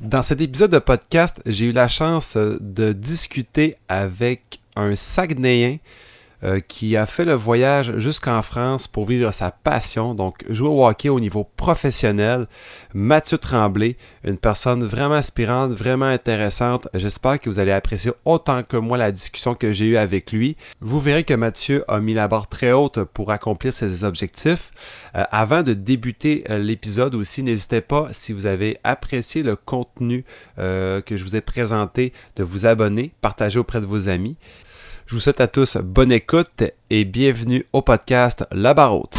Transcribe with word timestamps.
Dans 0.00 0.22
cet 0.22 0.40
épisode 0.40 0.70
de 0.70 0.78
podcast, 0.78 1.42
j'ai 1.44 1.66
eu 1.66 1.72
la 1.72 1.86
chance 1.86 2.34
euh, 2.38 2.56
de 2.62 2.94
discuter 2.94 3.76
avec 3.86 4.60
un 4.74 4.96
Saguenayen 4.96 5.76
euh, 6.42 6.60
qui 6.60 6.96
a 6.96 7.04
fait 7.04 7.26
le 7.26 7.34
voyage 7.34 7.98
jusqu'en 7.98 8.40
France 8.40 8.86
pour 8.86 9.04
vivre 9.04 9.30
sa 9.30 9.50
passion, 9.50 10.14
donc 10.14 10.42
jouer 10.48 10.70
au 10.70 10.86
hockey 10.86 11.10
au 11.10 11.20
niveau 11.20 11.44
professionnel. 11.56 12.46
Mathieu 12.94 13.36
Tremblay, 13.36 13.98
une 14.24 14.38
personne 14.38 14.82
vraiment 14.82 15.16
aspirante, 15.16 15.72
vraiment 15.72 16.06
intéressante. 16.06 16.88
J'espère 16.94 17.40
que 17.40 17.50
vous 17.50 17.58
allez 17.58 17.72
apprécier 17.72 18.12
autant 18.24 18.62
que 18.62 18.78
moi 18.78 18.96
la 18.96 19.12
discussion 19.12 19.54
que 19.54 19.74
j'ai 19.74 19.84
eue 19.84 19.96
avec 19.98 20.32
lui. 20.32 20.56
Vous 20.80 20.98
verrez 20.98 21.24
que 21.24 21.34
Mathieu 21.34 21.84
a 21.88 22.00
mis 22.00 22.14
la 22.14 22.26
barre 22.26 22.48
très 22.48 22.72
haute 22.72 23.04
pour 23.04 23.32
accomplir 23.32 23.74
ses 23.74 24.02
objectifs. 24.04 24.70
Euh, 25.16 25.24
avant 25.30 25.62
de 25.62 25.74
débuter 25.74 26.44
euh, 26.48 26.58
l'épisode 26.58 27.14
aussi, 27.14 27.42
n'hésitez 27.42 27.82
pas, 27.82 28.08
si 28.12 28.32
vous 28.32 28.46
avez 28.46 28.78
apprécié 28.82 29.42
le 29.42 29.56
contenu 29.56 30.24
que 30.56 31.16
je 31.16 31.24
vous 31.24 31.36
ai 31.36 31.40
présenté, 31.40 32.12
de 32.36 32.44
vous 32.44 32.64
abonner, 32.64 33.12
partager 33.20 33.58
auprès 33.58 33.80
de 33.80 33.86
vos 33.86 34.08
amis. 34.08 34.36
Je 35.10 35.16
vous 35.16 35.20
souhaite 35.20 35.40
à 35.40 35.48
tous 35.48 35.76
bonne 35.76 36.12
écoute 36.12 36.62
et 36.88 37.04
bienvenue 37.04 37.66
au 37.72 37.82
podcast 37.82 38.44
La 38.52 38.74
Baroute. 38.74 39.12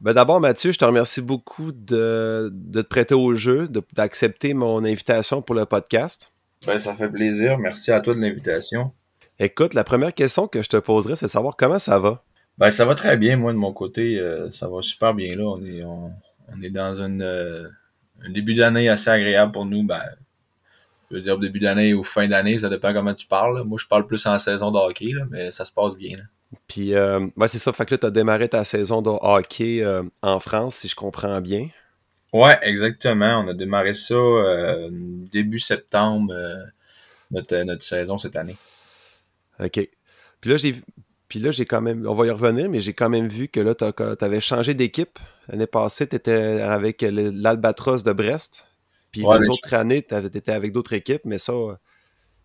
Ben 0.00 0.14
D'abord, 0.14 0.40
Mathieu, 0.40 0.72
je 0.72 0.78
te 0.78 0.84
remercie 0.86 1.20
beaucoup 1.20 1.72
de, 1.72 2.50
te 2.72 2.80
prêter 2.80 3.14
au 3.14 3.34
jeu, 3.34 3.68
d'accepter 3.92 4.54
mon 4.54 4.82
invitation 4.82 5.42
pour 5.42 5.54
le 5.54 5.66
podcast. 5.66 6.32
Ben, 6.66 6.80
ça 6.80 6.94
fait 6.94 7.10
plaisir. 7.10 7.58
Merci 7.58 7.92
à 7.92 8.00
toi 8.00 8.14
de 8.14 8.20
l'invitation. 8.20 8.92
Écoute, 9.40 9.74
la 9.74 9.82
première 9.82 10.14
question 10.14 10.46
que 10.46 10.62
je 10.62 10.68
te 10.68 10.76
poserai, 10.76 11.16
c'est 11.16 11.26
de 11.26 11.30
savoir 11.30 11.56
comment 11.56 11.80
ça 11.80 11.98
va. 11.98 12.22
Ben, 12.58 12.70
ça 12.70 12.84
va 12.84 12.94
très 12.94 13.16
bien, 13.16 13.36
moi, 13.36 13.52
de 13.52 13.58
mon 13.58 13.72
côté. 13.72 14.16
Euh, 14.18 14.48
ça 14.52 14.68
va 14.68 14.80
super 14.80 15.12
bien, 15.12 15.36
là. 15.36 15.44
On 15.44 15.64
est, 15.64 15.82
on, 15.84 16.12
est 16.62 16.70
dans 16.70 16.94
une, 17.02 17.20
euh, 17.20 17.68
un 18.24 18.30
début 18.30 18.54
d'année 18.54 18.88
assez 18.88 19.10
agréable 19.10 19.50
pour 19.50 19.66
nous. 19.66 19.82
Ben, 19.82 20.02
je 21.10 21.16
veux 21.16 21.20
dire 21.20 21.38
début 21.38 21.58
d'année 21.58 21.94
ou 21.94 22.04
fin 22.04 22.28
d'année, 22.28 22.58
ça 22.58 22.68
dépend 22.68 22.92
comment 22.92 23.12
tu 23.12 23.26
parles. 23.26 23.64
Moi, 23.64 23.76
je 23.80 23.86
parle 23.88 24.06
plus 24.06 24.24
en 24.26 24.38
saison 24.38 24.70
de 24.70 24.78
hockey, 24.78 25.12
là, 25.12 25.24
mais 25.28 25.50
ça 25.50 25.64
se 25.64 25.72
passe 25.72 25.96
bien. 25.96 26.16
Là. 26.16 26.22
Puis, 26.68 26.94
euh, 26.94 27.26
c'est 27.48 27.58
ça. 27.58 27.72
Fait 27.72 27.86
que 27.86 27.94
là, 27.94 27.98
tu 27.98 28.06
as 28.06 28.10
démarré 28.12 28.48
ta 28.48 28.64
saison 28.64 29.02
de 29.02 29.10
hockey 29.10 29.84
en 30.22 30.38
France, 30.38 30.76
si 30.76 30.88
je 30.88 30.94
comprends 30.94 31.40
bien. 31.40 31.68
Ouais, 32.32 32.56
exactement. 32.62 33.42
On 33.44 33.48
a 33.48 33.54
démarré 33.54 33.94
ça 33.94 34.14
début 35.32 35.58
septembre, 35.58 36.32
notre, 37.32 37.56
notre 37.64 37.82
saison 37.82 38.16
cette 38.16 38.36
année. 38.36 38.56
OK. 39.60 39.88
Puis 40.40 40.50
là, 40.50 40.56
j'ai 40.56 40.74
puis 41.28 41.38
là, 41.38 41.50
j'ai 41.50 41.64
quand 41.64 41.80
même, 41.80 42.06
on 42.06 42.14
va 42.14 42.26
y 42.26 42.30
revenir, 42.30 42.70
mais 42.70 42.80
j'ai 42.80 42.92
quand 42.92 43.08
même 43.08 43.28
vu 43.28 43.48
que 43.48 43.58
là, 43.58 43.74
tu 43.74 43.84
avais 44.24 44.40
changé 44.40 44.74
d'équipe. 44.74 45.18
L'année 45.48 45.66
passée, 45.66 46.06
tu 46.06 46.14
étais 46.14 46.60
avec 46.60 47.02
l'Albatros 47.02 48.04
de 48.04 48.12
Brest. 48.12 48.64
Puis 49.10 49.22
les 49.22 49.48
autres 49.48 49.74
années, 49.74 50.02
tu 50.02 50.14
étais 50.14 50.52
avec 50.52 50.72
d'autres 50.72 50.92
équipes, 50.92 51.22
mais 51.24 51.38
ça. 51.38 51.52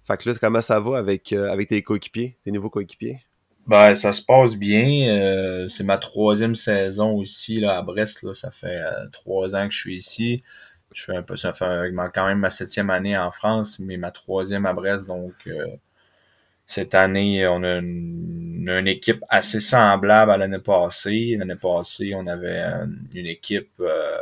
Fait 0.06 0.18
que 0.18 0.30
là, 0.30 0.36
comment 0.42 0.62
ça 0.62 0.80
va 0.80 0.98
avec, 0.98 1.34
euh, 1.34 1.52
avec 1.52 1.68
tes 1.68 1.84
coéquipiers, 1.84 2.40
tes 2.44 2.52
nouveaux 2.52 2.72
coéquipiers? 2.72 3.20
Ben, 3.68 3.94
ça 3.94 4.12
se 4.12 4.24
passe 4.24 4.56
bien. 4.56 5.08
Euh, 5.10 5.68
c'est 5.68 5.84
ma 5.84 6.00
troisième 6.00 6.56
saison 6.56 7.12
aussi 7.12 7.60
là, 7.60 7.78
à 7.78 7.84
Brest. 7.84 8.24
Là. 8.24 8.34
Ça 8.34 8.50
fait 8.50 8.80
euh, 8.80 9.08
trois 9.12 9.56
ans 9.56 9.68
que 9.68 9.74
je 9.74 9.80
suis 9.80 9.98
ici. 9.98 10.42
Je 10.94 11.04
fais 11.04 11.16
un 11.16 11.22
peu, 11.22 11.38
ça 11.38 11.54
fait 11.54 11.94
quand 12.16 12.26
même 12.26 12.40
ma 12.40 12.50
septième 12.50 12.90
année 12.90 13.16
en 13.16 13.30
France, 13.30 13.78
mais 13.78 13.98
ma 13.98 14.10
troisième 14.10 14.66
à 14.66 14.74
Brest, 14.74 15.06
donc 15.06 15.34
cette 16.70 16.94
année, 16.94 17.48
on 17.48 17.64
a 17.64 17.78
une, 17.78 18.88
équipe 18.88 19.24
assez 19.28 19.60
semblable 19.60 20.30
à 20.30 20.38
l'année 20.38 20.60
passée. 20.60 21.36
L'année 21.36 21.56
passée, 21.56 22.14
on 22.14 22.28
avait 22.28 22.62
euh, 22.62 22.86
une 23.16 23.26
équipe 23.26 23.72
euh, 23.80 24.18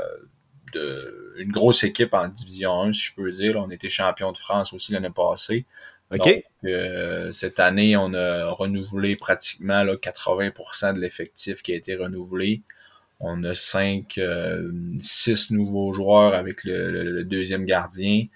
de 0.71 1.35
une 1.39 1.51
grosse 1.51 1.83
équipe 1.83 2.13
en 2.13 2.29
division 2.29 2.83
1, 2.83 2.93
si 2.93 3.07
je 3.07 3.15
peux 3.15 3.33
dire. 3.33 3.57
On 3.57 3.69
était 3.69 3.89
champion 3.89 4.31
de 4.31 4.37
France 4.37 4.71
aussi 4.71 4.93
l'année 4.93 5.09
passée. 5.13 5.65
OK. 6.09 6.41
Euh, 6.63 7.33
cette 7.33 7.59
année, 7.59 7.97
on 7.97 8.13
a 8.13 8.49
renouvelé 8.51 9.17
pratiquement 9.17 9.83
là, 9.83 9.95
80% 9.95 10.93
de 10.93 11.01
l'effectif 11.01 11.61
qui 11.61 11.73
a 11.73 11.75
été 11.75 11.97
renouvelé. 11.97 12.61
On 13.19 13.43
a 13.43 13.55
5, 13.55 14.21
6 15.01 15.51
nouveaux 15.51 15.91
joueurs 15.91 16.33
avec 16.33 16.63
le 16.63 17.25
deuxième 17.25 17.65
gardien. 17.65 18.27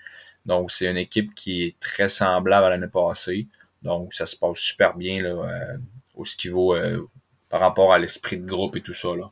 Donc, 0.46 0.70
c'est 0.70 0.90
une 0.90 0.98
équipe 0.98 1.34
qui 1.34 1.64
est 1.64 1.80
très 1.80 2.10
semblable 2.10 2.66
à 2.66 2.70
l'année 2.72 2.92
passée. 2.92 3.48
Donc, 3.82 4.14
ça 4.14 4.26
se 4.26 4.36
passe 4.36 4.60
super 4.60 4.96
bien 4.96 5.22
là, 5.22 5.30
euh, 5.30 5.78
au 6.16 6.26
ce 6.26 6.36
qui 6.36 6.50
vaut 6.50 6.76
euh, 6.76 7.08
par 7.50 7.60
rapport 7.60 7.94
à 7.94 8.00
l'esprit 8.00 8.38
de 8.38 8.46
groupe 8.46 8.76
et 8.76 8.82
tout 8.82 8.94
ça. 8.94 9.16
Là. 9.16 9.32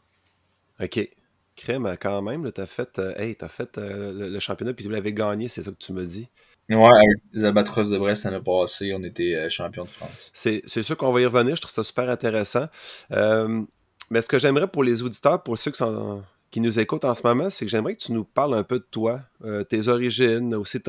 OK. 0.82 1.10
Crème, 1.56 1.98
quand 2.00 2.22
même, 2.22 2.52
tu 2.54 2.62
as 2.62 2.66
fait, 2.66 3.00
euh, 3.00 3.14
hey, 3.18 3.36
as 3.42 3.50
fait 3.50 3.78
le, 3.78 4.40
championnat 4.40 4.74
puis 4.74 4.86
vous 4.86 4.92
l'avez 4.92 5.14
gagné, 5.14 5.50
c'est 5.50 5.62
ça 5.62 5.72
que 5.72 5.78
tu 5.78 5.92
me 5.92 6.06
dis? 6.06 6.30
Ouais, 6.70 6.86
avec 6.86 7.18
les 7.34 7.44
Albatros 7.44 7.90
de 7.90 7.98
Brest 7.98 8.24
l'année 8.24 8.40
passée, 8.40 8.94
on 8.96 9.04
était 9.04 9.50
champion 9.50 9.84
de 9.84 9.90
France. 9.90 10.32
C'est 10.34 10.82
sûr 10.82 10.96
qu'on 10.96 11.12
va 11.12 11.20
y 11.20 11.26
revenir, 11.26 11.56
je 11.56 11.62
trouve 11.62 11.74
ça 11.74 11.84
super 11.84 12.10
intéressant. 12.10 12.68
mais 13.10 14.22
ce 14.22 14.28
que 14.28 14.40
j'aimerais 14.40 14.68
pour 14.68 14.84
les 14.84 15.02
auditeurs, 15.02 15.44
pour 15.44 15.58
ceux 15.58 15.72
qui, 15.72 15.80
sont, 15.80 16.24
qui 16.50 16.62
nous 16.62 16.80
écoutent 16.80 17.06
en 17.06 17.14
ce 17.14 17.28
moment, 17.28 17.50
c'est 17.50 17.66
que 17.66 17.72
j'aimerais 17.72 17.96
que 17.96 18.04
tu 18.04 18.14
nous 18.14 18.24
parles 18.24 18.54
un 18.54 18.64
peu 18.64 18.80
de 18.80 18.88
toi, 18.90 19.22
tes 19.68 19.90
origines, 19.90 20.56
aussi 20.56 20.80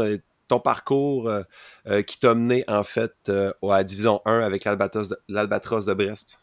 ton 0.50 0.60
parcours 0.60 1.28
euh, 1.28 1.42
euh, 1.86 2.02
qui 2.02 2.18
t'a 2.18 2.34
mené 2.34 2.64
en 2.68 2.82
fait 2.82 3.12
euh, 3.28 3.52
à 3.70 3.84
division 3.84 4.20
1 4.24 4.40
avec 4.40 4.64
l'Albatros 4.64 5.86
de, 5.86 5.94
Brest? 5.94 6.40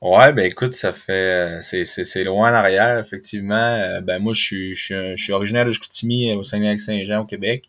Ouais, 0.00 0.32
ben 0.32 0.46
écoute, 0.46 0.72
ça 0.72 0.92
fait 0.92 1.58
c'est 1.60 2.24
loin 2.24 2.52
en 2.52 2.54
arrière, 2.54 2.98
effectivement. 2.98 4.00
ben 4.00 4.18
moi, 4.18 4.32
je 4.32 4.40
suis, 4.40 4.74
je 4.74 5.14
suis, 5.16 5.32
originaire 5.32 5.66
de 5.66 5.72
Chicoutimi 5.72 6.32
au 6.32 6.42
Saguenay-Saint-Jean 6.42 7.20
au 7.20 7.26
Québec. 7.26 7.68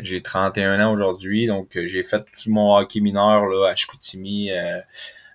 j'ai 0.00 0.22
31 0.22 0.84
ans 0.84 0.92
aujourd'hui, 0.92 1.46
donc 1.46 1.78
j'ai 1.78 2.02
fait 2.02 2.24
tout 2.24 2.50
mon 2.50 2.76
hockey 2.76 2.98
mineur 3.00 3.46
là, 3.46 3.68
à 3.68 3.76
Chicoutimi, 3.76 4.50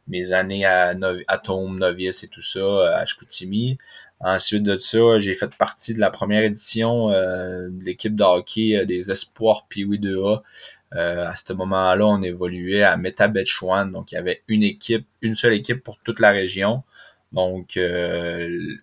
mes 0.10 0.34
années 0.34 0.66
à 0.66 0.94
Atome, 1.30 1.78
Novice 1.78 2.26
et 2.26 2.28
tout 2.28 2.42
ça 2.42 2.98
à 2.98 3.06
Chicoutimi. 3.06 3.78
Ensuite 4.26 4.64
de 4.64 4.76
ça, 4.76 5.20
j'ai 5.20 5.36
fait 5.36 5.54
partie 5.54 5.94
de 5.94 6.00
la 6.00 6.10
première 6.10 6.42
édition 6.44 7.12
euh, 7.12 7.70
de 7.70 7.86
l'équipe 7.86 8.16
de 8.16 8.24
hockey 8.24 8.76
euh, 8.76 8.84
des 8.84 9.12
Espoirs 9.12 9.68
Pee-Wee 9.70 10.00
2A. 10.00 10.42
Euh, 10.96 11.28
à 11.28 11.36
ce 11.36 11.54
moment-là, 11.54 12.08
on 12.08 12.24
évoluait 12.24 12.82
à 12.82 12.98
Metabetchwan. 12.98 13.92
Donc, 13.92 14.12
il 14.12 14.16
y 14.16 14.18
avait 14.18 14.42
une 14.48 14.64
équipe, 14.64 15.06
une 15.22 15.36
seule 15.36 15.54
équipe 15.54 15.84
pour 15.84 16.00
toute 16.00 16.20
la 16.20 16.32
région. 16.32 16.82
Donc, 17.34 17.78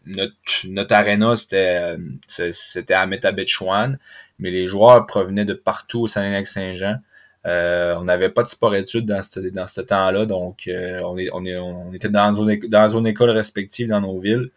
notre, 0.07 0.67
notre 0.69 0.95
arena, 0.95 1.35
c'était, 1.35 1.97
c'était 2.29 2.95
à 2.95 3.07
Metabetchwan. 3.07 3.99
Mais 4.39 4.53
les 4.53 4.69
joueurs 4.69 5.07
provenaient 5.07 5.45
de 5.45 5.55
partout 5.55 6.03
au 6.03 6.07
Saint-Saint-Jean. 6.07 6.99
on 7.45 8.05
n'avait 8.05 8.29
pas 8.29 8.45
de 8.45 8.49
sport-études 8.49 9.07
dans 9.07 9.23
ce, 9.23 9.41
dans 9.41 9.67
ce 9.67 9.81
temps-là. 9.81 10.25
Donc, 10.25 10.69
on, 10.69 11.19
est, 11.19 11.31
on, 11.33 11.45
est, 11.45 11.57
on 11.59 11.93
était 11.93 12.11
dans 12.11 12.33
une, 12.33 12.69
dans 12.69 12.97
une 12.97 13.09
école 13.09 13.31
respective 13.31 13.89
dans 13.89 14.03
nos 14.03 14.21
villes. 14.21 14.51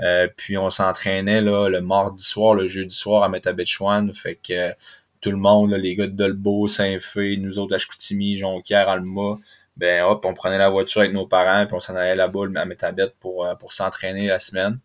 Euh, 0.00 0.28
puis 0.36 0.58
on 0.58 0.70
s'entraînait 0.70 1.40
là 1.40 1.68
le 1.68 1.80
mardi 1.80 2.22
soir, 2.22 2.54
le 2.54 2.68
jeudi 2.68 2.94
soir 2.94 3.22
à 3.22 3.28
Metabetchouan. 3.28 4.12
Fait 4.12 4.36
que 4.36 4.72
tout 5.20 5.30
le 5.30 5.38
monde, 5.38 5.72
les 5.72 5.94
gars 5.94 6.06
de 6.06 6.12
Dolbeau, 6.12 6.68
Saint-Fé, 6.68 7.36
nous 7.38 7.58
autres 7.58 7.74
à 7.74 7.78
Chicoutimi, 7.78 8.36
Jonquière, 8.36 8.88
Alma, 8.88 9.38
ben 9.76 10.04
hop, 10.04 10.24
on 10.24 10.34
prenait 10.34 10.58
la 10.58 10.70
voiture 10.70 11.00
avec 11.02 11.12
nos 11.12 11.26
parents, 11.26 11.66
puis 11.66 11.74
on 11.74 11.80
s'en 11.80 11.96
allait 11.96 12.14
là-bas 12.14 12.46
à 12.56 12.64
Metabet 12.64 13.12
pour, 13.20 13.44
euh, 13.46 13.54
pour 13.54 13.72
s'entraîner 13.72 14.26
la 14.26 14.38
semaine. 14.38 14.78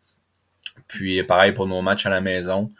Puis 0.87 1.23
pareil 1.23 1.51
pour 1.51 1.67
nos 1.67 1.81
matchs 1.81 2.05
à 2.05 2.09
la 2.09 2.21
maison. 2.21 2.71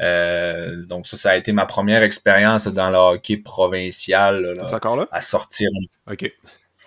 Euh, 0.00 0.84
donc 0.86 1.06
ça, 1.06 1.16
ça 1.16 1.30
a 1.30 1.36
été 1.36 1.52
ma 1.52 1.66
première 1.66 2.02
expérience 2.02 2.66
dans 2.68 2.90
le 2.90 2.96
hockey 2.96 3.36
provincial. 3.36 4.42
Là, 4.42 4.74
encore 4.74 4.96
là? 4.96 5.08
À 5.10 5.20
sortir. 5.20 5.68
OK. 6.10 6.32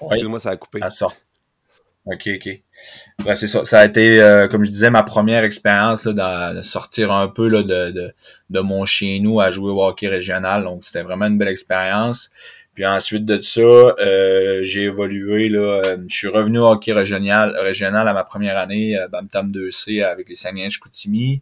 moi 0.01 0.39
ça 0.39 0.51
a 0.51 0.57
coupé. 0.57 0.81
À 0.81 0.89
sortir. 0.89 1.31
OK, 2.05 2.29
OK. 2.35 2.61
C'est 3.35 3.47
ça. 3.47 3.63
Ça 3.63 3.79
a 3.79 3.85
été, 3.85 4.21
euh, 4.21 4.47
comme 4.49 4.65
je 4.65 4.69
disais, 4.69 4.89
ma 4.89 5.03
première 5.03 5.45
expérience 5.45 6.05
de 6.05 6.61
sortir 6.61 7.13
un 7.13 7.29
peu 7.29 7.47
là, 7.47 7.63
de, 7.63 7.91
de, 7.91 8.13
de, 8.49 8.59
mon 8.59 8.85
chez 8.85 9.19
nous 9.19 9.39
à 9.39 9.51
jouer 9.51 9.71
au 9.71 9.81
hockey 9.81 10.09
régional. 10.09 10.63
Donc, 10.63 10.83
c'était 10.83 11.03
vraiment 11.03 11.27
une 11.27 11.37
belle 11.37 11.47
expérience. 11.47 12.29
Puis 12.73 12.85
ensuite 12.85 13.25
de 13.25 13.39
ça, 13.41 13.61
euh, 13.61 14.61
j'ai 14.63 14.83
évolué. 14.83 15.47
Là, 15.47 15.81
euh, 15.85 15.97
je 16.07 16.15
suis 16.15 16.27
revenu 16.27 16.59
au 16.59 16.67
hockey 16.67 16.91
régional, 16.91 17.55
régional 17.57 18.07
à 18.07 18.13
ma 18.13 18.23
première 18.23 18.57
année, 18.57 18.97
euh, 18.97 19.07
Bamtam 19.07 19.51
2C 19.51 20.03
avec 20.03 20.29
les 20.29 20.35
Saguenay 20.35 20.69
Chicoutimi. 20.69 21.41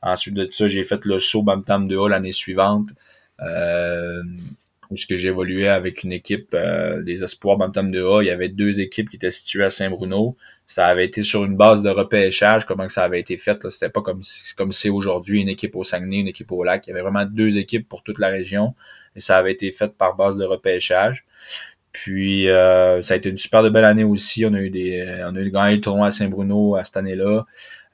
Ensuite 0.00 0.34
de 0.34 0.44
ça, 0.44 0.66
j'ai 0.68 0.84
fait 0.84 1.04
le 1.04 1.20
saut 1.20 1.42
Bamtam 1.42 1.86
2A 1.86 2.08
l'année 2.08 2.32
suivante. 2.32 2.90
Euh, 4.90 4.94
puisque 4.94 5.12
évolué 5.12 5.68
avec 5.68 6.02
une 6.02 6.12
équipe 6.12 6.54
euh, 6.54 7.02
des 7.02 7.24
Espoirs 7.24 7.56
Bantam 7.56 7.90
de 7.90 8.02
A. 8.02 8.22
Il 8.22 8.26
y 8.26 8.30
avait 8.30 8.48
deux 8.48 8.80
équipes 8.80 9.10
qui 9.10 9.16
étaient 9.16 9.30
situées 9.30 9.64
à 9.64 9.70
Saint-Bruno. 9.70 10.36
ça 10.66 10.86
avait 10.86 11.04
été 11.04 11.22
sur 11.22 11.44
une 11.44 11.56
base 11.56 11.82
de 11.82 11.90
repêchage, 11.90 12.64
comment 12.66 12.86
que 12.86 12.92
ça 12.92 13.04
avait 13.04 13.20
été 13.20 13.36
fait. 13.36 13.58
C'était 13.70 13.88
pas 13.90 14.02
comme 14.02 14.22
comme 14.56 14.72
c'est 14.72 14.90
aujourd'hui 14.90 15.40
une 15.40 15.48
équipe 15.48 15.76
au 15.76 15.84
Saguenay, 15.84 16.20
une 16.20 16.28
équipe 16.28 16.50
au 16.52 16.64
Lac. 16.64 16.86
Il 16.86 16.90
y 16.90 16.92
avait 16.92 17.02
vraiment 17.02 17.24
deux 17.26 17.58
équipes 17.58 17.88
pour 17.88 18.02
toute 18.02 18.18
la 18.18 18.28
région 18.28 18.74
et 19.16 19.20
ça 19.20 19.38
avait 19.38 19.52
été 19.52 19.72
fait 19.72 19.96
par 19.96 20.16
base 20.16 20.36
de 20.36 20.44
repêchage. 20.44 21.24
Puis 21.92 22.48
euh, 22.48 23.00
ça 23.02 23.14
a 23.14 23.16
été 23.16 23.28
une 23.28 23.36
super 23.36 23.62
de 23.62 23.68
belle 23.68 23.84
année 23.84 24.04
aussi. 24.04 24.44
On 24.46 24.54
a 24.54 24.60
eu 24.60 24.70
des, 24.70 25.22
on 25.24 25.36
a 25.36 25.42
gagné 25.44 25.76
le 25.76 25.80
tournoi 25.80 26.08
à 26.08 26.10
Saint-Bruno 26.10 26.74
à 26.76 26.84
cette 26.84 26.96
année-là. 26.96 27.46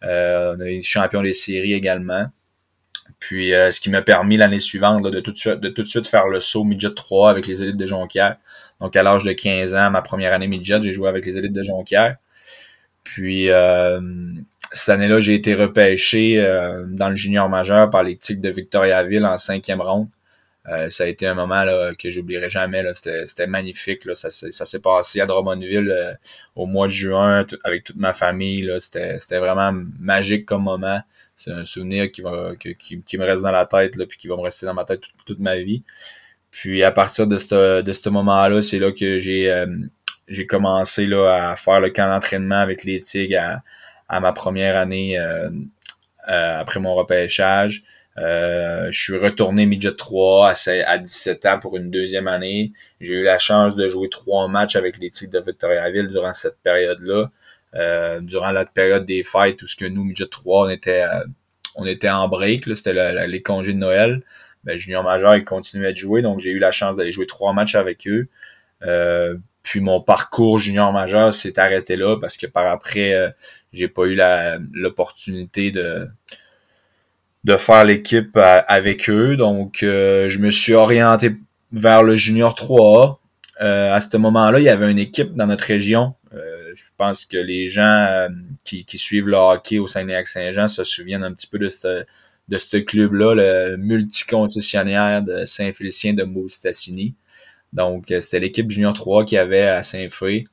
Euh, 0.05 0.57
on 0.57 0.61
a 0.61 0.71
eu 0.71 0.83
champion 0.83 1.23
des 1.23 1.35
séries 1.35 1.75
également. 1.75 2.27
Puis 3.20 3.55
euh, 3.55 3.70
ce 3.70 3.81
qui 3.81 3.90
m'a 3.90 4.02
permis 4.02 4.38
l'année 4.38 4.58
suivante 4.58 5.02
de, 5.02 5.20
tout 5.20 5.32
de, 5.32 5.37
suite, 5.37 5.61
de 5.61 5.69
tout 5.69 5.82
de 5.82 5.88
suite 5.88 6.06
faire 6.06 6.26
le 6.26 6.40
saut 6.40 6.64
midget 6.64 6.94
3 6.94 7.31
avec 7.31 7.46
les 7.46 7.62
élites 7.62 7.76
de 7.76 7.87
Jonquière. 7.87 8.37
Donc 8.81 8.96
à 8.96 9.02
l'âge 9.02 9.25
de 9.25 9.32
15 9.32 9.75
ans, 9.75 9.90
ma 9.90 10.02
première 10.02 10.32
année 10.32 10.49
midget, 10.49 10.81
j'ai 10.82 10.93
joué 10.93 11.08
avec 11.08 11.25
les 11.26 11.37
élites 11.37 11.52
de 11.52 11.62
Jonquière. 11.62 12.17
Puis 13.05 13.50
euh, 13.50 14.00
cette 14.72 14.88
année-là, 14.88 15.20
j'ai 15.20 15.34
été 15.34 15.55
repêché 15.55 16.38
euh, 16.38 16.84
dans 16.87 17.11
le 17.11 17.17
junior 17.17 17.49
majeur 17.49 17.90
par 17.90 18.02
les 18.02 18.17
Tigres 18.17 18.43
de 18.43 18.50
Victoriaville 18.50 19.26
en 19.26 19.37
cinquième 19.37 19.81
ronde. 19.81 20.08
Euh, 20.69 20.88
ça 20.90 21.05
a 21.05 21.06
été 21.06 21.26
un 21.26 21.34
moment 21.34 21.64
là, 21.64 21.93
que 21.99 22.11
j'oublierai 22.11 22.50
jamais. 22.50 22.84
C'était 22.94 23.46
magnifique. 23.46 24.05
Là. 24.05 24.14
Ça, 24.14 24.31
ça 24.31 24.64
s'est 24.64 24.78
passé 24.78 25.20
à 25.20 25.26
Drummondville 25.26 26.19
au 26.55 26.67
mois 26.67 26.87
de 26.87 26.93
juin 26.93 27.46
avec 27.64 27.84
toute 27.84 27.96
ma 27.96 28.12
famille. 28.12 28.70
C'était 28.78 29.38
vraiment 29.38 29.72
magique 29.99 30.46
comme 30.46 30.62
moment. 30.62 31.00
C'est 31.41 31.53
un 31.53 31.65
souvenir 31.65 32.13
qui, 32.13 32.23
me 32.23 33.25
reste 33.25 33.43
dans 33.43 33.51
la 33.51 33.65
tête 33.65 33.97
là, 33.97 34.05
puis 34.05 34.19
qui 34.19 34.29
va 34.29 34.37
me 34.37 34.43
rester 34.43 34.67
dans 34.67 34.75
ma 34.75 34.85
tête 34.85 35.05
toute, 35.25 35.39
ma 35.39 35.57
vie. 35.57 35.83
Puis 36.51 36.83
à 36.85 36.93
partir 36.93 37.27
de 37.27 37.39
ce 37.39 38.09
moment-là, 38.09 38.61
c'est 38.61 38.79
là 38.79 38.93
que 38.93 39.19
j'ai 39.21 39.49
j'ai 40.31 40.47
commencé 40.47 41.13
à 41.13 41.57
faire 41.57 41.81
le 41.81 41.91
camp 41.91 42.09
d'entraînement 42.09 42.61
avec 42.61 42.85
les 42.85 43.01
Tigres 43.01 43.61
à, 44.09 44.21
ma 44.21 44.33
première 44.33 44.77
année 44.77 45.19
euh, 45.19 45.51
euh, 46.29 46.61
après 46.61 46.81
mon 46.81 46.95
repêchage. 46.95 47.83
Euh, 48.19 48.91
je 48.91 49.01
suis 49.01 49.17
retourné 49.17 49.67
midget 49.67 49.95
3 49.95 50.51
à, 50.51 50.55
à 50.87 50.99
17 50.99 51.47
ans 51.47 51.59
pour 51.59 51.77
une 51.77 51.91
deuxième 51.91 52.29
année. 52.29 52.73
J'ai 53.01 53.15
eu 53.15 53.23
la 53.25 53.39
chance 53.39 53.77
de 53.77 53.89
jouer 53.89 54.09
trois 54.09 54.47
matchs 54.47 54.77
avec 54.77 54.99
les 54.99 55.11
Tigres 55.11 55.41
de 55.41 55.45
Victoriaville 55.45 56.09
durant 56.09 56.33
cette 56.33 56.59
période-là. 56.63 57.31
Durant 57.72 58.50
la 58.50 58.64
période 58.64 59.06
des 59.06 59.22
fêtes, 59.22 59.56
tout 59.56 59.67
ce 59.67 59.76
que 59.76 59.84
nous, 59.84 60.05
midget 60.05 60.26
3, 60.26 60.67
on 60.67 60.69
était, 60.69 61.05
on 61.76 61.87
était 61.87 62.11
en 62.11 62.28
break, 62.28 62.64
c'était 62.76 63.26
les 63.26 63.43
congés 63.43 63.72
de 63.72 63.78
Noël. 63.78 64.22
Ben, 64.64 64.76
junior 64.76 65.02
majeur, 65.02 65.37
ils 65.37 65.44
continuaient 65.44 65.93
de 65.93 65.96
jouer, 65.96 66.20
donc 66.20 66.40
j'ai 66.40 66.50
eu 66.50 66.58
la 66.58 66.70
chance 66.70 66.96
d'aller 66.96 67.12
jouer 67.12 67.26
trois 67.26 67.52
matchs 67.52 67.75
avec 67.75 68.06
eux. 68.06 68.28
Euh, 68.82 69.37
puis 69.62 69.81
mon 69.81 70.00
parcours 70.00 70.58
junior 70.58 70.93
majeur 70.93 71.34
s'est 71.34 71.58
arrêté 71.58 71.96
là 71.96 72.17
parce 72.20 72.37
que 72.37 72.46
par 72.46 72.67
après, 72.67 73.14
euh, 73.14 73.31
j'ai 73.72 73.88
pas 73.88 74.05
eu 74.05 74.19
l'opportunité 74.72 75.70
de 75.70 76.08
de 77.44 77.56
faire 77.56 77.87
l'équipe 77.87 78.37
avec 78.37 79.08
eux. 79.08 79.37
Donc, 79.37 79.82
euh, 79.82 80.28
je 80.28 80.38
me 80.38 80.50
suis 80.50 80.75
orienté 80.75 81.37
vers 81.72 82.02
le 82.02 82.14
junior 82.14 82.55
3A. 82.55 83.17
Euh, 83.61 83.93
à 83.93 84.01
ce 84.01 84.17
moment-là, 84.17 84.59
il 84.59 84.65
y 84.65 84.69
avait 84.69 84.91
une 84.91 84.99
équipe 84.99 85.35
dans 85.35 85.47
notre 85.47 85.65
région. 85.65 86.15
je 86.33 86.85
pense 86.97 87.27
que 87.27 87.37
les 87.37 87.69
gens 87.69 88.29
qui, 88.65 88.85
qui, 88.85 88.97
suivent 88.97 89.27
le 89.27 89.37
hockey 89.37 89.79
au 89.79 89.87
Saguenay-Lac-Saint-Jean 89.87 90.69
se 90.69 90.85
souviennent 90.85 91.25
un 91.25 91.33
petit 91.33 91.49
peu 91.49 91.59
de 91.59 91.69
ce, 91.69 92.05
de 92.51 92.59
ce 92.59 92.77
club-là, 92.77 93.35
le 93.35 93.77
multiconcessionnaire 93.77 95.23
de 95.23 95.45
Saint-Félicien 95.45 96.15
de 96.15 96.25
Moustacini. 96.25 97.15
Donc, 97.73 98.11
euh, 98.11 98.21
c'était 98.21 98.41
l'équipe 98.41 98.71
Junior 98.71 98.93
3 98.93 99.25
qui 99.25 99.39
avait 99.39 99.63
à 99.69 99.83
Saint-Fé. 99.83 100.47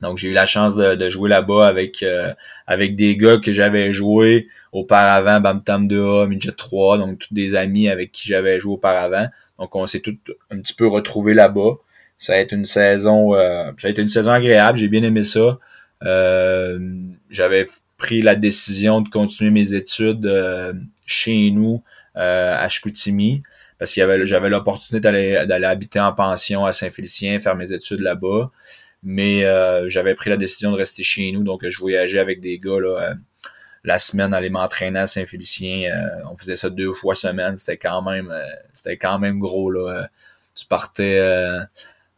Donc, 0.00 0.18
j'ai 0.18 0.28
eu 0.28 0.32
la 0.32 0.46
chance 0.46 0.76
de, 0.76 1.10
jouer 1.10 1.28
là-bas 1.28 1.66
avec 1.66 2.02
euh, 2.02 2.32
avec 2.66 2.96
des 2.96 3.16
gars 3.16 3.38
que 3.38 3.52
j'avais 3.52 3.92
joué 3.92 4.48
auparavant, 4.72 5.40
Bam 5.40 5.64
Tam 5.64 5.88
2A, 5.88 6.28
Midget 6.28 6.52
3, 6.52 6.98
donc 6.98 7.18
tous 7.18 7.32
des 7.34 7.54
amis 7.54 7.88
avec 7.88 8.12
qui 8.12 8.28
j'avais 8.28 8.60
joué 8.60 8.74
auparavant. 8.74 9.28
Donc, 9.58 9.74
on 9.74 9.86
s'est 9.86 10.00
tous 10.00 10.16
un 10.50 10.60
petit 10.60 10.74
peu 10.74 10.86
retrouvés 10.86 11.34
là-bas. 11.34 11.76
Ça 12.18 12.34
a 12.34 12.38
été 12.38 12.56
une 12.56 12.64
saison, 12.64 13.34
euh, 13.34 13.70
ça 13.78 13.88
a 13.88 13.90
été 13.90 14.02
une 14.02 14.08
saison 14.08 14.30
agréable. 14.30 14.78
J'ai 14.78 14.88
bien 14.88 15.02
aimé 15.02 15.22
ça. 15.22 15.58
j'avais 17.30 17.66
pris 17.96 18.22
la 18.22 18.34
décision 18.36 19.00
de 19.00 19.08
continuer 19.08 19.50
mes 19.50 19.74
études 19.74 20.30
chez 21.06 21.50
nous 21.50 21.82
à 22.14 22.68
Chicoutimi 22.68 23.42
parce 23.78 23.92
qu'il 23.92 24.00
y 24.00 24.04
avait 24.04 24.26
j'avais 24.26 24.48
l'opportunité 24.48 25.00
d'aller 25.00 25.44
d'aller 25.46 25.66
habiter 25.66 26.00
en 26.00 26.12
pension 26.12 26.64
à 26.64 26.72
Saint-Félicien, 26.72 27.40
faire 27.40 27.56
mes 27.56 27.72
études 27.72 28.00
là-bas. 28.00 28.50
Mais 29.02 29.44
euh, 29.44 29.88
j'avais 29.88 30.14
pris 30.14 30.30
la 30.30 30.36
décision 30.36 30.72
de 30.72 30.76
rester 30.76 31.02
chez 31.02 31.30
nous, 31.32 31.44
donc 31.44 31.68
je 31.68 31.78
voyageais 31.78 32.18
avec 32.18 32.40
des 32.40 32.58
gars 32.58 32.80
là, 32.80 33.10
euh, 33.10 33.14
la 33.84 33.98
semaine, 33.98 34.34
aller 34.34 34.50
m'entraîner 34.50 34.98
à 34.98 35.06
Saint-Félicien. 35.06 35.92
Euh, 35.92 36.28
on 36.30 36.36
faisait 36.36 36.56
ça 36.56 36.70
deux 36.70 36.92
fois 36.92 37.14
semaine. 37.14 37.56
C'était 37.56 37.76
quand 37.76 38.02
même 38.02 38.34
c'était 38.74 38.96
quand 38.96 39.18
même 39.18 39.38
gros. 39.38 39.70
Là. 39.70 40.08
Tu 40.54 40.66
partais 40.66 41.20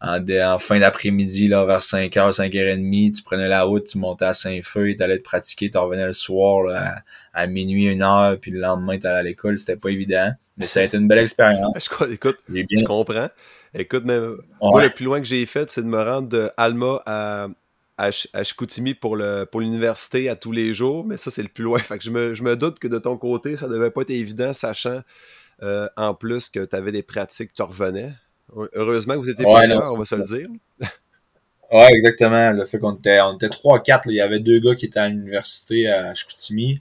en, 0.00 0.58
fin 0.58 0.78
d'après-midi, 0.78 1.48
là, 1.48 1.64
vers 1.64 1.80
5h, 1.80 2.36
5h30, 2.36 3.16
tu 3.16 3.22
prenais 3.22 3.48
la 3.48 3.64
route, 3.64 3.86
tu 3.86 3.98
montais 3.98 4.26
à 4.26 4.32
Saint-Feu, 4.32 4.94
tu 4.96 5.02
allais 5.02 5.18
te 5.18 5.24
pratiquer, 5.24 5.70
tu 5.70 5.78
revenais 5.78 6.06
le 6.06 6.12
soir 6.12 6.62
là, 6.62 7.02
à, 7.34 7.46
minuit, 7.46 7.86
une 7.86 8.02
heure, 8.02 8.38
puis 8.40 8.50
le 8.50 8.60
lendemain, 8.60 8.98
tu 8.98 9.06
allais 9.06 9.18
à 9.18 9.22
l'école. 9.22 9.58
C'était 9.58 9.76
pas 9.76 9.90
évident. 9.90 10.32
Mais 10.56 10.66
ça 10.66 10.80
a 10.80 10.82
été 10.84 10.96
une 10.96 11.08
belle 11.08 11.18
expérience. 11.18 11.90
Écoute, 12.10 12.38
je 12.48 12.84
comprends. 12.84 13.28
Écoute, 13.74 14.04
mais 14.06 14.18
moi, 14.60 14.82
le 14.82 14.90
plus 14.90 15.04
loin 15.04 15.20
que 15.20 15.26
j'ai 15.26 15.44
fait, 15.46 15.70
c'est 15.70 15.82
de 15.82 15.88
me 15.88 16.02
rendre 16.02 16.28
de 16.28 16.50
Alma 16.56 17.00
à, 17.04 17.48
à, 17.96 18.10
Chicoutimi 18.42 18.94
pour 18.94 19.16
le 19.16 19.44
pour 19.44 19.60
l'université 19.60 20.28
à 20.28 20.36
tous 20.36 20.52
les 20.52 20.72
jours, 20.74 21.04
mais 21.04 21.16
ça, 21.16 21.30
c'est 21.30 21.42
le 21.42 21.48
plus 21.48 21.64
loin. 21.64 21.78
Fait 21.80 21.98
que 21.98 22.04
je 22.04 22.10
me, 22.10 22.34
je 22.34 22.42
me, 22.42 22.56
doute 22.56 22.78
que 22.78 22.88
de 22.88 22.98
ton 22.98 23.18
côté, 23.18 23.56
ça 23.56 23.68
devait 23.68 23.90
pas 23.90 24.02
être 24.02 24.10
évident, 24.10 24.52
sachant 24.52 25.02
euh, 25.62 25.88
en 25.96 26.14
plus 26.14 26.48
que 26.48 26.64
tu 26.64 26.76
avais 26.76 26.92
des 26.92 27.02
pratiques, 27.02 27.52
tu 27.52 27.62
revenais. 27.62 28.12
Heureusement 28.74 29.14
que 29.14 29.18
vous 29.18 29.30
étiez 29.30 29.44
ouais, 29.44 29.66
plusieurs, 29.66 29.94
on 29.94 29.98
va 29.98 30.04
se 30.04 30.14
le 30.14 30.24
dire. 30.24 30.48
Ouais, 31.70 31.88
exactement. 31.92 32.50
Le 32.52 32.64
fait 32.64 32.78
qu'on 32.78 32.94
était, 32.94 33.20
on 33.20 33.34
était 33.34 33.48
3-4, 33.48 34.04
il 34.06 34.14
y 34.14 34.22
avait 34.22 34.40
deux 34.40 34.58
gars 34.58 34.74
qui 34.74 34.86
étaient 34.86 35.00
à 35.00 35.08
l'université 35.08 35.86
à 35.86 36.14
Chicoutimi. 36.14 36.80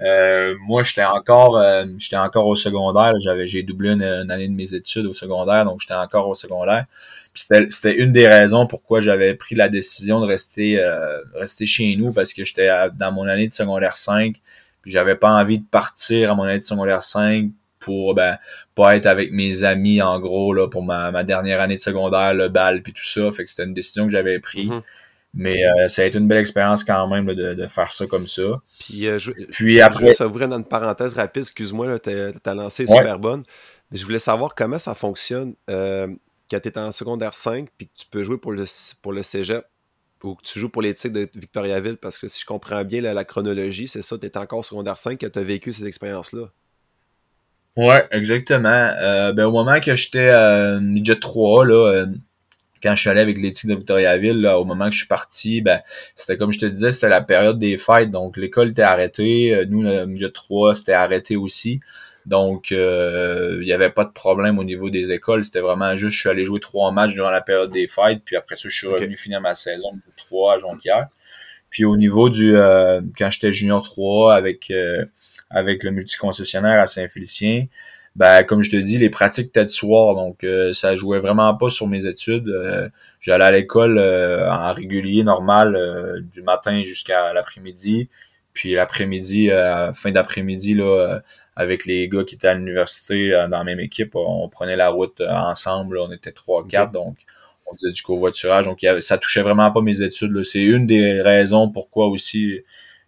Euh, 0.00 0.54
moi, 0.66 0.82
j'étais 0.82 1.04
encore, 1.04 1.58
euh, 1.58 1.84
j'étais 1.98 2.16
encore 2.16 2.46
au 2.46 2.54
secondaire. 2.54 3.12
J'avais, 3.22 3.46
j'ai 3.46 3.62
doublé 3.62 3.90
une, 3.90 4.02
année 4.02 4.48
de 4.48 4.54
mes 4.54 4.72
études 4.74 5.04
au 5.04 5.12
secondaire, 5.12 5.66
donc 5.66 5.82
j'étais 5.82 5.94
encore 5.94 6.28
au 6.28 6.34
secondaire. 6.34 6.86
C'était, 7.34 7.66
c'était 7.70 7.98
une 7.98 8.12
des 8.12 8.26
raisons 8.26 8.66
pourquoi 8.66 9.00
j'avais 9.00 9.34
pris 9.34 9.54
la 9.54 9.68
décision 9.68 10.18
de 10.20 10.26
rester, 10.26 10.80
euh, 10.80 11.20
rester 11.34 11.66
chez 11.66 11.94
nous 11.96 12.12
parce 12.12 12.32
que 12.32 12.42
j'étais 12.42 12.70
dans 12.94 13.12
mon 13.12 13.26
année 13.26 13.48
de 13.48 13.52
secondaire 13.52 13.98
5. 13.98 14.36
Puis 14.80 14.90
j'avais 14.90 15.16
pas 15.16 15.30
envie 15.30 15.58
de 15.58 15.66
partir 15.70 16.32
à 16.32 16.34
mon 16.34 16.44
année 16.44 16.58
de 16.58 16.62
secondaire 16.62 17.02
5 17.02 17.50
pour 17.82 18.14
ben 18.14 18.38
pas 18.74 18.96
être 18.96 19.06
avec 19.06 19.32
mes 19.32 19.64
amis 19.64 20.00
en 20.00 20.18
gros 20.20 20.54
là 20.54 20.68
pour 20.68 20.82
ma, 20.82 21.10
ma 21.10 21.24
dernière 21.24 21.60
année 21.60 21.76
de 21.76 21.80
secondaire 21.80 22.34
le 22.34 22.48
bal 22.48 22.82
puis 22.82 22.92
tout 22.92 23.04
ça. 23.04 23.30
Fait 23.32 23.44
que 23.44 23.50
c'était 23.50 23.64
une 23.64 23.74
décision 23.74 24.04
que 24.06 24.12
j'avais 24.12 24.38
prise. 24.38 24.68
Mhm. 24.68 24.82
mais 25.34 25.56
euh, 25.64 25.88
ça 25.88 26.02
a 26.02 26.04
été 26.04 26.18
une 26.18 26.28
belle 26.28 26.38
expérience 26.38 26.84
quand 26.84 27.06
même 27.08 27.26
de, 27.26 27.54
de, 27.54 27.66
faire 27.66 27.92
ça 27.92 28.06
comme 28.06 28.26
ça. 28.26 28.60
Puis, 28.80 29.06
euh, 29.06 29.18
je, 29.18 29.32
puis 29.50 29.80
après 29.80 30.12
je 30.12 30.24
ouvrir 30.24 30.48
dans 30.48 30.58
une 30.58 30.64
parenthèse 30.64 31.14
rapide. 31.14 31.42
Excuse-moi 31.42 31.98
t'as 31.98 32.54
lancé 32.54 32.86
super 32.86 33.18
bonne. 33.18 33.44
Mais 33.90 33.98
je 33.98 34.04
voulais 34.04 34.18
savoir 34.18 34.54
comment 34.54 34.78
ça 34.78 34.94
fonctionne 34.94 35.54
euh, 35.68 36.08
quand 36.50 36.60
tu 36.60 36.68
es 36.68 36.78
en 36.78 36.92
secondaire 36.92 37.34
5 37.34 37.68
puis 37.76 37.88
que 37.88 37.92
tu 37.94 38.06
peux 38.10 38.24
jouer 38.24 38.38
pour 38.38 38.52
le 38.52 38.64
pour 39.02 39.12
le 39.12 39.22
cégep 39.22 39.64
ou 40.22 40.34
que 40.34 40.42
tu 40.42 40.58
joues 40.58 40.68
pour 40.68 40.82
les 40.82 40.94
Tigres 40.94 41.14
de 41.14 41.28
Victoriaville, 41.34 41.96
parce 41.96 42.18
que 42.18 42.28
si 42.28 42.40
je 42.40 42.46
comprends 42.46 42.84
bien 42.84 43.00
la, 43.00 43.14
la 43.14 43.24
chronologie, 43.24 43.88
c'est 43.88 44.02
ça, 44.02 44.18
tu 44.18 44.26
es 44.26 44.38
encore 44.38 44.64
secondaire 44.64 44.96
5 44.96 45.18
que 45.18 45.26
tu 45.26 45.38
as 45.38 45.42
vécu 45.42 45.72
ces 45.72 45.86
expériences-là. 45.86 46.48
Ouais, 47.76 48.06
exactement. 48.10 48.68
Euh, 48.68 49.32
ben, 49.32 49.46
au 49.46 49.50
moment 49.52 49.80
que 49.80 49.96
j'étais 49.96 50.28
euh, 50.28 50.78
midget 50.80 51.18
3, 51.18 51.64
là, 51.64 51.74
euh, 51.74 52.06
quand 52.82 52.94
je 52.94 53.00
suis 53.00 53.08
allé 53.08 53.20
avec 53.20 53.38
l'éthique 53.38 53.70
de 53.70 53.74
Victoriaville, 53.76 54.42
là, 54.42 54.58
au 54.58 54.64
moment 54.66 54.86
que 54.86 54.92
je 54.92 54.98
suis 54.98 55.06
parti, 55.06 55.62
ben, 55.62 55.80
c'était 56.14 56.36
comme 56.36 56.52
je 56.52 56.58
te 56.58 56.66
disais, 56.66 56.92
c'était 56.92 57.08
la 57.08 57.22
période 57.22 57.58
des 57.58 57.78
fêtes. 57.78 58.10
Donc, 58.10 58.36
l'école 58.36 58.70
était 58.70 58.82
arrêtée. 58.82 59.54
Euh, 59.54 59.64
nous, 59.66 59.82
le 59.82 60.04
midget 60.04 60.30
3, 60.30 60.74
c'était 60.74 60.92
arrêté 60.92 61.36
aussi. 61.36 61.80
Donc, 62.26 62.70
il 62.70 63.60
n'y 63.64 63.72
avait 63.72 63.90
pas 63.90 64.04
de 64.04 64.12
problème 64.12 64.58
au 64.58 64.64
niveau 64.64 64.90
des 64.90 65.10
écoles. 65.10 65.44
C'était 65.44 65.60
vraiment 65.60 65.96
juste, 65.96 66.14
je 66.14 66.20
suis 66.20 66.28
allé 66.28 66.44
jouer 66.44 66.60
trois 66.60 66.92
matchs 66.92 67.14
durant 67.14 67.30
la 67.30 67.40
période 67.40 67.72
des 67.72 67.88
fêtes. 67.88 68.20
Puis 68.24 68.36
après 68.36 68.54
ça, 68.54 68.68
je 68.68 68.76
suis 68.76 68.86
revenu 68.86 69.14
finir 69.16 69.40
ma 69.40 69.56
saison 69.56 69.92
de 69.94 70.00
3 70.16 70.54
à 70.54 70.58
Jonquière. 70.58 71.08
Puis 71.68 71.84
au 71.84 71.96
niveau 71.96 72.28
du, 72.28 72.52
quand 73.18 73.28
j'étais 73.30 73.52
junior 73.52 73.82
3 73.82 74.36
avec 74.36 74.70
avec 75.52 75.82
le 75.82 75.90
multiconcessionnaire 75.90 76.80
à 76.80 76.86
Saint-Félicien, 76.86 77.66
ben 78.14 78.42
comme 78.44 78.62
je 78.62 78.70
te 78.70 78.76
dis, 78.76 78.98
les 78.98 79.08
pratiques 79.08 79.48
étaient 79.48 79.64
de 79.64 79.70
soir, 79.70 80.14
donc 80.14 80.44
euh, 80.44 80.74
ça 80.74 80.96
jouait 80.96 81.20
vraiment 81.20 81.54
pas 81.56 81.70
sur 81.70 81.86
mes 81.86 82.06
études. 82.06 82.48
Euh, 82.48 82.88
j'allais 83.20 83.44
à 83.44 83.50
l'école 83.50 83.98
euh, 83.98 84.50
en 84.50 84.72
régulier, 84.72 85.24
normal, 85.24 86.22
du 86.32 86.42
matin 86.42 86.82
jusqu'à 86.84 87.32
l'après-midi. 87.32 88.08
Puis 88.52 88.74
l'après-midi, 88.74 89.48
fin 89.94 90.10
d'après-midi, 90.10 90.74
là, 90.74 91.22
avec 91.56 91.86
les 91.86 92.06
gars 92.08 92.22
qui 92.24 92.34
étaient 92.34 92.48
à 92.48 92.54
l'université 92.54 93.30
dans 93.30 93.58
la 93.58 93.64
même 93.64 93.80
équipe, 93.80 94.14
on 94.14 94.46
prenait 94.50 94.76
la 94.76 94.90
route 94.90 95.22
ensemble. 95.22 95.98
on 95.98 96.12
était 96.12 96.32
trois, 96.32 96.66
quatre, 96.66 96.92
donc 96.92 97.16
on 97.66 97.74
faisait 97.74 97.92
du 97.92 98.02
covoiturage. 98.02 98.66
Donc, 98.66 98.84
ça 99.00 99.16
touchait 99.16 99.40
vraiment 99.40 99.70
pas 99.70 99.80
mes 99.80 100.02
études. 100.02 100.44
C'est 100.44 100.60
une 100.60 100.86
des 100.86 101.22
raisons 101.22 101.70
pourquoi 101.70 102.08
aussi 102.08 102.62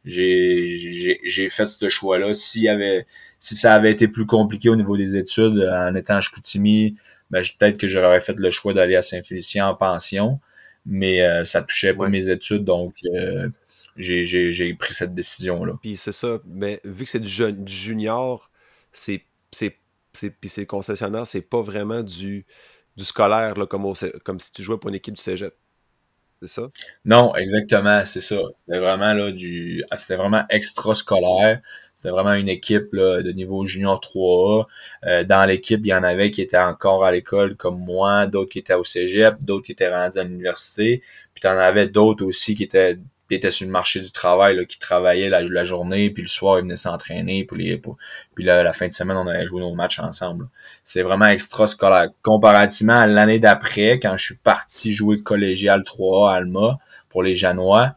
j'ai 0.04 1.20
j'ai 1.24 1.48
fait 1.48 1.66
ce 1.66 1.88
choix-là. 1.88 2.34
S'il 2.34 2.62
y 2.62 2.68
avait 2.68 3.06
si 3.38 3.56
ça 3.56 3.74
avait 3.74 3.92
été 3.92 4.08
plus 4.08 4.26
compliqué 4.26 4.68
au 4.68 4.76
niveau 4.76 4.96
des 4.96 5.16
études 5.16 5.58
en 5.72 5.94
étant 5.94 6.16
à 6.16 6.20
Chicoutimi, 6.20 6.96
ben, 7.30 7.42
peut-être 7.58 7.78
que 7.78 7.88
j'aurais 7.88 8.20
fait 8.20 8.34
le 8.38 8.50
choix 8.50 8.74
d'aller 8.74 8.96
à 8.96 9.02
Saint-Félicien 9.02 9.68
en 9.68 9.74
pension. 9.74 10.40
Mais 10.86 11.22
euh, 11.22 11.44
ça 11.44 11.62
touchait 11.62 11.94
pas 11.94 12.08
mes 12.08 12.28
études, 12.28 12.64
donc 12.64 12.94
euh, 13.14 13.48
j'ai 13.96 14.74
pris 14.74 14.94
cette 14.94 15.14
décision-là. 15.14 15.74
Puis 15.80 15.96
c'est 15.96 16.12
ça, 16.12 16.40
mais 16.46 16.80
vu 16.84 17.04
que 17.04 17.10
c'est 17.10 17.20
du, 17.20 17.52
du 17.52 17.72
junior, 17.72 18.50
c'est 18.92 19.24
puis 20.40 20.48
c'est 20.48 20.66
concessionnaire, 20.66 21.26
c'est 21.26 21.42
pas 21.42 21.60
vraiment 21.60 22.02
du, 22.02 22.46
du 22.96 23.04
scolaire 23.04 23.58
là, 23.58 23.66
comme, 23.66 23.92
comme 24.24 24.40
si 24.40 24.52
tu 24.52 24.62
jouais 24.62 24.78
pour 24.78 24.88
une 24.88 24.96
équipe 24.96 25.14
du 25.14 25.22
cégep. 25.22 25.54
C'est 26.46 26.60
ça? 26.60 26.68
Non, 27.06 27.34
exactement, 27.36 28.04
c'est 28.04 28.20
ça. 28.20 28.36
C'était 28.54 28.78
vraiment 28.78 29.14
là 29.14 29.32
du. 29.32 29.82
C'était 29.96 30.16
vraiment 30.16 30.44
extra-scolaire. 30.50 31.60
C'était 31.94 32.10
vraiment 32.10 32.34
une 32.34 32.50
équipe 32.50 32.92
là, 32.92 33.22
de 33.22 33.32
niveau 33.32 33.64
junior 33.64 33.98
3A. 33.98 34.66
Euh, 35.06 35.24
dans 35.24 35.46
l'équipe, 35.46 35.80
il 35.84 35.88
y 35.88 35.94
en 35.94 36.02
avait 36.02 36.30
qui 36.30 36.42
étaient 36.42 36.58
encore 36.58 37.04
à 37.04 37.12
l'école 37.12 37.56
comme 37.56 37.78
moi, 37.78 38.26
d'autres 38.26 38.50
qui 38.50 38.58
étaient 38.58 38.74
au 38.74 38.84
cégep, 38.84 39.36
d'autres 39.42 39.64
qui 39.64 39.72
étaient 39.72 39.88
rendus 39.94 40.18
à 40.18 40.24
l'université. 40.24 41.02
Puis 41.34 41.40
t'en 41.40 41.56
avais 41.56 41.86
d'autres 41.88 42.24
aussi 42.26 42.54
qui 42.54 42.64
étaient 42.64 42.98
qui 43.28 43.34
était 43.34 43.50
sur 43.50 43.66
le 43.66 43.72
marché 43.72 44.00
du 44.00 44.12
travail, 44.12 44.56
là, 44.56 44.64
qui 44.64 44.78
travaillait 44.78 45.28
la, 45.28 45.42
la 45.42 45.64
journée, 45.64 46.10
puis 46.10 46.22
le 46.22 46.28
soir, 46.28 46.58
il 46.58 46.62
venait 46.62 46.76
s'entraîner, 46.76 47.44
puis, 47.44 47.64
les, 47.64 47.82
puis 48.34 48.44
la 48.44 48.72
fin 48.72 48.88
de 48.88 48.92
semaine, 48.92 49.16
on 49.16 49.26
allait 49.26 49.46
jouer 49.46 49.60
nos 49.60 49.74
matchs 49.74 49.98
ensemble. 49.98 50.48
C'est 50.84 51.02
vraiment 51.02 51.26
extra-scolaire. 51.26 52.08
Comparativement 52.22 52.96
à 52.98 53.06
l'année 53.06 53.38
d'après, 53.38 53.98
quand 53.98 54.16
je 54.16 54.24
suis 54.24 54.36
parti 54.36 54.92
jouer 54.92 55.22
collégial 55.22 55.82
3A 55.82 56.32
à 56.32 56.36
Alma 56.36 56.78
pour 57.08 57.22
les 57.22 57.34
Janois, 57.34 57.96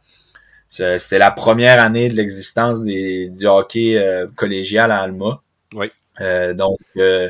c'était 0.70 1.18
la 1.18 1.32
première 1.32 1.82
année 1.82 2.10
de 2.10 2.16
l'existence 2.16 2.84
des, 2.84 3.30
du 3.30 3.46
hockey 3.46 3.98
euh, 3.98 4.28
collégial 4.36 4.92
à 4.92 5.02
Alma. 5.02 5.42
Oui. 5.74 5.90
Euh, 6.22 6.54
donc, 6.54 6.78
euh, 6.98 7.30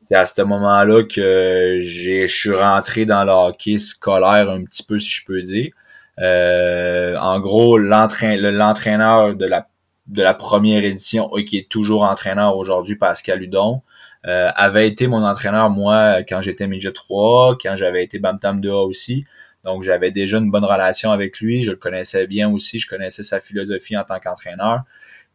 c'est 0.00 0.16
à 0.16 0.26
ce 0.26 0.42
moment-là 0.42 1.04
que 1.04 1.78
j'ai, 1.80 2.28
je 2.28 2.34
suis 2.34 2.54
rentré 2.54 3.04
dans 3.04 3.24
le 3.24 3.32
hockey 3.32 3.78
scolaire 3.78 4.50
un 4.50 4.64
petit 4.64 4.82
peu, 4.82 4.98
si 4.98 5.10
je 5.10 5.24
peux 5.24 5.42
dire. 5.42 5.72
Euh, 6.20 7.16
en 7.16 7.40
gros, 7.40 7.78
l'entraîneur 7.78 9.34
de 9.34 9.46
la, 9.46 10.34
première 10.34 10.84
édition, 10.84 11.30
qui 11.46 11.58
est 11.58 11.68
toujours 11.68 12.04
entraîneur 12.04 12.56
aujourd'hui, 12.56 12.96
Pascal 12.96 13.42
Hudon, 13.42 13.82
euh, 14.26 14.50
avait 14.54 14.86
été 14.86 15.06
mon 15.06 15.24
entraîneur, 15.24 15.70
moi, 15.70 16.22
quand 16.28 16.42
j'étais 16.42 16.66
midget 16.66 16.92
3, 16.92 17.56
quand 17.60 17.76
j'avais 17.76 18.04
été 18.04 18.18
Bantam 18.18 18.60
2A 18.60 18.86
aussi. 18.86 19.24
Donc, 19.64 19.84
j'avais 19.84 20.10
déjà 20.10 20.38
une 20.38 20.50
bonne 20.50 20.64
relation 20.64 21.12
avec 21.12 21.40
lui. 21.40 21.64
Je 21.64 21.70
le 21.70 21.76
connaissais 21.76 22.26
bien 22.26 22.50
aussi. 22.50 22.78
Je 22.78 22.88
connaissais 22.88 23.22
sa 23.22 23.40
philosophie 23.40 23.96
en 23.96 24.04
tant 24.04 24.18
qu'entraîneur. 24.18 24.82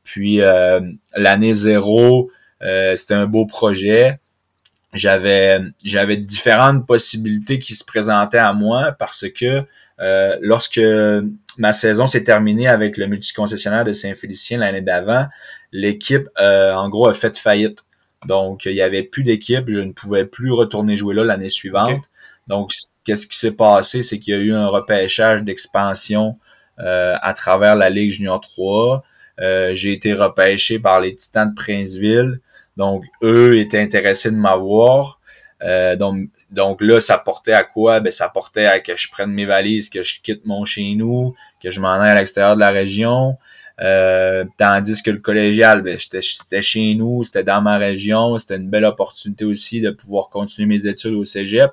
Puis, 0.04 0.42
euh, 0.42 0.82
l'année 1.16 1.54
zéro, 1.54 2.32
c'était 2.62 3.14
un 3.14 3.26
beau 3.26 3.46
projet. 3.46 4.20
J'avais 4.94 5.62
différentes 6.18 6.86
possibilités 6.86 7.60
qui 7.60 7.76
se 7.76 7.86
présentaient 7.86 8.38
à 8.38 8.54
moi 8.54 8.94
parce 8.94 9.26
que 9.30 9.66
euh, 10.00 10.38
lorsque 10.42 10.82
ma 11.58 11.74
saison 11.74 12.08
s'est 12.08 12.24
terminée 12.24 12.68
avec 12.68 12.98
le 12.98 13.08
multiconcessionnaire 13.08 13.86
de 13.86 13.94
Saint-Félicien 13.94 14.60
l'année 14.60 14.82
d'avant, 14.82 15.28
l'équipe, 15.72 16.30
euh, 16.40 16.74
en 16.74 16.90
gros, 16.90 17.08
a 17.08 17.14
fait 17.14 17.38
faillite. 17.38 17.86
Donc, 18.26 18.66
il 18.66 18.74
n'y 18.74 18.82
avait 18.82 19.04
plus 19.04 19.24
d'équipe. 19.24 19.66
Je 19.68 19.80
ne 19.80 19.92
pouvais 19.92 20.26
plus 20.26 20.52
retourner 20.52 20.98
jouer 20.98 21.16
là 21.16 21.24
l'année 21.24 21.50
suivante. 21.50 22.10
Donc, 22.48 22.72
qu'est-ce 23.04 23.28
qui 23.28 23.38
s'est 23.38 23.52
passé? 23.52 24.04
C'est 24.04 24.20
qu'il 24.20 24.34
y 24.34 24.38
a 24.38 24.40
eu 24.40 24.54
un 24.54 24.68
repêchage 24.68 25.44
d'expansion 25.44 26.38
euh, 26.80 27.16
à 27.22 27.34
travers 27.34 27.76
la 27.76 27.90
Ligue 27.90 28.12
Junior 28.12 28.40
3. 28.40 29.04
J'ai 29.74 29.94
été 29.94 30.14
repêché 30.14 30.80
par 30.80 31.00
les 31.00 31.16
Titans 31.16 31.50
de 31.50 31.56
Princeville. 31.56 32.40
Donc, 32.76 33.04
eux 33.24 33.58
étaient 33.58 33.80
intéressés 33.80 34.32
de 34.32 34.36
m'avoir. 34.36 35.20
donc, 35.98 36.30
donc 36.50 36.82
là, 36.82 37.00
ça 37.00 37.18
portait 37.18 37.54
à 37.54 37.64
quoi? 37.64 38.00
Ben, 38.00 38.12
ça 38.12 38.30
portait 38.30 38.66
à 38.66 38.80
que 38.80 38.96
je 38.96 39.10
prenne 39.10 39.32
mes 39.32 39.46
valises, 39.46 39.90
que 39.90 40.04
je 40.04 40.22
quitte 40.22 40.46
mon 40.46 40.64
chez 40.66 40.96
nous, 40.96 41.36
que 41.62 41.72
je 41.72 41.82
m'en 41.82 41.94
aille 41.94 42.12
à 42.12 42.16
l'extérieur 42.16 42.56
de 42.56 42.62
la 42.62 42.70
région. 42.70 43.38
Euh, 43.80 44.46
tandis 44.58 45.04
que 45.04 45.12
le 45.12 45.20
collégial, 45.20 45.82
ben, 45.82 45.98
c'était 46.00 46.62
chez 46.62 46.96
nous, 46.96 47.24
c'était 47.24 47.44
dans 47.44 47.62
ma 47.62 47.78
région, 47.78 48.38
c'était 48.38 48.56
une 48.56 48.70
belle 48.70 48.86
opportunité 48.86 49.46
aussi 49.46 49.82
de 49.82 49.92
pouvoir 49.92 50.30
continuer 50.30 50.68
mes 50.68 50.88
études 50.88 51.14
au 51.14 51.26
cégep. 51.26 51.72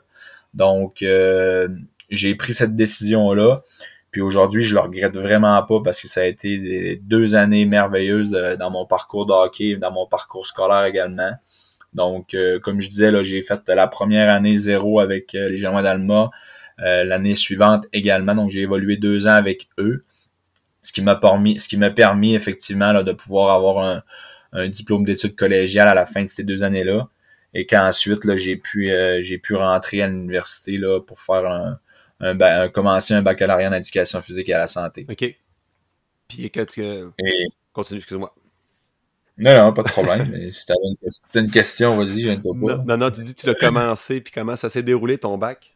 Donc, 0.52 1.02
euh, 1.02 1.68
j'ai 2.10 2.34
pris 2.34 2.54
cette 2.54 2.74
décision-là. 2.76 3.62
Puis 4.10 4.20
aujourd'hui, 4.20 4.62
je 4.62 4.74
le 4.74 4.80
regrette 4.80 5.16
vraiment 5.16 5.60
pas 5.64 5.80
parce 5.82 6.00
que 6.00 6.06
ça 6.06 6.20
a 6.20 6.24
été 6.24 7.00
deux 7.02 7.34
années 7.34 7.64
merveilleuses 7.64 8.30
dans 8.30 8.70
mon 8.70 8.86
parcours 8.86 9.26
de 9.26 9.32
hockey, 9.32 9.76
dans 9.76 9.90
mon 9.90 10.06
parcours 10.06 10.46
scolaire 10.46 10.84
également. 10.84 11.32
Donc, 11.94 12.34
euh, 12.34 12.58
comme 12.58 12.80
je 12.80 12.88
disais, 12.88 13.10
là, 13.10 13.22
j'ai 13.22 13.42
fait 13.42 13.62
la 13.68 13.86
première 13.86 14.30
année 14.30 14.56
zéro 14.56 15.00
avec 15.00 15.34
euh, 15.34 15.48
les 15.48 15.56
Génois 15.56 15.82
d'Alma. 15.82 16.30
Euh, 16.80 17.04
l'année 17.04 17.36
suivante 17.36 17.86
également. 17.92 18.34
Donc, 18.34 18.50
j'ai 18.50 18.62
évolué 18.62 18.96
deux 18.96 19.28
ans 19.28 19.32
avec 19.32 19.68
eux. 19.78 20.04
Ce 20.82 20.92
qui 20.92 21.02
m'a 21.02 21.14
permis, 21.14 21.60
ce 21.60 21.68
qui 21.68 21.76
m'a 21.76 21.90
permis 21.90 22.34
effectivement 22.34 22.92
là, 22.92 23.02
de 23.04 23.12
pouvoir 23.12 23.54
avoir 23.54 24.02
un, 24.52 24.68
diplôme 24.68 25.04
d'études 25.04 25.34
collégiales 25.34 25.88
à 25.88 25.94
la 25.94 26.06
fin 26.06 26.22
de 26.22 26.28
ces 26.28 26.44
deux 26.44 26.62
années-là. 26.62 27.08
Et 27.54 27.66
qu'ensuite, 27.66 28.24
là, 28.24 28.36
j'ai 28.36 28.56
pu 28.56 28.90
j'ai 29.20 29.38
pu 29.38 29.54
rentrer 29.54 30.02
à 30.02 30.08
l'université 30.08 30.76
là, 30.78 31.00
pour 31.00 31.20
faire 31.20 31.46
un, 31.46 31.76
un, 32.20 32.68
commencer 32.68 33.14
un 33.14 33.22
baccalauréat 33.22 33.70
en 33.70 33.72
éducation 33.72 34.20
physique 34.20 34.48
et 34.48 34.54
à 34.54 34.58
la 34.58 34.66
santé. 34.66 35.06
OK. 35.08 35.36
Puis 36.28 36.50
que, 36.50 37.10
continue, 37.72 37.98
excuse-moi. 37.98 38.34
Non, 39.36 39.56
non, 39.56 39.72
pas 39.72 39.82
de 39.82 39.88
problème. 39.88 40.28
mais 40.32 40.52
si 40.52 40.64
t'avais 40.66 40.78
une, 40.84 41.44
une, 41.46 41.50
question, 41.50 41.96
vas-y, 41.96 42.20
je 42.20 42.28
viens 42.28 42.36
de 42.36 42.42
pas. 42.42 42.84
Non, 42.86 42.96
non, 42.96 43.10
tu 43.10 43.22
dis 43.22 43.34
que 43.34 43.40
tu 43.40 43.46
l'as 43.46 43.54
commencé, 43.54 44.20
puis 44.20 44.32
comment 44.32 44.56
ça 44.56 44.70
s'est 44.70 44.82
déroulé 44.82 45.18
ton 45.18 45.36
bac? 45.38 45.74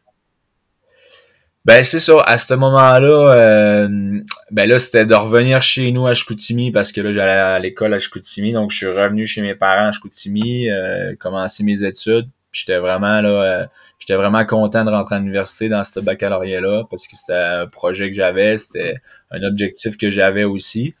Ben 1.65 1.83
c'est 1.83 1.99
ça, 1.99 2.21
à 2.21 2.37
ce 2.37 2.53
moment-là, 2.53 3.33
euh, 3.33 4.21
ben 4.49 4.67
là, 4.67 4.79
c'était 4.79 5.05
de 5.05 5.13
revenir 5.13 5.61
chez 5.61 5.91
nous 5.91 6.07
à 6.07 6.13
Chicoutimi 6.13 6.71
parce 6.71 6.93
que 6.93 7.01
là, 7.01 7.11
j'allais 7.11 7.31
à 7.31 7.59
l'école 7.59 7.93
à 7.93 7.99
Chicoutimi, 7.99 8.53
donc 8.53 8.71
je 8.71 8.77
suis 8.77 8.87
revenu 8.87 9.27
chez 9.27 9.41
mes 9.41 9.55
parents 9.55 9.89
à 9.89 9.91
Chicoutimi, 9.91 10.69
euh, 10.69 11.15
commencer 11.19 11.63
mes 11.63 11.83
études. 11.83 12.29
J'étais 12.53 12.77
vraiment 12.79 13.19
là, 13.21 13.29
euh, 13.29 13.65
j'étais 13.99 14.15
vraiment 14.15 14.45
content 14.45 14.85
de 14.85 14.89
rentrer 14.89 15.15
à 15.15 15.19
l'université 15.19 15.67
dans 15.67 15.83
ce 15.83 15.99
baccalauréat-là 15.99 16.85
parce 16.89 17.07
que 17.07 17.15
c'était 17.17 17.33
un 17.33 17.67
projet 17.67 18.09
que 18.09 18.15
j'avais, 18.15 18.57
c'était 18.57 18.95
un 19.29 19.43
objectif 19.43 19.97
que 19.97 20.09
j'avais 20.09 20.45
aussi. 20.45 20.95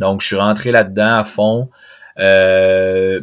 Donc, 0.00 0.22
je 0.22 0.28
suis 0.28 0.36
rentré 0.36 0.72
là-dedans 0.72 1.18
à 1.18 1.24
fond. 1.24 1.68
Euh, 2.18 3.20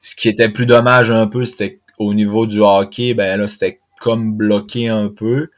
ce 0.00 0.16
qui 0.16 0.28
était 0.28 0.48
plus 0.48 0.66
dommage 0.66 1.10
un 1.10 1.26
peu, 1.26 1.44
c'était 1.44 1.78
au 1.98 2.14
niveau 2.14 2.46
du 2.46 2.60
hockey, 2.60 3.14
ben 3.14 3.38
là, 3.38 3.46
c'était 3.46 3.78
comme 4.00 4.34
bloqué 4.34 4.88
un 4.88 5.08
peu. 5.08 5.50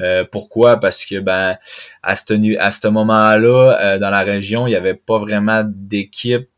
Euh, 0.00 0.24
pourquoi? 0.30 0.78
Parce 0.80 1.04
que 1.04 1.20
ben 1.20 1.54
à 2.02 2.16
ce 2.16 2.88
moment-là, 2.88 3.78
euh, 3.80 3.98
dans 3.98 4.10
la 4.10 4.20
région, 4.20 4.66
il 4.66 4.70
n'y 4.70 4.76
avait 4.76 4.94
pas 4.94 5.18
vraiment 5.18 5.62
d'équipe 5.66 6.48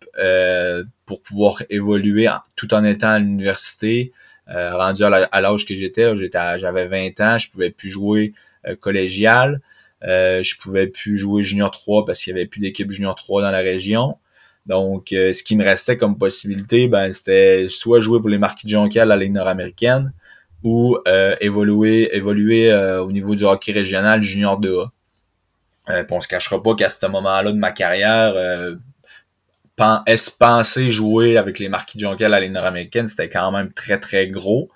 pour 1.05 1.21
pouvoir 1.21 1.63
évoluer 1.69 2.27
tout 2.57 2.73
en 2.73 2.85
étant 2.85 3.11
à 3.11 3.19
l'université. 3.19 4.13
rendu 4.49 5.05
à 5.05 5.41
l'âge 5.41 5.67
que 5.67 5.75
j'étais, 5.75 6.17
j'étais 6.17 6.59
j'avais 6.59 6.87
20 6.87 7.21
ans, 7.21 7.39
je 7.39 7.51
pouvais 7.51 7.71
plus 7.71 7.91
jouer 7.91 8.33
collégial. 8.81 9.61
Euh, 10.07 10.43
je 10.43 10.57
pouvais 10.57 10.87
plus 10.87 11.17
jouer 11.19 11.43
junior 11.43 11.71
3 11.71 12.05
parce 12.05 12.23
qu'il 12.23 12.33
y 12.33 12.37
avait 12.37 12.47
plus 12.47 12.61
d'équipe 12.61 12.91
junior 12.91 13.15
3 13.15 13.43
dans 13.43 13.51
la 13.51 13.59
région. 13.59 14.17
Donc, 14.67 15.13
euh, 15.13 15.33
ce 15.33 15.43
qui 15.43 15.57
me 15.57 15.65
restait 15.65 15.97
comme 15.97 16.19
possibilité, 16.19 16.89
ben, 16.89 17.13
c'était 17.13 17.67
soit 17.69 18.01
jouer 18.01 18.19
pour 18.19 18.29
les 18.29 18.39
marquis 18.39 18.67
de 18.67 18.73
Jonquière 18.73 19.09
à 19.11 19.17
la 19.17 19.29
nord-américaine 19.29 20.13
ou 20.65 20.99
euh, 21.07 21.37
évoluer, 21.41 22.15
évoluer 22.15 22.75
au 22.75 23.13
niveau 23.13 23.37
du 23.37 23.45
hockey 23.45 23.73
régional 23.73 24.23
junior 24.23 24.61
2A. 24.61 24.89
Euh, 25.91 26.05
on 26.11 26.21
se 26.21 26.27
cachera 26.27 26.61
pas 26.61 26.75
qu'à 26.75 26.91
ce 26.91 27.07
moment-là 27.07 27.53
de 27.53 27.59
ma 27.59 27.71
carrière, 27.71 28.35
est-ce 30.07 30.31
penser 30.37 30.91
jouer 30.91 31.37
avec 31.37 31.61
les 31.61 31.69
marquis 31.69 31.99
de 31.99 32.03
Jonquière 32.03 32.33
à 32.33 32.41
la 32.41 32.49
nord-américaine, 32.49 33.07
c'était 33.07 33.29
quand 33.29 33.53
même 33.53 33.73
très 33.73 34.01
très 34.01 34.27
gros. 34.27 34.69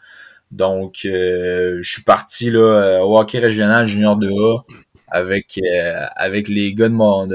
Donc, 0.53 1.01
je 1.03 1.81
suis 1.83 2.03
parti 2.03 2.51
là, 2.51 3.03
au 3.05 3.19
hockey 3.19 3.41
régional 3.41 3.87
junior 3.87 4.17
2A 4.17 4.63
avec 5.11 5.59
euh, 5.59 6.07
avec 6.17 6.49
les 6.49 6.75
gars 6.75 6.89
de 6.89 6.95
mon 6.95 7.29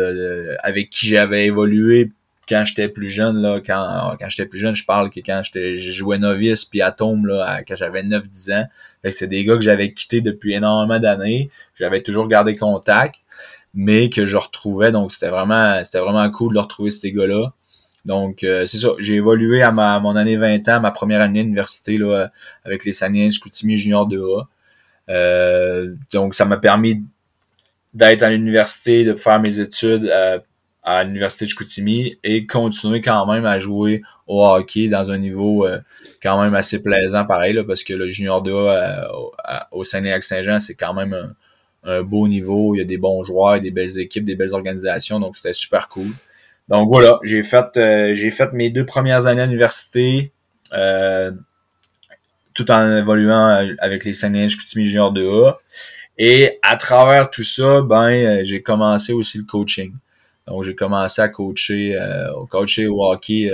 avec 0.64 0.90
qui 0.90 1.08
j'avais 1.08 1.46
évolué 1.46 2.12
quand 2.48 2.64
j'étais 2.66 2.90
plus 2.90 3.10
jeune 3.10 3.42
là 3.42 3.60
quand 3.66 4.16
quand 4.20 4.30
j'étais 4.30 4.48
plus 4.48 4.60
jeune 4.60 4.76
je 4.76 4.86
parle 4.86 5.10
que 5.10 5.20
quand 5.20 5.42
j'étais 5.44 5.78
je 5.78 5.92
jouais 5.92 6.18
novice 6.18 6.66
puis 6.66 6.82
atome 6.82 7.28
là 7.28 7.62
quand 7.68 7.76
j'avais 7.76 8.04
9 8.04 8.28
10 8.28 8.52
ans. 8.52 8.66
Fait 9.02 9.12
c'est 9.12 9.28
des 9.28 9.44
gars 9.44 9.56
que 9.56 9.62
j'avais 9.62 9.94
quittés 9.94 10.22
depuis 10.22 10.54
énormément 10.54 11.00
d'années. 11.00 11.50
J'avais 11.76 12.02
toujours 12.02 12.28
gardé 12.28 12.56
contact 12.56 13.16
mais 13.74 14.10
que 14.10 14.26
je 14.26 14.38
retrouvais. 14.38 14.92
Donc 14.92 15.12
c'était 15.12 15.30
vraiment 15.30 15.84
c'était 15.84 16.00
vraiment 16.00 16.30
cool 16.32 16.54
de 16.54 16.60
retrouver 16.60 16.92
ces 16.92 17.12
gars 17.12 17.28
là 17.28 17.54
donc 18.06 18.44
euh, 18.44 18.68
c'est 18.68 18.78
ça. 18.78 18.90
J'ai 19.00 19.16
évolué 19.16 19.64
à 19.64 19.72
ma 19.72 20.00
mon 20.00 20.16
année 20.16 20.38
20 20.38 20.70
ans 20.70 20.80
ma 20.82 20.92
première 20.92 21.22
année 21.22 21.44
d'université 21.44 21.98
là 21.98 22.32
avec 22.64 22.86
les 22.86 22.94
Saniens 22.94 23.30
Scoutimi 23.32 23.78
Junior 23.78 24.08
2A 24.08 24.46
donc, 26.12 26.34
ça 26.34 26.46
m'a 26.46 26.58
permis 26.58 27.04
d'être 27.96 28.22
à 28.22 28.30
l'université, 28.30 29.04
de 29.04 29.16
faire 29.16 29.40
mes 29.40 29.60
études 29.60 30.12
à 30.84 31.04
l'université 31.04 31.46
de 31.46 31.50
Chicoutimi 31.50 32.20
et 32.24 32.46
continuer 32.46 33.02
quand 33.02 33.26
même 33.26 33.48
à 33.48 33.60
jouer 33.60 34.04
au 34.28 34.46
hockey 34.46 34.88
dans 34.88 35.12
un 35.12 35.18
niveau 35.18 35.68
quand 36.22 36.40
même 36.40 36.54
assez 36.54 36.84
plaisant 36.84 37.26
pareil 37.26 37.54
là, 37.54 37.64
parce 37.64 37.84
que 37.84 37.96
le 37.96 38.10
junior 38.12 38.44
2 38.44 38.54
au 39.72 39.84
Saint-Léac-Saint-Jean 39.84 40.60
c'est 40.60 40.76
quand 40.76 40.94
même 40.94 41.14
un, 41.14 41.34
un 41.86 42.02
beau 42.02 42.28
niveau, 42.28 42.76
il 42.76 42.80
y 42.80 42.82
a 42.82 42.86
des 42.86 42.98
bons 42.98 43.24
joueurs, 43.24 43.60
des 43.60 43.72
belles 43.72 44.00
équipes, 44.00 44.26
des 44.26 44.36
belles 44.36 44.54
organisations, 44.54 45.20
donc 45.20 45.36
c'était 45.36 45.54
super 45.54 45.88
cool. 45.88 46.12
Donc 46.68 46.90
voilà, 46.90 47.20
j'ai 47.24 47.44
fait 47.44 47.78
euh, 47.78 48.16
j'ai 48.16 48.32
fait 48.32 48.52
mes 48.54 48.72
deux 48.72 48.86
premières 48.86 49.28
années 49.28 49.42
à 49.42 49.46
l'université 49.46 50.32
euh, 50.74 51.32
tout 52.56 52.72
en 52.72 52.98
évoluant 52.98 53.68
avec 53.80 54.04
les 54.04 54.14
Saint-Denis 54.14 54.50
Junior 54.50 55.14
2A. 55.14 55.58
Et 56.18 56.60
à 56.62 56.78
travers 56.78 57.30
tout 57.30 57.44
ça, 57.44 57.82
ben 57.82 58.12
euh, 58.12 58.44
j'ai 58.44 58.62
commencé 58.62 59.14
aussi 59.14 59.38
le 59.38 59.44
coaching. 59.44 59.94
Donc 60.48 60.64
j'ai 60.64 60.76
commencé 60.76 61.22
à 61.22 61.28
coacher 61.28 61.98
euh, 62.00 62.32
coacher 62.50 62.88
au 62.88 63.04
hockey 63.04 63.52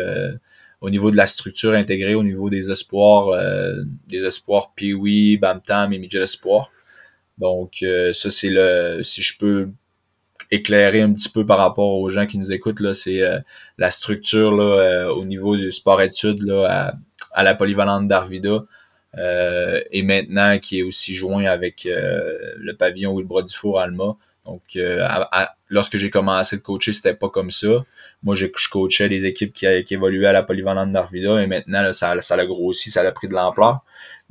au 0.81 0.89
niveau 0.89 1.11
de 1.11 1.15
la 1.15 1.27
structure 1.27 1.73
intégrée, 1.73 2.15
au 2.15 2.23
niveau 2.23 2.49
des 2.49 2.71
espoirs, 2.71 3.39
des 4.07 4.23
espoirs 4.23 4.73
Pee-wee, 4.75 5.37
Bam-Tam 5.37 5.93
et 5.93 5.99
Midget 5.99 6.23
Espoir. 6.23 6.71
Donc, 7.41 7.79
euh, 7.81 8.13
ça, 8.13 8.29
c'est 8.29 8.49
le. 8.49 9.01
Si 9.03 9.23
je 9.23 9.37
peux 9.37 9.69
éclairer 10.51 11.01
un 11.01 11.11
petit 11.13 11.29
peu 11.29 11.45
par 11.45 11.57
rapport 11.57 11.97
aux 11.97 12.09
gens 12.09 12.27
qui 12.27 12.37
nous 12.37 12.51
écoutent, 12.51 12.79
là, 12.81 12.93
c'est 12.93 13.21
euh, 13.21 13.39
la 13.77 13.89
structure 13.89 14.55
là, 14.55 14.63
euh, 14.63 15.13
au 15.13 15.25
niveau 15.25 15.57
du 15.57 15.71
sport-études 15.71 16.43
là, 16.43 16.93
à, 17.31 17.43
la 17.43 17.55
polyvalente 17.55 18.07
d'Arvida. 18.07 18.65
Et 19.17 20.03
maintenant 20.03 20.59
qui 20.59 20.79
est 20.79 20.83
aussi 20.83 21.13
joint 21.13 21.45
avec 21.45 21.85
le 21.85 22.71
pavillon 22.73 23.13
ou 23.13 23.19
le 23.19 23.25
bras 23.25 23.43
du 23.43 23.53
four 23.53 23.79
Alma. 23.79 24.15
Donc, 24.45 24.77
lorsque 25.69 25.97
j'ai 25.97 26.09
commencé 26.09 26.57
de 26.57 26.61
coacher, 26.61 26.93
c'était 26.93 27.13
pas 27.13 27.29
comme 27.29 27.51
ça. 27.51 27.85
Moi, 28.23 28.35
je, 28.35 28.47
coachais 28.71 29.09
des 29.09 29.25
équipes 29.25 29.53
qui, 29.53 29.65
qui 29.83 29.93
évoluaient 29.93 30.27
à 30.27 30.33
la 30.33 30.43
polyvalente 30.43 30.91
d'Arvida 30.91 31.41
et 31.41 31.47
maintenant, 31.47 31.81
là, 31.81 31.93
ça, 31.93 32.19
ça 32.21 32.35
a 32.35 32.45
grossi, 32.45 32.89
ça 32.89 33.01
a 33.01 33.11
pris 33.11 33.27
de 33.27 33.33
l'ampleur. 33.33 33.81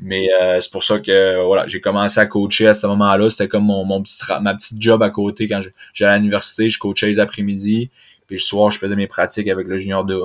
Mais 0.01 0.29
euh, 0.41 0.61
c'est 0.61 0.73
pour 0.73 0.83
ça 0.83 0.99
que 0.99 1.45
voilà, 1.45 1.67
j'ai 1.67 1.81
commencé 1.81 2.19
à 2.21 2.27
coacher 2.27 2.67
à 2.67 2.75
ce 2.75 2.87
moment-là. 2.87 3.29
C'était 3.29 3.49
comme 3.49 3.65
mon, 3.65 3.85
mon 3.85 4.03
petit 4.03 4.19
ma 4.41 4.55
petite 4.55 4.81
job 4.81 5.03
à 5.03 5.11
côté 5.11 5.47
quand 5.47 5.61
j'allais 5.93 6.13
à 6.13 6.17
l'université. 6.17 6.71
Je 6.71 6.79
coachais 6.79 7.07
les 7.07 7.19
après-midi. 7.19 7.91
Puis 8.27 8.37
le 8.37 8.41
soir, 8.41 8.71
je 8.71 8.79
faisais 8.79 8.97
mes 8.97 9.07
pratiques 9.07 9.49
avec 9.49 9.67
le 9.67 9.79
junior 9.79 10.05
2 10.05 10.21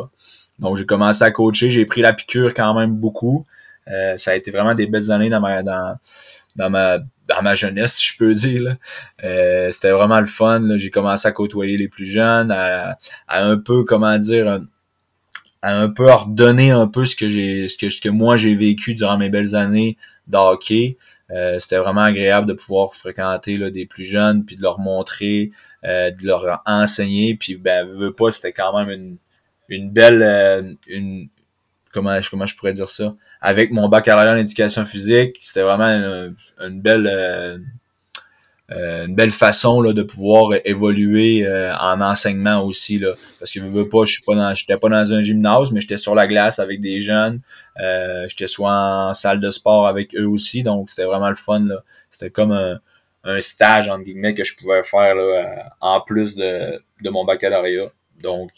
Donc 0.60 0.78
j'ai 0.78 0.86
commencé 0.86 1.24
à 1.24 1.32
coacher. 1.32 1.70
J'ai 1.70 1.86
pris 1.86 2.02
la 2.02 2.14
piqûre 2.14 2.54
quand 2.54 2.74
même 2.74 2.96
beaucoup. 2.96 3.46
Euh, 3.90 4.18
ça 4.18 4.32
a 4.32 4.36
été 4.36 4.52
vraiment 4.52 4.76
des 4.76 4.88
belles 4.88 5.12
années 5.12 5.30
dans 5.30 5.42
ma 5.42 5.64
dans, 5.64 5.98
ma 6.70 7.00
dans 7.28 7.42
ma 7.42 7.56
jeunesse, 7.56 7.96
si 7.96 8.08
je 8.14 8.18
peux 8.18 8.34
dire. 8.34 8.78
Euh, 9.24 9.72
c'était 9.72 9.92
vraiment 9.92 10.20
le 10.20 10.26
fun. 10.26 10.78
J'ai 10.78 10.90
commencé 10.90 11.28
à 11.28 11.32
côtoyer 11.32 11.78
les 11.78 11.88
plus 11.88 12.06
jeunes, 12.06 12.52
à, 12.52 12.98
à 13.28 13.44
un 13.44 13.58
peu, 13.58 13.84
comment 13.84 14.18
dire, 14.18 14.60
à 15.62 15.76
un 15.80 15.90
peu 15.90 16.08
ordonner 16.08 16.72
un 16.72 16.88
peu 16.88 17.06
ce 17.06 17.16
que 17.16 17.30
j'ai 17.30 17.68
ce 17.70 17.78
que, 17.78 17.90
ce 17.90 18.00
que 18.00 18.10
moi 18.10 18.38
j'ai 18.38 18.56
vécu 18.56 18.94
durant 18.94 19.18
mes 19.18 19.30
belles 19.30 19.56
années 19.56 19.98
d'hockey. 20.28 20.98
Euh, 21.32 21.58
c'était 21.58 21.78
vraiment 21.78 22.02
agréable 22.02 22.48
de 22.48 22.54
pouvoir 22.54 22.94
fréquenter 22.94 23.58
là, 23.58 23.72
des 23.72 23.88
plus 23.88 24.06
jeunes 24.06 24.46
puis 24.46 24.56
de 24.56 24.62
leur 24.62 24.80
montrer, 24.80 25.52
euh, 25.84 26.12
de 26.12 26.26
leur 26.26 26.62
enseigner. 26.68 27.36
Puis 27.36 27.56
ben 27.56 27.88
veux 27.88 28.14
pas, 28.14 28.30
c'était 28.32 28.54
quand 28.54 28.78
même 28.78 28.90
une, 28.90 29.18
une 29.70 29.92
belle 29.92 30.22
euh, 30.22 30.62
une 30.88 31.30
comment 31.92 32.20
comment 32.30 32.46
je 32.46 32.56
pourrais 32.56 32.74
dire 32.74 32.90
ça? 32.90 33.16
Avec 33.48 33.72
mon 33.72 33.88
baccalauréat 33.90 34.34
en 34.34 34.38
éducation 34.38 34.86
physique, 34.86 35.38
c'était 35.40 35.62
vraiment 35.62 36.34
une, 36.60 36.82
belle 36.82 37.08
euh, 38.72 39.06
une 39.06 39.14
belle 39.14 39.30
façon 39.30 39.82
là, 39.84 39.94
de 39.94 40.02
pouvoir 40.02 40.54
évoluer 40.66 41.46
euh, 41.46 41.72
en 41.78 42.02
enseignement 42.02 42.64
aussi 42.64 42.98
là. 42.98 43.14
Parce 43.38 43.52
que 43.52 43.60
je 43.60 43.66
veux 43.66 43.88
pas 43.88 44.06
je 44.06 44.14
suis 44.14 44.24
pas 44.24 44.34
dans 44.34 44.52
j'étais 44.56 44.78
pas 44.78 44.90
dans 44.90 45.14
un 45.14 45.22
gymnase 45.22 45.72
mais 45.72 45.80
j'étais 45.80 45.98
sur 45.98 46.16
la 46.16 46.26
glace 46.26 46.58
avec 46.58 46.82
des 46.82 47.04
jeunes 47.04 47.42
euh, 47.80 48.26
j'étais 48.28 48.48
soit 48.48 48.74
en 48.74 49.14
salle 49.14 49.40
de 49.40 49.52
sport 49.52 49.86
avec 49.86 50.16
eux 50.16 50.26
aussi 50.26 50.64
donc 50.64 50.90
c'était 50.90 51.06
vraiment 51.06 51.30
le 51.30 51.36
fun 51.36 51.60
là. 51.60 51.84
C'était 52.10 52.32
comme 52.32 52.52
un, 52.52 52.80
un 53.26 53.42
stage 53.42 53.88
entre 53.90 54.06
guillemets 54.06 54.34
que 54.34 54.44
je 54.44 54.56
pouvais 54.56 54.82
faire 54.82 55.14
là, 55.14 55.76
en 55.82 56.02
plus 56.02 56.36
de, 56.36 56.82
de 57.04 57.10
mon 57.12 57.24
baccalauréat. 57.24 57.92
Donc 58.24 58.50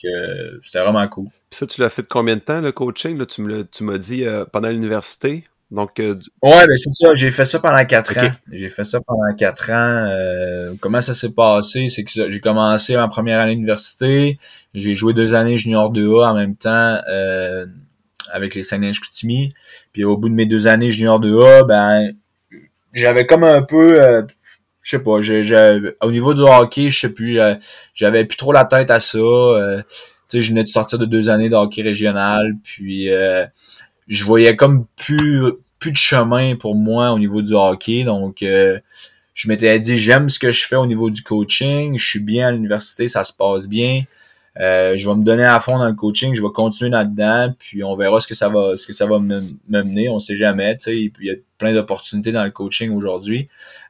c'était 0.63 0.79
vraiment 0.79 1.05
cool 1.09 1.27
Puis 1.49 1.57
ça 1.57 1.67
tu 1.67 1.81
l'as 1.81 1.89
fait 1.89 2.01
de 2.03 2.07
combien 2.07 2.35
de 2.35 2.41
temps 2.41 2.61
le 2.61 2.71
coaching? 2.71 3.17
Là 3.17 3.25
tu 3.25 3.41
me 3.41 3.63
tu 3.63 3.83
m'as 3.83 3.97
dit 3.97 4.25
pendant 4.51 4.69
l'université 4.69 5.45
donc, 5.69 5.99
euh, 5.99 6.15
Ouais, 6.41 6.65
ben 6.65 6.77
c'est 6.77 6.91
ça. 6.91 7.13
J'ai 7.13 7.29
fait 7.29 7.45
ça 7.45 7.59
pendant 7.59 7.83
quatre 7.85 8.17
ans. 8.17 8.31
J'ai 8.51 8.69
fait 8.69 8.85
ça 8.85 9.01
pendant 9.01 9.35
quatre 9.35 9.71
ans. 9.71 10.05
Euh, 10.09 10.73
comment 10.79 11.01
ça 11.01 11.13
s'est 11.13 11.31
passé? 11.31 11.87
C'est 11.89 12.05
que 12.05 12.11
j'ai 12.29 12.39
commencé 12.39 12.95
ma 12.95 13.09
première 13.09 13.41
année 13.41 13.55
d'université. 13.55 14.39
J'ai 14.73 14.95
joué 14.95 15.13
deux 15.13 15.35
années 15.35 15.57
junior 15.57 15.91
2A 15.91 16.29
en 16.29 16.35
même 16.35 16.55
temps 16.55 17.01
euh, 17.09 17.65
avec 18.31 18.55
les 18.55 18.63
saint 18.63 18.79
Coutimi. 18.79 19.53
Puis 19.91 20.05
au 20.05 20.15
bout 20.15 20.29
de 20.29 20.35
mes 20.35 20.45
deux 20.45 20.67
années 20.67 20.89
junior 20.89 21.19
2A, 21.19 21.67
ben 21.67 22.13
j'avais 22.93 23.25
comme 23.25 23.43
un 23.43 23.61
peu 23.61 24.25
je 24.81 24.95
sais 24.95 25.03
pas, 25.03 25.21
j'ai, 25.21 25.43
au 26.01 26.11
niveau 26.11 26.33
du 26.33 26.43
hockey, 26.43 26.89
je 26.89 26.97
sais 26.97 27.13
plus, 27.13 27.37
j'avais 27.93 28.23
plus 28.23 28.37
trop 28.37 28.53
la 28.53 28.63
tête 28.63 28.89
à 28.89 29.01
ça. 29.01 29.19
Sais, 30.29 30.41
je 30.41 30.49
venais 30.49 30.63
de 30.63 30.67
sortir 30.67 30.99
de 30.99 31.05
deux 31.05 31.29
années 31.29 31.49
de 31.49 31.55
hockey 31.55 31.81
régional, 31.81 32.53
puis 32.63 33.09
je 34.07 34.23
voyais 34.23 34.55
comme 34.55 34.85
plus 34.95 35.53
plus 35.79 35.91
de 35.91 35.97
chemin 35.97 36.55
pour 36.55 36.75
moi 36.75 37.11
au 37.11 37.19
niveau 37.19 37.41
du 37.41 37.53
hockey. 37.53 38.03
Donc 38.03 38.41
euh, 38.41 38.79
je 39.33 39.47
m'étais 39.47 39.79
dit 39.79 39.97
j'aime 39.97 40.29
ce 40.29 40.39
que 40.39 40.51
je 40.51 40.65
fais 40.65 40.75
au 40.75 40.85
niveau 40.85 41.09
du 41.09 41.21
coaching, 41.21 41.97
je 41.97 42.05
suis 42.05 42.19
bien 42.19 42.47
à 42.47 42.51
l'université, 42.51 43.07
ça 43.07 43.23
se 43.23 43.33
passe 43.33 43.67
bien. 43.67 44.03
Euh, 44.59 44.97
je 44.97 45.07
vais 45.07 45.15
me 45.15 45.23
donner 45.23 45.45
à 45.45 45.59
fond 45.59 45.77
dans 45.77 45.87
le 45.87 45.93
coaching, 45.93 46.33
je 46.33 46.41
vais 46.41 46.51
continuer 46.53 46.89
là-dedans, 46.89 47.53
puis 47.59 47.83
on 47.83 47.95
verra 47.95 48.19
ce 48.19 48.27
que 48.27 48.33
ça 48.33 48.49
va 48.49 48.75
ce 48.75 48.87
que 48.87 48.93
ça 48.93 49.05
va 49.05 49.19
me, 49.19 49.41
mener, 49.69 50.09
on 50.09 50.17
sait 50.19 50.35
jamais, 50.35 50.75
tu 50.77 50.83
sais, 50.83 50.97
il 50.97 51.25
y 51.25 51.29
a 51.29 51.35
plein 51.59 51.73
d'opportunités 51.73 52.31
dans 52.31 52.43
le 52.43 52.49
coaching 52.49 52.91
aujourd'hui. 52.91 53.49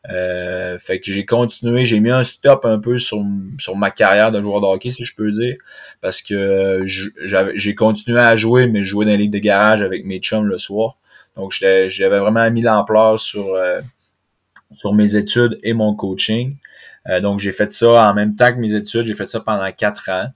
Euh, 0.10 0.78
fait 0.80 1.00
que 1.00 1.12
j'ai 1.12 1.26
continué, 1.26 1.86
j'ai 1.86 2.00
mis 2.00 2.10
un 2.10 2.24
stop 2.24 2.66
un 2.66 2.80
peu 2.80 2.98
sur, 2.98 3.24
sur 3.60 3.78
ma 3.78 3.92
carrière 3.92 4.32
de 4.32 4.42
joueur 4.42 4.60
de 4.60 4.66
hockey, 4.66 4.90
si 4.90 5.06
je 5.06 5.16
peux 5.16 5.32
dire, 5.32 5.56
parce 6.02 6.22
que 6.22 6.84
j'ai 6.86 7.76
continué 7.76 8.20
à 8.20 8.36
jouer, 8.36 8.68
mais 8.68 8.84
je 8.84 8.90
jouais 8.90 9.06
dans 9.06 9.12
les 9.12 9.18
ligues 9.18 9.34
de 9.34 9.40
garage 9.40 9.82
avec 9.82 10.06
mes 10.06 10.20
chums 10.20 10.46
le 10.46 10.58
soir. 10.58 10.98
Donc 11.38 11.52
j'avais 11.52 12.20
vraiment 12.20 12.50
mis 12.50 12.62
l'ampleur 12.62 13.20
sur 13.20 13.54
euh, 13.54 13.80
sur 14.76 14.94
mes 14.94 15.16
études 15.16 15.60
et 15.64 15.74
mon 15.74 15.96
coaching. 15.96 16.58
Euh, 17.08 17.22
donc 17.22 17.40
j'ai 17.40 17.52
fait 17.52 17.72
ça 17.72 18.10
en 18.10 18.14
même 18.14 18.36
temps 18.36 18.52
que 18.52 18.60
mes 18.60 18.74
études, 18.74 19.04
j'ai 19.04 19.16
fait 19.16 19.28
ça 19.28 19.40
pendant 19.40 19.72
quatre 19.72 20.10
ans. 20.10 20.28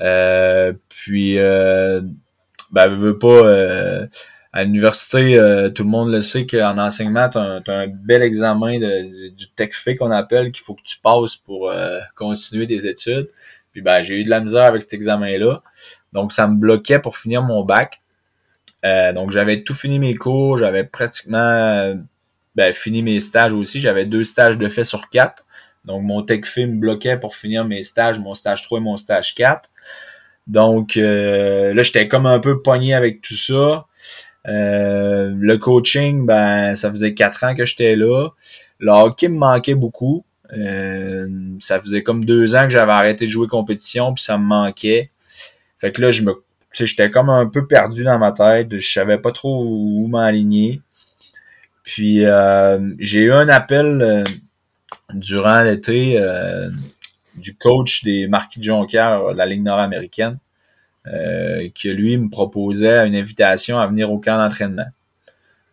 Euh, 0.00 0.72
puis 0.88 1.36
ben 1.36 2.90
je 2.90 2.96
veux 2.96 3.18
pas 3.18 4.08
à 4.54 4.62
l'université, 4.62 5.36
euh, 5.36 5.68
tout 5.68 5.82
le 5.82 5.88
monde 5.88 6.12
le 6.12 6.20
sait 6.20 6.46
qu'en 6.46 6.78
enseignement, 6.78 7.28
tu 7.28 7.38
as, 7.38 7.60
un 7.66 7.88
bel 7.88 8.22
examen 8.22 8.78
de, 8.78 9.34
du 9.34 9.50
TechFit 9.50 9.96
qu'on 9.96 10.12
appelle 10.12 10.52
qu'il 10.52 10.62
faut 10.62 10.74
que 10.74 10.82
tu 10.84 11.00
passes 11.00 11.34
pour 11.36 11.70
euh, 11.70 11.98
continuer 12.14 12.64
des 12.66 12.86
études. 12.86 13.28
Puis 13.72 13.82
ben, 13.82 14.04
j'ai 14.04 14.20
eu 14.20 14.22
de 14.22 14.30
la 14.30 14.38
misère 14.38 14.62
avec 14.62 14.82
cet 14.82 14.92
examen-là. 14.92 15.60
Donc, 16.12 16.30
ça 16.30 16.46
me 16.46 16.54
bloquait 16.54 17.00
pour 17.00 17.16
finir 17.16 17.42
mon 17.42 17.64
bac. 17.64 18.00
Euh, 18.84 19.12
donc, 19.12 19.32
j'avais 19.32 19.64
tout 19.64 19.74
fini 19.74 19.98
mes 19.98 20.14
cours, 20.14 20.56
j'avais 20.56 20.84
pratiquement 20.84 21.92
ben, 22.54 22.72
fini 22.72 23.02
mes 23.02 23.18
stages 23.18 23.54
aussi. 23.54 23.80
J'avais 23.80 24.06
deux 24.06 24.22
stages 24.22 24.56
de 24.56 24.68
fait 24.68 24.84
sur 24.84 25.10
quatre. 25.10 25.44
Donc, 25.84 26.04
mon 26.04 26.22
TechFit 26.22 26.66
me 26.66 26.78
bloquait 26.78 27.16
pour 27.16 27.34
finir 27.34 27.64
mes 27.64 27.82
stages, 27.82 28.20
mon 28.20 28.34
stage 28.34 28.62
3 28.62 28.78
et 28.78 28.82
mon 28.82 28.96
stage 28.96 29.34
4. 29.34 29.68
Donc, 30.46 30.96
là, 30.96 31.82
j'étais 31.82 32.08
comme 32.08 32.26
un 32.26 32.38
peu 32.38 32.60
pogné 32.60 32.94
avec 32.94 33.22
tout 33.22 33.36
ça. 33.36 33.86
Euh, 34.46 35.34
le 35.38 35.56
coaching, 35.56 36.26
ben, 36.26 36.74
ça 36.74 36.90
faisait 36.90 37.14
quatre 37.14 37.44
ans 37.44 37.54
que 37.54 37.64
j'étais 37.64 37.96
là. 37.96 38.28
Le 38.78 38.90
hockey 38.90 39.28
me 39.28 39.38
manquait 39.38 39.74
beaucoup. 39.74 40.24
Euh, 40.52 41.26
ça 41.60 41.80
faisait 41.80 42.02
comme 42.02 42.24
deux 42.24 42.54
ans 42.54 42.64
que 42.64 42.70
j'avais 42.70 42.92
arrêté 42.92 43.24
de 43.24 43.30
jouer 43.30 43.48
compétition, 43.48 44.12
puis 44.12 44.22
ça 44.22 44.36
me 44.36 44.44
manquait. 44.44 45.10
Fait 45.78 45.92
que 45.92 46.02
là, 46.02 46.10
je 46.10 46.22
me, 46.22 46.34
j'étais 46.72 47.10
comme 47.10 47.30
un 47.30 47.46
peu 47.46 47.66
perdu 47.66 48.04
dans 48.04 48.18
ma 48.18 48.32
tête. 48.32 48.76
Je 48.76 48.92
savais 48.92 49.18
pas 49.18 49.32
trop 49.32 49.64
où 49.64 50.06
m'aligner. 50.06 50.82
Puis 51.82 52.24
euh, 52.24 52.94
j'ai 52.98 53.20
eu 53.20 53.32
un 53.32 53.48
appel 53.48 54.24
durant 55.12 55.62
l'été 55.62 56.18
du 57.36 57.56
coach 57.56 58.04
des 58.04 58.26
Marquis 58.26 58.58
de 58.58 58.64
Jonquière 58.64 59.32
la 59.32 59.46
Ligue 59.46 59.62
nord-américaine 59.62 60.38
euh, 61.06 61.68
qui 61.74 61.92
lui 61.92 62.16
me 62.16 62.30
proposait 62.30 63.06
une 63.06 63.14
invitation 63.14 63.78
à 63.78 63.86
venir 63.86 64.10
au 64.10 64.18
camp 64.18 64.38
d'entraînement. 64.38 64.86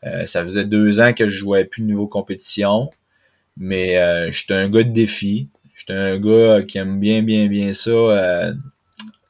Euh, 0.06 0.26
ça 0.26 0.44
faisait 0.44 0.66
deux 0.66 1.00
ans 1.00 1.14
que 1.14 1.30
je 1.30 1.38
jouais 1.38 1.66
plus 1.66 1.82
de 1.84 1.88
niveau 1.88 2.08
compétition, 2.08 2.90
mais 3.58 3.98
euh, 3.98 4.32
j'étais 4.32 4.56
un 4.56 4.70
gars 4.70 4.84
de 4.84 4.92
défi. 4.92 5.48
J'étais 5.76 5.94
un 5.94 6.18
gars 6.18 6.64
qui 6.64 6.78
aime 6.78 7.00
bien, 7.00 7.24
bien, 7.24 7.48
bien 7.48 7.74
ça, 7.74 7.92
euh, 7.92 8.54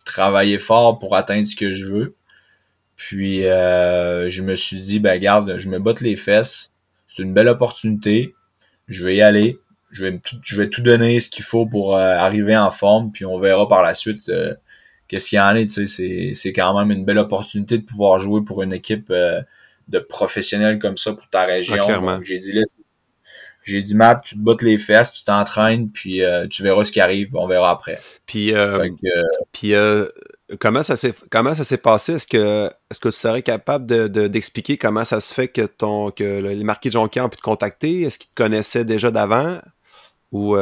travailler 0.06 0.60
fort 0.60 1.00
pour 1.00 1.15
atteindre 1.15 1.48
ce 1.48 1.56
que 1.56 1.74
je 1.74 1.86
veux. 1.86 2.15
Puis 2.96 3.41
je 3.41 4.41
me 4.41 4.54
suis 4.54 4.80
dit, 4.80 5.00
ben 5.00 5.20
garde, 5.20 5.58
je 5.58 5.70
me 5.70 5.80
botte 5.80 6.02
les 6.02 6.15
fesses. 6.15 6.72
C'est 7.08 7.24
une 7.24 7.34
belle 7.34 7.48
opportunité. 7.48 8.34
je 8.88 9.04
vais 9.04 9.15
y 9.15 9.22
aller. 9.22 9.60
Je 9.91 10.06
vais, 10.06 10.21
je 10.41 10.56
vais 10.56 10.69
tout 10.69 10.82
donner 10.82 11.19
ce 11.19 11.30
qu'il 11.30 11.43
faut 11.43 11.65
pour 11.65 11.97
arriver 11.97 12.56
en 12.56 12.71
forme, 12.71 13.12
puis 13.12 13.25
on 13.25 13.39
verra 13.39 13.67
par 13.67 13.84
la 13.84 13.93
suite 13.93 14.32
qu'est-ce 15.08 15.30
qu'il 15.30 15.38
y 15.38 15.41
en 15.41 15.56
est. 15.56 15.67
Tu 15.67 15.88
sais, 15.88 16.32
c'est 16.34 16.54
quand 16.54 16.80
même 16.80 16.97
une 16.97 17.04
belle 17.04 17.19
opportunité 17.19 17.77
de 17.77 17.84
pouvoir 17.84 18.19
jouer 18.19 18.41
pour 18.41 18.63
une 18.63 18.73
équipe 18.73 19.12
de 19.12 19.99
professionnels 19.99 20.80
comme 20.80 20.97
ça 20.97 21.13
pour 21.13 21.27
ta 21.30 21.43
région. 21.43 21.75
j'ai 22.23 22.39
dit 22.39 22.54
là, 22.54 22.62
j'ai 23.63 23.82
dit 23.82 23.95
Matt, 23.95 24.23
tu 24.23 24.36
te 24.36 24.39
bottes 24.39 24.63
les 24.63 24.77
fesses, 24.77 25.12
tu 25.12 25.23
t'entraînes, 25.23 25.89
puis 25.89 26.23
euh, 26.23 26.47
tu 26.47 26.63
verras 26.63 26.84
ce 26.84 26.91
qui 26.91 26.99
arrive, 26.99 27.36
on 27.36 27.47
verra 27.47 27.71
après. 27.71 28.01
Puis, 28.25 28.54
euh, 28.54 28.89
puis 29.51 29.75
euh, 29.75 30.08
comment 30.60 30.82
ça 30.82 30.95
s'est 30.95 31.13
comment 31.30 31.54
ça 31.54 31.63
s'est 31.63 31.77
passé? 31.77 32.13
Est-ce 32.13 32.27
que 32.27 32.67
est-ce 32.89 32.99
que 32.99 33.10
tu 33.10 33.15
serais 33.15 33.43
capable 33.43 33.86
de, 33.86 34.27
d'expliquer 34.27 34.77
comment 34.77 35.06
ça 35.06 35.19
se 35.19 35.34
fait 35.34 35.47
que 35.47 35.65
ton 35.65 36.12
que 36.12 36.23
les 36.23 36.63
marquis 36.63 36.89
de 36.89 36.93
Jonquière 36.93 37.25
ont 37.25 37.30
pu 37.30 37.38
te 37.38 37.43
contacter? 37.43 38.01
Est-ce 38.01 38.17
qu'ils 38.17 38.30
te 38.30 38.36
connaissaient 38.36 38.86
déjà 38.86 39.12
d'avant? 39.12 39.60
Ou 40.32 40.56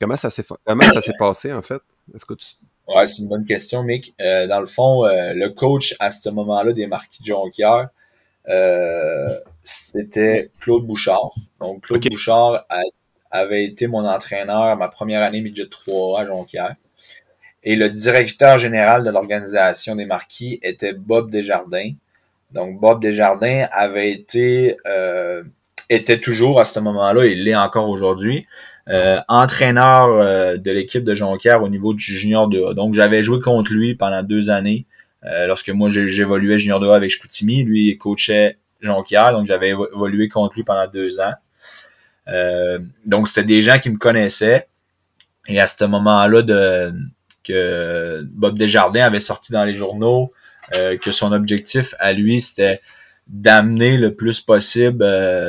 comment 0.00 0.16
ça 0.16 0.30
s'est 0.30 0.44
comment 0.66 0.84
ça 0.84 1.00
s'est 1.00 1.16
passé 1.18 1.52
en 1.52 1.62
fait? 1.62 1.82
Est-ce 2.14 2.24
que 2.24 2.34
tu 2.34 2.46
Ouais, 2.86 3.06
c'est 3.06 3.18
une 3.18 3.28
bonne 3.28 3.44
question, 3.44 3.82
Mick. 3.82 4.14
dans 4.18 4.60
le 4.60 4.66
fond, 4.66 5.04
le 5.04 5.48
coach 5.48 5.94
à 5.98 6.10
ce 6.10 6.28
moment-là 6.30 6.72
des 6.72 6.86
marquis 6.86 7.22
de 7.22 7.26
Jonquière, 7.26 7.88
euh, 8.48 9.28
c'était 9.62 10.50
Claude 10.60 10.86
Bouchard. 10.86 11.32
Donc, 11.60 11.82
Claude 11.82 12.06
Bouchard 12.08 12.66
avait 13.30 13.64
été 13.64 13.86
mon 13.86 14.06
entraîneur 14.06 14.76
ma 14.76 14.88
première 14.88 15.22
année 15.22 15.40
midget 15.40 15.68
3 15.68 16.20
à 16.20 16.26
Jonquière. 16.26 16.74
Et 17.64 17.76
le 17.76 17.90
directeur 17.90 18.56
général 18.56 19.04
de 19.04 19.10
l'organisation 19.10 19.96
des 19.96 20.06
marquis 20.06 20.58
était 20.62 20.94
Bob 20.94 21.30
Desjardins. 21.30 21.92
Donc, 22.52 22.80
Bob 22.80 23.02
Desjardins 23.02 23.68
avait 23.72 24.10
été, 24.10 24.78
euh, 24.86 25.42
était 25.90 26.20
toujours 26.20 26.60
à 26.60 26.64
ce 26.64 26.80
moment-là, 26.80 27.26
il 27.26 27.44
l'est 27.44 27.56
encore 27.56 27.90
aujourd'hui, 27.90 28.46
euh, 28.88 29.20
entraîneur 29.28 30.58
de 30.58 30.70
l'équipe 30.70 31.04
de 31.04 31.14
Jonquière 31.14 31.62
au 31.62 31.68
niveau 31.68 31.94
du 31.94 32.02
junior 32.02 32.48
2A. 32.48 32.74
Donc, 32.74 32.94
j'avais 32.94 33.22
joué 33.22 33.40
contre 33.40 33.72
lui 33.72 33.94
pendant 33.94 34.22
deux 34.22 34.50
années 34.50 34.86
euh, 35.24 35.46
lorsque 35.46 35.70
moi 35.70 35.88
j'évoluais 35.90 36.58
junior 36.58 36.80
2 36.80 36.90
avec 36.90 37.10
Chicoutimi, 37.10 37.64
lui 37.64 37.90
il 37.90 37.98
coachait 37.98 38.58
Jonquière, 38.80 39.32
donc 39.32 39.46
j'avais 39.46 39.70
évolué 39.70 40.28
contre 40.28 40.54
lui 40.54 40.62
pendant 40.62 40.86
deux 40.86 41.18
ans. 41.20 41.34
Euh, 42.28 42.78
donc 43.04 43.26
c'était 43.26 43.44
des 43.44 43.62
gens 43.62 43.78
qui 43.78 43.90
me 43.90 43.96
connaissaient. 43.96 44.68
Et 45.48 45.58
à 45.58 45.66
ce 45.66 45.84
moment-là 45.84 46.42
de 46.42 46.92
que 47.42 48.22
Bob 48.34 48.58
Desjardins 48.58 49.04
avait 49.04 49.20
sorti 49.20 49.52
dans 49.52 49.64
les 49.64 49.74
journaux 49.74 50.32
euh, 50.76 50.98
que 50.98 51.10
son 51.10 51.32
objectif 51.32 51.94
à 51.98 52.12
lui 52.12 52.40
c'était 52.40 52.82
d'amener 53.26 53.96
le 53.96 54.14
plus 54.14 54.40
possible, 54.40 54.98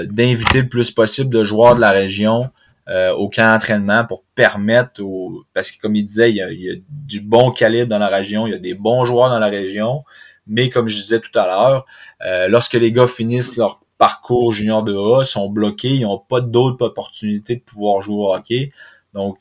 d'inviter 0.10 0.62
le 0.62 0.70
plus 0.70 0.92
possible 0.92 1.30
de 1.30 1.44
joueurs 1.44 1.76
de 1.76 1.82
la 1.82 1.92
région 1.92 2.50
euh, 2.90 3.14
au 3.14 3.30
camp 3.30 3.52
d'entraînement 3.52 4.04
pour 4.04 4.24
permettre 4.34 5.04
au 5.04 5.44
parce 5.54 5.72
que 5.72 5.80
comme 5.80 5.96
il 5.96 6.06
disait, 6.06 6.32
il 6.32 6.36
y, 6.36 6.42
a, 6.42 6.76
du 6.90 7.22
bon 7.22 7.52
calibre 7.52 7.88
dans 7.88 8.00
la 8.00 8.08
région, 8.08 8.48
il 8.48 8.52
y 8.52 8.56
a 8.56 8.60
des 8.60 8.74
bons 8.74 9.06
joueurs 9.06 9.30
dans 9.30 9.38
la 9.38 9.48
région, 9.48 10.04
mais 10.48 10.70
comme 10.70 10.88
je 10.88 10.96
disais 10.96 11.20
tout 11.20 11.38
à 11.38 11.46
l'heure, 11.46 11.86
euh, 12.26 12.48
lorsque 12.48 12.74
les 12.74 12.92
gars 12.92 13.06
finissent 13.06 13.58
leur 13.58 13.82
parcours 14.00 14.54
junior 14.54 14.82
de 14.82 14.96
A, 14.96 15.24
sont 15.24 15.50
bloqués, 15.50 15.90
ils 15.90 16.02
n'ont 16.02 16.18
pas 16.18 16.42
d'autres 16.42 16.84
opportunités 16.84 17.58
de 17.58 17.62
pouvoir 17.62 18.02
jouer 18.02 18.16
au 18.16 18.34
hockey. 18.34 18.72
Donc 19.14 19.38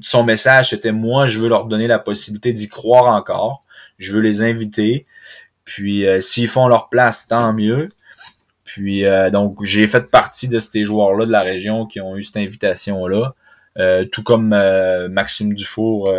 son 0.00 0.24
message 0.24 0.70
c'était 0.70 0.92
moi 0.92 1.26
je 1.26 1.38
veux 1.38 1.48
leur 1.48 1.64
donner 1.66 1.86
la 1.86 1.98
possibilité 1.98 2.52
d'y 2.52 2.68
croire 2.68 3.06
encore, 3.14 3.64
je 3.96 4.12
veux 4.12 4.20
les 4.20 4.42
inviter, 4.42 5.06
puis 5.64 6.06
euh, 6.06 6.20
s'ils 6.20 6.48
font 6.48 6.68
leur 6.68 6.90
place 6.90 7.26
tant 7.26 7.54
mieux. 7.54 7.88
Puis 8.74 9.04
euh, 9.04 9.30
donc 9.30 9.62
j'ai 9.62 9.86
fait 9.86 10.10
partie 10.10 10.48
de 10.48 10.58
ces 10.58 10.84
joueurs-là 10.84 11.26
de 11.26 11.30
la 11.30 11.42
région 11.42 11.86
qui 11.86 12.00
ont 12.00 12.16
eu 12.16 12.24
cette 12.24 12.38
invitation-là. 12.38 13.32
Euh, 13.78 14.04
tout 14.04 14.24
comme 14.24 14.52
euh, 14.52 15.08
Maxime 15.08 15.54
Dufour, 15.54 16.12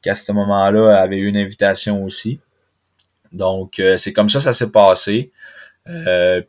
qui, 0.00 0.08
à 0.08 0.14
ce 0.14 0.30
moment-là 0.30 0.96
avait 1.00 1.18
eu 1.18 1.26
une 1.26 1.36
invitation 1.36 2.04
aussi. 2.04 2.38
Donc 3.32 3.82
c'est 3.96 4.12
comme 4.12 4.28
ça 4.28 4.40
ça 4.40 4.52
s'est 4.52 4.70
passé. 4.70 5.32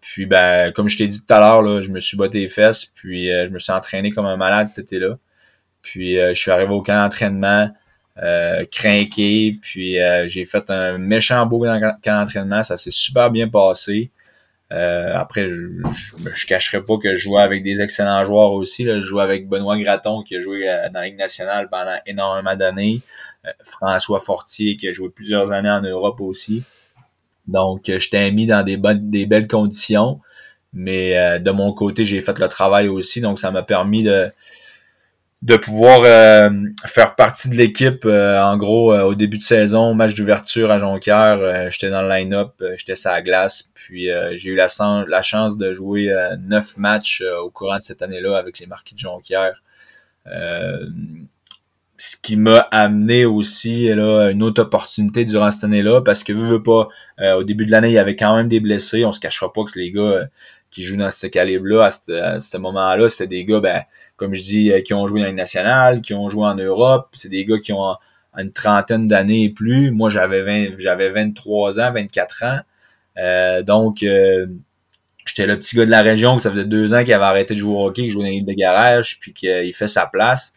puis 0.01 0.27
ben 0.27 0.71
comme 0.71 0.87
je 0.87 0.97
t'ai 0.97 1.07
dit 1.07 1.25
tout 1.25 1.33
à 1.33 1.39
l'heure, 1.39 1.81
je 1.81 1.89
me 1.89 1.99
suis 1.99 2.15
botté 2.15 2.41
les 2.41 2.49
fesses, 2.49 2.85
puis 2.85 3.29
je 3.29 3.49
me 3.49 3.57
suis 3.57 3.73
entraîné 3.73 4.11
comme 4.11 4.27
un 4.27 4.37
malade 4.37 4.67
cet 4.67 4.85
été-là. 4.85 5.17
Puis 5.81 6.15
je 6.15 6.35
suis 6.35 6.51
arrivé 6.51 6.71
au 6.71 6.83
camp 6.83 7.01
d'entraînement. 7.01 7.71
Euh, 8.21 8.65
craqué, 8.71 9.55
puis 9.59 9.97
j'ai 10.27 10.45
fait 10.45 10.69
un 10.69 10.99
méchant 10.99 11.43
beau 11.47 11.61
camp 11.61 11.97
d'entraînement, 12.05 12.61
ça 12.61 12.77
s'est 12.77 12.91
super 12.91 13.31
bien 13.31 13.47
passé. 13.47 14.11
Euh, 14.73 15.13
après, 15.15 15.49
je, 15.49 15.67
je, 16.33 16.47
cacherai 16.47 16.83
pas 16.83 16.97
que 16.97 17.13
je 17.13 17.19
jouais 17.19 17.41
avec 17.41 17.63
des 17.63 17.81
excellents 17.81 18.23
joueurs 18.23 18.53
aussi. 18.53 18.83
Là. 18.83 18.99
Je 18.99 19.05
jouais 19.05 19.21
avec 19.21 19.47
Benoît 19.47 19.77
Graton 19.77 20.23
qui 20.23 20.35
a 20.35 20.41
joué 20.41 20.67
euh, 20.67 20.89
dans 20.89 21.01
la 21.01 21.07
Ligue 21.07 21.17
nationale 21.17 21.69
pendant 21.69 21.97
énormément 22.07 22.55
d'années. 22.55 23.01
Euh, 23.45 23.51
François 23.63 24.19
Fortier 24.19 24.75
qui 24.77 24.87
a 24.87 24.91
joué 24.91 25.09
plusieurs 25.09 25.51
années 25.51 25.69
en 25.69 25.81
Europe 25.81 26.21
aussi. 26.21 26.63
Donc, 27.47 27.83
je 27.87 28.09
t'ai 28.09 28.31
mis 28.31 28.47
dans 28.47 28.63
des 28.63 28.77
bonnes, 28.77 29.11
des 29.11 29.25
belles 29.25 29.47
conditions. 29.47 30.19
Mais 30.71 31.39
de 31.39 31.51
mon 31.51 31.71
côté, 31.71 32.03
j'ai 32.03 32.21
fait 32.21 32.39
le 32.39 32.47
travail 32.47 32.87
aussi. 32.87 33.21
Donc, 33.21 33.37
ça 33.37 33.51
m'a 33.51 33.61
permis 33.61 34.01
de, 34.01 34.31
de 35.43 35.57
pouvoir 35.57 36.03
euh, 36.05 36.49
faire 36.85 37.15
partie 37.15 37.49
de 37.49 37.55
l'équipe 37.55 38.05
euh, 38.05 38.41
en 38.41 38.55
gros 38.55 38.93
euh, 38.93 39.03
au 39.03 39.13
début 39.13 39.37
de 39.37 39.43
saison 39.43 39.93
match 39.93 40.15
d'ouverture 40.15 40.71
à 40.71 40.79
Jonquière 40.79 41.69
j'étais 41.69 41.89
dans 41.89 42.01
le 42.01 42.07
line-up 42.07 42.63
j'étais 42.77 42.95
sur 42.95 43.11
la 43.11 43.21
glace 43.21 43.69
puis 43.73 44.07
j'ai 44.35 44.51
eu 44.51 44.55
la, 44.55 44.69
la 45.05 45.21
chance 45.21 45.57
de 45.57 45.73
jouer 45.73 46.15
neuf 46.39 46.77
matchs 46.77 47.21
au 47.41 47.49
courant 47.49 47.77
de 47.77 47.83
cette 47.83 48.01
année-là 48.01 48.37
avec 48.37 48.59
les 48.59 48.67
Marquis 48.67 48.95
de 48.95 48.99
Jonquière. 48.99 49.61
Ce 51.97 52.17
qui 52.21 52.37
m'a 52.37 52.59
amené 52.71 53.25
aussi 53.25 53.93
là 53.93 54.29
une 54.29 54.43
autre 54.43 54.61
opportunité 54.61 55.25
durant 55.25 55.51
cette 55.51 55.65
année-là 55.65 56.01
parce 56.01 56.23
que 56.23 56.31
vu 56.31 56.43
veux 56.43 56.63
pas 56.63 56.87
au 57.35 57.43
début 57.43 57.65
de 57.65 57.71
l'année 57.71 57.89
il 57.89 57.93
y 57.93 57.99
avait 57.99 58.15
quand 58.15 58.35
même 58.37 58.47
des 58.47 58.61
blessés 58.61 59.03
on 59.03 59.11
se 59.11 59.19
cachera 59.19 59.51
pas 59.51 59.63
que 59.65 59.77
les 59.77 59.91
gars 59.91 60.29
qui 60.73 60.81
jouent 60.81 60.97
dans 60.97 61.11
ce 61.11 61.27
calibre-là, 61.27 61.85
à 61.85 62.39
ce, 62.39 62.57
moment-là, 62.57 63.07
c'était 63.07 63.27
des 63.27 63.45
gars, 63.45 63.59
ben, 63.59 63.83
comme 64.17 64.33
je 64.33 64.41
dis, 64.41 64.71
euh, 64.71 64.81
qui 64.81 64.93
ont 64.95 65.05
joué 65.07 65.21
dans 65.21 65.27
les 65.27 65.33
nationales, 65.33 66.01
qui 66.01 66.15
ont 66.15 66.29
joué 66.29 66.45
en 66.45 66.55
Europe. 66.55 67.09
C'est 67.13 67.29
des 67.29 67.45
gars 67.45 67.59
qui 67.59 67.71
ont 67.71 67.95
une 68.35 68.51
trentaine 68.51 69.07
d'années 69.07 69.43
et 69.43 69.49
plus. 69.51 69.91
Moi, 69.91 70.09
j'avais 70.09 70.75
j'avais 70.79 71.11
23 71.11 71.79
ans, 71.79 71.93
24 71.93 72.43
ans. 72.43 72.59
Euh, 73.19 73.61
donc, 73.61 74.01
euh, 74.01 74.47
j'étais 75.25 75.45
le 75.45 75.59
petit 75.59 75.75
gars 75.75 75.85
de 75.85 75.91
la 75.91 76.01
région 76.01 76.37
que 76.37 76.41
ça 76.41 76.49
faisait 76.49 76.65
deux 76.65 76.95
ans 76.95 77.03
qu'il 77.03 77.13
avait 77.13 77.23
arrêté 77.23 77.53
de 77.53 77.59
jouer 77.59 77.75
au 77.75 77.85
hockey, 77.85 78.01
qu'il 78.03 78.11
jouait 78.11 78.25
dans 78.25 78.31
l'île 78.31 78.45
de 78.45 78.53
garage, 78.53 79.19
puis 79.19 79.33
qu'il 79.33 79.73
fait 79.75 79.87
sa 79.87 80.07
place. 80.07 80.53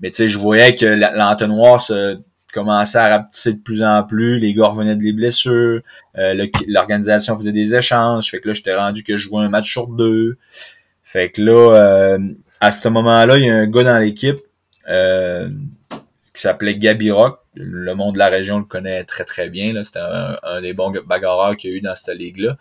Mais 0.00 0.10
tu 0.10 0.16
sais, 0.16 0.28
je 0.28 0.38
voyais 0.38 0.74
que 0.74 0.84
l'entonnoir 1.16 1.80
se 1.80 2.18
commençait 2.54 2.98
à 2.98 3.08
rapetisser 3.08 3.54
de 3.54 3.60
plus 3.60 3.82
en 3.82 4.04
plus, 4.04 4.38
les 4.38 4.54
gars 4.54 4.68
revenaient 4.68 4.94
des 4.94 5.12
blessures, 5.12 5.82
euh, 6.16 6.46
l'organisation 6.68 7.36
faisait 7.36 7.52
des 7.52 7.74
échanges, 7.74 8.30
fait 8.30 8.40
que 8.40 8.48
là, 8.48 8.54
j'étais 8.54 8.74
rendu 8.74 9.02
que 9.02 9.16
je 9.16 9.28
jouais 9.28 9.42
un 9.42 9.48
match 9.48 9.70
sur 9.70 9.88
deux. 9.88 10.38
Fait 11.02 11.30
que 11.30 11.42
là, 11.42 11.74
euh, 11.74 12.18
à 12.60 12.70
ce 12.70 12.88
moment-là, 12.88 13.36
il 13.38 13.44
y 13.44 13.50
a 13.50 13.56
un 13.56 13.66
gars 13.66 13.82
dans 13.82 13.98
l'équipe 13.98 14.38
euh, 14.88 15.50
qui 16.32 16.40
s'appelait 16.40 16.76
Gabi 16.76 17.10
Rock. 17.10 17.40
Le 17.54 17.94
monde 17.94 18.14
de 18.14 18.18
la 18.18 18.28
région 18.28 18.58
le 18.58 18.64
connaît 18.64 19.04
très 19.04 19.24
très 19.24 19.48
bien. 19.48 19.82
C'était 19.82 20.00
un, 20.00 20.60
des 20.60 20.72
bons 20.72 20.92
bagarreurs 21.06 21.56
qu'il 21.56 21.70
y 21.70 21.74
a 21.74 21.76
eu 21.76 21.80
dans 21.80 21.94
cette 21.94 22.16
ligue-là. 22.16 22.56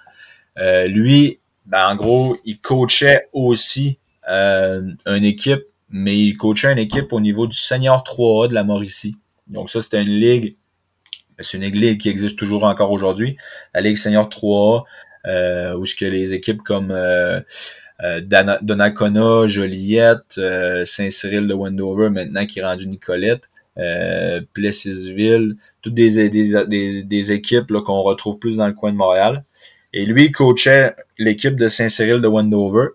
lui, 0.87 1.39
ben, 1.65 1.87
en 1.87 1.95
gros, 1.95 2.37
il 2.45 2.59
coachait 2.59 3.27
aussi 3.31 3.99
une 4.27 5.25
équipe, 5.25 5.63
mais 5.89 6.17
il 6.17 6.35
coachait 6.35 6.71
une 6.71 6.79
équipe 6.79 7.11
au 7.13 7.19
niveau 7.19 7.47
du 7.47 7.57
Senior 7.57 8.03
3A 8.03 8.49
de 8.49 8.53
la 8.53 8.63
Mauricie. 8.63 9.15
Donc 9.47 9.69
ça, 9.69 9.81
c'était 9.81 10.01
une 10.01 10.09
ligue, 10.09 10.55
c'est 11.39 11.57
une 11.57 11.65
ligue 11.65 11.99
qui 11.99 12.09
existe 12.09 12.37
toujours 12.37 12.63
encore 12.63 12.91
aujourd'hui, 12.91 13.37
la 13.73 13.81
Ligue 13.81 13.97
Senior 13.97 14.29
3 14.29 14.85
euh, 15.25 15.75
où 15.75 15.85
ce 15.85 15.95
que 15.95 16.05
les 16.05 16.33
équipes 16.33 16.61
comme 16.61 16.91
euh, 16.91 17.39
euh, 18.03 19.47
Joliette, 19.47 20.37
euh, 20.37 20.85
Saint-Cyril 20.85 21.47
de 21.47 21.53
Wendover, 21.53 22.09
maintenant 22.09 22.45
qui 22.45 22.59
est 22.59 22.63
rendu 22.63 22.87
Nicolette, 22.87 23.49
Plessisville, 24.53 25.55
toutes 25.81 25.95
des, 25.95 26.29
des, 26.29 27.03
des, 27.03 27.31
équipes 27.31 27.71
qu'on 27.71 28.01
retrouve 28.01 28.37
plus 28.37 28.57
dans 28.57 28.67
le 28.67 28.73
coin 28.73 28.91
de 28.91 28.97
Montréal. 28.97 29.43
Et 29.93 30.05
lui, 30.05 30.25
il 30.25 30.31
coachait 30.31 30.95
l'équipe 31.17 31.55
de 31.55 31.67
Saint-Cyril 31.67 32.21
de 32.21 32.27
Wendover. 32.27 32.89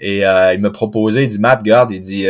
Et 0.00 0.18
il 0.18 0.58
m'a 0.60 0.70
proposé, 0.70 1.22
il 1.22 1.28
dit 1.28 1.38
Matt, 1.38 1.62
garde, 1.62 1.92
il 1.92 2.00
dit 2.02 2.26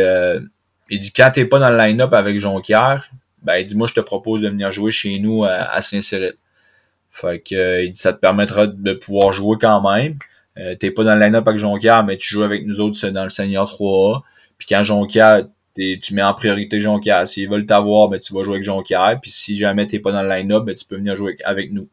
il 0.91 0.99
dit 0.99 1.11
quand 1.11 1.31
t'es 1.33 1.45
pas 1.45 1.59
dans 1.59 1.69
le 1.69 1.77
line-up 1.77 2.13
avec 2.13 2.39
Jonquière, 2.39 3.09
ben 3.43 3.57
il 3.57 3.65
dit 3.65 3.75
moi 3.75 3.87
je 3.87 3.93
te 3.93 3.99
propose 3.99 4.41
de 4.41 4.49
venir 4.49 4.71
jouer 4.71 4.91
chez 4.91 5.19
nous 5.19 5.43
à, 5.45 5.81
Saint-Cyril. 5.81 6.33
Fait 7.11 7.39
que 7.39 7.55
euh, 7.55 7.83
il 7.83 7.91
dit 7.91 7.99
ça 7.99 8.13
te 8.13 8.19
permettra 8.19 8.67
de 8.67 8.93
pouvoir 8.93 9.33
jouer 9.33 9.57
quand 9.59 9.81
même. 9.91 10.17
Euh, 10.57 10.75
t'es 10.75 10.91
pas 10.91 11.03
dans 11.03 11.15
le 11.15 11.21
line-up 11.21 11.47
avec 11.47 11.59
Jonquière, 11.59 12.03
mais 12.03 12.17
tu 12.17 12.27
joues 12.29 12.43
avec 12.43 12.65
nous 12.65 12.81
autres 12.81 13.07
dans 13.09 13.23
le 13.23 13.29
Senior 13.29 13.65
3A. 13.65 14.21
Puis 14.57 14.67
quand 14.69 14.83
Jonquière, 14.83 15.45
tu 15.75 16.13
mets 16.13 16.23
en 16.23 16.33
priorité 16.33 16.79
Jonquière. 16.79 17.27
S'ils 17.27 17.49
veulent 17.49 17.65
t'avoir, 17.65 18.09
ben 18.09 18.19
tu 18.19 18.33
vas 18.33 18.43
jouer 18.43 18.55
avec 18.55 18.63
Jonquière. 18.63 19.17
Puis 19.21 19.31
si 19.31 19.57
jamais 19.57 19.87
t'es 19.87 19.99
pas 19.99 20.11
dans 20.11 20.21
le 20.21 20.29
line-up, 20.29 20.65
ben 20.65 20.75
tu 20.75 20.85
peux 20.85 20.97
venir 20.97 21.15
jouer 21.15 21.37
avec, 21.45 21.71
nous. 21.71 21.87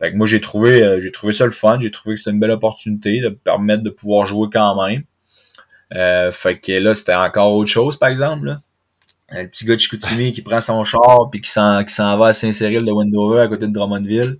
Fait 0.00 0.10
que 0.10 0.16
moi 0.16 0.26
j'ai 0.26 0.40
trouvé 0.40 0.82
euh, 0.82 1.00
j'ai 1.00 1.12
trouvé 1.12 1.32
ça 1.32 1.44
le 1.44 1.52
fun, 1.52 1.78
j'ai 1.80 1.92
trouvé 1.92 2.16
que 2.16 2.20
c'était 2.20 2.32
une 2.32 2.40
belle 2.40 2.50
opportunité 2.50 3.20
de 3.20 3.28
permettre 3.28 3.84
de 3.84 3.90
pouvoir 3.90 4.26
jouer 4.26 4.48
quand 4.52 4.84
même. 4.84 5.04
Euh, 5.94 6.32
fait 6.32 6.58
que 6.58 6.72
là, 6.72 6.94
c'était 6.94 7.14
encore 7.14 7.54
autre 7.54 7.70
chose, 7.70 7.96
par 7.96 8.08
exemple. 8.08 8.46
Là. 8.46 8.60
Un 9.30 9.46
petit 9.46 9.64
gars 9.64 9.74
de 9.74 9.80
Chicoutimi 9.80 10.32
qui 10.32 10.42
prend 10.42 10.60
son 10.60 10.84
char 10.84 11.30
puis 11.30 11.40
qui 11.40 11.50
s'en, 11.50 11.82
va 12.18 12.26
à 12.26 12.32
Saint-Cyril 12.32 12.84
de 12.84 12.92
Wendover 12.92 13.40
à 13.40 13.48
côté 13.48 13.66
de 13.66 13.72
Drummondville. 13.72 14.38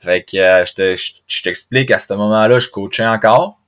Fait 0.00 0.22
que 0.22 0.36
euh, 0.36 0.64
je, 0.64 0.72
te, 0.74 0.94
je, 1.26 1.42
t'explique, 1.42 1.90
à 1.90 1.98
ce 1.98 2.12
moment-là, 2.14 2.58
je 2.58 2.68
coachais 2.68 3.06
encore. 3.06 3.58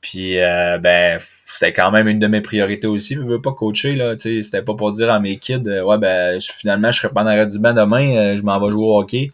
Puis 0.00 0.40
euh, 0.40 0.78
ben 0.78 1.18
c'était 1.20 1.72
quand 1.72 1.92
même 1.92 2.08
une 2.08 2.18
de 2.18 2.26
mes 2.26 2.40
priorités 2.40 2.88
aussi. 2.88 3.14
Je 3.14 3.20
veux 3.20 3.40
pas 3.40 3.52
coacher 3.52 3.94
là, 3.94 4.16
tu 4.16 4.42
c'était 4.42 4.62
pas 4.62 4.74
pour 4.74 4.90
dire 4.90 5.12
à 5.12 5.20
mes 5.20 5.38
kids 5.38 5.62
euh, 5.68 5.84
ouais 5.84 5.96
ben 5.96 6.40
finalement 6.40 6.90
je 6.90 6.98
serai 6.98 7.10
pas 7.10 7.22
dans 7.22 7.30
l'arrêt 7.30 7.46
du 7.46 7.60
bain 7.60 7.72
demain, 7.72 8.36
je 8.36 8.42
m'en 8.42 8.58
vais 8.58 8.72
jouer 8.72 8.84
au 8.84 8.98
hockey. 8.98 9.30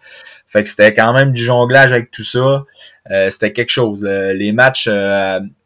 Fait 0.47 0.63
que 0.63 0.69
c'était 0.69 0.93
quand 0.93 1.15
même 1.15 1.33
du 1.33 1.43
jonglage 1.43 1.93
avec 1.93 2.11
tout 2.11 2.23
ça. 2.23 2.65
c'était 3.31 3.53
quelque 3.55 3.71
chose. 3.71 4.05
les 4.05 4.53
matchs 4.53 4.91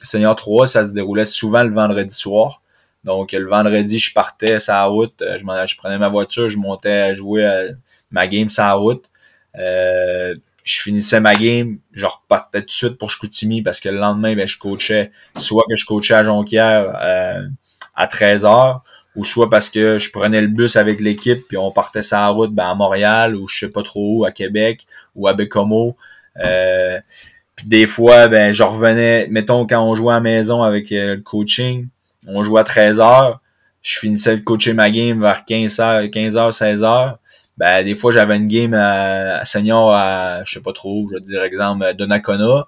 Senior 0.03 0.37
3, 0.37 0.69
ça 0.69 0.85
se 0.85 0.93
déroulait 0.93 1.25
souvent 1.25 1.65
le 1.65 1.75
vendredi 1.75 2.15
soir. 2.15 2.62
Donc 3.05 3.33
le 3.33 3.49
vendredi, 3.49 3.99
je 3.99 4.12
partais 4.12 4.59
la 4.69 4.85
route, 4.85 5.15
je, 5.21 5.38
je 5.38 5.77
prenais 5.77 5.99
ma 5.99 6.09
voiture, 6.09 6.49
je 6.49 6.57
montais 6.57 7.01
à 7.01 7.15
jouer 7.15 7.73
ma 8.12 8.27
game 8.29 8.49
la 8.57 8.75
route. 8.75 9.05
Euh, 9.59 10.35
je 10.65 10.81
finissais 10.81 11.21
ma 11.21 11.35
game, 11.35 11.79
je 11.93 12.07
repartais 12.07 12.61
tout 12.61 12.67
de 12.67 12.71
suite 12.71 12.99
pour 12.99 13.11
Chicoutimi 13.11 13.62
parce 13.62 13.81
que 13.81 13.88
le 13.88 13.99
lendemain, 13.99 14.37
ben, 14.37 14.47
je 14.47 14.59
coachais, 14.59 15.11
soit 15.37 15.65
que 15.69 15.77
je 15.77 15.85
coachais 15.85 16.15
à 16.15 16.23
Jonquière 16.23 16.95
euh, 17.03 17.49
à 17.97 18.07
13h, 18.07 18.81
ou 19.17 19.25
soit 19.25 19.51
parce 19.51 19.71
que 19.71 19.99
je 19.99 20.11
prenais 20.11 20.41
le 20.41 20.47
bus 20.47 20.77
avec 20.77 21.01
l'équipe, 21.01 21.41
puis 21.49 21.57
on 21.59 21.73
partait 21.73 22.03
la 22.12 22.29
route 22.29 22.55
ben, 22.55 22.71
à 22.71 22.75
Montréal, 22.75 23.35
ou 23.35 23.49
je 23.49 23.59
sais 23.59 23.69
pas 23.69 23.83
trop 23.83 24.19
où, 24.19 24.25
à 24.25 24.31
Québec, 24.31 24.87
ou 25.17 25.27
à 25.27 25.35
Bécomo. 25.35 25.97
Euh, 26.45 27.01
puis 27.57 27.67
des 27.67 27.87
fois, 27.88 28.29
ben, 28.29 28.53
je 28.53 28.62
revenais, 28.62 29.27
mettons, 29.31 29.67
quand 29.67 29.83
on 29.83 29.97
jouait 29.97 30.12
à 30.12 30.17
la 30.17 30.21
maison 30.21 30.62
avec 30.62 30.91
le 30.91 31.17
coaching, 31.17 31.88
on 32.27 32.43
jouait 32.45 32.61
à 32.61 32.65
13h, 32.65 33.39
je 33.83 33.99
finissais 33.99 34.37
de 34.37 34.41
coacher 34.41 34.73
ma 34.75 34.91
game 34.91 35.21
vers 35.21 35.45
15h, 35.49 36.11
15h, 36.11 36.57
16h 36.57 37.17
ben, 37.59 37.85
des 37.85 37.95
fois, 37.95 38.13
j'avais 38.13 38.37
une 38.37 38.49
game 38.49 38.75
à, 38.75 39.45
senior 39.45 39.95
à, 39.95 40.43
je 40.45 40.55
sais 40.55 40.61
pas 40.61 40.73
trop, 40.73 41.07
je 41.11 41.15
veux 41.15 41.21
dire, 41.21 41.43
exemple, 41.43 41.93
Donnacona. 41.95 42.67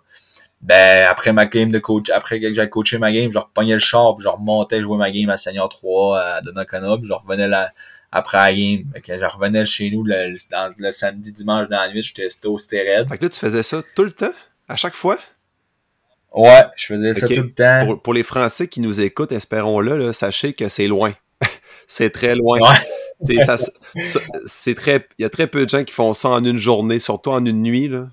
Ben, 0.60 1.06
après 1.08 1.32
ma 1.32 1.46
game 1.46 1.70
de 1.70 1.78
coach, 1.78 2.10
après 2.10 2.40
que 2.40 2.52
j'ai 2.52 2.68
coaché 2.68 2.98
ma 2.98 3.12
game, 3.12 3.30
je 3.30 3.38
repognais 3.38 3.74
le 3.74 3.78
char, 3.78 4.14
puis 4.16 4.24
je 4.24 4.28
remontais 4.28 4.80
jouer 4.82 4.96
ma 4.96 5.10
game 5.10 5.28
à 5.30 5.36
Senior 5.36 5.68
3 5.68 6.18
à 6.18 6.40
Donnacona, 6.40 6.96
puis 6.96 7.06
je 7.06 7.12
revenais 7.12 7.48
là, 7.48 7.72
après 8.12 8.38
la 8.38 8.54
game. 8.54 8.84
Fait 8.94 9.18
je 9.18 9.24
revenais 9.24 9.64
chez 9.64 9.90
nous 9.90 10.04
le, 10.04 10.36
samedi, 10.90 11.32
dimanche 11.32 11.68
dans 11.68 11.80
la 11.80 11.88
nuit, 11.88 12.02
j'étais 12.02 12.46
au 12.46 12.56
stéréde. 12.56 13.08
Fait 13.08 13.18
que 13.18 13.24
là, 13.24 13.30
tu 13.30 13.40
faisais 13.40 13.62
ça 13.62 13.82
tout 13.94 14.04
le 14.04 14.12
temps? 14.12 14.32
À 14.68 14.76
chaque 14.76 14.94
fois? 14.94 15.18
Ouais, 16.34 16.64
je 16.76 16.86
faisais 16.86 17.14
ça 17.14 17.28
tout 17.28 17.34
le 17.34 17.52
temps. 17.52 17.96
Pour, 17.96 18.12
les 18.12 18.24
Français 18.24 18.66
qui 18.66 18.80
nous 18.80 19.00
écoutent, 19.00 19.32
espérons-le, 19.32 19.96
là, 19.96 20.12
sachez 20.12 20.52
que 20.52 20.68
c'est 20.68 20.88
loin. 20.88 21.14
c'est 21.86 22.10
très 22.10 22.34
loin. 22.34 22.58
C'est 24.46 24.74
très. 24.74 25.06
Il 25.18 25.22
y 25.22 25.24
a 25.24 25.30
très 25.30 25.46
peu 25.46 25.64
de 25.64 25.70
gens 25.70 25.84
qui 25.84 25.94
font 25.94 26.12
ça 26.12 26.30
en 26.30 26.44
une 26.44 26.56
journée, 26.56 26.98
surtout 26.98 27.30
en 27.30 27.44
une 27.46 27.62
nuit. 27.62 27.88
Là. 27.88 28.08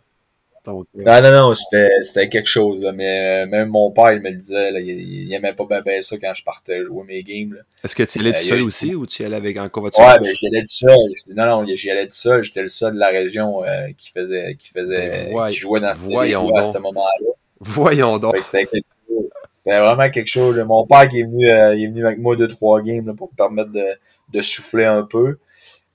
Donc, 0.66 0.86
euh, 0.96 1.04
Non, 1.04 1.22
non, 1.24 1.50
non, 1.50 1.54
c'était 1.56 2.30
quelque 2.30 2.48
chose. 2.48 2.88
mais 2.94 3.46
euh, 3.46 3.50
même 3.50 3.70
mon 3.70 3.90
père, 3.90 4.14
il 4.14 4.22
me 4.22 4.30
le 4.30 4.36
disait. 4.36 4.70
Là, 4.70 4.80
il, 4.80 4.90
il, 4.90 5.34
aimait 5.34 5.54
pas 5.54 5.66
bien, 5.82 6.02
ça 6.02 6.18
quand 6.20 6.34
je 6.36 6.44
partais 6.44 6.86
jouer 6.86 7.04
mes 7.04 7.24
games. 7.24 7.58
Est-ce 7.84 7.96
que 7.96 8.04
tu 8.04 8.20
y 8.20 8.22
allais 8.22 8.34
tout 8.34 8.46
euh, 8.46 8.50
seul 8.50 8.62
aussi 8.62 8.94
ou 8.94 9.08
tu 9.08 9.24
y 9.24 9.26
allais 9.26 9.36
avec 9.36 9.58
un 9.58 9.72
voiture? 9.74 10.04
Ouais, 10.04 10.20
ben, 10.20 10.36
j'y 10.36 10.48
allais 10.48 10.62
tout 10.62 10.68
seul. 10.68 11.36
Non, 11.36 11.46
non, 11.46 11.66
j'y 11.66 11.90
allais 11.90 12.06
tout 12.06 12.14
seul. 12.14 12.44
J'étais 12.44 12.62
le 12.62 12.68
seul 12.68 12.94
de 12.94 13.00
la 13.00 13.10
région 13.10 13.64
qui 13.98 14.12
faisait. 14.12 14.56
qui 14.60 14.70
faisait. 14.70 15.32
Ben, 15.34 15.50
qui 15.50 15.58
jouait 15.58 15.80
dans 15.80 15.94
voyons 15.94 16.56
à 16.56 16.72
ce 16.72 16.78
moment-là. 16.78 17.32
Voyons 17.62 18.18
donc. 18.18 18.36
C'était 18.38 19.80
vraiment 19.80 20.10
quelque 20.10 20.28
chose. 20.28 20.58
Mon 20.68 20.86
père 20.88 21.08
qui 21.08 21.20
est 21.20 21.24
venu, 21.24 21.46
il 21.46 21.84
est 21.84 21.88
venu 21.88 22.06
avec 22.06 22.20
moi 22.20 22.36
deux, 22.36 22.48
trois 22.48 22.82
games 22.82 23.06
là, 23.06 23.14
pour 23.14 23.30
me 23.32 23.36
permettre 23.38 23.72
de, 23.72 23.86
de 24.34 24.42
souffler 24.42 24.86
un 24.86 25.04
peu. 25.04 25.38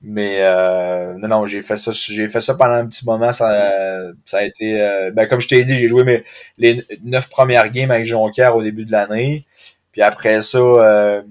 Mais 0.03 0.39
euh, 0.43 1.15
non, 1.19 1.29
non, 1.29 1.47
j'ai 1.47 1.63
fait 1.63 1.77
ça. 1.77 1.91
J'ai 1.93 2.29
fait 2.29 2.41
ça 2.41 2.55
pendant 2.55 2.75
un 2.75 2.87
petit 2.87 3.05
moment. 3.05 3.33
Ça, 3.33 4.13
ça 4.25 4.39
a 4.39 4.43
été. 4.45 4.81
Euh, 4.81 5.11
ben, 5.11 5.27
comme 5.27 5.41
je 5.41 5.49
t'ai 5.49 5.65
dit, 5.65 5.77
j'ai 5.77 5.89
joué 5.89 6.05
mes 6.05 6.23
les 6.59 6.85
neuf 7.03 7.29
premières 7.29 7.71
games 7.71 7.91
avec 7.91 8.07
Jonquière 8.07 8.57
au 8.57 8.63
début 8.63 8.85
de 8.85 8.93
l'année. 8.93 9.45
Puis 9.93 10.03
après 10.03 10.43
ça, 10.43 10.59
euh, 10.59 11.23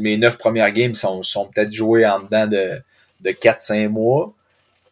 mes 0.00 0.16
neuf 0.18 0.36
premières 0.36 0.72
games 0.72 0.94
sont, 0.94 1.22
sont 1.22 1.46
peut-être 1.46 1.72
jouées 1.72 2.06
en 2.06 2.20
dedans 2.20 2.46
de, 2.46 2.82
de 3.20 3.30
4-5 3.30 3.88
mois. 3.88 4.34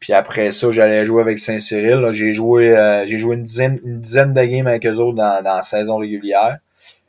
Puis 0.00 0.12
après 0.12 0.52
ça, 0.52 0.70
j'allais 0.70 1.06
jouer 1.06 1.22
avec 1.22 1.38
Saint-Cyril. 1.38 2.08
J'ai 2.12 2.32
joué 2.32 2.76
euh, 2.76 3.06
j'ai 3.06 3.18
joué 3.18 3.36
une 3.36 3.42
dizaine, 3.42 3.80
une 3.84 4.00
dizaine 4.00 4.34
de 4.34 4.42
games 4.44 4.66
avec 4.66 4.86
eux 4.86 4.96
autres 4.96 5.16
dans, 5.16 5.42
dans 5.42 5.56
la 5.56 5.62
saison 5.62 5.96
régulière. 5.96 6.58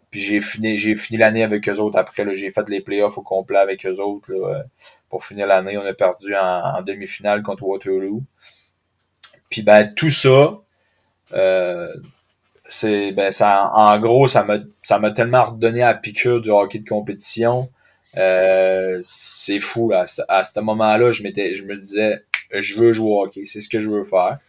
Puis 0.09 0.21
j'ai 0.21 0.41
fini, 0.41 0.77
j'ai 0.77 0.95
fini 0.95 1.19
l'année 1.19 1.43
avec 1.43 1.67
eux 1.67 1.79
autres. 1.79 1.97
Après, 1.97 2.23
j'ai 2.35 2.49
fait 2.51 2.67
les 2.69 2.81
playoffs 2.81 3.17
au 3.17 3.21
complet 3.21 3.59
avec 3.59 3.85
eux 3.85 3.99
autres. 3.99 4.31
Là, 4.31 4.63
pour 5.09 5.25
finir 5.25 5.47
l'année, 5.47 5.77
on 5.77 5.85
a 5.85 5.93
perdu 5.93 6.33
en, 6.35 6.81
demi-finale 6.81 7.43
contre 7.43 7.63
Waterloo. 7.63 8.23
Puis 9.49 9.61
ben 9.63 9.93
tout 9.93 10.09
ça, 10.09 10.59
euh, 11.33 11.93
c'est 12.67 13.11
ben 13.11 13.31
ça 13.31 13.71
en 13.73 13.97
gros 13.99 14.27
ça 14.27 14.43
m'a 14.43 14.59
ça 14.83 14.99
m'a 14.99 15.11
tellement 15.11 15.43
redonné 15.45 15.83
à 15.83 15.93
piqûre 15.93 16.41
du 16.41 16.49
hockey 16.49 16.79
de 16.79 16.87
compétition. 16.87 17.69
Euh, 18.17 19.01
c'est 19.05 19.59
fou 19.59 19.89
là. 19.89 20.05
À 20.27 20.43
ce 20.43 20.59
moment-là, 20.59 21.11
je 21.11 21.23
m'étais 21.23 21.53
je 21.53 21.65
me 21.65 21.75
disais 21.75 22.23
je 22.51 22.79
veux 22.79 22.93
jouer 22.93 23.09
au 23.09 23.23
hockey, 23.23 23.45
c'est 23.45 23.61
ce 23.61 23.69
que 23.69 23.79
je 23.79 23.89
veux 23.89 24.03
faire. 24.03 24.39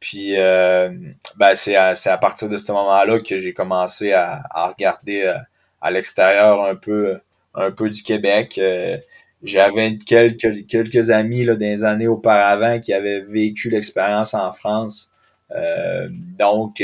Puis 0.00 0.38
euh, 0.38 0.90
ben 1.36 1.54
c'est 1.54 1.74
à, 1.76 1.94
à 2.04 2.18
partir 2.18 2.48
de 2.48 2.56
ce 2.56 2.70
moment-là 2.72 3.20
que 3.20 3.40
j'ai 3.40 3.52
commencé 3.52 4.12
à, 4.12 4.42
à 4.50 4.68
regarder 4.68 5.22
euh, 5.22 5.36
à, 5.80 5.90
l'extérieur 5.90 6.62
un 6.64 6.76
peu 6.76 7.18
un 7.54 7.70
peu 7.72 7.90
du 7.90 8.02
Québec. 8.02 8.58
Euh, 8.58 8.98
j'avais 9.42 9.98
quelques 9.98 10.66
quelques 10.68 11.10
amis 11.10 11.44
là 11.44 11.56
des 11.56 11.84
années 11.84 12.08
auparavant 12.08 12.80
qui 12.80 12.92
avaient 12.92 13.20
vécu 13.20 13.70
l'expérience 13.70 14.34
en 14.34 14.52
France. 14.52 15.10
donc 16.38 16.82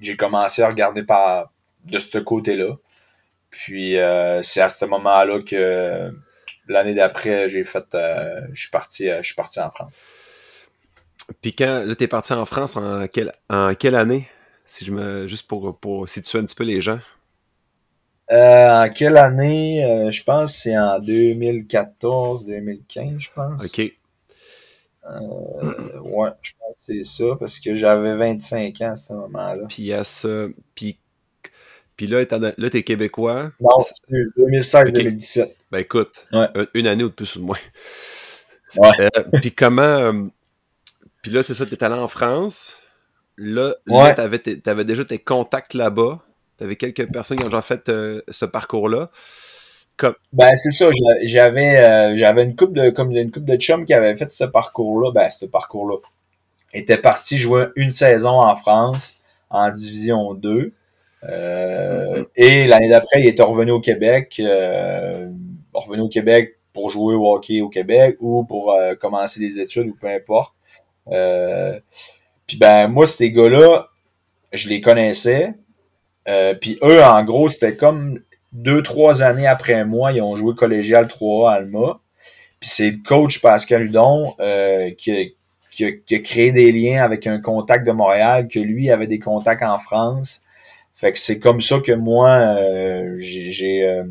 j'ai 0.00 0.16
commencé 0.16 0.62
à 0.62 0.68
regarder 0.68 1.02
par 1.02 1.52
de 1.86 1.98
ce 1.98 2.18
côté-là. 2.18 2.76
Puis 3.50 3.96
c'est 4.42 4.60
à 4.60 4.68
ce 4.68 4.84
moment-là 4.86 5.40
que 5.42 6.12
l'année 6.72 6.94
d'après 6.94 7.48
j'ai 7.48 7.64
fait 7.64 7.84
je 7.92 8.60
suis 8.60 8.70
parti 8.70 9.08
je 9.08 9.22
suis 9.22 9.34
parti 9.34 9.60
en 9.60 9.70
France. 9.70 9.92
Puis 11.42 11.54
quand 11.54 11.84
là, 11.86 11.94
t'es 11.94 12.08
parti 12.08 12.32
en 12.32 12.44
France 12.44 12.76
en 12.76 13.06
quelle, 13.06 13.32
en 13.48 13.74
quelle 13.74 13.94
année? 13.94 14.28
Si 14.66 14.84
je 14.84 14.92
me. 14.92 15.26
Juste 15.26 15.46
pour, 15.46 15.78
pour 15.78 16.08
situer 16.08 16.38
un 16.38 16.44
petit 16.44 16.54
peu 16.54 16.64
les 16.64 16.80
gens. 16.80 17.00
Euh, 18.30 18.84
en 18.84 18.88
quelle 18.88 19.16
année? 19.16 19.84
Euh, 19.84 20.10
je 20.10 20.22
pense 20.22 20.52
que 20.52 20.58
c'est 20.60 20.78
en 20.78 21.00
2014, 21.00 22.44
2015, 22.44 23.18
je 23.18 23.28
pense. 23.34 23.64
OK. 23.64 23.80
Euh, 25.06 26.00
ouais, 26.02 26.30
je 26.42 26.52
pense 26.58 26.74
que 26.76 26.80
c'est 26.86 27.04
ça, 27.04 27.24
parce 27.38 27.58
que 27.58 27.74
j'avais 27.74 28.14
25 28.14 28.80
ans 28.82 28.92
à 28.92 28.96
ce 28.96 29.12
moment-là. 29.14 29.64
Puis 29.68 29.82
il 29.82 29.86
y 29.86 29.92
a 29.92 30.04
ça. 30.04 30.46
Puis, 30.76 30.99
puis 32.00 32.06
là, 32.06 32.24
là, 32.56 32.70
t'es 32.70 32.82
québécois. 32.82 33.50
Non, 33.60 33.68
c'est 33.80 34.16
2016-2017. 34.38 35.50
Ben 35.70 35.80
écoute, 35.80 36.26
une 36.72 36.86
année 36.86 37.04
ou 37.04 37.10
de 37.10 37.12
plus 37.12 37.36
ou 37.36 37.40
de 37.40 37.44
moins. 37.44 37.58
Ouais. 38.78 39.10
puis 39.42 39.52
comment 39.52 40.30
puis 41.20 41.30
là, 41.30 41.42
c'est 41.42 41.52
ça, 41.52 41.66
tu 41.66 41.74
es 41.74 41.84
allé 41.84 41.96
en 41.96 42.08
France. 42.08 42.78
Là, 43.36 43.74
tu 43.86 43.92
avais, 43.92 44.84
déjà 44.86 45.04
tes 45.04 45.18
contacts 45.18 45.74
là-bas. 45.74 46.20
Tu 46.56 46.64
avais 46.64 46.76
quelques 46.76 47.12
personnes 47.12 47.36
qui 47.36 47.44
ont 47.44 47.50
déjà 47.50 47.60
fait 47.60 47.86
euh, 47.90 48.22
ce 48.28 48.46
parcours-là. 48.46 49.10
Comme... 49.98 50.14
Ben, 50.32 50.56
c'est 50.56 50.70
ça. 50.70 50.88
J'avais 51.24 51.76
euh, 51.80 52.16
j'avais 52.16 52.44
une 52.44 52.56
coupe 52.56 52.72
de 52.72 52.88
comme 52.88 53.14
une 53.14 53.30
coupe 53.30 53.44
de 53.44 53.56
chums 53.56 53.84
qui 53.84 53.92
avait 53.92 54.16
fait 54.16 54.30
ce 54.30 54.44
parcours-là. 54.44 55.12
Ben, 55.12 55.28
ce 55.28 55.44
parcours-là. 55.44 55.96
Était 56.72 56.96
parti 56.96 57.36
jouer 57.36 57.66
une 57.76 57.90
saison 57.90 58.40
en 58.40 58.56
France 58.56 59.16
en 59.50 59.70
Division 59.70 60.32
2. 60.32 60.72
Euh, 61.28 62.24
et 62.36 62.66
l'année 62.66 62.88
d'après, 62.88 63.20
il 63.20 63.26
était 63.26 63.42
revenu 63.42 63.72
au 63.72 63.80
Québec. 63.80 64.40
revenu 65.74 66.02
au 66.02 66.08
Québec 66.08 66.56
pour 66.72 66.90
jouer 66.90 67.14
au 67.14 67.32
hockey 67.32 67.60
au 67.60 67.68
Québec 67.68 68.16
ou 68.20 68.44
pour 68.44 68.74
commencer 69.00 69.40
des 69.40 69.60
études 69.60 69.88
ou 69.88 69.96
peu 70.00 70.08
importe. 70.08 70.54
Euh, 71.08 71.78
puis 72.46 72.56
ben 72.56 72.88
moi, 72.88 73.06
ces 73.06 73.30
gars-là, 73.30 73.88
je 74.52 74.68
les 74.68 74.80
connaissais. 74.80 75.54
Euh, 76.28 76.54
puis 76.54 76.78
eux, 76.82 77.02
en 77.02 77.24
gros, 77.24 77.48
c'était 77.48 77.76
comme 77.76 78.20
deux, 78.52 78.82
trois 78.82 79.22
années 79.22 79.46
après 79.46 79.84
moi, 79.84 80.12
ils 80.12 80.22
ont 80.22 80.36
joué 80.36 80.54
collégial 80.54 81.06
3A 81.06 81.52
Alma. 81.54 82.00
Puis 82.60 82.70
c'est 82.70 82.90
le 82.90 82.98
coach 83.06 83.40
Pascal 83.40 83.86
Hudon 83.86 84.34
euh, 84.40 84.90
qui, 84.98 85.12
a, 85.12 85.92
qui, 85.92 86.14
a, 86.14 86.18
créé 86.18 86.52
des 86.52 86.72
liens 86.72 87.02
avec 87.02 87.26
un 87.26 87.40
contact 87.40 87.86
de 87.86 87.92
Montréal, 87.92 88.48
que 88.48 88.58
lui 88.58 88.90
avait 88.90 89.06
des 89.06 89.18
contacts 89.18 89.62
en 89.62 89.78
France. 89.78 90.42
Fait 91.00 91.12
que 91.12 91.18
c'est 91.18 91.38
comme 91.38 91.62
ça 91.62 91.80
que 91.80 91.92
moi, 91.92 92.58
j'ai... 93.16 94.02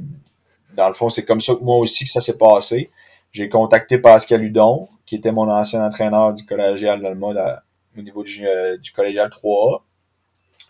dans 0.76 0.88
le 0.88 0.96
fond, 0.96 1.10
c'est 1.10 1.24
comme 1.24 1.40
ça 1.40 1.54
que 1.54 1.64
moi 1.64 1.78
aussi 1.78 2.06
que 2.06 2.10
ça 2.10 2.20
s'est 2.20 2.38
passé. 2.38 2.90
J'ai 3.32 3.48
contacté 3.48 4.00
Pascal 4.00 4.44
Hudon 4.44 4.90
qui 5.06 5.16
était 5.16 5.32
mon 5.32 5.48
ancien 5.52 5.86
entraîneur 5.86 6.34
du 6.34 6.46
collégial 6.46 7.00
d'Alma 7.00 7.62
au 7.96 8.02
niveau 8.02 8.24
du, 8.24 8.48
euh, 8.48 8.76
collégial 8.96 9.30
3A, 9.30 9.82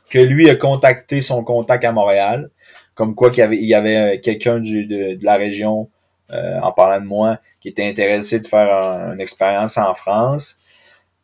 que 0.10 0.20
lui 0.20 0.50
a 0.50 0.58
contacté 0.58 1.22
son 1.22 1.42
contact 1.46 1.86
à 1.86 1.94
Montréal, 1.94 2.50
comme 2.96 3.16
quoi 3.16 3.30
qu'il 3.30 3.40
y 3.40 3.44
avait, 3.44 3.58
il 3.58 3.66
y 3.66 3.74
avait 3.74 4.20
quelqu'un 4.20 4.60
de, 4.60 5.16
de, 5.16 5.24
la 5.24 5.38
région, 5.38 5.90
en 6.30 6.72
parlant 6.74 7.02
de 7.02 7.08
moi, 7.08 7.40
qui 7.62 7.70
était 7.70 7.88
intéressé 7.88 8.42
de 8.42 8.48
faire 8.48 8.70
une 9.14 9.22
expérience 9.22 9.78
en 9.78 9.94
France. 9.94 10.58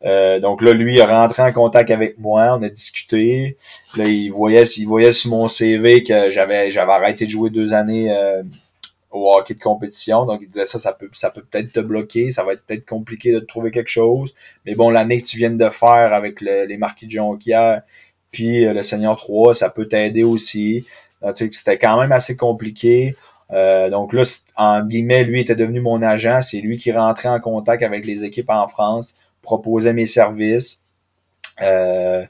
Euh, 0.04 0.40
donc 0.40 0.62
là, 0.62 0.72
lui, 0.72 0.94
il 0.94 0.98
est 0.98 1.04
rentré 1.04 1.42
en 1.42 1.52
contact 1.52 1.90
avec 1.90 2.18
moi, 2.18 2.56
on 2.58 2.62
a 2.62 2.68
discuté. 2.68 3.56
Là, 3.96 4.04
il 4.04 4.30
voyait, 4.30 4.64
il 4.64 4.86
voyait 4.86 5.12
sur 5.12 5.30
mon 5.30 5.48
CV 5.48 6.04
que 6.04 6.30
j'avais, 6.30 6.70
j'avais 6.70 6.92
arrêté 6.92 7.26
de 7.26 7.30
jouer 7.30 7.50
deux 7.50 7.72
années 7.72 8.14
euh, 8.14 8.42
au 9.10 9.32
hockey 9.34 9.54
de 9.54 9.60
compétition. 9.60 10.26
Donc 10.26 10.40
il 10.42 10.48
disait 10.48 10.66
ça, 10.66 10.78
ça 10.78 10.92
peut, 10.92 11.08
ça 11.12 11.30
peut 11.30 11.42
peut-être 11.42 11.72
te 11.72 11.80
bloquer, 11.80 12.30
ça 12.30 12.44
va 12.44 12.52
être 12.52 12.64
peut-être 12.66 12.86
compliqué 12.86 13.32
de 13.32 13.40
trouver 13.40 13.70
quelque 13.70 13.90
chose. 13.90 14.34
Mais 14.66 14.74
bon, 14.74 14.90
l'année 14.90 15.20
que 15.20 15.26
tu 15.26 15.38
viens 15.38 15.50
de 15.50 15.70
faire 15.70 16.12
avec 16.12 16.40
les 16.40 16.76
marquis 16.76 17.06
de 17.06 17.12
Jonquière, 17.12 17.82
puis 18.30 18.66
euh, 18.66 18.74
le 18.74 18.82
Seigneur 18.82 19.16
3, 19.16 19.54
ça 19.54 19.70
peut 19.70 19.86
t'aider 19.86 20.24
aussi. 20.24 20.84
C'était 21.34 21.78
quand 21.78 21.98
même 22.00 22.12
assez 22.12 22.36
compliqué. 22.36 23.16
donc 23.50 24.12
là, 24.12 24.22
en 24.56 24.84
guillemets, 24.84 25.24
lui 25.24 25.40
était 25.40 25.56
devenu 25.56 25.80
mon 25.80 26.02
agent. 26.02 26.42
C'est 26.42 26.60
lui 26.60 26.76
qui 26.76 26.92
rentrait 26.92 27.30
en 27.30 27.40
contact 27.40 27.82
avec 27.82 28.04
les 28.06 28.24
équipes 28.24 28.50
en 28.50 28.68
France 28.68 29.16
proposais 29.46 29.92
mes 29.92 30.06
services. 30.06 30.80
Euh, 31.62 32.26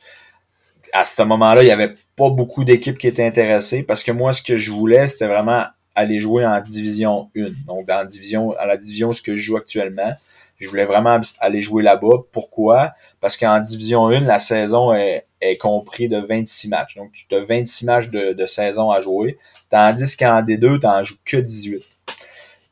à 0.92 1.04
ce 1.04 1.22
moment-là, 1.22 1.62
il 1.62 1.66
n'y 1.66 1.72
avait 1.72 1.94
pas 2.14 2.30
beaucoup 2.30 2.64
d'équipes 2.64 2.98
qui 2.98 3.08
étaient 3.08 3.24
intéressées 3.24 3.82
parce 3.82 4.04
que 4.04 4.12
moi, 4.12 4.32
ce 4.32 4.42
que 4.42 4.56
je 4.56 4.70
voulais, 4.70 5.06
c'était 5.06 5.26
vraiment 5.26 5.64
aller 5.94 6.20
jouer 6.20 6.46
en 6.46 6.60
division 6.60 7.30
1. 7.34 7.50
Donc, 7.66 7.86
dans 7.86 8.04
division, 8.04 8.52
à 8.58 8.66
la 8.66 8.76
division 8.76 9.12
ce 9.12 9.22
que 9.22 9.34
je 9.34 9.42
joue 9.42 9.56
actuellement. 9.56 10.12
Je 10.58 10.68
voulais 10.68 10.84
vraiment 10.84 11.18
aller 11.40 11.60
jouer 11.60 11.82
là-bas. 11.82 12.24
Pourquoi? 12.32 12.92
Parce 13.20 13.36
qu'en 13.36 13.60
division 13.60 14.08
1, 14.08 14.20
la 14.20 14.38
saison 14.38 14.92
est, 14.94 15.26
est 15.40 15.56
compris 15.56 16.08
de 16.08 16.18
26 16.18 16.68
matchs. 16.68 16.96
Donc, 16.96 17.12
tu 17.12 17.34
as 17.34 17.40
26 17.40 17.84
matchs 17.86 18.08
de, 18.08 18.46
saison 18.46 18.90
à 18.90 19.00
jouer. 19.00 19.38
Tandis 19.70 20.16
qu'en 20.16 20.42
D2, 20.42 20.80
tu 20.80 20.86
n'en 20.86 21.02
joues 21.02 21.16
que 21.24 21.36
18. 21.38 21.82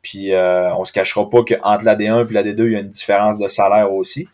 Puis 0.05 0.33
euh, 0.35 0.73
on 0.77 0.85
se 0.85 0.93
cachera 0.93 1.29
pas 1.29 1.43
qu'entre 1.43 1.85
la 1.85 1.97
D1 1.97 2.29
et 2.29 2.33
la 2.33 2.43
D2, 2.45 2.67
il 2.67 2.73
y 2.73 2.77
a 2.77 2.81
une 2.81 2.91
différence 2.91 3.39
de 3.39 3.49
salaire 3.49 3.93
aussi. 3.93 4.29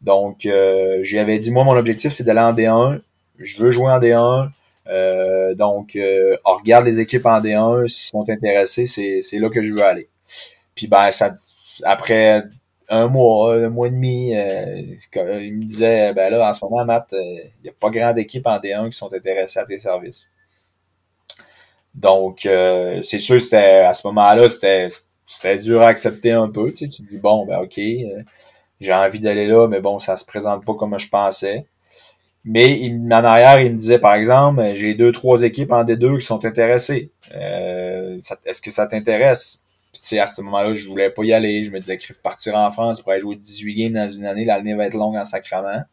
Donc, 0.00 0.46
euh, 0.46 1.00
j'avais 1.02 1.38
dit, 1.38 1.50
moi, 1.50 1.62
mon 1.62 1.76
objectif, 1.76 2.12
c'est 2.12 2.24
d'aller 2.24 2.40
en 2.40 2.54
D1. 2.54 3.00
Je 3.38 3.62
veux 3.62 3.70
jouer 3.70 3.92
en 3.92 4.00
D1. 4.00 4.48
Euh, 4.88 5.54
donc, 5.54 5.94
euh, 5.96 6.36
on 6.44 6.54
regarde 6.54 6.86
les 6.86 7.00
équipes 7.00 7.26
en 7.26 7.40
D1. 7.40 7.86
S'ils 7.86 8.10
sont 8.10 8.28
intéressés, 8.28 8.86
c'est 8.86 9.38
là 9.38 9.50
que 9.50 9.62
je 9.62 9.72
veux 9.72 9.82
aller. 9.84 10.08
Puis, 10.74 10.88
ben, 10.88 11.10
ça, 11.10 11.32
après 11.84 12.42
un 12.88 13.08
mois, 13.08 13.56
un 13.56 13.68
mois 13.68 13.88
et 13.88 13.90
demi, 13.90 14.34
euh, 14.34 14.82
il 15.40 15.54
me 15.54 15.64
disait, 15.64 16.14
ben 16.14 16.30
là, 16.30 16.48
en 16.48 16.52
ce 16.54 16.64
moment, 16.64 16.84
Matt, 16.84 17.14
il 17.18 17.50
n'y 17.62 17.70
a 17.70 17.72
pas 17.78 17.90
grande 17.90 18.18
équipe 18.18 18.46
en 18.46 18.56
D1 18.56 18.90
qui 18.90 18.96
sont 18.96 19.12
intéressés 19.12 19.58
à 19.58 19.66
tes 19.66 19.78
services. 19.78 20.30
Donc, 21.94 22.46
euh, 22.46 23.00
c'est 23.02 23.18
sûr, 23.18 23.40
c'était 23.40 23.56
à 23.86 23.94
ce 23.94 24.06
moment-là, 24.08 24.48
c'était 24.48 24.88
c'était 25.26 25.58
dur 25.58 25.82
à 25.82 25.88
accepter 25.88 26.32
un 26.32 26.48
peu. 26.50 26.70
Tu, 26.70 26.78
sais, 26.78 26.88
tu 26.88 27.02
dis, 27.02 27.18
bon, 27.18 27.46
ben 27.46 27.60
ok, 27.60 27.78
euh, 27.78 28.22
j'ai 28.80 28.92
envie 28.94 29.20
d'aller 29.20 29.46
là, 29.46 29.68
mais 29.68 29.80
bon, 29.80 29.98
ça 29.98 30.16
se 30.16 30.24
présente 30.24 30.64
pas 30.64 30.74
comme 30.74 30.98
je 30.98 31.08
pensais. 31.08 31.66
Mais 32.44 32.78
il, 32.80 33.00
en 33.06 33.24
arrière, 33.24 33.60
il 33.60 33.72
me 33.72 33.78
disait, 33.78 33.98
par 33.98 34.14
exemple, 34.14 34.62
j'ai 34.74 34.94
deux, 34.94 35.12
trois 35.12 35.42
équipes 35.42 35.72
en 35.72 35.84
D2 35.84 36.18
qui 36.18 36.26
sont 36.26 36.44
intéressées. 36.44 37.10
Euh, 37.34 38.18
Est-ce 38.44 38.60
que 38.60 38.70
ça 38.70 38.86
t'intéresse? 38.86 39.62
Puis, 39.92 40.02
tu 40.02 40.08
sais, 40.08 40.18
à 40.18 40.26
ce 40.26 40.42
moment-là, 40.42 40.74
je 40.74 40.86
voulais 40.86 41.10
pas 41.10 41.24
y 41.24 41.32
aller. 41.32 41.64
Je 41.64 41.70
me 41.70 41.80
disais 41.80 41.96
que 41.98 42.12
partir 42.14 42.56
en 42.56 42.70
France 42.72 43.00
pour 43.00 43.12
aller 43.12 43.22
jouer 43.22 43.36
18 43.36 43.74
games 43.74 43.92
dans 43.94 44.08
une 44.12 44.26
année, 44.26 44.44
l'année 44.44 44.74
va 44.74 44.86
être 44.86 44.94
longue 44.94 45.16
en 45.16 45.24
sacrament. 45.24 45.84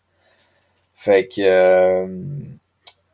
Fait 0.94 1.28
que 1.28 1.42
euh, 1.42 2.08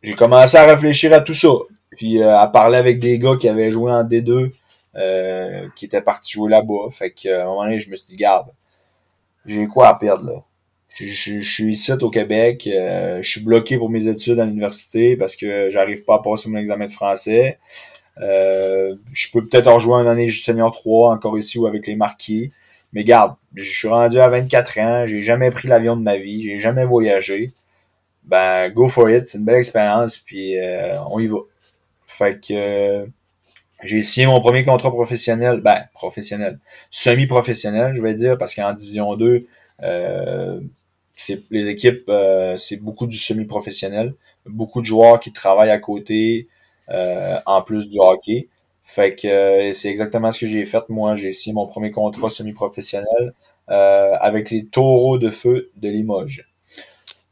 j'ai 0.01 0.15
commencé 0.15 0.57
à 0.57 0.65
réfléchir 0.65 1.13
à 1.13 1.21
tout 1.21 1.33
ça. 1.33 1.49
Puis 1.97 2.21
euh, 2.21 2.37
à 2.37 2.47
parler 2.47 2.77
avec 2.77 2.99
des 2.99 3.19
gars 3.19 3.35
qui 3.37 3.49
avaient 3.49 3.71
joué 3.71 3.91
en 3.91 4.03
D2, 4.03 4.51
euh, 4.95 5.67
qui 5.75 5.85
étaient 5.85 6.01
partis 6.01 6.31
jouer 6.31 6.49
là-bas. 6.51 6.89
Fait 6.91 7.11
qu'à 7.11 7.41
un 7.41 7.45
moment 7.45 7.63
donné, 7.63 7.79
je 7.79 7.89
me 7.89 7.95
suis 7.95 8.11
dit, 8.11 8.17
garde, 8.17 8.47
j'ai 9.45 9.67
quoi 9.67 9.89
à 9.89 9.95
perdre 9.95 10.25
là? 10.25 10.43
Je, 10.99 11.41
suis 11.41 11.71
ici 11.71 11.91
au 11.91 12.09
Québec, 12.09 12.67
euh, 12.71 13.21
je 13.21 13.29
suis 13.29 13.41
bloqué 13.41 13.77
pour 13.77 13.89
mes 13.89 14.07
études 14.07 14.39
à 14.39 14.45
l'université 14.45 15.15
parce 15.15 15.35
que 15.35 15.69
j'arrive 15.69 16.03
pas 16.03 16.15
à 16.15 16.19
passer 16.19 16.49
mon 16.49 16.57
examen 16.57 16.87
de 16.87 16.91
français. 16.91 17.59
je 18.17 19.31
peux 19.31 19.45
peut-être 19.45 19.67
en 19.67 19.77
jouer 19.77 19.95
une 20.01 20.07
année 20.07 20.29
senior 20.29 20.71
3 20.71 21.13
encore 21.13 21.37
ici 21.37 21.59
ou 21.59 21.67
avec 21.67 21.85
les 21.85 21.95
marquis. 21.95 22.51
Mais 22.93 23.03
garde, 23.03 23.35
je 23.53 23.69
suis 23.69 23.87
rendu 23.87 24.19
à 24.19 24.29
24 24.29 24.79
ans, 24.79 25.05
j'ai 25.07 25.21
jamais 25.21 25.51
pris 25.51 25.67
l'avion 25.67 25.97
de 25.97 26.01
ma 26.01 26.17
vie, 26.17 26.43
j'ai 26.43 26.57
jamais 26.57 26.85
voyagé. 26.85 27.51
Ben, 28.23 28.69
go 28.69 28.87
for 28.87 29.09
it, 29.09 29.25
c'est 29.25 29.37
une 29.37 29.45
belle 29.45 29.57
expérience, 29.57 30.17
puis 30.17 30.55
on 31.11 31.19
y 31.19 31.27
va. 31.27 31.39
Fait 32.17 32.39
que 32.39 32.53
euh, 32.53 33.05
j'ai 33.83 34.01
signé 34.01 34.25
mon 34.25 34.41
premier 34.41 34.63
contrat 34.65 34.89
professionnel, 34.89 35.61
ben 35.61 35.83
professionnel, 35.93 36.59
semi-professionnel, 36.89 37.93
je 37.95 38.01
vais 38.01 38.15
dire, 38.15 38.39
parce 38.39 38.55
qu'en 38.55 38.73
division 38.73 39.15
2, 39.15 39.45
euh, 39.83 40.59
les 41.51 41.67
équipes, 41.67 42.05
euh, 42.09 42.57
c'est 42.57 42.77
beaucoup 42.77 43.05
du 43.05 43.17
semi-professionnel, 43.17 44.15
beaucoup 44.47 44.81
de 44.81 44.87
joueurs 44.87 45.19
qui 45.19 45.31
travaillent 45.31 45.69
à 45.69 45.77
côté 45.77 46.47
en 47.45 47.61
plus 47.61 47.89
du 47.89 47.99
hockey. 47.99 48.47
Fait 48.81 49.13
que 49.15 49.71
c'est 49.73 49.89
exactement 49.89 50.31
ce 50.31 50.39
que 50.39 50.47
j'ai 50.47 50.65
fait. 50.65 50.89
Moi, 50.89 51.15
j'ai 51.15 51.31
signé 51.33 51.53
mon 51.53 51.67
premier 51.67 51.91
contrat 51.91 52.29
semi-professionnel 52.29 53.33
avec 53.67 54.49
les 54.49 54.65
taureaux 54.65 55.19
de 55.19 55.29
feu 55.29 55.69
de 55.75 55.89
Limoges. 55.89 56.49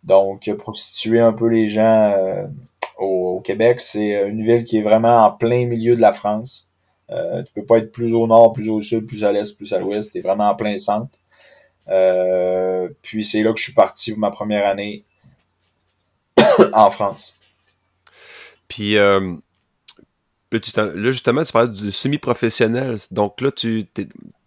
Donc, 0.03 0.51
pour 0.59 0.75
situer 0.75 1.21
un 1.21 1.33
peu 1.33 1.47
les 1.47 1.69
gens 1.69 2.49
au, 2.97 3.41
Québec. 3.41 3.81
C'est 3.81 4.15
euh, 4.15 4.29
une 4.29 4.43
ville 4.43 4.63
qui 4.63 4.77
est 4.77 4.81
vraiment 4.81 5.25
en 5.25 5.31
plein 5.31 5.65
milieu 5.65 5.95
de 5.95 6.01
la 6.01 6.13
France. 6.13 6.67
Euh, 7.11 7.43
tu 7.43 7.53
peux 7.53 7.65
pas 7.65 7.77
être 7.77 7.91
plus 7.91 8.13
au 8.13 8.25
nord, 8.27 8.53
plus 8.53 8.69
au 8.69 8.81
sud, 8.81 9.05
plus 9.05 9.23
à 9.23 9.31
l'est, 9.31 9.55
plus 9.55 9.73
à 9.73 9.79
l'ouest. 9.79 10.11
Tu 10.11 10.19
es 10.19 10.21
vraiment 10.21 10.49
en 10.49 10.55
plein 10.55 10.77
centre. 10.77 11.17
Euh, 11.87 12.89
puis 13.01 13.23
c'est 13.23 13.43
là 13.43 13.53
que 13.53 13.59
je 13.59 13.65
suis 13.65 13.73
parti 13.73 14.11
pour 14.11 14.19
ma 14.19 14.31
première 14.31 14.65
année 14.65 15.03
en 16.73 16.89
France. 16.89 17.35
Puis 18.67 18.97
euh, 18.97 19.35
là, 20.51 21.11
justement, 21.11 21.43
tu 21.43 21.51
parlais 21.53 21.69
du 21.69 21.91
semi-professionnel. 21.91 22.97
Donc 23.11 23.39
là, 23.41 23.51
tu 23.51 23.87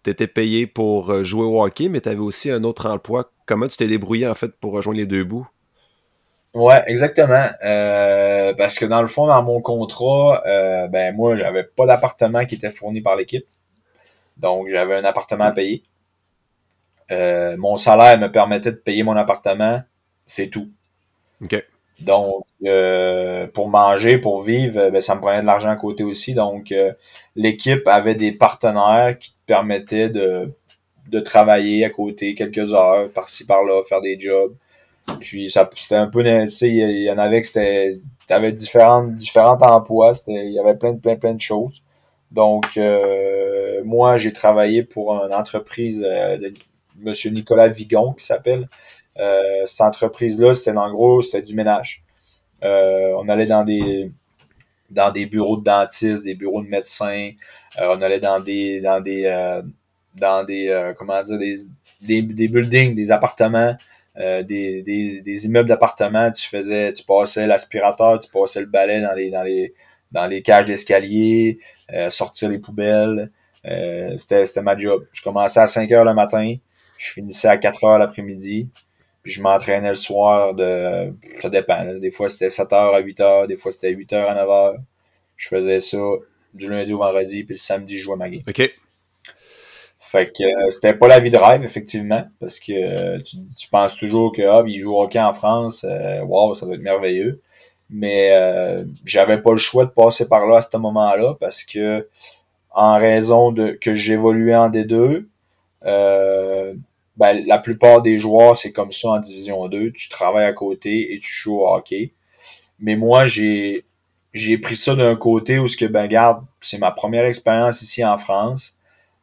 étais 0.05 0.27
payé 0.27 0.67
pour 0.67 1.23
jouer 1.23 1.45
au 1.45 1.63
hockey, 1.63 1.89
mais 1.89 2.01
tu 2.01 2.09
avais 2.09 2.19
aussi 2.19 2.51
un 2.51 2.65
autre 2.65 2.87
emploi. 2.91 3.31
Comment 3.47 3.69
tu 3.69 3.77
t'es 3.77 3.87
débrouillé 3.87 4.27
en 4.27 4.35
fait 4.35 4.53
pour 4.57 4.73
rejoindre 4.73 4.99
les 4.99 5.07
deux 5.07 5.23
bouts? 5.23 5.47
Ouais, 6.55 6.83
exactement. 6.87 7.47
Euh, 7.65 8.55
parce 8.55 8.79
que 8.79 8.87
dans 8.87 9.03
le 9.03 9.09
fond, 9.09 9.27
dans 9.27 9.43
mon 9.43 9.61
contrat, 9.61 10.43
euh, 10.47 10.89
ben 10.89 11.15
moi, 11.15 11.37
j'avais 11.37 11.65
pas 11.65 11.87
d'appartement 11.87 12.45
qui 12.47 12.55
était 12.55 12.71
fourni 12.71 13.01
par 13.01 13.17
l'équipe. 13.17 13.47
Donc, 14.37 14.69
j'avais 14.69 14.97
un 14.97 15.05
appartement 15.05 15.45
à 15.45 15.53
payer. 15.53 15.83
Euh, 17.11 17.57
mon 17.59 17.77
salaire 17.77 18.19
me 18.19 18.29
permettait 18.31 18.73
de 18.73 18.77
payer 18.77 19.03
mon 19.03 19.17
appartement, 19.17 19.83
c'est 20.27 20.49
tout. 20.49 20.71
OK. 21.43 21.65
Donc, 22.01 22.45
pour 23.53 23.69
manger, 23.69 24.19
pour 24.19 24.43
vivre, 24.43 24.91
ben, 24.91 25.01
ça 25.01 25.17
me 25.17 25.21
prenait 25.21 25.41
de 25.41 25.47
l'argent 25.47 25.71
à 25.71 25.77
côté 25.77 26.05
aussi. 26.05 26.35
Donc, 26.35 26.73
l'équipe 27.37 27.87
avait 27.89 28.15
des 28.15 28.33
partenaires 28.33 29.19
qui 29.19 29.33
te 29.33 29.37
permettaient 29.47 30.09
de, 30.09 30.53
de 31.09 31.21
travailler 31.21 31.85
à 31.85 31.91
côté 31.91 32.35
quelques 32.35 32.73
heures, 32.75 33.11
par-ci, 33.11 33.45
par-là, 33.47 33.83
faire 33.89 34.01
des 34.01 34.19
jobs. 34.19 34.55
Puis 35.21 35.51
ça 35.51 35.69
c'était 35.77 35.95
un 35.97 36.09
peu 36.09 36.23
tu 36.23 36.51
sais 36.51 36.69
il 36.69 37.03
y, 37.03 37.11
en 37.11 37.19
avait 37.19 37.41
que 37.41 37.47
c'était 37.47 38.01
t'avais 38.27 38.53
différentes 38.53 39.17
différents 39.17 39.59
emplois, 39.61 40.13
il 40.29 40.53
y 40.53 40.59
avait 40.59 40.77
plein 40.77 40.93
de 40.93 41.01
plein 41.01 41.17
plein 41.17 41.35
de 41.35 41.41
choses. 41.41 41.83
Donc 42.31 42.77
euh, 42.77 43.83
moi 43.85 44.19
j'ai 44.19 44.33
travaillé 44.33 44.83
pour 44.83 45.13
une 45.13 45.33
entreprise 45.33 46.05
euh, 46.07 46.37
de 46.37 46.53
monsieur 46.97 47.31
Nicolas 47.31 47.69
Vigon 47.69 48.13
qui 48.13 48.25
s'appelle 48.25 48.69
euh, 49.19 49.65
cette 49.67 49.81
entreprise 49.81 50.41
là, 50.41 50.55
c'était 50.55 50.77
en 50.77 50.93
gros 50.93 51.23
c'était 51.23 51.43
du 51.43 51.55
ménage. 51.55 52.03
on 52.63 53.29
allait 53.29 53.47
dans 53.47 53.65
des 53.65 54.11
dans 54.91 55.11
des 55.11 55.27
bureaux 55.27 55.59
de 55.59 55.65
dentistes, 55.65 56.25
des 56.25 56.35
bureaux 56.35 56.63
de 56.63 56.69
médecins, 56.69 57.33
on 57.79 58.01
allait 58.03 58.21
dans 58.21 58.41
des 58.41 58.81
dans 58.81 59.01
des 59.01 59.63
dans 60.15 60.45
des 60.45 60.93
comment 60.99 61.23
dire 61.23 61.39
des, 61.39 61.57
des, 62.01 62.23
des 62.23 62.49
buildings, 62.49 62.95
des 62.95 63.11
appartements 63.11 63.77
euh, 64.19 64.43
des, 64.43 64.83
des, 64.83 65.21
des, 65.23 65.47
immeubles 65.47 65.69
d'appartements, 65.69 66.33
tu 66.33 66.49
faisais, 66.49 66.93
tu 66.93 67.05
passais 67.05 67.47
l'aspirateur, 67.47 68.19
tu 68.19 68.29
passais 68.31 68.61
le 68.61 68.67
balai 68.67 69.01
dans 69.01 69.13
les 69.13 69.31
dans 69.31 69.45
les 69.45 69.75
dans 70.11 70.27
les 70.27 70.43
cages 70.43 70.65
d'escalier, 70.67 71.61
euh, 71.93 72.11
sortir 72.11 72.49
les 72.49 72.59
poubelles. 72.59 73.31
Euh, 73.67 74.17
c'était, 74.19 74.47
c'était 74.47 74.63
ma 74.63 74.77
job. 74.77 75.07
Je 75.13 75.23
commençais 75.23 75.61
à 75.61 75.67
5 75.67 75.91
heures 75.93 76.05
le 76.05 76.15
matin, 76.15 76.55
je 76.97 77.13
finissais 77.13 77.49
à 77.49 77.59
4 77.59 77.85
heures 77.85 77.99
l'après-midi, 77.99 78.69
puis 79.23 79.33
je 79.33 79.43
m'entraînais 79.43 79.91
le 79.91 79.95
soir 79.95 80.55
de 80.55 81.13
ça 81.41 81.49
dépend. 81.49 81.85
Des 81.95 82.11
fois 82.11 82.29
c'était 82.29 82.51
7 82.51 82.73
heures 82.73 82.95
à 82.95 83.01
8 83.01 83.21
heures, 83.21 83.47
des 83.47 83.57
fois 83.57 83.71
c'était 83.71 83.91
8 83.91 84.13
heures 84.15 84.31
à 84.31 84.35
9 84.35 84.51
heures. 84.51 84.77
Je 85.37 85.49
faisais 85.49 85.79
ça 85.79 85.99
du 86.55 86.69
lundi 86.69 86.93
au 86.93 86.99
vendredi, 86.99 87.45
puis 87.45 87.55
le 87.55 87.59
samedi 87.59 87.99
je 87.99 88.05
jouais 88.05 88.17
ma 88.17 88.29
game. 88.29 88.43
Fait 90.11 90.33
que 90.33 90.43
euh, 90.43 90.71
c'était 90.71 90.95
pas 90.95 91.07
la 91.07 91.21
vie 91.21 91.31
de 91.31 91.37
rêve, 91.37 91.63
effectivement, 91.65 92.25
parce 92.41 92.61
que 92.61 92.73
euh, 92.73 93.21
tu, 93.21 93.69
penses 93.71 93.95
toujours 93.95 94.33
que 94.35 94.41
ah, 94.41 94.63
il 94.67 94.81
joue 94.81 94.95
au 94.95 95.03
hockey 95.03 95.21
en 95.21 95.35
France, 95.35 95.85
euh, 95.87 96.23
wow, 96.23 96.55
ça 96.55 96.65
doit 96.65 96.77
être 96.77 96.81
merveilleux. 96.81 97.43
Mais 97.91 98.31
euh, 98.33 98.85
j'avais 99.05 99.43
pas 99.43 99.53
le 99.53 99.59
choix 99.59 99.85
de 99.85 99.91
passer 99.91 100.27
par 100.27 100.47
là 100.47 100.59
à 100.59 100.63
ce 100.63 100.75
moment-là 100.79 101.35
parce 101.39 101.63
que 101.63 102.09
en 102.71 102.97
raison 102.97 103.53
de 103.53 103.73
que 103.73 103.95
j'évoluais 103.95 104.57
en 104.57 104.71
D2, 104.71 105.27
euh, 105.85 106.75
ben, 107.19 107.45
la 107.47 107.59
plupart 107.59 108.01
des 108.01 108.19
joueurs, 108.19 108.57
c'est 108.57 108.73
comme 108.73 108.93
ça 108.93 109.09
en 109.11 109.21
Division 109.21 109.69
2. 109.69 109.93
Tu 109.93 110.09
travailles 110.09 110.47
à 110.47 110.55
côté 110.55 111.13
et 111.15 111.19
tu 111.19 111.31
joues 111.31 111.61
au 111.61 111.69
hockey. 111.69 112.13
Mais 112.81 112.97
moi, 112.97 113.27
j'ai 113.27 113.85
j'ai 114.33 114.57
pris 114.57 114.77
ça 114.77 114.95
d'un 114.95 115.17
côté 115.17 115.59
où 115.59 115.69
ce 115.69 115.77
que 115.77 115.85
ben 115.85 116.07
garde, 116.07 116.45
c'est 116.63 116.79
ma 116.79 116.93
première 116.93 117.27
expérience 117.27 117.83
ici 117.83 118.05
en 118.05 118.17
France. 118.17 118.75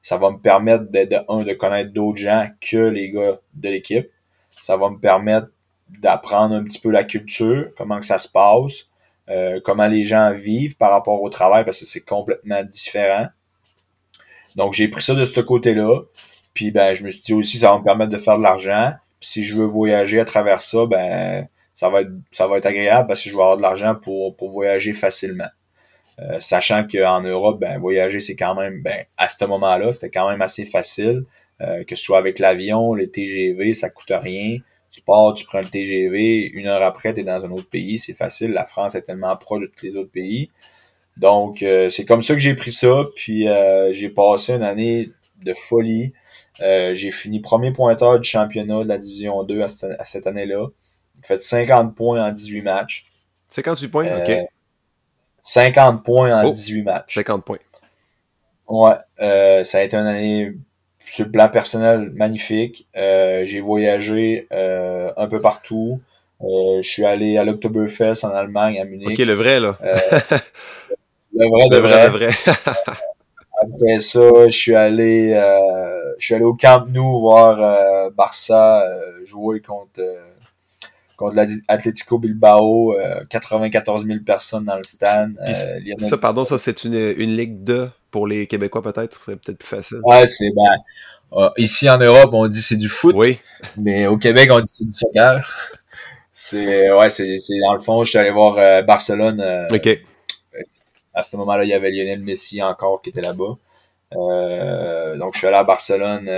Ça 0.05 0.17
va 0.17 0.29
me 0.29 0.37
permettre 0.37 0.91
de, 0.91 1.17
un, 1.29 1.43
de 1.43 1.53
connaître 1.53 1.91
d'autres 1.91 2.19
gens 2.19 2.47
que 2.61 2.77
les 2.77 3.09
gars 3.09 3.39
de 3.55 3.69
l'équipe. 3.69 4.07
Ça 4.61 4.77
va 4.77 4.91
me 4.91 4.99
permettre 4.99 5.47
d'apprendre 5.99 6.53
un 6.53 6.63
petit 6.63 6.79
peu 6.79 6.91
la 6.91 7.03
culture, 7.03 7.71
comment 7.75 7.99
que 7.99 8.05
ça 8.05 8.19
se 8.19 8.29
passe, 8.29 8.85
euh, 9.29 9.59
comment 9.65 9.87
les 9.87 10.05
gens 10.05 10.31
vivent 10.31 10.77
par 10.77 10.91
rapport 10.91 11.23
au 11.23 11.29
travail, 11.31 11.65
parce 11.65 11.79
que 11.79 11.87
c'est 11.87 12.05
complètement 12.05 12.63
différent. 12.63 13.29
Donc 14.55 14.73
j'ai 14.73 14.89
pris 14.89 15.01
ça 15.01 15.15
de 15.15 15.25
ce 15.25 15.39
côté-là. 15.39 16.01
Puis 16.53 16.69
ben 16.69 16.93
je 16.93 17.03
me 17.03 17.09
suis 17.09 17.23
dit 17.23 17.33
aussi 17.33 17.57
ça 17.57 17.71
va 17.71 17.79
me 17.79 17.83
permettre 17.83 18.11
de 18.11 18.19
faire 18.19 18.37
de 18.37 18.43
l'argent. 18.43 18.93
Si 19.21 19.43
je 19.43 19.55
veux 19.55 19.65
voyager 19.65 20.19
à 20.19 20.25
travers 20.25 20.61
ça, 20.61 20.85
ben 20.85 21.47
ça 21.73 21.89
va 21.89 22.01
être 22.01 22.11
ça 22.31 22.45
va 22.45 22.59
être 22.59 22.67
agréable 22.67 23.07
parce 23.07 23.23
que 23.23 23.31
je 23.31 23.35
vais 23.35 23.41
avoir 23.41 23.57
de 23.57 23.63
l'argent 23.63 23.95
pour, 23.95 24.35
pour 24.37 24.51
voyager 24.51 24.93
facilement. 24.93 25.49
Euh, 26.21 26.39
sachant 26.39 26.87
qu'en 26.87 27.21
Europe, 27.21 27.59
ben 27.59 27.77
voyager 27.77 28.21
c'est 28.21 28.37
quand 28.37 28.55
même 28.55 28.81
ben 28.81 29.03
à 29.17 29.27
ce 29.27 29.43
moment-là, 29.43 29.91
c'était 29.91 30.09
quand 30.09 30.29
même 30.29 30.41
assez 30.41 30.65
facile. 30.65 31.25
Euh, 31.61 31.83
que 31.85 31.95
ce 31.95 32.03
soit 32.03 32.17
avec 32.17 32.39
l'avion, 32.39 32.93
les 32.93 33.09
TGV, 33.09 33.73
ça 33.73 33.89
coûte 33.89 34.11
rien. 34.11 34.57
Tu 34.91 35.01
pars, 35.01 35.33
tu 35.33 35.45
prends 35.45 35.59
le 35.59 35.69
TGV, 35.69 36.51
une 36.53 36.67
heure 36.67 36.81
après, 36.81 37.13
tu 37.13 37.21
es 37.21 37.23
dans 37.23 37.45
un 37.45 37.51
autre 37.51 37.69
pays, 37.69 37.97
c'est 37.97 38.13
facile. 38.13 38.51
La 38.51 38.65
France 38.65 38.95
est 38.95 39.01
tellement 39.03 39.35
proche 39.35 39.61
de 39.61 39.67
tous 39.67 39.85
les 39.85 39.97
autres 39.97 40.11
pays. 40.11 40.51
Donc, 41.17 41.63
euh, 41.63 41.89
c'est 41.89 42.05
comme 42.05 42.21
ça 42.21 42.33
que 42.33 42.39
j'ai 42.39 42.55
pris 42.55 42.73
ça. 42.73 43.03
Puis, 43.15 43.47
j'ai 43.91 44.09
passé 44.09 44.53
une 44.53 44.63
année 44.63 45.11
de 45.43 45.53
folie. 45.53 46.13
j'ai 46.59 47.11
fini 47.11 47.39
premier 47.41 47.71
pointeur 47.71 48.19
du 48.19 48.27
championnat 48.27 48.83
de 48.83 48.89
la 48.89 48.97
Division 48.97 49.43
2 49.43 49.61
à 49.61 49.67
cette, 50.05 50.27
année-là. 50.27 50.67
J'ai 51.15 51.23
fait 51.23 51.41
50 51.41 51.95
points 51.95 52.25
en 52.25 52.31
18 52.31 52.61
matchs. 52.61 53.05
58 53.49 53.87
points, 53.89 54.07
ok. 54.21 54.47
50 55.45 56.03
points 56.03 56.43
en 56.43 56.49
18 56.49 56.83
matchs. 56.83 57.15
50 57.15 57.45
points. 57.45 57.59
Ouais, 58.67 59.63
ça 59.63 59.77
a 59.77 59.81
été 59.83 59.95
une 59.95 60.07
année 60.07 60.55
sur 61.05 61.25
le 61.25 61.31
plan 61.31 61.49
personnel, 61.49 62.11
magnifique. 62.13 62.87
Euh, 62.95 63.45
j'ai 63.45 63.61
voyagé 63.61 64.47
euh, 64.51 65.11
un 65.17 65.27
peu 65.27 65.39
partout. 65.39 66.01
Euh, 66.41 66.81
je 66.81 66.87
suis 66.87 67.05
allé 67.05 67.37
à 67.37 67.43
l'Oktoberfest 67.43 68.23
en 68.25 68.31
Allemagne, 68.31 68.79
à 68.79 68.85
Munich. 68.85 69.09
Ok, 69.11 69.19
le 69.19 69.33
vrai, 69.33 69.59
là. 69.59 69.77
le 71.33 71.47
vrai, 71.47 71.67
le 71.71 71.77
vrai. 71.77 72.05
Le 72.05 72.09
vrai. 72.09 72.29
Après 73.61 73.99
ça, 73.99 74.47
je 74.47 74.55
suis 74.55 74.75
allé, 74.75 75.31
je 76.19 76.25
suis 76.25 76.35
allé 76.35 76.43
au 76.43 76.53
Camp 76.53 76.85
Nou 76.89 77.21
voir 77.21 78.11
Barça 78.11 78.85
jouer 79.25 79.61
contre 79.61 80.01
contre 81.15 81.35
l'Atlético 81.35 82.19
Bilbao, 82.19 82.95
94 83.29 84.05
000 84.05 84.19
personnes 84.25 84.65
dans 84.65 84.77
le 84.77 84.83
stade. 84.83 85.33
ça, 85.97 86.17
pardon, 86.17 86.45
ça 86.45 86.57
c'est 86.57 86.83
une, 86.83 86.95
une 86.95 87.35
ligue 87.35 87.63
de 87.63 87.89
pour 88.15 88.27
les 88.27 88.47
Québécois, 88.47 88.81
peut-être, 88.81 89.21
c'est 89.25 89.35
peut-être 89.35 89.57
plus 89.57 89.67
facile. 89.67 89.99
Ouais, 90.05 90.25
c'est 90.25 90.49
ben, 90.55 90.77
euh, 91.33 91.49
ici 91.57 91.89
en 91.89 91.97
Europe, 91.97 92.29
on 92.33 92.47
dit 92.47 92.61
c'est 92.61 92.77
du 92.77 92.87
foot. 92.87 93.13
Oui. 93.17 93.39
Mais 93.77 94.07
au 94.07 94.17
Québec, 94.17 94.49
on 94.53 94.61
dit 94.61 94.71
c'est 94.73 94.85
du 94.85 94.93
soccer. 94.93 95.71
C'est 96.37 96.91
ouais, 96.91 97.09
c'est 97.09 97.37
dans 97.61 97.71
le 97.71 97.79
fond, 97.79 98.03
je 98.03 98.09
suis 98.09 98.19
allé 98.19 98.29
voir 98.29 98.57
euh, 98.57 98.81
Barcelone. 98.81 99.39
Euh, 99.39 99.67
ok. 99.71 99.87
À 101.13 101.23
ce 101.23 101.37
moment-là, 101.37 101.63
il 101.63 101.69
y 101.69 101.73
avait 101.73 101.91
Lionel 101.91 102.19
Messi 102.19 102.61
encore 102.61 103.01
qui 103.01 103.11
était 103.11 103.21
là-bas. 103.21 103.55
donc 104.11 105.33
je 105.33 105.37
suis 105.37 105.47
allé 105.47 105.55
à 105.55 105.63
Barcelone. 105.63 106.29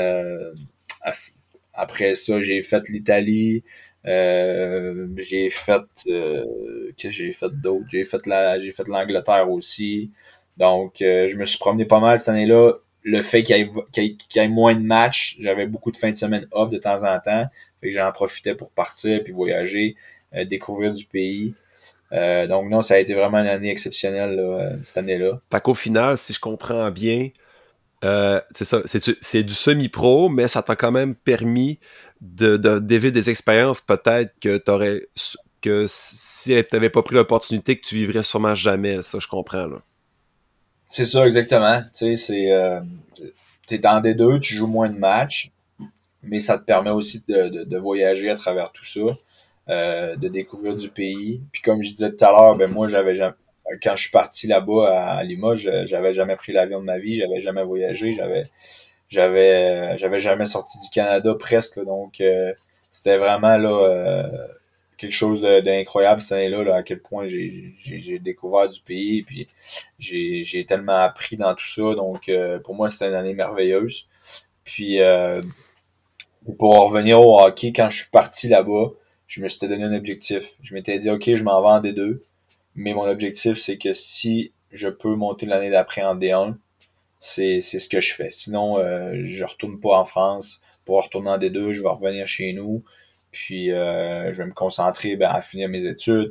après 1.74 2.14
ça, 2.14 2.40
j'ai 2.42 2.62
fait 2.62 2.88
l'Italie. 2.90 3.64
J'ai 4.08 5.50
fait 5.50 5.82
qu'est-ce 6.06 7.08
que 7.08 7.12
j'ai 7.12 7.34
fait 7.34 7.50
d'autre? 7.50 7.86
J'ai 7.90 8.06
fait 8.06 8.26
la 8.26 8.60
j'ai 8.60 8.72
fait 8.72 8.88
l'Angleterre 8.88 9.50
aussi. 9.50 10.12
Donc, 10.58 11.02
euh, 11.02 11.28
je 11.28 11.38
me 11.38 11.46
suis 11.46 11.60
promené 11.60 11.86
pas 11.86 12.00
mal 12.00 12.20
cette 12.20 12.30
année-là. 12.30 12.74
Le 13.04 13.22
fait 13.22 13.44
qu'il 13.44 13.56
y, 13.56 14.40
ait 14.40 14.48
moins 14.48 14.76
de 14.76 14.82
matchs, 14.82 15.38
j'avais 15.40 15.68
beaucoup 15.68 15.92
de 15.92 15.98
fins 15.98 16.12
de 16.12 16.18
semaine 16.18 16.46
off 16.52 16.70
de 16.70 16.78
temps 16.78 17.04
en 17.04 17.20
temps. 17.20 17.46
Fait 17.80 17.90
que 17.90 17.92
j'en 17.92 18.12
profitais 18.12 18.56
pour 18.56 18.72
partir 18.72 19.24
puis 19.24 19.32
voyager, 19.32 19.96
euh, 20.36 20.44
découvrir 20.46 20.92
du 20.92 21.06
pays. 21.06 21.54
Euh, 22.12 22.48
donc 22.48 22.70
non, 22.70 22.82
ça 22.82 22.96
a 22.96 22.98
été 22.98 23.14
vraiment 23.14 23.38
une 23.38 23.48
année 23.48 23.70
exceptionnelle 23.70 24.80
cette 24.84 24.98
année-là. 24.98 25.40
Fait 25.52 25.62
qu'au 25.62 25.74
final, 25.74 26.18
si 26.18 26.34
je 26.34 26.40
comprends 26.40 26.90
bien, 26.92 27.30
c'est 28.02 28.66
ça, 28.66 28.82
c'est 28.86 29.44
du 29.44 29.54
semi-pro, 29.54 30.30
mais 30.30 30.48
ça 30.48 30.62
t'a 30.62 30.76
quand 30.76 30.92
même 30.92 31.16
permis 31.16 31.80
de, 32.22 32.58
de 32.58 32.80
des 32.80 33.30
expériences 33.30 33.82
peut-être 33.82 34.34
que 34.40 34.58
t'aurais 34.58 35.08
que 35.62 35.86
si 35.88 36.50
tu 36.50 36.76
n'avais 36.76 36.90
pas 36.90 37.02
pris 37.02 37.16
l'opportunité 37.16 37.78
que 37.78 37.86
tu 37.86 37.96
vivrais 37.96 38.24
sûrement 38.24 38.56
jamais. 38.56 39.02
Ça, 39.02 39.20
je 39.20 39.28
comprends 39.28 39.68
là. 39.68 39.82
C'est 40.90 41.06
ça, 41.06 41.26
exactement. 41.26 41.82
Tu 41.94 42.16
sais, 42.16 42.16
c'est. 42.16 42.52
Euh, 42.52 42.80
dans 43.82 44.00
des 44.00 44.14
deux, 44.14 44.40
tu 44.40 44.56
joues 44.56 44.68
moins 44.68 44.90
de 44.90 44.98
matchs, 44.98 45.52
mais 46.24 46.40
ça 46.40 46.58
te 46.58 46.64
permet 46.64 46.92
aussi 46.92 47.24
de, 47.28 47.66
de, 47.66 47.78
voyager 47.78 48.30
à 48.30 48.36
travers 48.36 48.72
tout 48.72 48.86
ça, 48.86 49.18
euh, 49.70 50.16
de 50.16 50.30
découvrir 50.30 50.76
du 50.78 50.90
pays. 50.90 51.42
Puis 51.52 51.62
comme 51.62 51.84
je 51.84 51.92
disais 51.92 52.12
tout 52.12 52.24
à 52.24 52.32
l'heure, 52.32 52.56
ben 52.56 52.72
moi, 52.72 52.88
j'avais 52.88 53.16
jamais. 53.16 53.36
Quand 53.84 53.96
je 53.96 54.02
suis 54.04 54.12
parti 54.12 54.48
là-bas 54.48 55.18
à 55.18 55.24
Limoges, 55.24 55.70
j'avais 55.86 56.14
jamais 56.14 56.36
pris 56.36 56.54
l'avion 56.54 56.80
de 56.80 56.86
ma 56.86 57.00
vie, 57.00 57.16
j'avais 57.16 57.42
jamais 57.42 57.64
voyagé, 57.64 58.14
j'avais 58.14 58.50
j'avais 59.10 59.98
j'avais 59.98 60.20
jamais 60.20 60.46
sorti 60.46 60.80
du 60.80 60.90
Canada 60.90 61.36
presque. 61.40 61.84
donc 61.84 62.22
euh, 62.22 62.54
c'était 62.92 63.18
vraiment 63.18 63.58
là 63.58 63.70
euh, 63.70 64.48
quelque 64.98 65.14
chose 65.14 65.42
d'incroyable 65.42 66.20
cette 66.22 66.34
année-là, 66.34 66.76
à 66.76 66.84
quel 66.84 67.02
point 67.02 67.28
j'ai 67.28 68.20
découvert 68.20 68.68
du 68.68 68.82
pays, 68.82 69.24
puis 69.24 69.48
j'ai 70.00 70.66
tellement 70.68 70.98
appris 70.98 71.38
dans 71.38 71.54
tout 71.54 71.68
ça. 71.68 71.94
Donc, 71.96 72.30
euh, 72.30 72.60
pour 72.60 72.76
moi, 72.76 72.90
c'était 72.90 73.08
une 73.08 73.16
année 73.16 73.34
merveilleuse. 73.36 74.08
Puis, 74.64 75.00
euh, 75.02 75.42
pour 76.58 76.76
revenir 76.90 77.22
au 77.22 77.40
hockey, 77.40 77.72
quand 77.74 77.90
je 77.90 77.98
suis 78.02 78.10
parti 78.12 78.48
là-bas, 78.48 78.92
je 79.28 79.42
me 79.42 79.48
suis 79.48 79.68
donné 79.68 79.84
un 79.84 79.94
objectif. 79.94 80.54
Je 80.64 80.74
m'étais 80.74 80.98
dit, 81.00 81.10
OK, 81.10 81.24
je 81.36 81.44
m'en 81.44 81.62
vais 81.62 81.68
en 81.68 81.82
D2, 81.82 82.20
mais 82.78 82.94
mon 82.94 83.04
objectif, 83.10 83.58
c'est 83.58 83.78
que 83.78 83.92
si 83.92 84.54
je 84.72 84.88
peux 84.88 85.16
monter 85.16 85.46
l'année 85.46 85.70
d'après 85.70 86.04
en 86.04 86.16
D1, 86.16 86.56
c'est 87.20 87.60
ce 87.60 87.90
que 87.90 88.00
je 88.00 88.14
fais. 88.14 88.32
Sinon, 88.32 88.78
euh, 88.80 89.20
je 89.24 89.44
retourne 89.44 89.80
pas 89.82 90.00
en 90.00 90.06
France. 90.06 90.62
Pour 90.86 91.04
retourner 91.04 91.32
en 91.32 91.38
D2, 91.38 91.74
je 91.74 91.82
vais 91.82 91.90
revenir 91.90 92.26
chez 92.28 92.54
nous 92.54 92.84
puis 93.32 93.72
euh, 93.72 94.32
je 94.32 94.38
vais 94.38 94.46
me 94.46 94.54
concentrer 94.54 95.16
ben, 95.16 95.30
à 95.30 95.42
finir 95.42 95.70
mes 95.70 95.86
études. 95.86 96.30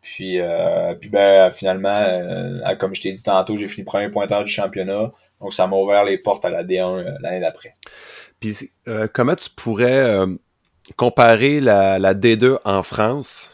Puis, 0.00 0.40
euh, 0.40 0.94
puis 0.94 1.10
ben, 1.10 1.50
finalement, 1.50 1.88
euh, 1.88 2.76
comme 2.76 2.94
je 2.94 3.02
t'ai 3.02 3.12
dit 3.12 3.22
tantôt, 3.22 3.56
j'ai 3.56 3.68
fini 3.68 3.84
premier 3.84 4.10
pointeur 4.10 4.44
du 4.44 4.50
championnat. 4.50 5.10
Donc 5.40 5.54
ça 5.54 5.66
m'a 5.66 5.76
ouvert 5.76 6.04
les 6.04 6.18
portes 6.18 6.44
à 6.44 6.50
la 6.50 6.64
D1 6.64 7.20
l'année 7.20 7.40
d'après. 7.40 7.74
Puis 8.40 8.70
comment 9.12 9.34
tu 9.34 9.50
pourrais 9.50 10.26
comparer 10.96 11.60
la, 11.60 11.98
la, 11.98 12.14
D2 12.14 12.58
en 12.64 12.82
France, 12.82 13.52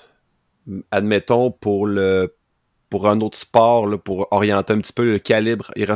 admettons, 0.91 1.51
pour 1.51 1.89
un 3.09 3.21
autre 3.21 3.37
sport, 3.37 3.89
pour 4.03 4.29
orienter 4.31 4.73
un 4.73 4.79
petit 4.79 4.93
peu 4.93 5.05
le 5.05 5.19
calibre, 5.19 5.71
il. 5.77 5.87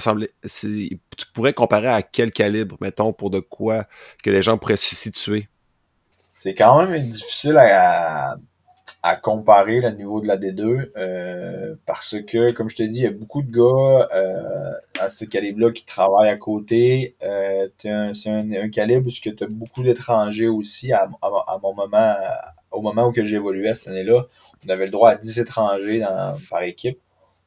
Tu 1.17 1.27
pourrais 1.33 1.53
comparer 1.53 1.89
à 1.89 2.03
quel 2.03 2.31
calibre, 2.31 2.77
mettons, 2.81 3.13
pour 3.13 3.31
de 3.31 3.41
quoi 3.41 3.85
que 4.23 4.31
les 4.31 4.43
gens 4.43 4.59
pourraient 4.59 4.77
se 4.77 4.95
situer? 4.95 5.49
C'est 6.35 6.55
quand 6.55 6.87
même 6.87 7.03
difficile 7.03 7.57
à, 7.59 8.37
comparer 9.23 9.81
le 9.81 9.91
niveau 9.91 10.21
de 10.21 10.27
la 10.27 10.37
D2 10.37 10.91
euh, 10.97 11.75
parce 11.87 12.17
que, 12.27 12.53
comme 12.53 12.69
je 12.69 12.77
te 12.77 12.83
dis, 12.83 12.99
il 12.99 13.03
y 13.05 13.07
a 13.07 13.11
beaucoup 13.11 13.43
de 13.43 13.51
gars 13.51 14.09
euh, 14.15 14.73
à 15.01 15.09
ce 15.09 15.25
calibre-là 15.25 15.73
qui 15.73 15.85
travaillent 15.85 16.29
à 16.29 16.37
côté. 16.37 17.17
Euh, 17.23 17.69
c'est 18.13 18.31
un, 18.31 18.69
calibre 18.69 19.07
où 19.07 19.11
tu 19.11 19.35
as 19.41 19.47
beaucoup 19.49 19.83
d'étrangers 19.83 20.49
aussi 20.49 20.93
à, 20.93 21.09
à, 21.23 21.59
mon 21.63 21.75
moment, 21.75 22.15
au 22.71 22.83
moment 22.83 23.09
où 23.09 23.15
j'évoluais 23.15 23.75
cette 23.75 23.89
année-là 23.89 24.27
on 24.67 24.69
avait 24.69 24.87
le 24.87 24.91
droit 24.91 25.11
à 25.11 25.17
10 25.17 25.41
étrangers 25.41 26.05
par 26.51 26.63
équipe. 26.63 26.99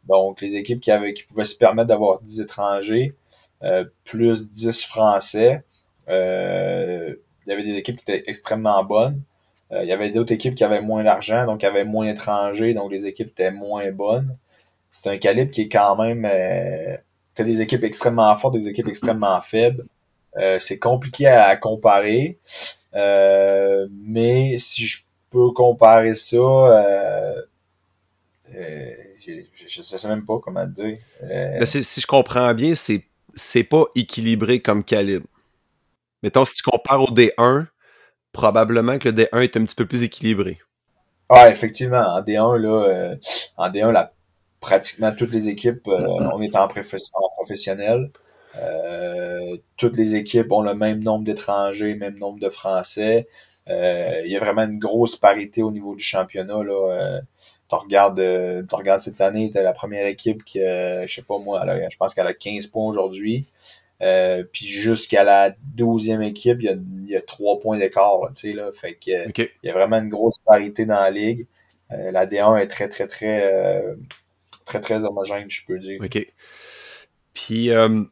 Donc, 0.08 0.42
les 0.42 0.56
équipes 0.56 0.82
qui, 0.82 0.92
pouvaient 1.30 1.46
se 1.46 1.56
permettre 1.56 1.88
d'avoir 1.90 2.22
10 2.22 2.42
étrangers, 2.42 3.16
euh, 3.64 3.86
plus 4.04 4.50
10 4.52 4.86
Français, 4.86 5.64
euh, 6.10 7.14
il 7.46 7.50
y 7.50 7.54
avait 7.54 7.64
des 7.64 7.76
équipes 7.76 7.98
qui 7.98 8.12
étaient 8.12 8.30
extrêmement 8.30 8.84
bonnes. 8.84 9.22
Euh, 9.72 9.84
il 9.84 9.90
y 9.90 9.94
avait 9.94 10.10
d'autres 10.12 10.34
équipes 10.34 10.56
qui 10.56 10.64
avaient 10.64 10.82
moins 10.82 11.04
d'argent, 11.04 11.46
donc 11.46 11.60
qui 11.60 11.66
avaient 11.66 11.84
moins 11.86 12.08
d'étrangers, 12.08 12.74
donc 12.74 12.92
les 12.92 13.06
équipes 13.06 13.30
étaient 13.30 13.52
moins 13.52 13.92
bonnes. 13.92 14.36
C'est 14.90 15.10
un 15.10 15.18
calibre 15.18 15.52
qui 15.52 15.62
est 15.62 15.70
quand 15.70 15.96
même... 16.02 16.26
Euh, 16.26 16.98
as 17.38 17.44
des 17.44 17.62
équipes 17.62 17.84
extrêmement 17.84 18.36
fortes, 18.38 18.54
des 18.56 18.68
équipes 18.68 18.88
extrêmement 18.88 19.42
faibles. 19.42 19.86
c'est 20.60 20.78
compliqué 20.78 21.26
à, 21.26 21.56
comparer. 21.56 22.38
mais 22.94 24.58
si 24.60 24.86
je 24.86 25.02
peut 25.32 25.52
comparer 25.52 26.14
ça. 26.14 26.38
Euh, 26.38 27.42
euh, 28.56 28.92
je, 29.26 29.80
ne 29.80 29.84
sais 29.84 30.08
même 30.08 30.26
pas 30.26 30.40
comment 30.40 30.66
dire. 30.66 30.98
Mais 31.24 31.66
si 31.66 32.02
je 32.02 32.08
comprends 32.08 32.54
bien, 32.54 32.76
c'est 32.76 33.06
c'est 33.34 33.64
pas 33.64 33.86
équilibré 33.96 34.60
comme 34.60 34.84
calibre. 34.84 35.28
Mettons, 36.22 36.44
si 36.44 36.56
tu 36.56 36.64
compares 36.64 37.02
au 37.02 37.14
D1, 37.14 37.68
probablement 38.34 39.00
que 39.00 39.10
le 39.10 39.16
D1 39.16 39.42
est 39.42 39.58
un 39.58 39.64
petit 39.64 39.76
peu 39.76 39.86
plus 39.86 40.04
équilibré. 40.04 40.60
Ouais, 41.30 41.50
effectivement. 41.50 42.02
En 42.02 42.22
D1, 42.22 42.58
là, 42.58 43.16
en 43.56 43.70
D1, 43.70 43.92
la 43.92 44.12
pratiquement 44.62 45.12
toutes 45.12 45.34
les 45.34 45.50
équipes, 45.50 45.86
euh, 45.88 46.30
on 46.34 46.42
est 46.42 46.56
en, 46.56 46.68
professionnel. 46.68 48.12
Euh, 48.58 49.58
toutes 49.76 49.98
les 49.98 50.16
équipes 50.16 50.52
ont 50.52 50.62
le 50.62 50.76
même 50.76 51.04
nombre 51.04 51.26
d'étrangers, 51.26 51.96
même 51.96 52.18
nombre 52.18 52.40
de 52.40 52.50
Français. 52.50 53.28
Euh, 53.70 54.22
il 54.26 54.32
y 54.32 54.36
a 54.36 54.40
vraiment 54.40 54.64
une 54.64 54.80
grosse 54.80 55.16
parité 55.16 55.64
au 55.64 55.72
niveau 55.72 55.96
du 55.96 56.04
championnat. 56.04 56.64
Là. 56.64 57.22
tu 57.70 57.76
regardes, 57.76 58.20
regardes 58.72 59.02
cette 59.02 59.22
année, 59.22 59.50
tu 59.52 59.62
la 59.62 59.74
première 59.74 60.06
équipe 60.08 60.44
qui, 60.44 60.60
je 60.60 61.06
sais 61.08 61.22
pas 61.22 61.38
moi, 61.38 61.64
je 61.90 61.98
pense 61.98 62.14
qu'elle 62.14 62.28
a 62.28 62.34
15 62.34 62.68
points 62.68 62.86
aujourd'hui. 62.86 63.46
puis 64.00 64.66
jusqu'à 64.66 65.24
la 65.24 65.56
douzième 65.76 66.22
équipe, 66.22 66.58
il 66.60 66.66
y 66.66 66.70
a, 66.70 66.74
il 66.74 67.10
y 67.10 67.16
a 67.16 67.22
3 67.22 67.60
points 67.60 67.78
d'écart. 67.78 68.20
Là, 68.44 68.72
fait 68.74 68.96
que, 68.96 69.30
il 69.40 69.50
y 69.64 69.70
a 69.70 69.74
vraiment 69.74 69.98
une 69.98 70.10
grosse 70.10 70.38
parité 70.46 70.86
dans 70.86 71.00
la 71.00 71.12
ligue. 71.12 71.48
la 71.90 72.26
D1 72.26 72.58
est 72.58 72.68
très, 72.68 72.90
très, 72.90 73.08
très 73.08 73.96
très, 74.66 74.82
très 74.82 75.06
homogène, 75.06 75.50
je 75.50 75.66
peux 75.66 75.80
dire. 75.80 76.02
OK. 76.02 76.28
Puis, 77.34 77.72
euh, 77.72 78.04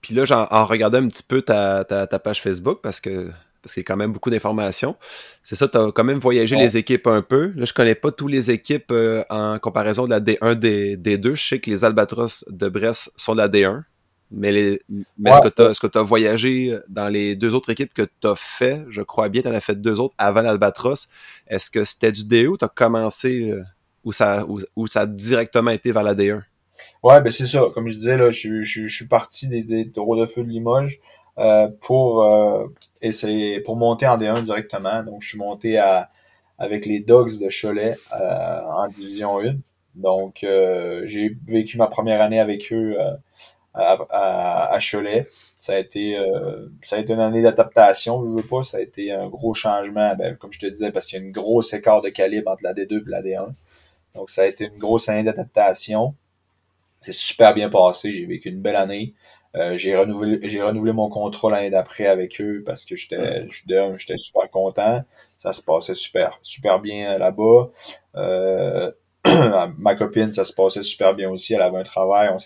puis 0.00 0.14
là, 0.14 0.24
en, 0.30 0.56
en, 0.56 0.66
regardant 0.66 0.98
un 0.98 1.08
petit 1.08 1.22
peu 1.22 1.42
ta, 1.42 1.84
ta, 1.84 2.18
page 2.18 2.40
Facebook, 2.40 2.80
parce 2.82 3.00
que 3.00 3.30
parce 3.62 3.74
qu'il 3.74 3.80
y 3.82 3.84
a 3.84 3.86
quand 3.86 3.96
même 3.96 4.12
beaucoup 4.12 4.30
d'informations. 4.30 4.96
C'est 5.42 5.54
ça, 5.54 5.68
tu 5.68 5.78
as 5.78 5.92
quand 5.92 6.04
même 6.04 6.18
voyagé 6.18 6.56
les 6.56 6.76
équipes 6.76 7.06
un 7.06 7.22
peu. 7.22 7.52
Là, 7.54 7.64
je 7.64 7.72
connais 7.72 7.94
pas 7.94 8.10
toutes 8.10 8.32
les 8.32 8.50
équipes 8.50 8.90
euh, 8.90 9.24
en 9.30 9.58
comparaison 9.58 10.04
de 10.04 10.10
la 10.10 10.20
D1, 10.20 10.54
D, 10.54 10.96
D2. 10.96 11.34
Je 11.34 11.48
sais 11.48 11.60
que 11.60 11.70
les 11.70 11.84
Albatros 11.84 12.44
de 12.48 12.68
Brest 12.68 13.12
sont 13.16 13.34
de 13.34 13.38
la 13.38 13.48
D1. 13.48 13.82
Mais, 14.34 14.50
les, 14.50 14.80
mais 15.18 15.30
est-ce 15.30 15.78
que 15.78 15.86
tu 15.86 15.98
as, 15.98 16.02
voyagé 16.02 16.78
dans 16.88 17.08
les 17.08 17.36
deux 17.36 17.54
autres 17.54 17.70
équipes 17.70 17.92
que 17.92 18.02
tu 18.02 18.26
as 18.26 18.34
fait? 18.34 18.84
Je 18.88 19.02
crois 19.02 19.28
bien, 19.28 19.42
tu 19.42 19.48
en 19.48 19.52
as 19.52 19.60
fait 19.60 19.80
deux 19.80 20.00
autres 20.00 20.14
avant 20.16 20.40
l'Albatros. 20.40 21.08
Est-ce 21.46 21.70
que 21.70 21.84
c'était 21.84 22.12
du 22.12 22.22
D2 22.22 22.46
ou 22.46 22.56
tu 22.56 22.64
as 22.64 22.68
commencé 22.68 23.50
euh, 23.50 23.62
ou 24.04 24.12
ça, 24.12 24.46
ça 24.88 25.02
a 25.02 25.06
directement 25.06 25.70
été 25.70 25.92
vers 25.92 26.02
la 26.02 26.14
D1? 26.14 26.42
Ouais, 27.02 27.20
ben 27.20 27.30
c'est 27.30 27.46
ça. 27.46 27.62
Comme 27.74 27.88
je 27.88 27.94
disais, 27.94 28.16
là, 28.16 28.30
je, 28.30 28.62
je, 28.62 28.86
je 28.86 28.94
suis 28.94 29.06
parti 29.06 29.48
des, 29.48 29.62
des 29.62 29.90
taureaux 29.90 30.18
de 30.18 30.26
feu 30.26 30.42
de 30.42 30.48
Limoges 30.48 30.98
euh, 31.38 31.68
pour 31.80 32.24
euh, 32.24 32.66
essayer 33.00 33.60
pour 33.60 33.76
monter 33.76 34.06
en 34.06 34.18
D1 34.18 34.42
directement. 34.42 35.02
Donc, 35.02 35.22
je 35.22 35.28
suis 35.30 35.38
monté 35.38 35.78
à 35.78 36.10
avec 36.58 36.86
les 36.86 37.00
Dogs 37.00 37.38
de 37.40 37.48
Cholet 37.48 37.96
euh, 38.12 38.60
en 38.64 38.88
Division 38.88 39.40
1. 39.40 39.56
Donc, 39.96 40.44
euh, 40.44 41.02
j'ai 41.06 41.36
vécu 41.46 41.76
ma 41.76 41.88
première 41.88 42.22
année 42.22 42.38
avec 42.38 42.72
eux 42.72 42.96
euh, 42.98 43.14
à, 43.74 43.98
à, 44.10 44.74
à, 44.74 44.78
Cholet. 44.78 45.26
Ça 45.58 45.74
a 45.74 45.78
été 45.78 46.16
ça 46.82 46.96
a 46.96 46.98
été 47.00 47.12
une 47.12 47.20
année 47.20 47.42
d'adaptation, 47.42 48.24
je 48.24 48.36
veux 48.36 48.46
pas. 48.46 48.62
Ça 48.62 48.76
a 48.78 48.80
été 48.80 49.12
un 49.12 49.28
gros 49.28 49.54
changement, 49.54 50.14
ben, 50.16 50.36
comme 50.36 50.52
je 50.52 50.60
te 50.60 50.66
disais, 50.66 50.92
parce 50.92 51.06
qu'il 51.06 51.18
y 51.18 51.22
a 51.22 51.24
une 51.24 51.32
grosse 51.32 51.72
écart 51.72 52.02
de 52.02 52.10
calibre 52.10 52.50
entre 52.50 52.62
la 52.64 52.74
D2 52.74 53.00
et 53.06 53.10
la 53.10 53.22
D1. 53.22 53.48
Donc, 54.14 54.30
ça 54.30 54.42
a 54.42 54.46
été 54.46 54.66
une 54.66 54.78
grosse 54.78 55.08
année 55.08 55.22
d'adaptation. 55.24 56.14
C'est 57.00 57.14
super 57.14 57.54
bien 57.54 57.68
passé. 57.68 58.12
J'ai 58.12 58.26
vécu 58.26 58.48
une 58.50 58.60
belle 58.62 58.76
année. 58.76 59.14
Euh, 59.54 59.76
j'ai 59.76 59.96
renouvelé, 59.96 60.40
j'ai 60.48 60.62
renouvelé 60.62 60.92
mon 60.92 61.10
contrat 61.10 61.50
l'année 61.50 61.70
d'après 61.70 62.06
avec 62.06 62.40
eux 62.40 62.62
parce 62.64 62.84
que 62.84 62.96
j'étais, 62.96 63.46
j'étais 63.50 64.16
super 64.16 64.50
content. 64.50 65.04
Ça 65.38 65.52
se 65.52 65.62
passait 65.62 65.94
super, 65.94 66.38
super 66.42 66.80
bien 66.80 67.18
là-bas. 67.18 67.70
Euh, 68.16 68.90
ma 69.78 69.94
copine, 69.94 70.32
ça 70.32 70.44
se 70.44 70.54
passait 70.54 70.82
super 70.82 71.14
bien 71.14 71.28
aussi. 71.30 71.54
Elle 71.54 71.62
avait 71.62 71.78
un 71.78 71.84
travail. 71.84 72.30
On 72.32 72.38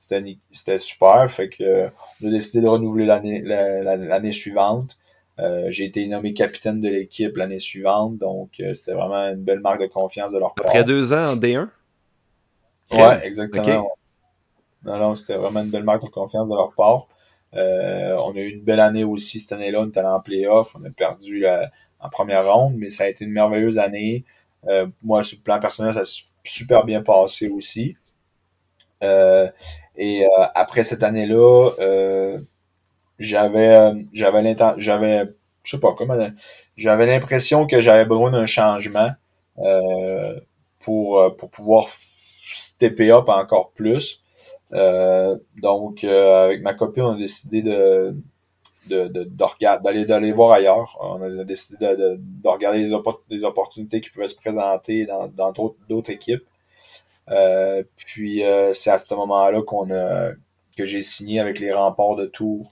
c'était, 0.00 0.36
c'était 0.50 0.78
super. 0.78 1.30
Fait 1.30 1.48
que, 1.48 1.88
on 2.22 2.28
a 2.28 2.30
décidé 2.30 2.62
de 2.62 2.68
renouveler 2.68 3.06
l'année, 3.06 3.42
l'année 3.42 4.32
suivante. 4.32 4.96
Euh, 5.40 5.66
j'ai 5.70 5.84
été 5.84 6.06
nommé 6.06 6.34
capitaine 6.34 6.80
de 6.80 6.88
l'équipe 6.88 7.36
l'année 7.36 7.60
suivante, 7.60 8.18
donc 8.18 8.50
euh, 8.60 8.74
c'était 8.74 8.92
vraiment 8.92 9.28
une 9.28 9.42
belle 9.42 9.60
marque 9.60 9.80
de 9.80 9.86
confiance 9.86 10.32
de 10.32 10.38
leur 10.38 10.54
part. 10.54 10.66
Après 10.66 10.84
deux 10.84 11.12
ans 11.14 11.32
en 11.32 11.36
D1? 11.36 11.68
Ouais, 12.92 13.26
exactement. 13.26 13.90
Non, 14.84 14.98
non, 14.98 15.14
c'était 15.14 15.36
vraiment 15.36 15.60
une 15.60 15.70
belle 15.70 15.84
marque 15.84 16.04
de 16.04 16.08
confiance 16.08 16.48
de 16.48 16.54
leur 16.54 16.72
part. 16.74 17.06
Euh, 17.54 18.14
on 18.16 18.32
a 18.32 18.38
eu 18.38 18.50
une 18.50 18.62
belle 18.62 18.80
année 18.80 19.04
aussi 19.04 19.40
cette 19.40 19.52
année-là. 19.52 19.80
On 19.80 19.88
était 19.88 20.00
en 20.00 20.20
playoff. 20.20 20.76
On 20.80 20.84
a 20.84 20.90
perdu 20.90 21.44
en 22.00 22.08
première 22.08 22.52
ronde, 22.52 22.74
mais 22.76 22.90
ça 22.90 23.04
a 23.04 23.08
été 23.08 23.24
une 23.24 23.32
merveilleuse 23.32 23.78
année. 23.78 24.24
moi, 25.02 25.24
sur 25.24 25.38
le 25.38 25.42
plan 25.42 25.60
personnel, 25.60 25.94
ça 25.94 26.04
s'est 26.04 26.22
super 26.44 26.84
bien 26.84 27.02
passé 27.02 27.48
aussi. 27.48 27.96
et 29.02 30.24
après 30.54 30.84
cette 30.84 31.02
année-là, 31.02 31.70
j'avais 33.20 33.76
euh, 33.76 33.94
j'avais 34.12 34.42
l'intention 34.42 34.80
j'avais 34.80 35.24
je 35.62 35.72
sais 35.72 35.80
pas 35.80 35.92
comment 35.96 36.16
j'avais 36.76 37.06
l'impression 37.06 37.66
que 37.66 37.80
j'avais 37.80 38.06
besoin 38.06 38.30
d'un 38.30 38.46
changement 38.46 39.10
euh, 39.58 40.40
pour 40.80 41.20
euh, 41.20 41.30
pour 41.30 41.50
pouvoir 41.50 41.88
stepper 42.42 43.12
up 43.12 43.28
encore 43.28 43.72
plus 43.72 44.19
donc 44.72 46.04
avec 46.04 46.62
ma 46.62 46.74
copine 46.74 47.02
on 47.04 47.12
a 47.12 47.18
décidé 47.18 47.62
de 47.62 48.14
d'aller 48.88 50.04
d'aller 50.04 50.32
voir 50.32 50.52
ailleurs 50.52 50.96
on 51.00 51.22
a 51.22 51.44
décidé 51.44 51.86
de, 51.86 52.18
de, 52.18 52.48
regarder 52.48 52.78
les, 52.78 52.92
les, 53.28 53.44
opportunités 53.44 54.00
qui 54.00 54.10
pouvaient 54.10 54.28
se 54.28 54.36
présenter 54.36 55.06
dans 55.06 55.28
dans 55.28 55.52
d'autres 55.52 56.10
équipes 56.10 56.44
puis 57.96 58.42
c'est 58.72 58.90
à 58.90 58.98
ce 58.98 59.14
moment-là 59.14 59.62
qu'on 59.62 59.90
a 59.90 60.30
que 60.76 60.86
j'ai 60.86 61.02
signé 61.02 61.40
avec 61.40 61.58
les 61.58 61.72
remparts 61.72 62.16
de 62.16 62.26
Tours 62.26 62.70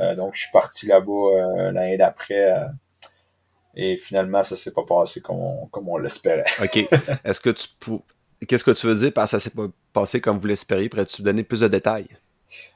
euh, 0.00 0.14
donc, 0.14 0.34
je 0.34 0.42
suis 0.42 0.52
parti 0.52 0.86
là-bas 0.86 1.12
euh, 1.12 1.72
l'année 1.72 1.96
d'après. 1.96 2.52
Euh, 2.52 2.66
et 3.76 3.96
finalement, 3.96 4.42
ça 4.42 4.56
s'est 4.56 4.72
pas 4.72 4.84
passé 4.84 5.20
comme 5.20 5.38
on, 5.38 5.66
comme 5.66 5.88
on 5.88 5.96
l'espérait. 5.96 6.44
OK. 6.62 6.76
Est-ce 7.24 7.40
que 7.40 7.50
tu 7.50 7.68
Qu'est-ce 8.46 8.64
que 8.64 8.70
tu 8.70 8.86
veux 8.86 8.94
dire 8.94 9.12
par 9.12 9.28
ça 9.28 9.38
s'est 9.40 9.50
pas 9.50 9.66
passé 9.92 10.20
comme 10.20 10.38
vous 10.38 10.46
l'espériez? 10.46 10.88
Pourrais-tu 10.88 11.22
donner 11.22 11.42
plus 11.42 11.60
de 11.60 11.68
détails? 11.68 12.08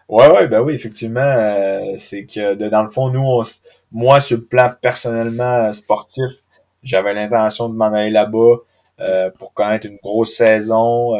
Ouais, 0.08 0.48
ben 0.48 0.60
oui, 0.60 0.74
effectivement. 0.74 1.96
c'est 1.98 2.24
que 2.24 2.54
dans 2.54 2.82
le 2.82 2.90
fond, 2.90 3.10
nous, 3.10 3.42
moi, 3.92 4.20
sur 4.20 4.38
le 4.38 4.44
plan 4.44 4.72
personnellement 4.80 5.72
sportif, 5.72 6.30
j'avais 6.82 7.14
l'intention 7.14 7.68
de 7.68 7.74
m'en 7.74 7.86
aller 7.86 8.10
là-bas 8.10 8.56
pour 9.38 9.52
connaître 9.52 9.86
une 9.86 9.98
grosse 10.02 10.34
saison 10.34 11.14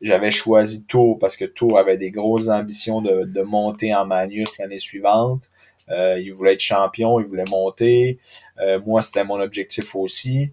j'avais 0.00 0.30
choisi 0.30 0.84
Tours 0.86 1.18
parce 1.18 1.36
que 1.36 1.44
Tours 1.44 1.78
avait 1.78 1.96
des 1.96 2.10
grosses 2.10 2.48
ambitions 2.48 3.02
de, 3.02 3.24
de 3.24 3.42
monter 3.42 3.94
en 3.94 4.06
Magnus 4.06 4.58
l'année 4.58 4.78
suivante. 4.78 5.50
Euh, 5.90 6.18
il 6.20 6.32
voulait 6.32 6.54
être 6.54 6.60
champion, 6.60 7.20
il 7.20 7.26
voulait 7.26 7.44
monter. 7.44 8.18
Euh, 8.60 8.80
moi, 8.86 9.02
c'était 9.02 9.24
mon 9.24 9.40
objectif 9.40 9.94
aussi. 9.94 10.52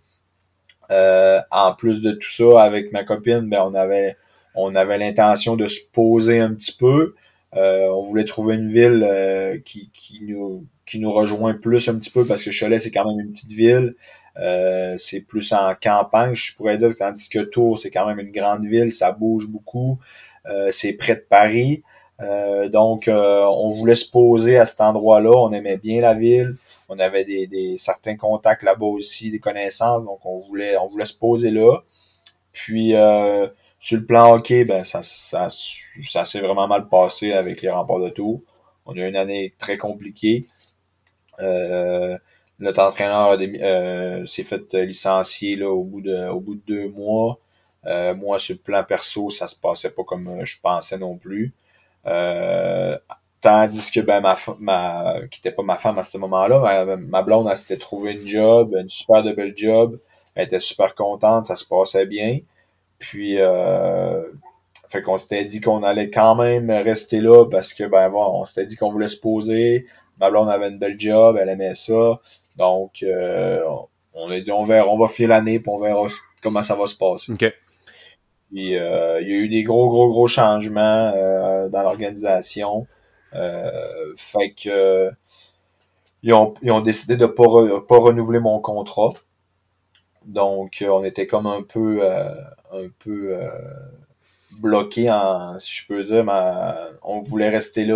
Euh, 0.92 1.40
en 1.52 1.74
plus 1.74 2.02
de 2.02 2.12
tout 2.12 2.30
ça, 2.30 2.64
avec 2.64 2.92
ma 2.92 3.04
copine, 3.04 3.50
ben 3.50 3.62
on 3.66 3.74
avait 3.74 4.18
on 4.56 4.74
avait 4.76 4.98
l'intention 4.98 5.56
de 5.56 5.68
se 5.68 5.82
poser 5.94 6.40
un 6.40 6.54
petit 6.54 6.76
peu. 6.78 7.16
Euh, 7.56 7.88
on 7.90 8.02
voulait 8.02 8.26
trouver 8.26 8.56
une 8.56 8.72
ville 8.72 9.04
euh, 9.04 9.58
qui, 9.64 9.90
qui 9.94 10.22
nous 10.24 10.66
qui 10.86 11.00
nous 11.00 11.12
rejoint 11.12 11.54
plus 11.54 11.88
un 11.90 11.96
petit 11.98 12.10
peu 12.10 12.26
parce 12.26 12.44
que 12.44 12.52
Cholet 12.58 12.80
c'est 12.80 12.92
quand 12.92 13.08
même 13.08 13.20
une 13.20 13.32
petite 13.32 13.52
ville. 13.52 13.96
C'est 14.98 15.22
plus 15.22 15.52
en 15.54 15.74
campagne, 15.82 16.36
je 16.36 16.56
pourrais 16.56 16.78
dire, 16.78 16.96
tandis 16.96 17.28
que 17.28 17.40
Tours, 17.40 17.80
c'est 17.80 17.90
quand 17.90 18.06
même 18.08 18.20
une 18.20 18.32
grande 18.32 18.66
ville, 18.66 18.92
ça 18.92 19.12
bouge 19.12 19.48
beaucoup, 19.48 20.00
c'est 20.70 20.94
près 20.94 21.16
de 21.16 21.26
Paris. 21.28 21.84
Euh, 22.22 22.70
donc, 22.70 23.09
on 23.09 23.72
voulait 23.72 23.95
se 23.95 24.09
poser 24.09 24.57
à 24.57 24.65
cet 24.65 24.82
endroit-là, 24.82 25.32
on 25.32 25.51
aimait 25.51 25.78
bien 25.78 26.01
la 26.01 26.13
ville, 26.13 26.55
on 26.89 26.97
avait 26.99 27.26
des, 27.26 27.76
certains 27.78 28.15
contacts 28.15 28.63
là-bas 28.63 28.86
aussi, 28.86 29.32
des 29.32 29.39
connaissances, 29.39 30.03
donc 30.05 30.26
on 30.26 30.39
voulait, 30.39 30.78
on 30.78 30.88
voulait 30.88 31.05
se 31.05 31.18
poser 31.18 31.51
là. 31.51 31.80
Puis, 32.51 32.93
sur 33.80 33.99
le 33.99 34.05
plan 34.05 34.34
hockey, 34.34 34.65
ben 34.65 34.84
ça, 34.84 35.01
ça, 35.03 35.47
ça 35.49 36.26
s'est 36.26 36.39
vraiment 36.41 36.68
mal 36.68 36.89
passé 36.89 37.34
avec 37.34 37.61
les 37.61 37.70
remparts 37.70 37.99
de 37.99 38.09
Tours. 38.09 38.41
On 38.86 38.93
a 38.93 39.01
eu 39.01 39.07
une 39.07 39.15
année 39.15 39.53
très 39.59 39.78
compliquée. 39.78 40.47
Euh, 41.39 42.18
notre 42.59 42.82
entraîneur 42.82 43.38
euh, 43.39 44.26
s'est 44.26 44.43
fait 44.43 44.74
licencier 44.74 45.55
là, 45.55 45.70
au, 45.70 45.84
bout 45.84 46.01
de, 46.01 46.28
au 46.30 46.39
bout 46.39 46.55
de 46.55 46.61
deux 46.65 46.89
mois. 46.89 47.39
Euh, 47.86 48.15
moi, 48.15 48.39
sur 48.39 48.55
le 48.55 48.61
plan 48.61 48.84
perso, 48.84 49.30
ça 49.30 49.47
se 49.47 49.55
passait 49.55 49.91
pas 49.91 50.03
comme 50.03 50.28
euh, 50.28 50.45
je 50.45 50.57
pensais 50.61 50.97
non 50.97 51.18
plus. 51.18 51.53
Tandis 53.41 53.91
que 53.91 54.00
ben 54.00 54.22
ma, 54.22 54.36
ma 54.60 55.16
qui 55.30 55.39
était 55.39 55.52
pas 55.52 55.64
ma 55.64 55.78
femme 55.78 56.00
à 56.00 56.04
ce 56.04 56.18
moment-là, 56.18 56.98
ma, 56.98 57.22
blonde, 57.22 57.48
elle 57.50 57.58
s'était 57.58 57.80
trouvé 57.80 58.14
une 58.14 58.28
job, 58.28 58.76
une 58.80 58.89
super 58.89 59.24
de 59.24 59.32
belle 59.34 59.54
job. 59.56 60.00
Elle 60.36 60.45
était 60.45 60.60
super 60.60 60.95
contente, 60.95 61.45
ça 61.45 61.56
se 61.56 61.66
passait 61.66 62.06
bien. 62.06 62.39
Puis 63.00 63.38
fait 64.89 65.02
qu'on 65.02 65.18
s'était 65.18 65.43
dit 65.43 65.60
qu'on 65.60 65.84
allait 65.84 66.10
quand 66.10 66.36
même 66.36 66.72
rester 66.72 67.20
là 67.20 67.45
parce 67.45 67.74
que 67.74 67.84
ben 67.84 68.10
bon, 68.10 68.41
on 68.41 68.45
s'était 68.45 68.66
dit 68.66 68.78
qu'on 68.78 68.91
voulait 68.91 69.10
se 69.10 69.20
poser. 69.20 69.86
Ma 70.20 70.30
blonde 70.30 70.50
avait 70.50 70.70
une 70.70 70.80
belle 70.80 71.00
job, 71.00 71.38
elle 71.39 71.50
aimait 71.50 71.76
ça. 71.76 72.20
Donc, 72.56 73.04
euh, 73.04 73.62
On 74.14 74.32
a 74.32 74.39
dit 74.39 74.52
on 74.52 74.66
verra, 74.66 74.88
on 74.88 74.98
va 74.98 75.08
filer 75.08 75.28
l'année, 75.28 75.60
puis 75.60 75.70
on 75.70 75.80
verra 75.80 76.08
comment 76.41 76.64
ça 76.64 76.76
va 76.76 76.88
se 76.88 76.95
passer. 76.95 77.34
OK. 77.34 77.54
Puis 78.52 78.78
euh, 78.78 79.22
il 79.22 79.28
y 79.28 79.34
a 79.34 79.36
eu 79.36 79.50
des 79.50 79.64
gros, 79.64 79.89
gros, 79.89 80.10
gros 80.10 80.28
changements 80.28 81.12
euh, 81.16 81.70
dans 81.70 81.84
l'organisation. 81.84 82.88
Euh, 83.34 84.14
fait 84.16 84.52
que 84.52 85.12
ils 86.24 86.34
ont, 86.34 86.54
ils 86.62 86.72
ont 86.72 86.82
décidé 86.82 87.18
de 87.18 87.26
pas, 87.26 87.43
pas 87.88 87.98
renouveler 87.98 88.39
mon 88.39 88.60
contrat. 88.60 89.14
Donc 90.26 90.84
on 90.88 91.04
était 91.04 91.28
comme 91.28 91.48
un 91.48 91.62
peu 91.62 92.06
un 92.72 92.89
peu 93.00 93.38
bloqué 94.60 95.10
en, 95.12 95.60
si 95.60 95.78
je 95.78 95.88
peux 95.88 96.04
dire, 96.04 96.26
on 97.04 97.22
voulait 97.22 97.50
rester 97.50 97.86
là, 97.86 97.95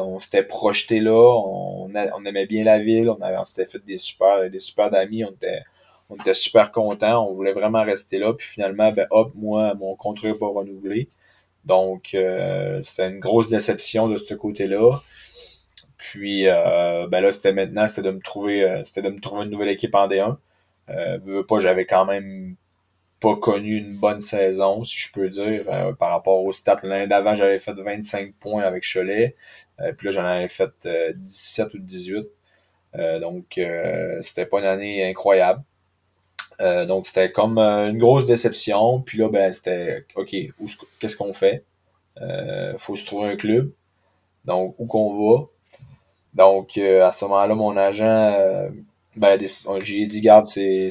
on 0.00 0.20
s'était 0.20 0.42
projeté 0.42 1.00
là, 1.00 1.12
on, 1.12 1.90
on, 1.92 2.24
aimait 2.24 2.46
bien 2.46 2.64
la 2.64 2.78
ville, 2.78 3.10
on, 3.10 3.20
avait, 3.20 3.38
on 3.38 3.44
s'était 3.44 3.66
fait 3.66 3.84
des 3.84 3.98
super, 3.98 4.48
des 4.50 4.60
super 4.60 4.90
d'amis, 4.90 5.24
on 5.24 5.30
était, 5.30 5.62
on 6.12 6.16
était 6.16 6.34
super 6.34 6.72
contents, 6.72 7.28
on 7.28 7.34
voulait 7.34 7.52
vraiment 7.52 7.82
rester 7.84 8.18
là, 8.18 8.32
puis 8.34 8.46
finalement, 8.46 8.92
ben 8.92 9.06
hop, 9.10 9.32
moi, 9.34 9.74
mon 9.74 9.96
contrat 9.96 10.28
n'est 10.28 10.34
pas 10.34 10.48
renouvelé. 10.48 11.08
Donc, 11.64 12.14
euh, 12.14 12.82
c'était 12.82 13.08
une 13.08 13.20
grosse 13.20 13.48
déception 13.48 14.08
de 14.08 14.16
ce 14.16 14.34
côté-là. 14.34 15.00
Puis, 15.96 16.48
euh, 16.48 17.06
ben 17.08 17.20
là, 17.20 17.32
c'était 17.32 17.52
maintenant, 17.52 17.86
c'était 17.86 18.08
de 18.08 18.10
me 18.12 18.20
trouver, 18.20 18.64
euh, 18.64 18.84
c'était 18.84 19.02
de 19.02 19.10
me 19.10 19.20
trouver 19.20 19.44
une 19.44 19.50
nouvelle 19.50 19.68
équipe 19.68 19.94
en 19.94 20.08
D1. 20.08 20.36
Euh, 20.90 21.18
veux 21.24 21.46
pas, 21.46 21.60
j'avais 21.60 21.86
quand 21.86 22.04
même 22.06 22.56
pas 23.22 23.36
connu 23.36 23.76
une 23.76 23.94
bonne 23.96 24.20
saison, 24.20 24.84
si 24.84 24.98
je 25.00 25.12
peux 25.12 25.28
dire, 25.28 25.64
euh, 25.68 25.92
par 25.92 26.10
rapport 26.10 26.42
aux 26.44 26.52
stats. 26.52 26.80
L'année 26.82 27.06
d'avant, 27.06 27.36
j'avais 27.36 27.60
fait 27.60 27.72
25 27.72 28.34
points 28.34 28.64
avec 28.64 28.84
Cholet. 28.84 29.36
Euh, 29.80 29.92
puis 29.92 30.08
là, 30.08 30.12
j'en 30.12 30.24
avais 30.24 30.48
fait 30.48 30.72
17 31.16 31.68
euh, 31.74 31.78
ou 31.78 31.78
18. 31.78 32.26
donc, 33.20 33.60
c'était 34.22 34.46
pas 34.46 34.58
une 34.58 34.66
année 34.66 35.08
incroyable. 35.08 35.62
Donc, 36.86 37.06
c'était 37.06 37.32
comme 37.32 37.58
une 37.58 37.98
grosse 37.98 38.26
déception. 38.26 39.00
Puis 39.00 39.18
là, 39.18 39.28
ben, 39.28 39.52
c'était 39.52 40.06
OK, 40.14 40.34
qu'est-ce 41.00 41.16
qu'on 41.16 41.32
fait? 41.32 41.64
faut 42.78 42.96
se 42.96 43.04
trouver 43.06 43.30
un 43.30 43.36
club. 43.36 43.72
Donc, 44.44 44.74
où 44.78 44.86
qu'on 44.86 45.14
va? 45.14 45.46
Donc, 46.34 46.78
à 46.78 47.10
ce 47.10 47.24
moment-là, 47.24 47.54
mon 47.54 47.76
agent 47.76 48.70
ben, 49.16 49.38
j'ai 49.80 50.06
dit, 50.06 50.20
garde, 50.22 50.46
c'est, 50.46 50.90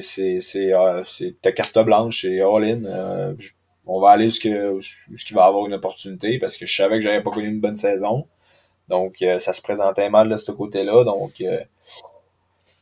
euh, 0.56 1.04
ta 1.42 1.52
carte 1.52 1.78
blanche, 1.80 2.22
c'est 2.22 2.40
all-in. 2.40 2.84
Euh, 2.84 3.34
on 3.84 4.00
va 4.00 4.10
aller 4.10 4.26
jusqu'à 4.26 4.48
ce 4.80 5.24
qu'il 5.24 5.34
va 5.34 5.44
avoir 5.44 5.66
une 5.66 5.74
opportunité 5.74 6.38
parce 6.38 6.56
que 6.56 6.66
je 6.66 6.74
savais 6.76 6.96
que 6.96 7.02
j'avais 7.02 7.22
pas 7.22 7.32
connu 7.32 7.48
une 7.48 7.60
bonne 7.60 7.76
saison. 7.76 8.28
Donc, 8.88 9.22
euh, 9.22 9.38
ça 9.40 9.52
se 9.52 9.60
présentait 9.62 10.08
mal 10.08 10.28
de 10.28 10.36
ce 10.36 10.52
côté-là. 10.52 11.04
Donc, 11.04 11.42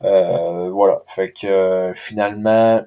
voilà. 0.01 1.03
Fait 1.07 1.33
que 1.33 1.93
finalement, 1.95 2.85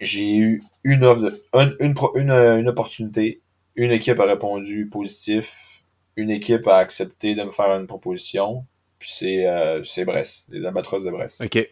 j'ai 0.00 0.36
eu 0.36 0.62
une 0.84 1.04
offre 1.04 1.32
une, 1.54 1.76
une, 1.80 2.30
une, 2.30 2.68
opportunité. 2.68 3.40
Une 3.76 3.90
équipe 3.90 4.20
a 4.20 4.24
répondu 4.24 4.86
positif. 4.86 5.82
Une 6.16 6.30
équipe 6.30 6.66
a 6.66 6.76
accepté 6.76 7.34
de 7.34 7.42
me 7.42 7.52
faire 7.52 7.70
une 7.78 7.86
proposition. 7.86 8.64
Puis 8.98 9.10
c'est, 9.10 9.46
c'est 9.84 10.04
Brest, 10.04 10.46
les 10.50 10.66
Albatros 10.66 11.04
de 11.04 11.10
Brest. 11.10 11.42
OK. 11.42 11.68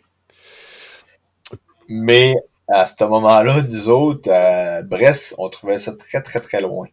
Mais 1.89 2.34
à 2.68 2.86
ce 2.86 3.03
moment-là, 3.05 3.62
nous 3.62 3.89
autres, 3.89 4.30
à 4.30 4.82
Brest, 4.82 5.34
on 5.39 5.49
trouvait 5.49 5.78
ça 5.78 5.95
très, 5.95 6.22
très, 6.22 6.41
très 6.41 6.61
loin. 6.61 6.86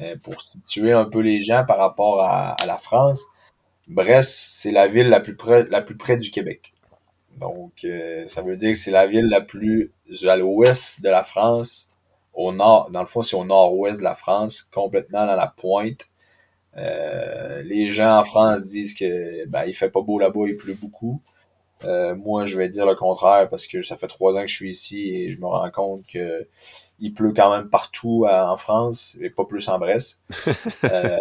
Euh, 0.00 0.14
pour 0.22 0.40
situer 0.40 0.92
un 0.92 1.06
peu 1.06 1.20
les 1.20 1.42
gens 1.42 1.64
par 1.66 1.78
rapport 1.78 2.22
à, 2.22 2.56
la 2.66 2.78
France, 2.78 3.24
Brest, 3.88 4.30
c'est 4.30 4.70
la 4.70 4.86
ville 4.86 5.08
la 5.08 5.18
plus 5.18 5.34
près, 5.34 5.66
la 5.70 5.82
plus 5.82 5.96
près 5.96 6.16
du 6.16 6.30
Québec. 6.30 6.72
Donc, 7.38 7.84
euh, 7.84 8.26
ça 8.26 8.42
veut 8.42 8.56
dire 8.56 8.72
que 8.72 8.78
c'est 8.78 8.90
la 8.90 9.06
ville 9.06 9.28
la 9.28 9.40
plus 9.40 9.92
à 10.26 10.36
l'ouest 10.36 11.02
de 11.02 11.08
la 11.08 11.24
France, 11.24 11.88
au 12.38 12.52
nord, 12.52 12.90
dans 12.90 13.00
le 13.00 13.06
fond, 13.06 13.22
c'est 13.22 13.36
au 13.36 13.44
nord-ouest 13.44 13.98
de 13.98 14.04
la 14.04 14.14
France, 14.14 14.62
complètement 14.62 15.26
dans 15.26 15.34
la 15.34 15.48
pointe. 15.48 16.06
Euh, 16.76 17.62
les 17.62 17.88
gens 17.88 18.18
en 18.18 18.24
France 18.24 18.68
disent 18.68 18.94
que 18.94 19.46
ben, 19.46 19.64
il 19.66 19.74
fait 19.74 19.90
pas 19.90 20.02
beau 20.02 20.18
là-bas, 20.18 20.42
il 20.46 20.56
pleut 20.56 20.74
beaucoup. 20.80 21.20
Euh, 21.84 22.14
moi, 22.14 22.46
je 22.46 22.56
vais 22.56 22.68
dire 22.68 22.86
le 22.86 22.94
contraire 22.94 23.48
parce 23.48 23.66
que 23.66 23.82
ça 23.82 23.96
fait 23.96 24.08
trois 24.08 24.34
ans 24.36 24.42
que 24.42 24.48
je 24.48 24.54
suis 24.54 24.70
ici 24.70 25.14
et 25.14 25.30
je 25.30 25.40
me 25.40 25.46
rends 25.46 25.70
compte 25.70 26.06
que 26.06 26.46
il 26.98 27.14
pleut 27.14 27.32
quand 27.32 27.56
même 27.56 27.68
partout 27.68 28.24
euh, 28.26 28.46
en 28.46 28.56
France 28.56 29.16
et 29.20 29.30
pas 29.30 29.44
plus 29.44 29.68
en 29.68 29.78
Brest. 29.78 30.20
Euh, 30.84 31.18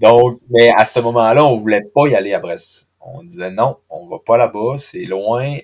donc, 0.00 0.40
mais 0.50 0.70
à 0.76 0.84
ce 0.84 1.00
moment-là, 1.00 1.44
on 1.44 1.56
voulait 1.56 1.82
pas 1.94 2.06
y 2.08 2.14
aller 2.14 2.34
à 2.34 2.40
Brest. 2.40 2.89
On 3.00 3.22
disait 3.22 3.50
non, 3.50 3.78
on 3.88 4.06
va 4.06 4.18
pas 4.24 4.36
là-bas, 4.36 4.76
c'est 4.78 5.04
loin. 5.04 5.56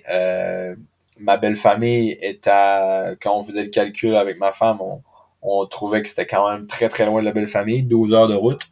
ma 1.19 1.37
belle 1.37 1.55
famille 1.55 2.11
est 2.21 2.47
à 2.47 3.15
quand 3.21 3.37
on 3.37 3.43
faisait 3.43 3.63
le 3.63 3.69
calcul 3.69 4.15
avec 4.15 4.39
ma 4.39 4.51
femme, 4.51 4.81
on, 4.81 5.01
on 5.41 5.65
trouvait 5.65 6.01
que 6.03 6.09
c'était 6.09 6.27
quand 6.27 6.51
même 6.51 6.67
très 6.67 6.89
très 6.89 7.05
loin 7.05 7.21
de 7.21 7.25
la 7.25 7.31
belle 7.31 7.47
famille, 7.47 7.83
12 7.83 8.13
heures 8.13 8.27
de 8.27 8.35
route. 8.35 8.63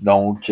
Donc 0.00 0.50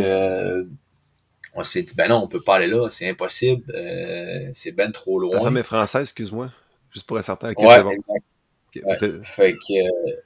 on 1.56 1.64
s'est 1.64 1.82
dit, 1.82 1.94
ben 1.94 2.08
non, 2.08 2.22
on 2.22 2.28
peut 2.28 2.42
pas 2.42 2.56
aller 2.56 2.66
là, 2.66 2.88
c'est 2.90 3.08
impossible, 3.08 3.64
euh, 3.74 4.50
c'est 4.52 4.72
ben 4.72 4.92
trop 4.92 5.18
loin. 5.18 5.38
Ta 5.38 5.40
femme 5.40 5.56
est 5.56 5.62
française, 5.62 6.02
excuse-moi, 6.02 6.52
juste 6.92 7.06
pour 7.06 7.18
être 7.18 7.24
certain. 7.24 7.52
ouais, 7.54 7.94
exact. 7.94 9.24
fait 9.24 9.54
que, 9.54 10.10
euh, 10.10 10.16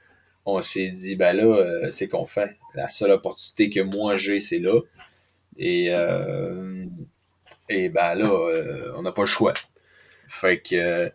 on 0.45 0.61
s'est 0.61 0.89
dit, 0.89 1.15
ben 1.15 1.33
là, 1.33 1.43
euh, 1.43 1.89
c'est 1.91 2.09
qu'on 2.09 2.25
fait. 2.25 2.57
La 2.75 2.89
seule 2.89 3.11
opportunité 3.11 3.69
que 3.69 3.79
moi 3.79 4.17
j'ai, 4.17 4.41
c'est 4.41 4.59
là. 4.59 4.81
Et, 5.57 5.89
et 7.71 7.89
ben 7.89 8.15
là, 8.15 8.29
on 8.95 9.01
n'a 9.01 9.11
pas 9.11 9.21
le 9.21 9.27
choix. 9.27 9.53
Fait 10.27 10.59
que, 10.59 11.11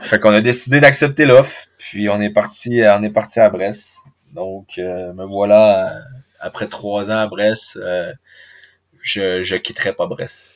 fait 0.00 0.18
qu'on 0.18 0.32
a 0.32 0.40
décidé 0.40 0.80
d'accepter 0.80 1.24
l'offre. 1.24 1.66
Puis 1.78 2.08
on 2.08 2.20
est 2.20 2.30
parti, 2.30 2.82
on 2.84 3.02
est 3.02 3.10
parti 3.10 3.40
à 3.40 3.50
Brest. 3.50 3.98
Donc, 4.32 4.78
me 4.78 5.24
voilà 5.24 5.98
après 6.40 6.68
trois 6.68 7.10
ans 7.10 7.18
à 7.18 7.26
Brest 7.26 7.78
je, 9.06 9.42
je 9.42 9.56
quitterai 9.56 9.94
pas 9.94 10.06
Brest. 10.06 10.52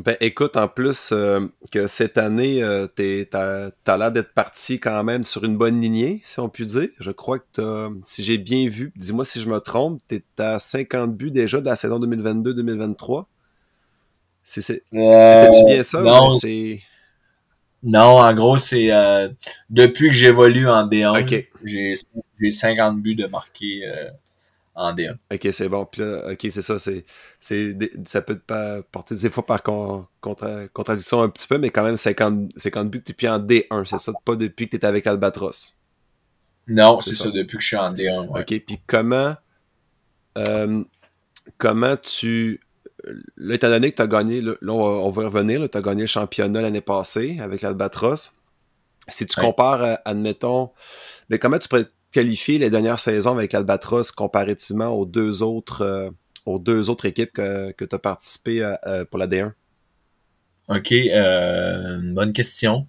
Ben 0.00 0.16
écoute, 0.20 0.56
en 0.56 0.66
plus 0.66 1.10
euh, 1.12 1.40
que 1.70 1.86
cette 1.86 2.18
année, 2.18 2.62
euh, 2.64 2.88
t'as 2.88 3.70
as, 3.86 3.96
l'air 3.96 4.10
d'être 4.10 4.34
parti 4.34 4.80
quand 4.80 5.04
même 5.04 5.22
sur 5.22 5.44
une 5.44 5.56
bonne 5.56 5.80
lignée, 5.80 6.20
si 6.24 6.40
on 6.40 6.48
peut 6.48 6.64
dire. 6.64 6.88
Je 6.98 7.12
crois 7.12 7.38
que 7.38 7.90
si 8.02 8.24
j'ai 8.24 8.36
bien 8.36 8.68
vu, 8.68 8.92
dis-moi 8.96 9.24
si 9.24 9.40
je 9.40 9.48
me 9.48 9.60
trompe, 9.60 10.00
t'es 10.08 10.24
à 10.38 10.58
50 10.58 11.16
buts 11.16 11.30
déjà 11.30 11.60
de 11.60 11.66
la 11.66 11.76
saison 11.76 12.00
2022-2023. 12.00 13.26
C'était-tu 14.44 14.98
euh, 14.98 15.64
bien 15.66 15.82
ça? 15.82 16.00
Non, 16.00 16.28
non 17.82 18.18
en 18.20 18.34
gros, 18.34 18.58
c'est 18.58 18.92
euh, 18.92 19.28
depuis 19.70 20.08
que 20.08 20.14
j'évolue 20.14 20.68
en 20.68 20.86
D1, 20.86 21.46
j'ai 21.64 21.94
50 22.50 23.00
buts 23.00 23.16
de 23.16 23.26
marqué 23.26 23.82
en 24.74 24.92
D1. 24.94 25.16
Ok, 25.32 25.48
c'est 25.52 25.68
bon. 25.68 25.86
Puis 25.86 26.02
là, 26.02 26.32
ok, 26.32 26.38
c'est 26.50 26.62
ça. 26.62 26.78
C'est, 26.78 27.04
c'est, 27.38 27.76
ça 28.06 28.22
peut 28.22 28.38
pas 28.38 28.82
porter 28.82 29.14
des 29.14 29.30
fois 29.30 29.46
par 29.46 29.62
contra, 29.62 30.68
contradiction 30.72 31.22
un 31.22 31.28
petit 31.28 31.46
peu, 31.46 31.58
mais 31.58 31.70
quand 31.70 31.84
même 31.84 31.96
50, 31.96 32.52
50 32.56 32.90
buts 32.90 33.02
depuis 33.06 33.28
en 33.28 33.38
D1, 33.38 33.86
c'est 33.86 33.98
ça? 33.98 34.12
Pas 34.24 34.36
depuis 34.36 34.68
que 34.68 34.76
tu 34.76 34.86
avec 34.86 35.06
Albatros? 35.06 35.76
Non, 36.66 37.00
c'est, 37.00 37.14
ça. 37.14 37.30
depuis 37.30 37.58
que 37.58 37.62
je 37.62 37.68
suis 37.68 37.76
en 37.76 37.92
D1. 37.92 38.40
Ok, 38.40 38.64
puis 38.66 38.80
comment, 38.86 39.34
euh, 40.38 40.82
comment 41.58 41.96
tu. 41.96 42.60
Là, 43.36 43.54
étant 43.54 43.68
donné 43.68 43.90
que 43.90 43.96
tu 43.96 44.02
as 44.02 44.06
gagné, 44.06 44.40
là, 44.40 44.54
on, 44.68 45.10
va, 45.10 45.24
revenir, 45.24 45.68
tu 45.68 45.78
as 45.78 45.82
gagné 45.82 46.02
le 46.02 46.06
championnat 46.06 46.62
l'année 46.62 46.80
passée 46.80 47.38
avec 47.40 47.62
l'Albatros. 47.62 48.34
Si 49.08 49.26
tu 49.26 49.38
compares, 49.38 49.98
admettons, 50.04 50.70
mais 51.28 51.38
comment 51.38 51.58
tu 51.58 51.68
pourrais 51.68 51.86
qualifié 52.14 52.58
les 52.58 52.70
dernières 52.70 53.00
saisons 53.00 53.32
avec 53.32 53.52
Albatros 53.54 54.12
comparativement 54.12 54.86
aux 54.86 55.04
deux 55.04 55.42
autres, 55.42 55.82
euh, 55.82 56.10
aux 56.46 56.60
deux 56.60 56.88
autres 56.88 57.06
équipes 57.06 57.32
que, 57.32 57.72
que 57.72 57.84
tu 57.84 57.94
as 57.94 57.98
participé 57.98 58.62
euh, 58.62 58.76
euh, 58.86 59.04
pour 59.04 59.18
la 59.18 59.26
D1? 59.26 59.52
OK, 60.68 60.94
bonne 62.14 62.32
question. 62.32 62.86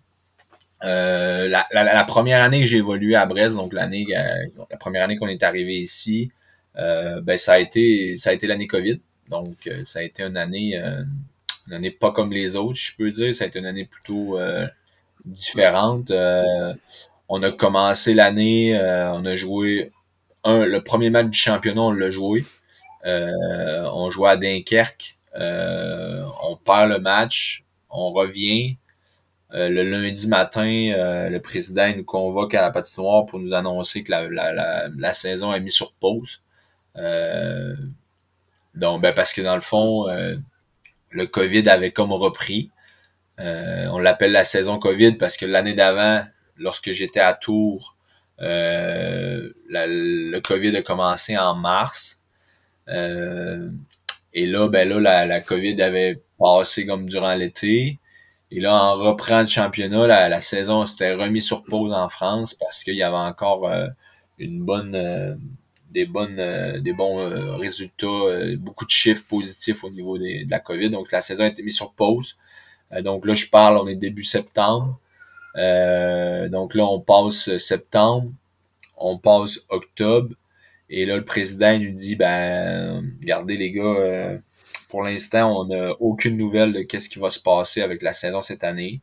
La, 0.81 2.05
première 2.07 2.43
année 2.43 2.61
que 2.61 2.67
j'ai 2.67 2.77
évolué 2.77 3.15
à 3.15 3.25
Brest, 3.25 3.57
donc 3.57 3.73
l'année, 3.73 4.05
la 4.09 4.77
première 4.77 5.03
année 5.03 5.17
qu'on 5.17 5.27
est 5.27 5.43
arrivé 5.43 5.81
ici, 5.81 6.31
ben 6.75 7.37
ça 7.37 7.53
a 7.53 7.59
été, 7.59 8.15
ça 8.15 8.29
a 8.29 8.33
été 8.33 8.47
l'année 8.47 8.67
COVID. 8.67 9.01
Donc 9.29 9.69
ça 9.83 9.99
a 9.99 10.01
été 10.03 10.23
une 10.23 10.37
année, 10.37 10.77
une 11.67 11.73
année 11.73 11.91
pas 11.91 12.11
comme 12.11 12.31
les 12.31 12.55
autres, 12.55 12.77
je 12.77 12.95
peux 12.95 13.11
dire. 13.11 13.33
Ça 13.33 13.45
a 13.45 13.47
été 13.47 13.59
une 13.59 13.65
année 13.65 13.85
plutôt 13.85 14.37
différente 15.25 16.11
on 17.29 17.43
a 17.43 17.51
commencé 17.51 18.13
l'année, 18.13 18.77
euh, 18.77 19.11
on 19.13 19.25
a 19.25 19.35
joué 19.35 19.91
un, 20.43 20.65
le 20.65 20.81
premier 20.83 21.09
match 21.09 21.27
du 21.27 21.37
championnat, 21.37 21.81
on 21.81 21.91
l'a 21.91 22.11
joué. 22.11 22.45
Euh, 23.05 23.89
on 23.93 24.11
jouait 24.11 24.29
à 24.29 24.37
Dunkerque. 24.37 25.17
Euh, 25.35 26.23
on 26.43 26.55
perd 26.55 26.89
le 26.89 26.99
match, 26.99 27.65
on 27.89 28.11
revient. 28.11 28.77
le 29.51 29.83
lundi 29.83 30.27
matin, 30.27 30.65
le 31.29 31.39
président 31.39 31.93
nous 31.95 32.03
convoque 32.03 32.53
à 32.55 32.61
la 32.61 32.71
patinoire 32.71 33.25
pour 33.25 33.39
nous 33.39 33.53
annoncer 33.53 34.03
que 34.03 34.11
la, 34.11 34.27
la, 34.29 34.89
la, 34.89 35.13
saison 35.13 35.53
est 35.53 35.59
mise 35.61 35.73
sur 35.73 35.93
pause. 35.93 36.41
Donc, 38.75 39.01
ben 39.01 39.13
parce 39.13 39.33
que 39.33 39.41
dans 39.41 39.55
le 39.55 39.61
fond, 39.61 40.05
le 41.09 41.25
COVID 41.25 41.67
avait 41.69 41.91
comme 41.91 42.11
repris. 42.11 42.71
on 43.37 43.99
l'appelle 43.99 44.31
la 44.31 44.45
saison 44.45 44.79
COVID 44.79 45.13
parce 45.13 45.37
que 45.37 45.45
l'année 45.45 45.73
d'avant, 45.73 46.25
lorsque 46.57 46.91
j'étais 46.91 47.19
à 47.19 47.33
Tours, 47.33 47.95
le 48.39 50.39
COVID 50.39 50.75
a 50.75 50.81
commencé 50.81 51.37
en 51.37 51.55
mars. 51.55 52.21
et 52.87 54.45
là, 54.45 54.69
ben 54.69 54.89
là, 54.89 55.25
la, 55.25 55.41
COVID 55.41 55.81
avait 55.81 56.21
passé 56.37 56.85
comme 56.85 57.07
durant 57.07 57.35
l'été. 57.35 57.99
Et 58.51 58.59
là, 58.59 58.73
en 58.73 58.95
reprend 58.95 59.41
le 59.41 59.47
championnat, 59.47 60.07
la, 60.07 60.41
saison 60.41 60.85
s'était 60.85 61.13
remis 61.13 61.41
sur 61.41 61.63
pause 61.63 61.93
en 61.93 62.09
France 62.09 62.53
parce 62.53 62.83
qu'il 62.83 62.95
y 62.95 63.03
avait 63.03 63.15
encore 63.15 63.67
euh, 63.67 63.87
une 64.37 64.63
bonne 64.63 64.95
euh, 64.95 65.35
des 65.95 66.05
bonnes 66.05 66.39
euh, 66.39 66.79
des 66.79 66.93
bons 66.93 67.17
résultats, 67.57 68.55
beaucoup 68.57 68.85
de 68.85 68.91
chiffres 68.91 69.25
positifs 69.27 69.83
au 69.83 69.89
niveau 69.89 70.17
de 70.17 70.49
la 70.49 70.59
COVID. 70.59 70.89
Donc 70.91 71.11
la 71.11 71.21
saison 71.21 71.43
a 71.43 71.47
été 71.47 71.63
mise 71.63 71.75
sur 71.75 71.93
pause. 71.93 72.37
donc 73.01 73.25
là, 73.25 73.33
je 73.33 73.47
parle, 73.49 73.77
on 73.77 73.87
est 73.87 73.95
début 73.95 74.23
septembre. 74.23 74.99
donc 75.55 76.75
là, 76.75 76.85
on 76.85 76.99
passe 77.01 77.57
septembre, 77.57 78.31
on 78.97 79.17
passe 79.17 79.61
octobre. 79.69 80.35
Et 80.89 81.05
là, 81.07 81.17
le 81.17 81.25
président 81.25 81.79
nous 81.79 81.91
dit 81.91 82.15
ben 82.15 83.03
regardez 83.21 83.57
les 83.57 83.71
gars, 83.71 84.39
pour 84.89 85.03
l'instant, 85.03 85.61
on 85.61 85.65
n'a 85.65 85.93
aucune 85.99 86.37
nouvelle 86.37 86.73
de 86.73 86.81
qu'est-ce 86.81 87.09
qui 87.09 87.19
va 87.19 87.29
se 87.29 87.39
passer 87.39 87.81
avec 87.81 88.01
la 88.01 88.13
saison 88.13 88.41
cette 88.43 88.63
année. 88.63 89.01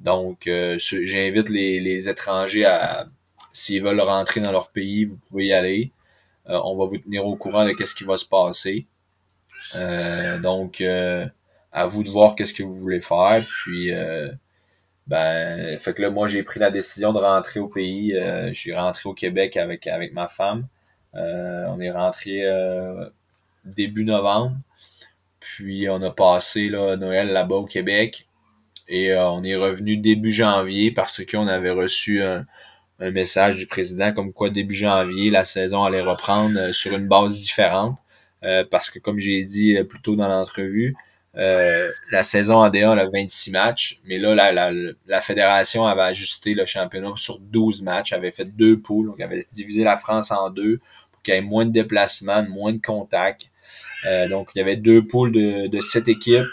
Donc, 0.00 0.46
euh, 0.46 0.78
j'invite 0.78 1.48
les, 1.48 2.08
étrangers 2.08 2.64
à, 2.64 3.08
s'ils 3.52 3.82
veulent 3.82 4.00
rentrer 4.00 4.40
dans 4.40 4.52
leur 4.52 4.70
pays, 4.70 5.06
vous 5.06 5.16
pouvez 5.28 5.46
y 5.46 5.52
aller. 5.52 5.90
Euh, 6.48 6.60
on 6.64 6.76
va 6.76 6.84
vous 6.86 6.98
tenir 6.98 7.26
au 7.26 7.36
courant 7.36 7.64
de 7.64 7.72
qu'est-ce 7.72 7.94
qui 7.94 8.04
va 8.04 8.16
se 8.16 8.24
passer. 8.24 8.86
Euh, 9.74 10.38
donc, 10.38 10.80
à 10.80 11.86
vous 11.86 12.02
de 12.02 12.10
voir 12.10 12.36
qu'est-ce 12.36 12.54
que 12.54 12.62
vous 12.62 12.78
voulez 12.78 13.00
faire. 13.00 13.42
Puis, 13.64 13.92
ben, 15.06 15.78
fait 15.78 15.94
que 15.94 16.02
là, 16.02 16.10
moi, 16.10 16.28
j'ai 16.28 16.42
pris 16.42 16.60
la 16.60 16.70
décision 16.70 17.12
de 17.12 17.18
rentrer 17.18 17.60
au 17.60 17.68
pays. 17.68 18.12
je 18.12 18.54
suis 18.54 18.74
rentré 18.74 19.08
au 19.08 19.14
Québec 19.14 19.56
avec 19.56 19.86
avec 19.86 20.12
ma 20.12 20.28
femme. 20.28 20.66
on 21.14 21.80
est 21.80 21.90
rentré 21.90 22.42
début 23.64 24.04
novembre. 24.04 24.56
Puis 25.40 25.88
on 25.88 26.02
a 26.02 26.10
passé 26.10 26.68
là, 26.68 26.96
Noël 26.96 27.28
là-bas 27.28 27.56
au 27.56 27.66
Québec. 27.66 28.26
Et 28.88 29.12
euh, 29.12 29.28
on 29.30 29.42
est 29.42 29.56
revenu 29.56 29.96
début 29.96 30.32
janvier 30.32 30.90
parce 30.90 31.24
qu'on 31.24 31.48
avait 31.48 31.70
reçu 31.70 32.22
un, 32.22 32.46
message 33.00 33.56
du 33.56 33.66
président 33.66 34.12
comme 34.12 34.32
quoi 34.32 34.50
début 34.50 34.74
janvier, 34.74 35.30
la 35.30 35.44
saison 35.44 35.84
allait 35.84 36.00
reprendre 36.00 36.58
euh, 36.58 36.72
sur 36.72 36.92
une 36.92 37.08
base 37.08 37.38
différente. 37.38 37.98
Euh, 38.42 38.64
parce 38.70 38.90
que 38.90 38.98
comme 38.98 39.18
j'ai 39.18 39.44
dit 39.44 39.76
plus 39.88 40.00
tôt 40.00 40.14
dans 40.14 40.28
l'entrevue, 40.28 40.94
la 41.34 42.22
saison 42.22 42.62
ADA 42.62 42.92
a 42.92 43.06
26 43.06 43.50
matchs, 43.50 44.00
mais 44.04 44.16
là, 44.16 44.34
la, 44.34 44.52
la, 44.52 44.70
la, 45.06 45.20
fédération 45.20 45.86
avait 45.86 46.02
ajusté 46.02 46.54
le 46.54 46.64
championnat 46.64 47.12
sur 47.16 47.38
12 47.40 47.82
matchs, 47.82 48.14
avait 48.14 48.30
fait 48.30 48.46
deux 48.46 48.80
poules, 48.80 49.08
donc 49.08 49.20
avait 49.20 49.44
divisé 49.52 49.84
la 49.84 49.98
France 49.98 50.30
en 50.30 50.48
deux 50.48 50.80
pour 51.12 51.22
qu'il 51.22 51.34
y 51.34 51.36
ait 51.36 51.42
moins 51.42 51.66
de 51.66 51.72
déplacements, 51.72 52.42
moins 52.48 52.72
de 52.72 52.80
contacts. 52.80 53.50
Euh, 54.06 54.28
donc, 54.28 54.50
il 54.54 54.58
y 54.58 54.62
avait 54.62 54.76
deux 54.76 55.06
poules 55.06 55.32
de, 55.32 55.66
de 55.66 55.80
sept 55.80 56.08
équipes. 56.08 56.46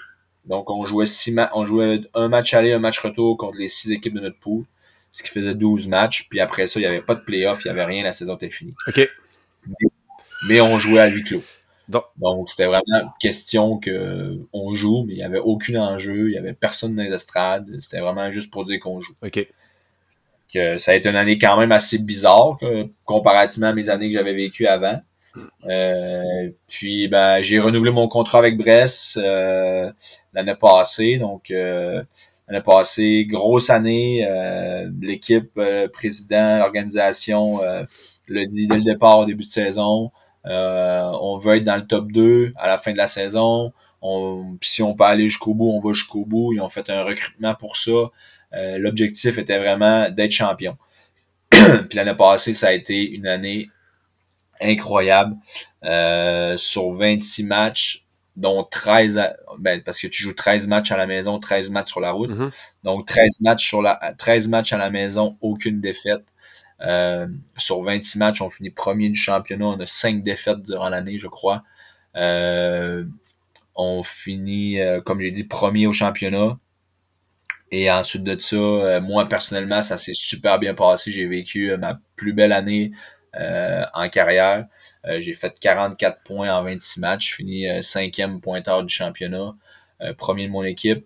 Donc, 0.45 0.69
on 0.69 0.85
jouait 0.85 1.05
six 1.05 1.35
on 1.53 1.65
jouait 1.65 2.01
un 2.13 2.27
match 2.27 2.53
aller, 2.53 2.73
un 2.73 2.79
match 2.79 2.99
retour 2.99 3.37
contre 3.37 3.57
les 3.57 3.69
six 3.69 3.91
équipes 3.91 4.15
de 4.15 4.19
notre 4.19 4.39
poule, 4.39 4.65
ce 5.13 5.23
qui 5.23 5.29
faisait 5.29 5.55
12 5.55 5.87
matchs. 5.87 6.27
Puis 6.29 6.41
après 6.41 6.67
ça, 6.67 6.79
il 6.79 6.83
n'y 6.83 6.87
avait 6.87 7.01
pas 7.01 7.15
de 7.15 7.21
playoff, 7.21 7.63
il 7.63 7.67
n'y 7.67 7.71
avait 7.71 7.85
rien, 7.85 8.03
la 8.03 8.11
saison 8.11 8.35
était 8.35 8.49
finie. 8.49 8.73
OK. 8.87 9.09
Mais, 10.49 10.59
on 10.59 10.77
jouait 10.77 10.99
à 10.99 11.07
huis 11.07 11.23
clos. 11.23 11.43
Donc, 11.87 12.49
c'était 12.49 12.65
vraiment 12.65 13.13
question 13.19 13.77
que 13.77 14.39
on 14.51 14.75
joue, 14.75 15.05
mais 15.07 15.13
il 15.13 15.17
n'y 15.17 15.23
avait 15.23 15.39
aucun 15.39 15.75
enjeu, 15.81 16.29
il 16.29 16.31
n'y 16.31 16.37
avait 16.37 16.53
personne 16.53 16.95
dans 16.95 17.03
les 17.03 17.13
estrades. 17.13 17.69
C'était 17.79 17.99
vraiment 17.99 18.29
juste 18.31 18.51
pour 18.51 18.65
dire 18.65 18.79
qu'on 18.81 18.99
joue. 18.99 19.13
OK. 19.21 19.47
Que 20.53 20.77
ça 20.77 20.91
a 20.91 20.95
été 20.95 21.09
une 21.09 21.15
année 21.15 21.37
quand 21.37 21.57
même 21.57 21.71
assez 21.71 21.97
bizarre, 21.97 22.57
comparativement 23.05 23.67
à 23.67 23.73
mes 23.73 23.89
années 23.89 24.09
que 24.09 24.13
j'avais 24.13 24.33
vécues 24.33 24.67
avant. 24.67 24.99
Euh, 25.65 26.49
puis 26.67 27.07
ben, 27.07 27.41
j'ai 27.41 27.59
renouvelé 27.59 27.91
mon 27.91 28.07
contrat 28.07 28.39
avec 28.39 28.57
Brest 28.57 29.17
euh, 29.17 29.91
l'année 30.33 30.55
passée. 30.55 31.17
Donc 31.17 31.51
euh, 31.51 32.03
l'année 32.47 32.63
passée, 32.63 33.25
grosse 33.27 33.69
année. 33.69 34.27
L'équipe, 35.01 35.59
président, 35.91 36.57
l'organisation 36.57 37.59
le 38.27 38.45
dit 38.45 38.67
dès 38.67 38.77
le 38.77 38.83
départ 38.83 39.19
au 39.19 39.25
début 39.25 39.43
de 39.43 39.49
saison. 39.49 40.11
on 40.45 41.37
veut 41.37 41.57
être 41.57 41.63
dans 41.63 41.77
le 41.77 41.85
top 41.85 42.11
2 42.11 42.53
à 42.57 42.67
la 42.67 42.77
fin 42.77 42.91
de 42.91 42.97
la 42.97 43.07
saison. 43.07 43.73
On, 44.01 44.57
si 44.61 44.83
on 44.83 44.95
peut 44.95 45.05
aller 45.05 45.27
jusqu'au 45.27 45.53
bout, 45.53 45.69
on 45.69 45.79
va 45.79 45.93
jusqu'au 45.93 46.25
bout. 46.25 46.53
Ils 46.53 46.59
ont 46.59 46.69
fait 46.69 46.89
un 46.89 47.03
recrutement 47.03 47.55
pour 47.55 47.77
ça. 47.77 48.11
L'objectif 48.51 49.37
était 49.37 49.57
vraiment 49.57 50.09
d'être 50.09 50.31
champion. 50.31 50.77
Puis 51.49 51.95
l'année 51.95 52.15
passée, 52.15 52.53
ça 52.53 52.67
a 52.67 52.73
été 52.73 53.09
une 53.09 53.27
année 53.27 53.69
incroyable. 54.61 55.35
Euh, 55.83 56.57
sur 56.57 56.91
26 56.91 57.43
matchs, 57.43 58.02
dont 58.35 58.63
13 58.63 59.21
ben, 59.59 59.81
parce 59.83 59.99
que 59.99 60.07
tu 60.07 60.23
joues 60.23 60.33
13 60.33 60.67
matchs 60.67 60.91
à 60.91 60.97
la 60.97 61.05
maison, 61.05 61.39
13 61.39 61.69
matchs 61.69 61.89
sur 61.89 61.99
la 61.99 62.11
route. 62.11 62.31
Mm-hmm. 62.31 62.51
Donc 62.83 63.07
13 63.07 63.41
matchs 63.41 63.67
sur 63.67 63.81
la 63.81 64.13
13 64.17 64.47
matchs 64.47 64.73
à 64.73 64.77
la 64.77 64.89
maison, 64.89 65.37
aucune 65.41 65.81
défaite. 65.81 66.23
Euh, 66.81 67.27
sur 67.57 67.81
26 67.83 68.17
matchs, 68.17 68.41
on 68.41 68.49
finit 68.49 68.69
premier 68.69 69.09
du 69.09 69.19
championnat. 69.19 69.65
On 69.65 69.79
a 69.79 69.85
5 69.85 70.23
défaites 70.23 70.63
durant 70.63 70.89
l'année, 70.89 71.19
je 71.19 71.27
crois. 71.27 71.63
Euh, 72.15 73.05
on 73.75 74.03
finit, 74.03 74.79
comme 75.05 75.19
j'ai 75.21 75.31
dit, 75.31 75.43
premier 75.43 75.87
au 75.87 75.93
championnat. 75.93 76.57
Et 77.71 77.89
ensuite 77.89 78.23
de 78.23 78.37
ça, 78.37 78.99
moi 78.99 79.27
personnellement, 79.27 79.81
ça 79.81 79.97
s'est 79.97 80.13
super 80.13 80.59
bien 80.59 80.75
passé. 80.75 81.11
J'ai 81.11 81.25
vécu 81.25 81.75
ma 81.77 81.99
plus 82.15 82.33
belle 82.33 82.51
année 82.51 82.91
euh, 83.35 83.83
en 83.95 84.09
carrière. 84.09 84.67
Euh, 85.07 85.19
j'ai 85.19 85.33
fait 85.33 85.57
44 85.59 86.21
points 86.23 86.53
en 86.53 86.63
26 86.63 86.99
matchs. 86.99 87.31
Je 87.31 87.35
finis 87.35 87.69
euh, 87.69 87.81
cinquième 87.81 88.41
pointeur 88.41 88.83
du 88.83 88.93
championnat, 88.93 89.55
premier 90.17 90.47
de 90.47 90.51
mon 90.51 90.63
équipe. 90.63 91.05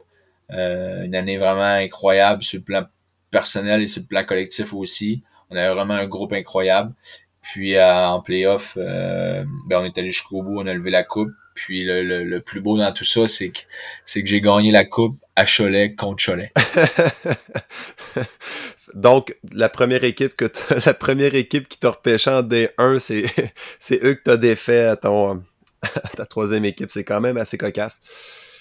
une 0.49 1.13
année 1.13 1.37
vraiment 1.37 1.61
incroyable 1.61 2.41
sur 2.41 2.59
le 2.59 2.63
plan 2.63 2.85
personnel 3.29 3.83
et 3.83 3.87
sur 3.87 4.01
le 4.01 4.07
plan 4.07 4.23
collectif 4.23 4.73
aussi. 4.73 5.21
On 5.49 5.55
avait 5.55 5.73
vraiment 5.73 5.93
un 5.93 6.07
groupe 6.07 6.33
incroyable. 6.33 6.93
Puis 7.41 7.79
en 7.79 8.19
playoff, 8.21 8.75
ben, 8.75 9.45
on 9.71 9.85
est 9.85 9.97
allé 9.97 10.09
jusqu'au 10.09 10.41
bout, 10.41 10.59
on 10.59 10.65
a 10.65 10.73
levé 10.73 10.89
la 10.89 11.03
coupe. 11.03 11.31
Puis 11.53 11.83
le, 11.83 12.23
le, 12.23 12.41
plus 12.41 12.61
beau 12.61 12.77
dans 12.77 12.91
tout 12.91 13.05
ça, 13.05 13.27
c'est 13.27 13.49
que 13.49 13.59
c'est 14.05 14.21
que 14.21 14.27
j'ai 14.27 14.41
gagné 14.41 14.71
la 14.71 14.85
coupe 14.85 15.19
à 15.35 15.45
Cholet 15.45 15.93
contre 15.93 16.23
Cholet. 16.23 16.51
Donc, 18.93 19.35
la 19.51 19.69
première 19.69 20.03
équipe 20.03 20.35
que 20.35 20.45
la 20.85 20.93
première 20.93 21.35
équipe 21.35 21.67
qui 21.67 21.79
t'a 21.79 21.91
repêché 21.91 22.29
en 22.29 22.43
D1, 22.43 22.99
c'est, 23.79 24.03
eux 24.03 24.13
que 24.15 24.23
t'as 24.23 24.37
défait 24.37 24.85
à 24.85 24.95
ton 24.95 25.43
ta 26.15 26.25
troisième 26.25 26.65
équipe. 26.65 26.91
C'est 26.91 27.03
quand 27.03 27.21
même 27.21 27.37
assez 27.37 27.57
cocasse. 27.57 28.01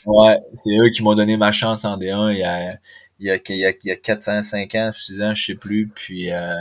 Ouais, 0.05 0.37
c'est 0.55 0.71
eux 0.71 0.91
qui 0.91 1.03
m'ont 1.03 1.15
donné 1.15 1.37
ma 1.37 1.51
chance 1.53 1.85
en 1.85 1.99
D1 1.99 2.33
il 2.33 2.39
y 2.39 2.45
a, 2.45 2.79
il 3.19 3.27
y 3.27 3.31
a, 3.31 3.37
il 3.49 3.57
y 3.57 3.67
a, 3.67 3.71
il 3.71 3.89
y 3.89 3.91
a 3.91 3.97
400, 3.97 4.43
5 4.43 4.75
ans, 4.77 4.91
6 4.93 5.23
ans, 5.23 5.35
je 5.35 5.47
sais 5.47 5.55
plus. 5.55 5.89
Puis, 5.89 6.31
euh, 6.31 6.55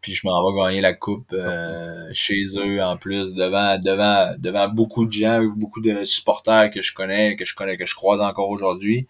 puis 0.00 0.14
je 0.14 0.26
m'en 0.26 0.52
vais 0.52 0.60
gagner 0.60 0.80
la 0.80 0.92
coupe 0.92 1.32
euh, 1.32 2.08
chez 2.12 2.44
eux 2.56 2.82
en 2.82 2.96
plus 2.96 3.34
devant 3.34 3.78
devant 3.78 4.34
devant 4.38 4.68
beaucoup 4.68 5.06
de 5.06 5.12
gens, 5.12 5.42
beaucoup 5.56 5.80
de 5.80 6.04
supporters 6.04 6.70
que 6.70 6.82
je 6.82 6.92
connais, 6.94 7.36
que 7.36 7.44
je 7.44 7.54
connais, 7.54 7.76
que 7.76 7.86
je 7.86 7.94
croise 7.94 8.20
encore 8.20 8.50
aujourd'hui. 8.50 9.06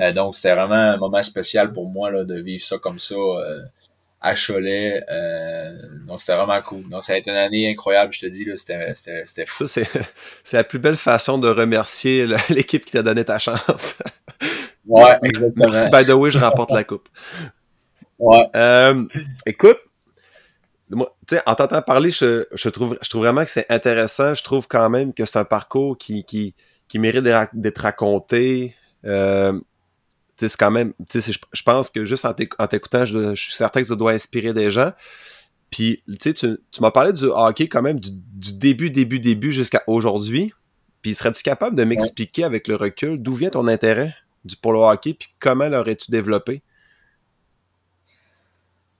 Euh, 0.00 0.12
donc, 0.12 0.34
c'était 0.34 0.54
vraiment 0.54 0.74
un 0.74 0.96
moment 0.96 1.22
spécial 1.22 1.72
pour 1.72 1.88
moi 1.88 2.10
là, 2.10 2.24
de 2.24 2.40
vivre 2.40 2.64
ça 2.64 2.78
comme 2.78 2.98
ça 2.98 3.14
euh, 3.14 3.62
à 4.20 4.34
Cholet. 4.34 5.04
Euh, 5.10 5.72
donc, 6.06 6.20
c'était 6.20 6.36
vraiment 6.36 6.60
cool. 6.62 6.88
Donc, 6.88 7.04
ça 7.04 7.12
a 7.12 7.16
été 7.16 7.30
une 7.30 7.36
année 7.36 7.70
incroyable, 7.70 8.12
je 8.12 8.20
te 8.20 8.26
dis. 8.26 8.46
C'était 8.56 9.46
fou. 9.46 9.66
Ça, 9.66 9.82
c'est 10.44 10.56
la 10.56 10.64
plus 10.64 10.78
belle 10.78 10.96
façon 10.96 11.38
de 11.38 11.48
remercier 11.48 12.26
l'équipe 12.48 12.84
qui 12.84 12.92
t'a 12.92 13.02
donné 13.02 13.24
ta 13.24 13.38
chance. 13.38 13.98
ouais, 14.86 15.18
exactement. 15.22 15.66
Merci, 15.70 15.90
by 15.90 16.04
the 16.04 16.14
way, 16.14 16.30
je 16.30 16.38
remporte 16.38 16.72
la 16.72 16.84
coupe. 16.84 17.08
Ouais. 18.18 18.46
Euh, 18.56 19.04
écoute, 19.46 19.78
moi, 20.90 21.16
en 21.46 21.54
t'entendant 21.54 21.82
parler, 21.82 22.10
je, 22.10 22.46
je, 22.52 22.68
trouve, 22.68 22.98
je 23.00 23.08
trouve 23.08 23.22
vraiment 23.22 23.44
que 23.44 23.50
c'est 23.50 23.70
intéressant. 23.70 24.34
Je 24.34 24.42
trouve 24.42 24.66
quand 24.68 24.88
même 24.90 25.12
que 25.12 25.24
c'est 25.24 25.38
un 25.38 25.44
parcours 25.44 25.96
qui, 25.98 26.24
qui, 26.24 26.54
qui 26.88 26.98
mérite 26.98 27.24
d'être 27.54 27.78
raconté. 27.78 28.74
Euh, 29.04 29.58
c'est 30.36 30.56
quand 30.56 30.70
même, 30.70 30.92
je 31.12 31.62
pense 31.62 31.90
que 31.90 32.04
juste 32.04 32.24
en 32.24 32.32
t'écoutant, 32.32 33.04
je, 33.04 33.34
suis 33.34 33.52
certain 33.52 33.82
que 33.82 33.88
ça 33.88 33.96
doit 33.96 34.12
inspirer 34.12 34.52
des 34.52 34.70
gens. 34.70 34.92
Puis, 35.70 36.02
tu, 36.20 36.34
tu 36.34 36.58
m'as 36.80 36.90
parlé 36.90 37.12
du 37.12 37.24
hockey 37.24 37.68
quand 37.68 37.82
même 37.82 37.98
du, 37.98 38.10
début, 38.52 38.90
début, 38.90 39.18
début 39.18 39.52
jusqu'à 39.52 39.82
aujourd'hui. 39.86 40.52
Puis, 41.02 41.14
serais-tu 41.14 41.42
capable 41.42 41.76
de 41.76 41.84
m'expliquer 41.84 42.44
avec 42.44 42.68
le 42.68 42.76
recul 42.76 43.20
d'où 43.20 43.34
vient 43.34 43.50
ton 43.50 43.66
intérêt 43.66 44.14
du, 44.44 44.56
pour 44.56 44.72
le 44.72 44.80
hockey, 44.80 45.14
puis 45.14 45.28
comment 45.38 45.68
l'aurais-tu 45.68 46.10
développé? 46.10 46.62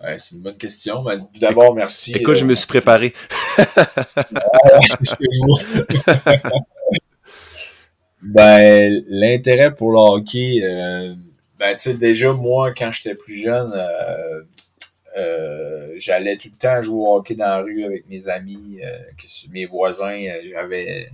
Ouais, 0.02 0.18
c'est 0.18 0.36
une 0.36 0.42
bonne 0.42 0.58
question. 0.58 1.04
D'abord, 1.40 1.74
merci. 1.74 2.12
Écoute, 2.12 2.34
je 2.34 2.44
me 2.44 2.54
suis 2.54 2.66
préparé. 2.66 3.14
ben, 8.22 9.02
l'intérêt 9.08 9.74
pour 9.74 9.92
le 9.92 9.98
hockey, 9.98 10.60
euh, 10.62 11.14
ben, 11.58 11.76
tu 11.76 11.90
sais, 11.90 11.94
déjà, 11.94 12.32
moi, 12.32 12.72
quand 12.74 12.90
j'étais 12.92 13.14
plus 13.14 13.38
jeune, 13.38 13.72
euh, 13.74 14.42
euh, 15.16 15.94
j'allais 15.96 16.36
tout 16.36 16.48
le 16.52 16.58
temps 16.58 16.82
jouer 16.82 16.96
au 16.96 17.16
hockey 17.16 17.34
dans 17.36 17.46
la 17.46 17.58
rue 17.58 17.84
avec 17.84 18.08
mes 18.08 18.28
amis, 18.28 18.80
euh, 18.82 18.98
mes 19.50 19.66
voisins. 19.66 20.18
J'avais 20.44 21.10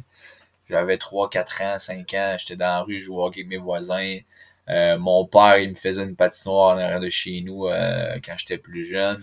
j'avais 0.69 0.99
3, 0.99 1.31
4 1.31 1.63
ans, 1.63 1.79
5 1.79 2.15
ans, 2.15 2.37
j'étais 2.39 2.57
dans 2.57 2.67
la 2.67 2.83
rue, 2.83 3.01
je 3.01 3.07
jouais 3.07 3.17
au 3.17 3.27
hockey 3.27 3.41
avec 3.41 3.51
mes 3.51 3.57
voisins. 3.59 4.19
mon 4.99 5.27
père, 5.27 5.59
il 5.59 5.71
me 5.71 5.75
faisait 5.75 6.05
une 6.05 6.17
patinoire 6.17 6.77
en 6.77 6.79
arrière 6.79 7.01
de 7.01 7.11
chez 7.11 7.41
nous 7.43 7.67
quand 8.25 8.35
j'étais 8.39 8.59
plus 8.59 8.87
jeune. 8.87 9.21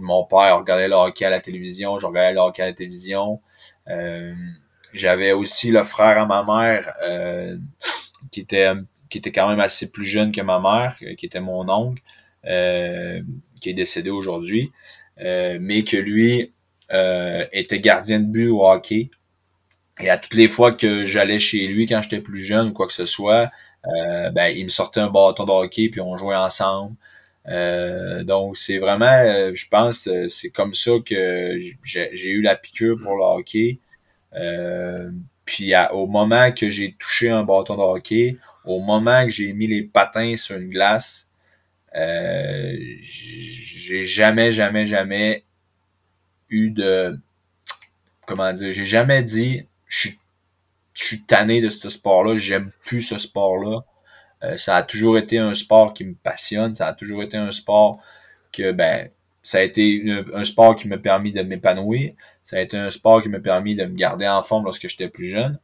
mon 0.00 0.24
père 0.24 0.58
regardait 0.58 0.88
le 0.88 0.94
hockey 0.94 1.24
à 1.24 1.30
la 1.30 1.40
télévision, 1.40 1.98
je 1.98 2.06
regardais 2.06 2.34
le 2.34 2.40
hockey 2.40 2.62
à 2.62 2.66
la 2.66 2.72
télévision. 2.72 3.40
J'avais 4.92 5.32
aussi 5.32 5.70
le 5.72 5.82
frère 5.84 6.18
à 6.18 6.26
ma 6.26 6.44
mère 6.44 6.94
qui 8.30 8.40
était 8.40 8.74
qui 9.14 9.18
était 9.18 9.30
quand 9.30 9.48
même 9.48 9.60
assez 9.60 9.92
plus 9.92 10.06
jeune 10.06 10.32
que 10.32 10.40
ma 10.40 10.58
mère, 10.58 10.96
qui 11.16 11.24
était 11.24 11.38
mon 11.38 11.68
oncle, 11.68 12.02
euh, 12.48 13.22
qui 13.60 13.70
est 13.70 13.74
décédé 13.74 14.10
aujourd'hui, 14.10 14.72
euh, 15.20 15.56
mais 15.60 15.84
que 15.84 15.96
lui 15.96 16.52
euh, 16.92 17.46
était 17.52 17.78
gardien 17.78 18.18
de 18.18 18.26
but 18.26 18.48
au 18.48 18.68
hockey. 18.68 19.10
Et 20.00 20.10
à 20.10 20.18
toutes 20.18 20.34
les 20.34 20.48
fois 20.48 20.72
que 20.72 21.06
j'allais 21.06 21.38
chez 21.38 21.68
lui 21.68 21.86
quand 21.86 22.02
j'étais 22.02 22.18
plus 22.18 22.44
jeune 22.44 22.70
ou 22.70 22.72
quoi 22.72 22.88
que 22.88 22.92
ce 22.92 23.06
soit, 23.06 23.52
ben, 23.84 24.48
il 24.48 24.64
me 24.64 24.68
sortait 24.68 24.98
un 24.98 25.10
bâton 25.10 25.44
de 25.44 25.52
hockey 25.52 25.90
puis 25.90 26.00
on 26.00 26.16
jouait 26.16 26.34
ensemble. 26.34 26.96
donc 28.24 28.56
c'est 28.56 28.78
vraiment, 28.78 29.54
je 29.54 29.68
pense, 29.68 30.08
c'est 30.28 30.50
comme 30.50 30.74
ça 30.74 30.90
que 31.06 31.56
j'ai 31.84 32.30
eu 32.30 32.42
la 32.42 32.56
piqûre 32.56 32.96
pour 33.00 33.16
le 33.16 33.22
hockey. 33.22 33.78
puis 35.44 35.72
au 35.92 36.08
moment 36.08 36.50
que 36.50 36.68
j'ai 36.68 36.96
touché 36.98 37.30
un 37.30 37.44
bâton 37.44 37.76
de 37.76 37.82
hockey, 37.82 38.38
au 38.64 38.80
moment 38.80 39.24
que 39.24 39.30
j'ai 39.30 39.52
mis 39.52 39.66
les 39.66 39.82
patins 39.82 40.36
sur 40.36 40.56
une 40.56 40.70
glace, 40.70 41.28
euh, 41.94 42.74
j'ai 43.00 44.04
jamais, 44.04 44.52
jamais, 44.52 44.86
jamais 44.86 45.44
eu 46.48 46.70
de 46.70 47.18
comment 48.26 48.52
dire, 48.52 48.72
j'ai 48.72 48.84
jamais 48.84 49.22
dit 49.22 49.66
je 49.86 50.08
suis, 50.08 50.18
je 50.94 51.16
tanné 51.26 51.60
de 51.60 51.68
ce 51.68 51.88
sport-là, 51.88 52.36
j'aime 52.36 52.70
plus 52.84 53.02
ce 53.02 53.18
sport-là. 53.18 53.84
Euh, 54.42 54.56
ça 54.56 54.76
a 54.76 54.82
toujours 54.82 55.18
été 55.18 55.38
un 55.38 55.54
sport 55.54 55.94
qui 55.94 56.04
me 56.04 56.14
passionne, 56.14 56.74
ça 56.74 56.88
a 56.88 56.94
toujours 56.94 57.22
été 57.22 57.36
un 57.36 57.52
sport 57.52 58.02
que 58.52 58.72
ben 58.72 59.10
ça 59.42 59.58
a 59.58 59.62
été 59.62 60.02
un 60.34 60.44
sport 60.44 60.74
qui 60.74 60.88
m'a 60.88 60.96
permis 60.96 61.32
de 61.32 61.42
m'épanouir, 61.42 62.14
ça 62.44 62.56
a 62.56 62.60
été 62.60 62.78
un 62.78 62.90
sport 62.90 63.22
qui 63.22 63.28
m'a 63.28 63.40
permis 63.40 63.76
de 63.76 63.84
me 63.84 63.94
garder 63.94 64.26
en 64.26 64.42
forme 64.42 64.64
lorsque 64.64 64.88
j'étais 64.88 65.08
plus 65.08 65.26
jeune. 65.28 65.58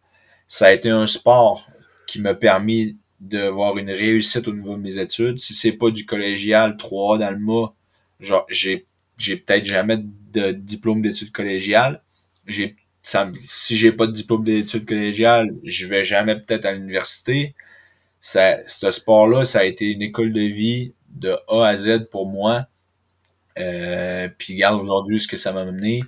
Ça 0.47 0.67
a 0.67 0.73
été 0.73 0.91
un 0.91 1.07
sport 1.07 1.71
qui 2.11 2.21
m'a 2.21 2.35
permis 2.35 2.97
d'avoir 3.21 3.79
une 3.79 3.91
réussite 3.91 4.49
au 4.49 4.53
niveau 4.53 4.75
de 4.77 4.83
mes 4.83 4.99
études. 4.99 5.39
Si 5.39 5.55
c'est 5.55 5.71
pas 5.71 5.91
du 5.93 6.07
collégial 6.07 6.77
3 6.77 7.19
dans 7.19 7.31
le 7.31 7.39
mois, 7.39 7.77
genre 8.19 8.47
j'ai 8.49 8.87
j'ai 9.17 9.37
peut-être 9.37 9.65
jamais 9.65 9.99
de 10.33 10.51
diplôme 10.51 11.03
d'études 11.03 11.31
collégiales. 11.31 12.03
J'ai 12.49 12.75
ça, 13.01 13.31
si 13.39 13.77
j'ai 13.77 13.93
pas 13.93 14.09
de 14.09 14.13
diplôme 14.13 14.43
d'études 14.43 14.87
collégiales, 14.87 15.55
je 15.63 15.87
vais 15.87 16.05
jamais 16.05 16.35
peut-être 16.35 16.67
à 16.67 16.73
l'université. 16.73 17.55
Ça, 18.21 18.59
ce 18.67 18.91
sport-là, 18.91 19.45
ça 19.45 19.61
a 19.61 19.65
été 19.65 19.85
une 19.87 20.03
école 20.03 20.33
de 20.33 20.41
vie 20.41 20.95
de 21.11 21.37
A 21.49 21.69
à 21.69 21.77
Z 21.77 22.09
pour 22.11 22.27
moi. 22.27 22.67
Euh, 23.59 24.29
puis 24.37 24.55
regarde 24.55 24.81
aujourd'hui 24.83 25.21
ce 25.21 25.29
que 25.29 25.37
ça 25.37 25.53
m'a 25.53 25.65
mené. 25.65 26.03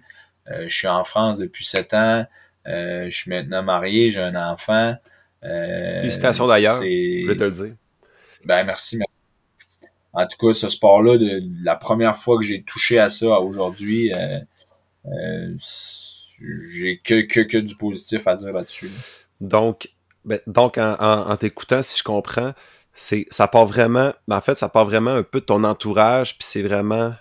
Euh, 0.51 0.65
je 0.69 0.77
suis 0.77 0.89
en 0.89 1.05
France 1.05 1.39
depuis 1.39 1.65
sept 1.65 1.95
ans. 1.95 2.27
Euh, 2.67 3.09
je 3.09 3.17
suis 3.17 3.31
maintenant 3.31 3.63
marié, 3.63 4.11
j'ai 4.11 4.21
un 4.21 4.35
enfant. 4.35 4.97
Euh, 5.45 6.01
Félicitations 6.01 6.47
d'ailleurs, 6.47 6.77
je 6.83 7.27
vais 7.27 7.37
te 7.37 7.45
le 7.45 7.51
dire. 7.51 7.75
Ben 8.45 8.65
merci, 8.65 8.97
merci. 8.97 9.19
En 10.13 10.27
tout 10.27 10.47
cas, 10.47 10.53
ce 10.53 10.69
sport-là, 10.69 11.17
de, 11.17 11.43
la 11.65 11.77
première 11.77 12.17
fois 12.17 12.37
que 12.39 12.45
j'ai 12.45 12.63
touché 12.63 12.99
à 12.99 13.09
ça 13.09 13.41
aujourd'hui, 13.41 14.13
euh, 14.13 14.39
euh, 15.07 15.55
j'ai 15.59 17.01
que, 17.03 17.23
que, 17.23 17.41
que, 17.41 17.59
du 17.59 17.77
positif 17.77 18.27
à 18.27 18.37
dire 18.37 18.53
là-dessus. 18.53 18.91
Donc, 19.41 19.89
ben, 20.25 20.39
donc 20.47 20.77
en, 20.79 20.97
en, 21.01 21.37
t'écoutant, 21.37 21.83
si 21.83 21.99
je 21.99 22.03
comprends, 22.03 22.53
c'est 22.93 23.27
ça 23.31 23.49
part 23.49 23.67
vraiment, 23.67 24.13
ben, 24.29 24.37
en 24.37 24.41
fait, 24.41 24.59
ça 24.59 24.69
part 24.69 24.85
vraiment 24.85 25.13
un 25.13 25.23
peu 25.23 25.41
de 25.41 25.47
ton 25.47 25.65
entourage, 25.65 26.37
puis 26.37 26.47
c'est 26.47 26.63
vraiment, 26.63 27.15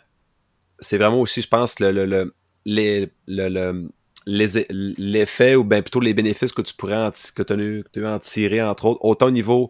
c'est 0.79 0.97
vraiment 0.97 1.19
aussi, 1.19 1.41
je 1.41 1.47
pense, 1.47 1.79
le, 1.79 1.91
le, 1.91 2.05
le, 2.05 2.33
le, 2.65 3.09
le 3.27 3.89
l'effet 4.25 5.55
ou 5.55 5.63
bien 5.63 5.81
plutôt 5.81 5.99
les 5.99 6.13
bénéfices 6.13 6.51
que 6.51 6.61
tu 6.61 6.73
pourrais 6.73 6.95
en, 6.95 7.11
que 7.11 7.43
tu 7.91 8.05
as 8.05 8.13
en 8.13 8.19
tirer, 8.19 8.61
entre 8.61 8.85
autres, 8.85 9.03
autant 9.03 9.27
au 9.27 9.31
niveau 9.31 9.69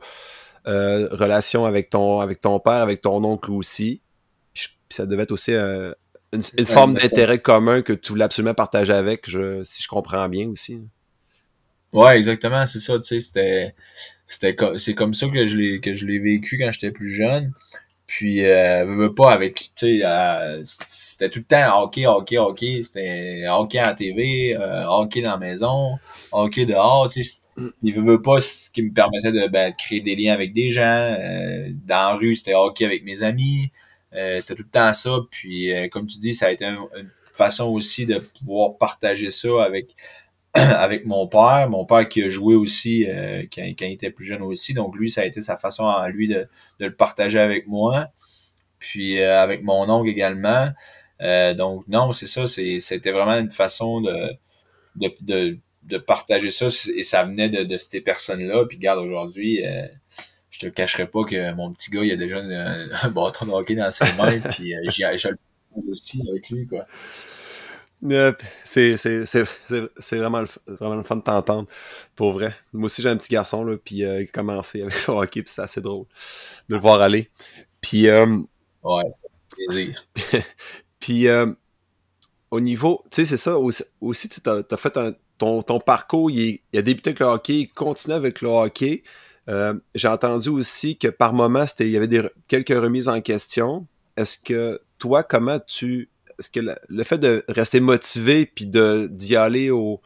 euh, 0.68 1.08
relation 1.12 1.66
avec 1.66 1.90
ton, 1.90 2.20
avec 2.20 2.42
ton 2.42 2.60
père, 2.60 2.74
avec 2.74 3.02
ton 3.02 3.24
oncle 3.24 3.52
aussi. 3.52 4.02
Puis, 4.54 4.70
ça 4.90 5.06
devait 5.06 5.24
être 5.24 5.32
aussi 5.32 5.54
euh, 5.54 5.94
une, 6.34 6.66
forme 6.66 6.96
d'intérêt 6.96 7.40
commun 7.40 7.82
que 7.82 7.94
tu 7.94 8.12
voulais 8.12 8.26
absolument 8.26 8.54
partager 8.54 8.94
avec, 8.94 9.30
je, 9.30 9.64
si 9.64 9.82
je 9.82 9.88
comprends 9.88 10.28
bien 10.30 10.50
aussi. 10.50 10.82
Ouais, 11.94 12.18
exactement, 12.18 12.66
c'est 12.68 12.80
ça, 12.80 12.98
tu 12.98 13.04
sais, 13.04 13.20
c'était, 13.20 13.76
c'était, 14.26 14.56
c'est 14.78 14.94
comme 14.94 15.14
ça 15.14 15.28
que 15.28 15.48
je 15.48 15.58
l'ai, 15.58 15.82
que 15.82 15.94
je 15.94 16.06
l'ai 16.06 16.20
vécu 16.20 16.58
quand 16.58 16.72
j'étais 16.72 16.92
plus 16.92 17.10
jeune. 17.10 17.52
Puis, 18.12 18.46
euh, 18.46 18.84
veux 18.84 19.16
pas 19.16 19.32
avec, 19.32 19.72
tu 19.74 20.00
sais, 20.00 20.02
euh, 20.04 20.62
c'était 20.66 21.30
tout 21.30 21.40
le 21.40 21.46
temps 21.46 21.82
hockey, 21.82 22.06
hockey, 22.06 22.38
hockey. 22.38 22.84
C'était 22.84 23.46
hockey 23.48 23.78
la 23.78 23.94
TV, 23.94 24.54
euh, 24.54 24.84
hockey 24.86 25.22
dans 25.22 25.32
la 25.32 25.38
maison, 25.38 25.98
hockey 26.34 26.66
dehors, 26.66 27.08
tu 27.08 27.24
sais. 27.24 27.40
Il 27.82 27.94
veut, 27.94 28.22
pas 28.22 28.42
ce 28.42 28.70
qui 28.70 28.82
me 28.82 28.92
permettait 28.92 29.32
de, 29.32 29.48
ben, 29.48 29.74
créer 29.74 30.02
des 30.02 30.18
liens 30.18 30.34
avec 30.34 30.52
des 30.52 30.72
gens. 30.72 30.82
Euh, 30.84 31.70
dans 31.86 32.10
la 32.10 32.16
rue, 32.18 32.36
c'était 32.36 32.54
hockey 32.54 32.84
avec 32.84 33.06
mes 33.06 33.24
amis. 33.24 33.72
Euh, 34.14 34.42
c'était 34.42 34.56
tout 34.56 34.64
le 34.64 34.70
temps 34.72 34.92
ça. 34.94 35.20
Puis, 35.30 35.72
euh, 35.72 35.88
comme 35.88 36.06
tu 36.06 36.20
dis, 36.20 36.34
ça 36.34 36.48
a 36.48 36.52
été 36.52 36.66
une 36.66 37.10
façon 37.32 37.70
aussi 37.70 38.06
de 38.06 38.20
pouvoir 38.20 38.78
partager 38.78 39.32
ça 39.32 39.64
avec 39.64 39.96
avec 40.54 41.06
mon 41.06 41.28
père, 41.28 41.70
mon 41.70 41.86
père 41.86 42.10
qui 42.10 42.22
a 42.24 42.30
joué 42.30 42.56
aussi 42.56 43.06
euh, 43.08 43.44
quand, 43.54 43.64
il 43.64 43.92
était 43.94 44.12
plus 44.12 44.26
jeune 44.26 44.42
aussi. 44.42 44.74
Donc 44.74 44.96
lui, 44.98 45.10
ça 45.10 45.22
a 45.22 45.26
été 45.26 45.42
sa 45.42 45.56
façon 45.58 45.88
à 45.88 46.10
lui 46.10 46.28
de, 46.28 46.48
le 46.80 46.94
partager 46.94 47.40
avec 47.40 47.68
moi. 47.68 48.08
Puis 48.78 49.22
euh, 49.22 49.40
avec 49.40 49.64
mon 49.64 49.90
oncle 49.90 50.10
également. 50.10 50.70
Euh, 51.22 51.54
donc 51.54 51.88
non, 51.88 52.12
c'est 52.12 52.28
ça, 52.28 52.48
c'était 52.48 53.12
vraiment 53.12 53.38
une 53.38 53.52
façon 53.52 54.02
de, 54.02 54.36
de, 54.96 55.58
de, 55.84 55.98
partager 55.98 56.52
ça. 56.52 56.68
Et 56.96 57.04
ça 57.04 57.24
venait 57.24 57.50
de, 57.50 57.64
de 57.64 57.78
ces 57.78 58.02
personnes-là. 58.02 58.66
Puis 58.66 58.78
regarde, 58.78 59.00
aujourd'hui, 59.00 59.64
je 60.50 60.60
te 60.60 60.66
cacherai 60.66 61.08
pas 61.08 61.24
que 61.24 61.54
mon 61.54 61.72
petit 61.72 61.92
gars, 61.92 62.04
il 62.04 62.12
a 62.12 62.18
déjà 62.18 62.40
un, 63.04 63.10
bâton 63.10 63.46
de 63.46 63.52
hockey 63.52 63.76
dans 63.76 63.92
ses 63.92 64.12
mains. 64.18 64.40
puis 64.40 64.74
j'ai 64.90 65.06
le 65.06 65.38
aussi 65.90 66.22
avec 66.30 66.50
lui, 66.50 66.68
quoi 66.68 66.86
c'est 68.64 70.18
vraiment, 70.18 70.42
le, 70.42 70.48
vraiment 70.68 70.96
le 70.96 71.04
fun 71.04 71.18
de 71.18 71.22
t'entendre, 71.22 71.68
pour 72.16 72.34
vrai. 72.34 72.56
Moi 72.74 72.86
aussi, 72.86 73.02
j'ai 73.02 73.10
un 73.10 73.18
petit 73.18 73.32
garçon, 73.32 73.64
là, 73.64 73.78
puis 73.78 74.04
euh, 74.04 74.22
il 74.22 74.24
a 74.24 74.28
commencé 74.28 74.82
avec 74.82 75.08
le 75.08 75.14
hockey, 75.14 75.44
puis 75.44 75.54
c'est 75.54 75.62
assez 75.62 75.82
drôle 75.82 76.06
de 76.70 76.76
le 76.76 76.82
voir 76.82 77.02
aller. 77.02 77.30
Puis, 77.80 78.10
euh, 78.10 78.38
ouais, 78.84 79.04
c'est 79.12 79.66
plaisir. 79.68 80.08
puis, 81.00 81.28
euh, 81.28 81.52
au 82.50 82.60
niveau, 82.60 83.04
tu 83.12 83.18
sais, 83.18 83.26
c'est 83.26 83.38
ça, 83.38 83.58
aussi, 83.58 84.30
tu 84.30 84.50
as, 84.50 84.78
fait 84.78 84.98
ton, 85.38 85.62
ton, 85.62 85.80
parcours, 85.80 86.32
il, 86.32 86.60
a 86.76 86.82
débuté 86.82 87.12
avec 87.12 87.20
le 87.20 87.28
hockey, 87.28 87.60
il 87.60 87.68
continue 87.68 88.16
avec 88.16 88.42
le 88.42 88.50
hockey. 88.50 89.04
j'ai 89.96 90.08
entendu 90.08 90.50
aussi 90.50 90.98
que 90.98 91.08
par 91.08 91.34
moment, 91.34 91.66
il 91.80 91.90
y 91.90 91.98
avait 91.98 92.08
des, 92.08 92.24
quelques 92.48 92.70
remises 92.70 93.10
en 93.10 93.22
question. 93.22 93.86
Est-ce 94.18 94.38
que 94.38 94.82
toi, 94.98 95.24
comment 95.24 95.60
tu 95.60 96.10
est-ce 96.42 96.50
que 96.50 96.76
le, 96.90 97.04
fait 97.04 97.20
de 97.20 97.46
rester 97.48 97.80
motivé 97.80 98.48
puis 98.48 98.66
de 98.66 99.08
d'y 99.12 99.36
aller 99.36 99.70
au 99.70 100.02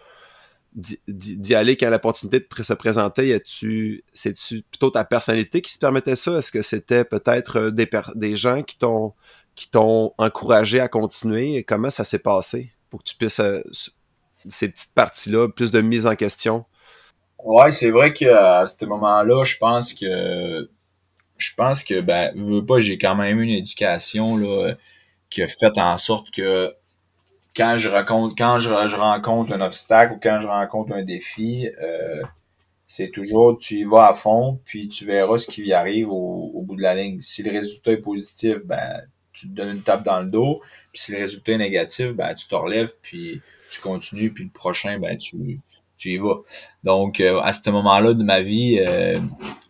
d'y 0.75 1.55
aller 1.55 1.77
quand 1.77 1.89
l'opportunité 1.89 2.45
se 2.61 2.73
présentait, 2.73 3.41
c'est-tu 3.45 4.63
plutôt 4.69 4.89
ta 4.89 5.05
personnalité 5.05 5.61
qui 5.61 5.75
te 5.75 5.79
permettait 5.79 6.17
ça? 6.17 6.39
Est-ce 6.39 6.51
que 6.51 6.61
c'était 6.61 7.05
peut-être 7.05 7.71
euh, 7.71 7.71
des, 8.15 8.35
gens 8.35 8.61
qui 8.61 8.77
t'ont 8.77 9.13
qui 9.55 9.71
t'ont 9.71 10.13
encouragé 10.17 10.81
à 10.81 10.89
continuer? 10.89 11.63
comment 11.63 11.89
ça 11.89 12.03
s'est 12.03 12.19
passé 12.19 12.73
pour 12.89 13.01
que 13.01 13.05
tu 13.05 13.15
puisses 13.15 13.39
euh, 13.39 13.61
ces 14.49 14.67
petites 14.67 14.93
parties-là, 14.93 15.47
plus 15.47 15.71
de 15.71 15.79
mise 15.79 16.07
en 16.07 16.15
question? 16.15 16.65
Ouais, 17.41 17.71
c'est 17.71 17.91
vrai 17.91 18.11
qu'à 18.11 18.65
ce 18.65 18.85
moment-là, 18.85 19.45
je 19.45 19.55
pense 19.55 19.93
que 19.93 20.69
je 21.37 21.53
pense 21.55 21.85
que 21.85 22.01
ben, 22.01 22.33
veux 22.35 22.65
pas, 22.65 22.81
j'ai 22.81 22.97
quand 22.97 23.15
même 23.15 23.39
eu 23.39 23.43
une 23.43 23.49
éducation 23.51 24.35
là 24.35 24.75
qui 25.29 25.43
a 25.43 25.47
fait 25.47 25.77
en 25.77 25.97
sorte 25.97 26.31
que 26.31 26.73
quand 27.55 27.77
je 27.77 27.89
rencontre 27.89 28.35
quand 28.37 28.59
je, 28.59 28.69
rencontre 28.69 29.53
un 29.53 29.61
obstacle 29.61 30.13
ou 30.13 30.19
quand 30.21 30.39
je 30.41 30.47
rencontre 30.47 30.93
un 30.93 31.03
défi, 31.03 31.69
euh, 31.81 32.21
c'est 32.87 33.09
toujours 33.09 33.57
tu 33.57 33.79
y 33.79 33.83
vas 33.83 34.09
à 34.09 34.13
fond, 34.13 34.59
puis 34.65 34.87
tu 34.89 35.05
verras 35.05 35.37
ce 35.37 35.47
qui 35.47 35.63
y 35.63 35.73
arrive 35.73 36.09
au, 36.11 36.61
bout 36.61 36.75
de 36.75 36.81
la 36.81 36.95
ligne. 36.95 37.21
Si 37.21 37.43
le 37.43 37.51
résultat 37.51 37.93
est 37.93 37.97
positif, 37.97 38.57
ben 38.65 39.01
tu 39.33 39.49
te 39.49 39.53
donnes 39.53 39.77
une 39.77 39.81
tape 39.81 40.03
dans 40.03 40.21
le 40.21 40.27
dos. 40.27 40.61
Puis 40.93 41.01
si 41.01 41.11
le 41.11 41.19
résultat 41.19 41.53
est 41.53 41.57
négatif, 41.57 42.11
ben 42.11 42.33
tu 42.35 42.47
te 42.47 42.55
relèves, 42.55 42.93
puis 43.01 43.41
tu 43.71 43.81
continues, 43.81 44.31
puis 44.31 44.45
le 44.45 44.49
prochain, 44.49 44.99
ben 44.99 45.17
tu, 45.17 45.59
tu 45.97 46.13
y 46.13 46.17
vas. 46.17 46.41
Donc, 46.83 47.19
euh, 47.19 47.39
à 47.41 47.53
ce 47.53 47.69
moment-là 47.69 48.13
de 48.13 48.23
ma 48.23 48.41
vie, 48.41 48.79
euh, 48.79 49.19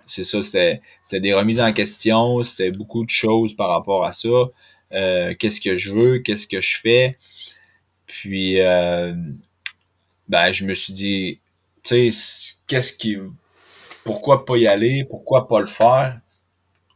c'est 0.06 0.24
ça, 0.24 0.42
c'était 0.42 0.82
des 1.14 1.34
remises 1.34 1.60
en 1.60 1.74
question, 1.74 2.44
c'était 2.44 2.72
beaucoup 2.72 3.04
de 3.04 3.10
choses 3.10 3.56
par 3.56 3.70
rapport 3.70 4.06
à 4.06 4.12
ça. 4.12 4.50
Euh, 4.96 5.34
qu'est-ce 5.38 5.62
que 5.62 5.78
je 5.78 5.92
veux, 5.92 6.20
qu'est-ce 6.20 6.48
que 6.48 6.62
je 6.62 6.80
fais? 6.80 7.18
Puis, 8.08 8.62
euh, 8.62 9.14
ben, 10.28 10.52
je 10.52 10.66
me 10.66 10.74
suis 10.74 10.94
dit, 10.94 11.40
tu 11.84 12.12
sais, 12.12 12.56
qu'est-ce 12.68 12.94
qui, 12.94 13.18
pourquoi 14.04 14.46
pas 14.46 14.58
y 14.58 14.68
aller, 14.68 15.06
pourquoi 15.10 15.48
pas 15.48 15.60
le 15.60 15.68
faire? 15.68 16.20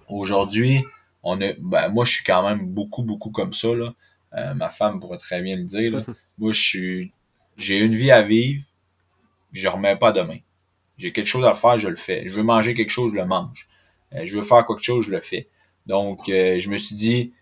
Aujourd'hui, 0.07 0.83
on 1.23 1.39
est, 1.41 1.57
ben, 1.59 1.89
moi, 1.89 2.05
je 2.05 2.13
suis 2.13 2.23
quand 2.23 2.47
même 2.47 2.67
beaucoup, 2.67 3.03
beaucoup 3.03 3.31
comme 3.31 3.53
ça, 3.53 3.73
là. 3.75 3.93
Euh, 4.35 4.53
ma 4.53 4.69
femme 4.69 4.99
pourrait 4.99 5.17
très 5.17 5.41
bien 5.41 5.57
le 5.57 5.63
dire, 5.63 5.97
là. 5.97 6.03
Moi, 6.37 6.53
je 6.53 6.61
suis, 6.61 7.11
j'ai 7.57 7.79
une 7.79 7.95
vie 7.95 8.11
à 8.11 8.21
vivre, 8.21 8.63
je 9.51 9.67
remets 9.67 9.97
pas 9.97 10.13
demain. 10.13 10.37
J'ai 10.97 11.11
quelque 11.11 11.27
chose 11.27 11.45
à 11.45 11.53
faire, 11.53 11.79
je 11.79 11.89
le 11.89 11.97
fais. 11.97 12.29
Je 12.29 12.33
veux 12.33 12.43
manger 12.43 12.75
quelque 12.75 12.91
chose, 12.91 13.11
je 13.11 13.17
le 13.17 13.25
mange. 13.25 13.67
Euh, 14.13 14.25
je 14.25 14.37
veux 14.37 14.41
faire 14.41 14.65
quelque 14.65 14.83
chose, 14.83 15.05
je 15.05 15.11
le 15.11 15.19
fais. 15.19 15.49
Donc, 15.85 16.29
euh, 16.29 16.59
je 16.59 16.69
me 16.69 16.77
suis 16.77 16.95
dit, 16.95 17.33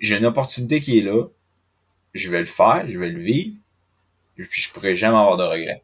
j'ai 0.00 0.18
une 0.18 0.26
opportunité 0.26 0.80
qui 0.80 0.98
est 0.98 1.02
là, 1.02 1.26
je 2.14 2.30
vais 2.30 2.40
le 2.40 2.46
faire, 2.46 2.84
je 2.88 2.98
vais 2.98 3.10
le 3.10 3.20
vivre, 3.20 3.54
puis 4.34 4.62
je 4.62 4.72
pourrai 4.72 4.96
jamais 4.96 5.18
avoir 5.18 5.36
de 5.36 5.44
regrets. 5.44 5.82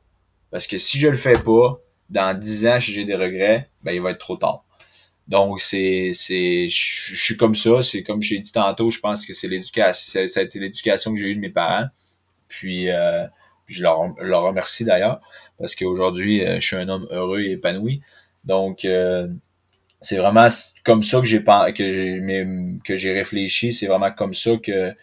Parce 0.51 0.67
que 0.67 0.79
si 0.79 0.99
je 0.99 1.09
le 1.09 1.17
fais 1.17 1.39
pas, 1.39 1.81
dans 2.11 2.39
dix 2.39 2.67
ans, 2.67 2.81
si 2.81 2.93
j'ai 2.93 3.05
des 3.05 3.15
regrets, 3.15 3.69
ben 3.83 3.93
il 3.93 4.01
va 4.01 4.13
être 4.13 4.19
trop 4.19 4.37
tard. 4.37 4.65
Donc 5.29 5.61
c'est 5.61 6.13
c'est 6.15 6.69
je 6.69 7.17
suis 7.17 7.37
comme 7.37 7.55
ça, 7.55 7.83
c'est 7.83 8.03
comme 8.03 8.23
j'ai 8.23 8.39
dit 8.39 8.53
tantôt, 8.53 8.91
je 8.91 9.01
pense 9.01 9.27
que 9.27 9.35
c'est 9.35 9.49
l'éducation, 9.49 10.27
ça 10.29 10.41
a 10.41 10.43
été 10.43 10.59
l'éducation 10.59 11.13
que 11.13 11.19
j'ai 11.19 11.27
eue 11.27 11.35
de 11.35 11.41
mes 11.41 11.51
parents. 11.51 11.89
Puis 12.49 12.91
euh, 12.91 13.27
je 13.67 13.83
leur, 13.83 14.15
leur 14.21 14.43
remercie 14.43 14.85
d'ailleurs 14.85 15.21
parce 15.59 15.75
qu'aujourd'hui, 15.75 16.45
euh, 16.45 16.61
je 16.61 16.67
suis 16.67 16.77
un 16.77 16.89
homme 16.89 17.09
heureux 17.11 17.41
et 17.41 17.53
épanoui. 17.53 18.03
Donc, 18.45 18.85
euh, 18.85 19.29
c'est 20.07 20.19
vraiment 20.19 20.47
comme 20.85 21.03
ça 21.03 21.21
que 21.21 21.27
j'ai 21.27 21.43
que 21.43 22.97
j'ai 22.97 23.13
réfléchi. 23.13 23.73
C'est 23.73 23.89
vraiment 23.89 24.13
comme 24.13 24.35
ça 24.35 24.53
que 24.63 24.95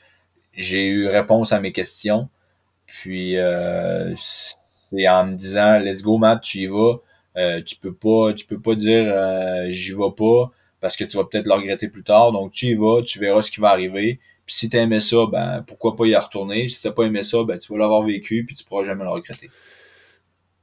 j'ai 0.54 0.88
eu 0.88 1.08
réponse 1.08 1.51
à 1.51 1.60
mes 1.60 1.74
questions. 1.74 2.30
Puis 2.88 3.38
euh, 3.38 4.16
c'est 4.16 5.08
en 5.10 5.28
me 5.28 5.36
disant 5.36 5.80
Let's 5.80 6.01
go 6.01 6.18
Matt, 6.18 6.41
tu 6.41 6.60
y 6.60 6.68
vas. 6.68 7.01
Euh, 7.36 7.62
tu 7.64 7.76
peux 7.76 7.93
pas 7.93 8.34
tu 8.34 8.45
peux 8.45 8.62
pas 8.62 8.76
dire 8.76 9.06
euh, 9.08 9.68
j'y 9.72 9.91
vais 9.91 10.12
pas 10.16 10.51
parce 10.80 10.95
que 10.95 11.04
tu 11.04 11.18
vas 11.18 11.26
peut-être 11.26 11.47
le 11.47 11.54
regretter 11.54 11.89
plus 11.89 12.04
tard. 12.04 12.32
Donc 12.32 12.54
tu 12.54 12.68
y 12.68 12.76
vas, 12.76 13.01
tu 13.01 13.20
verras 13.20 13.41
ce 13.41 13.51
qui 13.51 13.60
va 13.60 13.70
arriver. 13.72 14.22
Puis 14.45 14.56
si 14.56 14.70
t'aimais 14.70 15.01
ça, 15.01 15.26
ben 15.30 15.66
pourquoi 15.68 15.97
pas 15.97 16.06
y 16.06 16.16
retourner. 16.16 16.70
Si 16.70 16.82
t'as 16.82 16.91
pas 16.91 17.04
aimé 17.04 17.24
ça, 17.24 17.43
ben 17.43 17.58
tu 17.58 17.74
vas 17.74 17.80
l'avoir 17.80 18.04
vécu 18.04 18.45
puis 18.45 18.56
tu 18.56 18.64
pourras 18.64 18.86
jamais 18.86 19.04
le 19.04 19.10
regretter. 19.10 19.49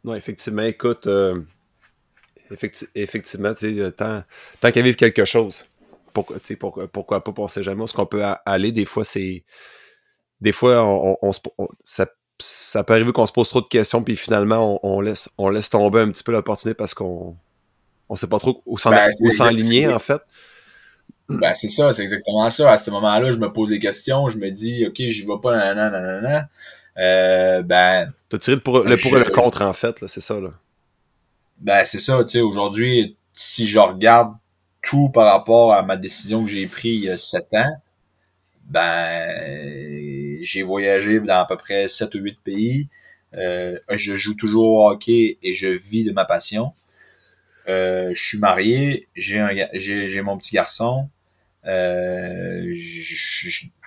Non, 0.02 0.14
effectivement, 0.14 0.62
écoute, 0.62 1.06
effectivement, 2.94 3.52
euh, 3.62 3.90
tant, 3.90 4.22
tant 4.60 4.72
qu'à 4.72 4.82
vivre 4.82 4.96
quelque 4.96 5.24
chose, 5.24 5.66
pourquoi, 6.12 6.36
pourquoi, 6.58 6.88
pourquoi 6.88 7.24
pas, 7.24 7.32
penser 7.32 7.62
jamais 7.62 7.86
ce 7.86 7.94
qu'on 7.94 8.06
peut 8.06 8.22
aller. 8.44 8.72
Des 8.72 8.84
fois, 8.84 9.04
c'est. 9.04 9.44
Des 10.40 10.52
fois, 10.52 10.82
on, 10.84 11.32
ça, 11.84 12.06
ça, 12.38 12.82
peut 12.82 12.94
arriver 12.94 13.12
qu'on 13.12 13.26
se 13.26 13.32
pose 13.32 13.48
trop 13.48 13.60
de 13.60 13.68
questions, 13.68 14.02
puis 14.02 14.16
finalement, 14.16 14.80
on, 14.82 15.00
laisse, 15.00 15.28
on 15.36 15.50
laisse 15.50 15.68
tomber 15.68 16.00
un 16.00 16.10
petit 16.10 16.22
peu 16.22 16.32
l'opportunité 16.32 16.74
parce 16.74 16.94
qu'on 16.94 17.36
on 18.08 18.16
sait 18.16 18.26
pas 18.26 18.38
trop 18.38 18.62
où 18.64 18.78
s'enligner, 18.78 19.86
ben, 19.86 19.94
en 19.94 19.98
fait. 19.98 20.22
Ben, 21.28 21.54
c'est 21.54 21.68
ça, 21.68 21.92
c'est 21.92 22.02
exactement 22.02 22.48
ça. 22.48 22.72
À 22.72 22.78
ce 22.78 22.90
moment-là, 22.90 23.32
je 23.32 23.36
me 23.36 23.52
pose 23.52 23.68
des 23.68 23.78
questions, 23.78 24.30
je 24.30 24.38
me 24.38 24.50
dis, 24.50 24.86
OK, 24.86 24.96
j'y 24.96 25.26
vais 25.26 25.38
pas, 25.42 25.56
nanana, 25.56 25.90
nanana. 25.90 26.48
Euh, 26.96 27.62
ben. 27.62 28.12
T'as 28.30 28.38
tiré 28.38 28.56
le 28.56 28.62
pour, 28.62 28.80
le 28.80 28.96
pour 28.96 29.16
et 29.16 29.20
le 29.20 29.30
contre, 29.30 29.62
en 29.62 29.72
fait, 29.74 30.06
c'est 30.06 30.20
ça, 30.20 30.40
là. 30.40 30.50
Ben, 31.60 31.84
c'est 31.84 32.00
ça, 32.00 32.22
tu 32.24 32.32
sais, 32.32 32.40
aujourd'hui, 32.40 33.16
si 33.32 33.66
je 33.66 33.78
regarde 33.78 34.34
tout 34.82 35.08
par 35.10 35.32
rapport 35.32 35.72
à 35.72 35.82
ma 35.82 35.96
décision 35.96 36.44
que 36.44 36.50
j'ai 36.50 36.66
prise 36.66 37.02
il 37.02 37.04
y 37.04 37.10
a 37.10 37.18
sept 37.18 37.52
ans, 37.54 37.76
ben, 38.64 40.38
j'ai 40.42 40.62
voyagé 40.62 41.20
dans 41.20 41.40
à 41.40 41.46
peu 41.46 41.56
près 41.56 41.88
sept 41.88 42.14
ou 42.14 42.18
huit 42.18 42.38
pays. 42.42 42.88
Euh, 43.34 43.78
je 43.90 44.16
joue 44.16 44.34
toujours 44.34 44.64
au 44.66 44.90
hockey 44.90 45.38
et 45.42 45.54
je 45.54 45.68
vis 45.68 46.04
de 46.04 46.12
ma 46.12 46.24
passion. 46.24 46.72
Euh, 47.68 48.12
je 48.14 48.22
suis 48.22 48.38
marié, 48.38 49.08
j'ai 49.14 50.22
mon 50.22 50.38
petit 50.38 50.54
garçon. 50.54 51.08
Euh, 51.66 52.74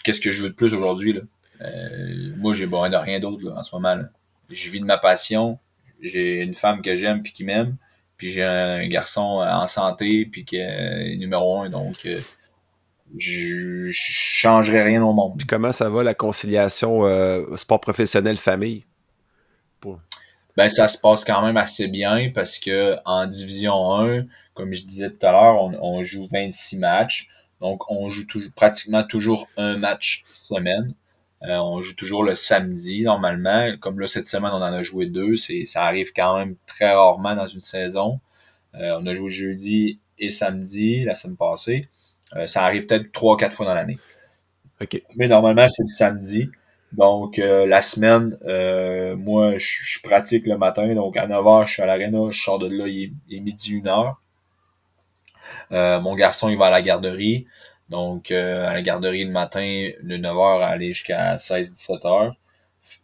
Qu'est-ce 0.03 0.21
que 0.21 0.31
je 0.31 0.43
veux 0.43 0.49
de 0.49 0.55
plus 0.55 0.73
aujourd'hui 0.73 1.19
euh, 1.61 2.33
moi, 2.37 2.53
j'ai 2.53 2.65
besoin 2.65 2.89
de 2.89 2.97
rien 2.97 3.19
d'autre 3.19 3.51
en 3.55 3.63
ce 3.63 3.73
moment. 3.75 3.95
Là. 3.95 4.09
Je 4.49 4.69
vis 4.69 4.79
de 4.79 4.85
ma 4.85 4.97
passion. 4.97 5.59
J'ai 6.03 6.41
une 6.41 6.53
femme 6.53 6.81
que 6.81 6.95
j'aime 6.95 7.23
puis 7.23 7.31
qui 7.31 7.43
m'aime. 7.43 7.77
Puis 8.17 8.29
j'ai 8.29 8.43
un 8.43 8.87
garçon 8.87 9.21
en 9.21 9.67
santé 9.67 10.25
puis 10.25 10.45
qui 10.45 10.57
est 10.57 11.15
numéro 11.15 11.61
un. 11.61 11.69
Donc, 11.69 12.05
euh, 12.05 12.19
je, 13.17 13.91
je 13.91 14.11
changerai 14.11 14.83
rien 14.83 15.03
au 15.03 15.13
monde. 15.13 15.37
Puis 15.37 15.47
comment 15.47 15.71
ça 15.71 15.89
va 15.89 16.03
la 16.03 16.13
conciliation 16.13 17.05
euh, 17.05 17.57
sport 17.57 17.79
professionnel 17.79 18.37
famille? 18.37 18.85
Ben 20.55 20.69
ça 20.69 20.87
se 20.87 20.99
passe 20.99 21.25
quand 21.25 21.43
même 21.43 21.57
assez 21.57 21.87
bien 21.87 22.29
parce 22.33 22.59
que 22.59 22.95
en 23.05 23.25
division 23.25 23.95
1, 23.95 24.25
comme 24.53 24.73
je 24.73 24.85
disais 24.85 25.09
tout 25.09 25.25
à 25.25 25.31
l'heure, 25.31 25.55
on, 25.63 25.73
on, 25.81 26.03
joue 26.03 26.27
26 26.31 26.77
matchs. 26.77 27.29
Donc 27.59 27.89
on 27.89 28.09
joue 28.11 28.23
pratiquement 28.55 29.03
toujours 29.03 29.47
un 29.57 29.77
match 29.77 30.23
semaine. 30.35 30.93
Euh, 31.45 31.57
on 31.57 31.81
joue 31.81 31.93
toujours 31.93 32.23
le 32.23 32.35
samedi 32.35 33.03
normalement. 33.03 33.75
Comme 33.79 33.99
là, 33.99 34.07
cette 34.07 34.27
semaine, 34.27 34.51
on 34.53 34.57
en 34.57 34.61
a 34.61 34.81
joué 34.81 35.07
deux. 35.07 35.35
C'est, 35.35 35.65
ça 35.65 35.83
arrive 35.83 36.13
quand 36.15 36.37
même 36.37 36.55
très 36.65 36.93
rarement 36.93 37.35
dans 37.35 37.47
une 37.47 37.61
saison. 37.61 38.19
Euh, 38.75 38.97
on 38.99 39.05
a 39.05 39.15
joué 39.15 39.29
jeudi 39.29 39.99
et 40.19 40.29
samedi 40.29 41.03
la 41.03 41.15
semaine 41.15 41.35
passée. 41.35 41.89
Euh, 42.35 42.47
ça 42.47 42.63
arrive 42.63 42.87
peut-être 42.87 43.11
trois, 43.11 43.35
quatre 43.37 43.55
fois 43.55 43.65
dans 43.65 43.73
l'année. 43.73 43.97
OK. 44.81 45.01
Mais 45.17 45.27
normalement, 45.27 45.67
c'est 45.67 45.83
le 45.83 45.89
samedi. 45.89 46.49
Donc, 46.93 47.37
la 47.37 47.81
semaine, 47.81 48.37
moi, 49.17 49.57
je, 49.57 49.99
pratique 50.03 50.45
le 50.45 50.57
matin. 50.59 50.93
Donc, 50.93 51.17
à 51.17 51.25
9h, 51.25 51.65
je 51.65 51.73
suis 51.73 51.81
à 51.81 51.87
l'aréna. 51.87 52.29
Je 52.29 52.39
sors 52.39 52.59
de 52.59 52.67
là, 52.67 52.87
il 52.87 53.13
est, 53.31 53.39
midi, 53.39 53.81
1h. 53.81 54.13
mon 56.01 56.13
garçon, 56.13 56.49
il 56.49 56.57
va 56.57 56.67
à 56.67 56.69
la 56.69 56.83
garderie. 56.83 57.47
Donc, 57.93 58.31
euh, 58.31 58.67
à 58.67 58.73
la 58.73 58.81
garderie 58.81 59.23
le 59.23 59.29
matin, 59.29 59.91
de 60.01 60.17
9h 60.17 60.63
à 60.63 60.67
aller 60.69 60.95
jusqu'à 60.95 61.35
16-17h. 61.37 62.33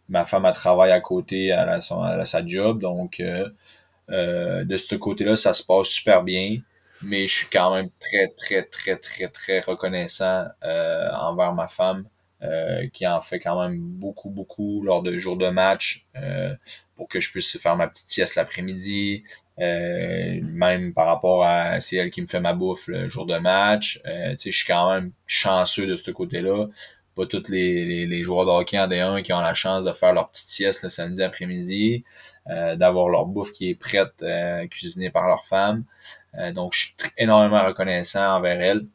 Ma 0.08 0.24
femme, 0.24 0.44
a 0.46 0.52
travaille 0.52 0.90
à 0.90 1.00
côté, 1.00 1.46
elle 1.46 1.68
elle 1.70 2.20
a 2.20 2.26
sa 2.26 2.44
job. 2.44 2.80
Donc, 2.80 3.20
euh, 3.20 3.48
euh, 4.10 4.64
de 4.64 4.76
ce 4.76 4.96
côté-là, 4.96 5.36
ça 5.36 5.54
se 5.54 5.62
passe 5.62 5.86
super 5.86 6.24
bien. 6.24 6.58
Mais 7.02 7.28
je 7.28 7.34
suis 7.36 7.46
quand 7.46 7.76
même 7.76 7.90
très, 8.00 8.28
très, 8.36 8.64
très, 8.64 8.96
très, 8.96 9.28
très 9.28 9.60
reconnaissant 9.60 10.46
envers 10.62 11.54
ma 11.54 11.68
femme. 11.68 12.04
qui 12.92 13.06
en 13.06 13.20
fait 13.20 13.38
quand 13.38 13.60
même 13.62 13.78
beaucoup, 13.78 14.30
beaucoup 14.30 14.82
lors 14.82 15.02
de 15.02 15.18
jours 15.18 15.36
de 15.36 15.48
match 15.50 16.06
pour 16.96 17.08
que 17.08 17.20
je 17.20 17.30
puisse 17.30 17.56
faire 17.58 17.76
ma 17.76 17.86
petite 17.86 18.08
sieste 18.08 18.34
l'après-midi, 18.36 19.24
euh, 19.60 20.40
même 20.42 20.94
par 20.94 21.06
rapport 21.06 21.44
à 21.44 21.80
c'est 21.80 21.96
elle 21.96 22.10
qui 22.10 22.22
me 22.22 22.26
fait 22.26 22.40
ma 22.40 22.54
bouffe 22.54 22.88
le 22.88 23.08
jour 23.08 23.26
de 23.26 23.36
match. 23.36 24.00
Euh, 24.06 24.34
je 24.42 24.50
suis 24.50 24.66
quand 24.66 24.92
même 24.92 25.12
chanceux 25.26 25.86
de 25.86 25.96
ce 25.96 26.10
côté-là. 26.10 26.66
Pas 27.14 27.26
tous 27.26 27.48
les, 27.48 28.06
les, 28.06 28.22
joueurs 28.22 28.46
de 28.46 28.50
hockey 28.50 28.78
en 28.78 28.86
D1 28.88 29.22
qui 29.22 29.32
ont 29.32 29.40
la 29.40 29.54
chance 29.54 29.84
de 29.84 29.92
faire 29.92 30.12
leur 30.12 30.30
petite 30.30 30.46
sieste 30.46 30.84
le 30.84 30.88
samedi 30.88 31.22
après-midi, 31.22 32.04
euh, 32.48 32.76
d'avoir 32.76 33.08
leur 33.08 33.26
bouffe 33.26 33.52
qui 33.52 33.68
est 33.68 33.74
prête, 33.74 34.14
euh, 34.22 34.66
cuisinée 34.68 35.10
par 35.10 35.26
leur 35.26 35.44
femme. 35.44 35.84
donc, 36.54 36.72
je 36.72 36.80
suis 36.80 36.94
énormément 37.18 37.64
reconnaissant 37.66 38.36
envers 38.36 38.60
elle. 38.60 38.86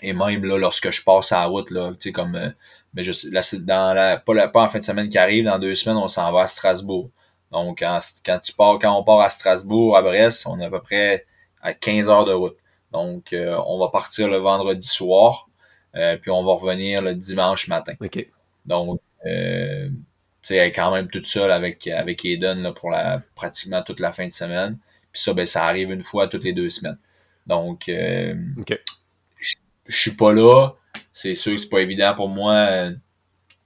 Et 0.00 0.12
même 0.12 0.44
là, 0.44 0.58
lorsque 0.58 0.90
je 0.90 1.02
passe 1.02 1.32
à 1.32 1.40
la 1.40 1.46
route, 1.46 1.70
là, 1.70 1.92
comme 2.14 2.54
mais 2.94 3.04
je 3.04 3.30
là, 3.30 3.42
dans 3.60 3.94
la 3.94 4.18
pas, 4.18 4.34
la, 4.34 4.48
pas 4.48 4.64
en 4.64 4.68
fin 4.68 4.78
de 4.78 4.84
semaine 4.84 5.08
qui 5.08 5.18
arrive, 5.18 5.44
dans 5.44 5.58
deux 5.58 5.74
semaines, 5.74 5.98
on 5.98 6.08
s'en 6.08 6.30
va 6.32 6.42
à 6.42 6.46
Strasbourg. 6.46 7.10
Donc, 7.52 7.80
quand, 7.80 8.38
tu 8.42 8.52
pars, 8.54 8.78
quand 8.78 8.98
on 8.98 9.04
part 9.04 9.20
à 9.20 9.28
Strasbourg, 9.28 9.96
à 9.96 10.02
Brest, 10.02 10.46
on 10.46 10.58
est 10.58 10.64
à 10.64 10.70
peu 10.70 10.80
près 10.80 11.26
à 11.60 11.74
15 11.74 12.08
heures 12.08 12.24
de 12.24 12.32
route. 12.32 12.56
Donc, 12.92 13.32
euh, 13.32 13.60
on 13.66 13.78
va 13.78 13.88
partir 13.88 14.28
le 14.28 14.38
vendredi 14.38 14.86
soir, 14.86 15.48
euh, 15.94 16.16
puis 16.16 16.30
on 16.30 16.42
va 16.44 16.54
revenir 16.54 17.02
le 17.02 17.14
dimanche 17.14 17.68
matin. 17.68 17.92
Donc, 18.64 19.00
euh, 19.26 19.88
tu 19.88 19.94
sais, 20.40 20.56
elle 20.56 20.68
est 20.68 20.72
quand 20.72 20.92
même 20.92 21.08
toute 21.08 21.26
seule 21.26 21.52
avec, 21.52 21.86
avec 21.86 22.24
Eden 22.24 22.62
là, 22.62 22.72
pour 22.72 22.90
la, 22.90 23.22
pratiquement 23.34 23.82
toute 23.82 24.00
la 24.00 24.12
fin 24.12 24.26
de 24.26 24.32
semaine. 24.32 24.78
Puis 25.12 25.22
ça, 25.22 25.34
ben, 25.34 25.44
ça 25.44 25.66
arrive 25.66 25.92
une 25.92 26.02
fois 26.02 26.28
toutes 26.28 26.44
les 26.44 26.54
deux 26.54 26.70
semaines. 26.70 26.98
Donc, 27.46 27.88
euh, 27.88 28.34
je 29.86 29.96
suis 29.96 30.16
pas 30.16 30.32
là. 30.32 30.70
C'est 31.12 31.34
sûr 31.34 31.52
que 31.52 31.58
c'est 31.58 31.68
pas 31.68 31.80
évident 31.80 32.14
pour 32.14 32.30
moi 32.30 32.90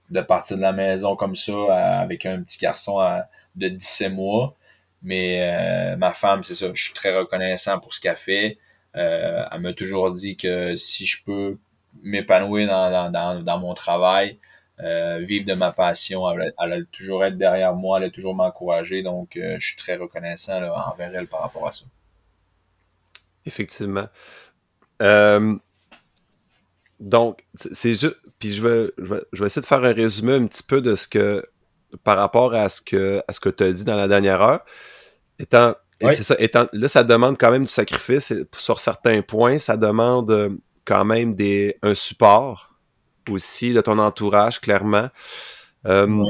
de 0.09 0.21
partir 0.21 0.57
de 0.57 0.61
la 0.61 0.73
maison 0.73 1.15
comme 1.15 1.35
ça 1.35 2.01
avec 2.01 2.25
un 2.25 2.41
petit 2.41 2.59
garçon 2.59 2.99
à, 2.99 3.27
de 3.57 3.69
17 3.69 4.13
mois. 4.13 4.55
Mais 5.03 5.41
euh, 5.41 5.95
ma 5.97 6.13
femme, 6.13 6.43
c'est 6.43 6.55
ça, 6.55 6.71
je 6.73 6.83
suis 6.83 6.93
très 6.93 7.15
reconnaissant 7.17 7.79
pour 7.79 7.93
ce 7.93 8.01
qu'elle 8.01 8.17
fait. 8.17 8.57
Euh, 8.95 9.43
elle 9.51 9.61
m'a 9.61 9.73
toujours 9.73 10.11
dit 10.11 10.37
que 10.37 10.75
si 10.75 11.05
je 11.05 11.23
peux 11.23 11.57
m'épanouir 12.03 12.67
dans, 12.67 13.43
dans, 13.43 13.59
mon 13.59 13.73
travail, 13.73 14.39
euh, 14.79 15.19
vivre 15.19 15.45
de 15.45 15.53
ma 15.53 15.71
passion, 15.71 16.29
elle, 16.29 16.53
elle, 16.59 16.85
toujours 16.87 17.23
être 17.25 17.37
derrière 17.37 17.73
moi, 17.73 17.99
elle 17.99 18.05
a 18.05 18.09
toujours 18.09 18.35
m'encourager. 18.35 19.03
Donc, 19.03 19.31
je 19.35 19.65
suis 19.65 19.77
très 19.77 19.97
reconnaissant 19.97 20.61
envers 20.61 21.15
elle 21.15 21.27
par 21.27 21.41
rapport 21.41 21.67
à 21.67 21.71
ça. 21.71 21.85
Effectivement. 23.45 24.07
Donc, 26.99 27.45
c'est 27.55 27.93
juste. 27.93 28.17
Puis 28.39 28.53
je 28.53 28.61
vais, 28.61 28.91
je 28.97 29.39
vais, 29.39 29.45
essayer 29.47 29.61
de 29.61 29.67
faire 29.67 29.83
un 29.83 29.93
résumé 29.93 30.33
un 30.33 30.45
petit 30.45 30.63
peu 30.63 30.81
de 30.81 30.95
ce 30.95 31.07
que. 31.07 31.45
Par 32.03 32.17
rapport 32.17 32.53
à 32.53 32.69
ce 32.69 32.81
que, 32.81 33.21
à 33.27 33.33
ce 33.33 33.39
que 33.39 33.49
tu 33.49 33.63
as 33.63 33.71
dit 33.71 33.83
dans 33.83 33.95
la 33.95 34.07
dernière 34.07 34.41
heure. 34.41 34.65
Étant. 35.39 35.75
Ça, 36.13 36.35
étant, 36.37 36.67
là, 36.73 36.87
ça 36.87 37.03
demande 37.03 37.39
quand 37.39 37.49
même 37.49 37.65
du 37.65 37.71
sacrifice 37.71 38.31
sur 38.55 38.79
certains 38.79 39.23
points. 39.23 39.57
Ça 39.57 39.77
demande 39.77 40.29
euh, 40.29 40.49
quand 40.85 41.05
même 41.05 41.33
des, 41.33 41.75
un 41.81 41.95
support 41.95 42.75
aussi 43.29 43.73
de 43.73 43.81
ton 43.81 43.97
entourage, 43.97 44.61
clairement. 44.61 45.09
Euh, 45.85 46.23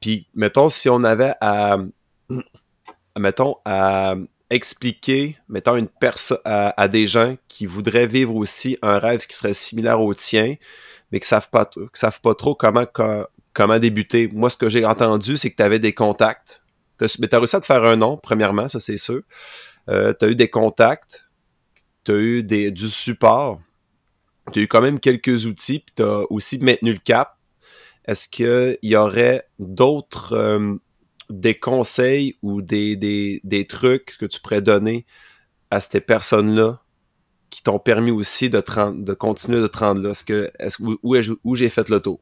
puis, 0.00 0.28
mettons, 0.34 0.68
si 0.68 0.88
on 0.88 1.02
avait 1.04 1.34
à, 1.40 1.78
mettons, 3.18 3.56
à 3.64 4.14
expliquer, 4.50 5.36
mettons, 5.48 5.76
une 5.76 5.88
personne 5.88 6.38
à, 6.44 6.88
des 6.88 7.06
gens 7.06 7.36
qui 7.48 7.66
voudraient 7.66 8.06
vivre 8.06 8.34
aussi 8.34 8.78
un 8.82 8.98
rêve 8.98 9.26
qui 9.26 9.36
serait 9.36 9.54
similaire 9.54 10.00
au 10.00 10.14
tien, 10.14 10.54
mais 11.10 11.20
qui 11.20 11.26
savent 11.26 11.50
pas, 11.50 11.68
savent 11.92 12.20
pas 12.20 12.34
trop 12.34 12.54
comment, 12.54 12.86
comment 13.54 13.78
débuter. 13.78 14.28
Moi, 14.32 14.50
ce 14.50 14.56
que 14.56 14.68
j'ai 14.68 14.84
entendu, 14.84 15.36
c'est 15.38 15.50
que 15.50 15.56
tu 15.56 15.62
avais 15.62 15.78
des 15.78 15.94
contacts. 15.94 16.62
mais 17.00 17.28
tu 17.28 17.34
as 17.34 17.38
réussi 17.38 17.56
à 17.56 17.60
te 17.60 17.66
faire 17.66 17.84
un 17.84 17.96
nom, 17.96 18.18
premièrement, 18.18 18.68
ça 18.68 18.80
c'est 18.80 18.98
sûr. 18.98 19.22
Euh, 19.88 20.12
tu 20.18 20.26
as 20.26 20.28
eu 20.28 20.34
des 20.34 20.48
contacts, 20.48 21.30
tu 22.04 22.12
as 22.12 22.16
eu 22.16 22.42
des, 22.42 22.70
du 22.70 22.88
support, 22.88 23.60
tu 24.52 24.62
eu 24.62 24.68
quand 24.68 24.82
même 24.82 25.00
quelques 25.00 25.46
outils, 25.46 25.78
puis 25.78 25.94
tu 25.96 26.02
as 26.02 26.30
aussi 26.30 26.58
maintenu 26.58 26.92
le 26.92 26.98
cap. 26.98 27.38
Est-ce 28.06 28.28
qu'il 28.28 28.78
y 28.82 28.96
aurait 28.96 29.48
d'autres 29.58 30.34
euh, 30.34 30.74
des 31.30 31.54
conseils 31.54 32.36
ou 32.42 32.60
des, 32.60 32.96
des, 32.96 33.66
trucs 33.66 34.18
que 34.18 34.26
tu 34.26 34.40
pourrais 34.40 34.60
donner 34.60 35.06
à 35.70 35.80
ces 35.80 36.00
personnes-là 36.00 36.82
qui 37.48 37.62
t'ont 37.62 37.78
permis 37.78 38.10
aussi 38.10 38.50
de, 38.50 38.62
de 38.92 39.14
continuer 39.14 39.60
de 39.62 39.68
te 39.68 39.84
là? 39.84 40.10
Est-ce 40.10 40.24
que, 40.24 40.52
où, 41.02 41.16
où 41.44 41.54
j'ai 41.54 41.70
fait 41.70 41.88
le 41.88 42.00
tour? 42.00 42.20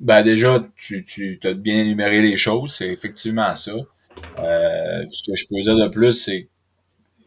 Ben 0.00 0.22
déjà, 0.22 0.62
tu, 0.76 1.04
tu 1.04 1.38
as 1.44 1.54
bien 1.54 1.80
énuméré 1.80 2.20
les 2.20 2.36
choses, 2.36 2.74
c'est 2.74 2.88
effectivement 2.88 3.54
ça. 3.56 3.72
Euh, 4.38 5.06
ce 5.10 5.30
que 5.30 5.36
je 5.36 5.46
peux 5.48 5.62
dire 5.62 5.76
de 5.76 5.88
plus, 5.88 6.12
c'est 6.12 6.48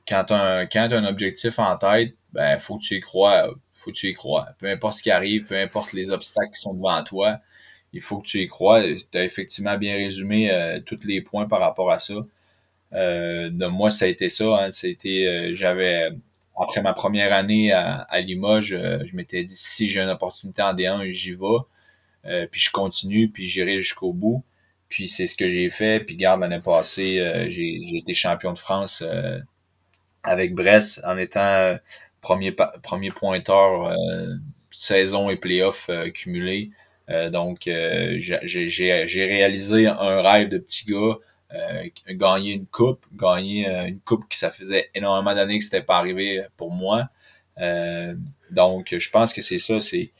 quand 0.07 0.26
tu 0.26 0.34
as, 0.34 0.68
un 0.74 1.05
objectif 1.05 1.59
en 1.59 1.78
tête, 1.78 2.15
ben 2.34 2.59
faut 2.59 2.78
que 2.78 2.84
tu 2.84 2.95
y 2.95 3.01
crois. 3.01 3.49
Faut 3.76 3.91
que 3.91 3.95
tu 3.95 4.09
y 4.09 4.13
crois. 4.13 4.49
Peu 4.59 4.68
importe 4.70 4.97
ce 4.97 5.03
qui 5.03 5.11
arrive, 5.11 5.45
peu 5.45 5.57
importe 5.57 5.93
les 5.93 6.11
obstacles 6.11 6.51
qui 6.53 6.61
sont 6.61 6.74
devant 6.74 7.03
toi, 7.03 7.39
il 7.93 8.01
faut 8.01 8.20
que 8.20 8.28
tu 8.28 8.41
y 8.41 8.47
crois. 8.47 8.84
Tu 9.11 9.18
as 9.18 9.24
effectivement 9.24 9.78
bien 9.78 9.95
résumé 9.95 10.51
euh, 10.51 10.80
tous 10.86 10.99
les 11.05 11.22
points 11.22 11.47
par 11.47 11.59
rapport 11.59 11.91
à 11.91 11.99
ça. 11.99 12.15
Euh, 12.93 13.49
de 13.49 13.65
moi, 13.68 13.91
ça 13.91 14.05
a 14.05 14.07
été 14.07 14.30
ça. 14.30 14.65
Hein. 14.65 14.70
Euh, 15.05 15.51
j'avais 15.53 16.09
après 16.59 16.82
ma 16.82 16.93
première 16.93 17.34
année 17.34 17.72
à, 17.72 18.20
Limoges, 18.22 18.76
je 19.05 19.15
m'étais 19.15 19.43
dit 19.43 19.55
si 19.55 19.88
j'ai 19.88 20.01
une 20.01 20.09
opportunité 20.09 20.61
en 20.63 20.74
D1, 20.74 21.09
j'y 21.09 21.34
vais. 21.36 21.59
Puis 22.24 22.61
je 22.61 22.72
continue, 22.72 23.30
puis 23.30 23.45
j'irai 23.45 23.80
jusqu'au 23.80 24.13
bout. 24.13 24.43
Puis 24.89 25.09
c'est 25.09 25.28
ce 25.28 25.36
que 25.36 25.49
j'ai 25.49 25.70
fait. 25.70 25.99
Puis 26.01 26.15
garde 26.15 26.41
l'année 26.41 26.61
passée, 26.61 27.47
j'ai 27.49 27.97
été 27.97 28.13
champion 28.13 28.53
de 28.53 28.59
France 28.59 29.03
avec 30.24 30.53
Brest 30.53 31.01
en 31.05 31.18
étant 31.18 31.78
premier 32.22 32.53
premier 32.84 33.11
pointeur 33.11 33.95
saison 34.72 35.30
et 35.30 35.38
playoff. 35.38 35.89
Euh, 37.09 37.30
donc, 37.30 37.68
euh, 37.68 38.15
j'ai 38.18 39.26
réalisé 39.26 39.88
un 39.88 40.22
rêve 40.22 40.49
de 40.49 40.57
petit 40.57 40.86
gars, 40.86 41.18
euh, 41.53 41.88
gagner 42.09 42.53
une 42.53 42.65
coupe, 42.65 43.05
gagner 43.13 43.68
une 43.88 43.99
coupe 43.99 44.28
qui 44.30 44.38
ça 44.38 44.51
faisait 44.51 44.89
énormément 44.93 45.34
d'années 45.34 45.59
que 45.59 45.63
c'était 45.63 45.82
pas 45.82 45.97
arrivé 45.97 46.43
pour 46.57 46.72
moi. 46.72 47.09
donc, 48.51 48.95
je 48.97 49.09
pense 49.09 49.34
que 49.34 49.41
c'est 49.41 49.59
ça, 49.59 49.82
c'est 49.82 50.11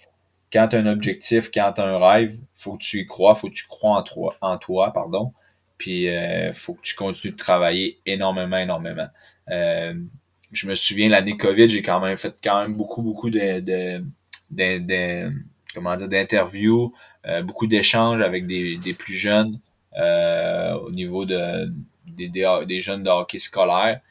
quand 0.52 0.70
tu 0.70 0.76
un 0.78 0.88
objectif, 0.88 1.52
quand 1.54 1.74
tu 1.74 1.82
un 1.82 1.98
rêve, 2.00 2.38
faut 2.56 2.74
que 2.74 2.84
tu 2.84 3.00
y 3.00 3.08
crois, 3.08 3.36
faut 3.36 3.50
que 3.50 3.56
tu 3.56 3.68
crois 3.68 3.98
en 3.98 4.04
toi, 4.04 4.36
en 4.42 4.58
toi 4.58 4.92
pardon. 4.94 5.34
Puis 5.78 6.10
euh, 6.10 6.54
faut 6.54 6.74
que 6.74 6.82
tu 6.82 6.96
continues 6.96 7.34
de 7.34 7.38
travailler 7.38 8.00
énormément, 8.06 8.58
énormément. 8.58 9.08
je 9.48 10.68
me 10.68 10.76
souviens 10.76 11.10
l'année 11.10 11.38
COVID, 11.38 11.70
j'ai 11.70 11.82
quand 11.82 12.00
même 12.00 12.18
fait 12.18 12.36
quand 12.44 12.62
même 12.62 12.74
beaucoup, 12.74 13.02
beaucoup 13.02 13.30
de, 13.30 13.60
de, 13.60 14.02
de 14.50 15.32
comment 15.78 15.96
dire, 15.96 16.08
d'interviews, 16.08 16.94
euh, 17.28 17.44
beaucoup 17.44 17.68
d'échanges 17.68 18.22
avec 18.22 18.48
des, 18.48 18.96
plus 18.98 19.16
jeunes 19.16 19.60
euh, 19.98 20.74
au 20.76 20.92
niveau 20.92 21.26
de, 21.26 21.72
des, 22.08 22.82
jeunes 22.82 23.04
de 23.04 23.10
hockey 23.10 23.40
scolaire. 23.40 24.02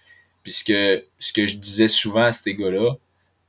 Puisque 0.43 0.73
ce 1.19 1.33
que 1.33 1.47
je 1.47 1.57
disais 1.57 1.89
souvent 1.89 2.23
à 2.23 2.33
ces 2.33 2.55
gars-là, 2.55 2.95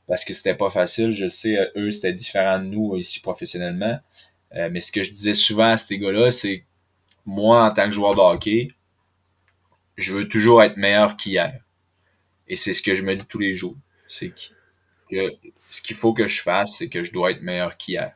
parce 0.07 0.23
que 0.23 0.33
c'était 0.33 0.55
pas 0.55 0.69
facile, 0.69 1.11
je 1.11 1.27
sais, 1.27 1.57
eux, 1.75 1.91
c'était 1.91 2.13
différent 2.13 2.59
de 2.59 2.65
nous 2.65 2.95
ici 2.97 3.19
professionnellement. 3.19 3.99
Euh, 4.55 4.69
mais 4.71 4.79
ce 4.79 4.91
que 4.91 5.03
je 5.03 5.11
disais 5.11 5.33
souvent 5.33 5.71
à 5.71 5.77
ces 5.77 5.99
gars-là, 5.99 6.31
c'est 6.31 6.65
moi, 7.25 7.65
en 7.65 7.73
tant 7.73 7.85
que 7.85 7.91
joueur 7.91 8.15
de 8.15 8.21
hockey, 8.21 8.71
je 9.97 10.13
veux 10.13 10.29
toujours 10.29 10.63
être 10.63 10.77
meilleur 10.77 11.17
qu'hier. 11.17 11.59
Et 12.47 12.55
c'est 12.55 12.73
ce 12.73 12.81
que 12.81 12.95
je 12.95 13.03
me 13.03 13.15
dis 13.15 13.27
tous 13.27 13.39
les 13.39 13.53
jours. 13.53 13.75
C'est 14.07 14.31
que 15.11 15.35
ce 15.69 15.81
qu'il 15.81 15.97
faut 15.97 16.13
que 16.13 16.27
je 16.27 16.41
fasse, 16.41 16.77
c'est 16.77 16.87
que 16.87 17.03
je 17.03 17.11
dois 17.11 17.31
être 17.31 17.41
meilleur 17.41 17.75
qu'hier. 17.75 18.13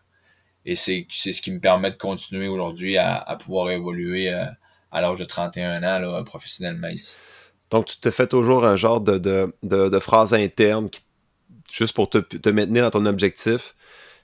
Et 0.64 0.76
c'est 0.76 1.08
ce 1.10 1.42
qui 1.42 1.52
me 1.52 1.60
permet 1.60 1.92
de 1.92 1.98
continuer 1.98 2.48
aujourd'hui 2.48 2.98
à, 2.98 3.38
pouvoir 3.44 3.72
évoluer 3.72 4.32
euh, 4.32 4.46
à, 4.92 5.02
l'âge 5.02 5.20
de 5.20 5.26
31 5.26 5.84
ans 5.84 6.00
là, 6.00 6.24
professionnellement 6.24 6.88
ici. 6.88 7.16
Donc, 7.72 7.88
tu 7.88 7.98
te 7.98 8.12
fais 8.12 8.28
toujours 8.28 8.66
un 8.66 8.76
genre 8.76 9.02
de, 9.02 9.18
de, 9.18 9.54
de, 9.64 10.00
phrase 10.00 10.34
interne 10.34 10.90
juste 11.72 11.94
pour 11.94 12.10
te, 12.10 12.18
te, 12.20 12.50
maintenir 12.50 12.84
dans 12.84 13.00
ton 13.00 13.06
objectif. 13.06 13.76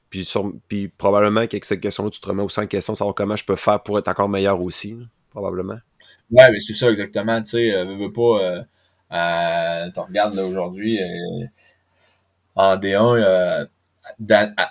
Puis, 0.10 0.32
puis 0.68 0.88
probablement 0.88 1.48
qu'avec 1.48 1.66
cette 1.66 1.82
question-là, 1.82 2.10
tu 2.10 2.20
te 2.20 2.28
remets 2.28 2.44
aussi 2.44 2.60
en 2.60 2.68
question, 2.68 2.96
savoir 2.96 3.16
comment 3.16 3.36
je 3.36 3.44
peux 3.44 3.56
faire 3.56 3.82
pour 3.84 4.00
être 4.00 4.08
encore 4.08 4.30
meilleur 4.30 4.62
aussi, 4.62 4.98
probablement. 5.32 5.80
Ouais, 6.32 6.50
mais 6.52 6.60
c'est 6.60 6.74
ça 6.74 6.90
exactement. 6.90 7.42
Tu 7.42 7.52
sais, 7.52 7.74
euh, 7.74 7.86
veux, 7.86 8.12
pas. 8.12 8.22
Euh, 8.22 8.62
euh, 9.12 9.92
tu 9.94 10.00
regardes 10.00 10.36
là 10.36 10.46
aujourd'hui, 10.46 11.00
en 12.56 12.76
D1, 12.76 13.22
euh, 13.22 13.66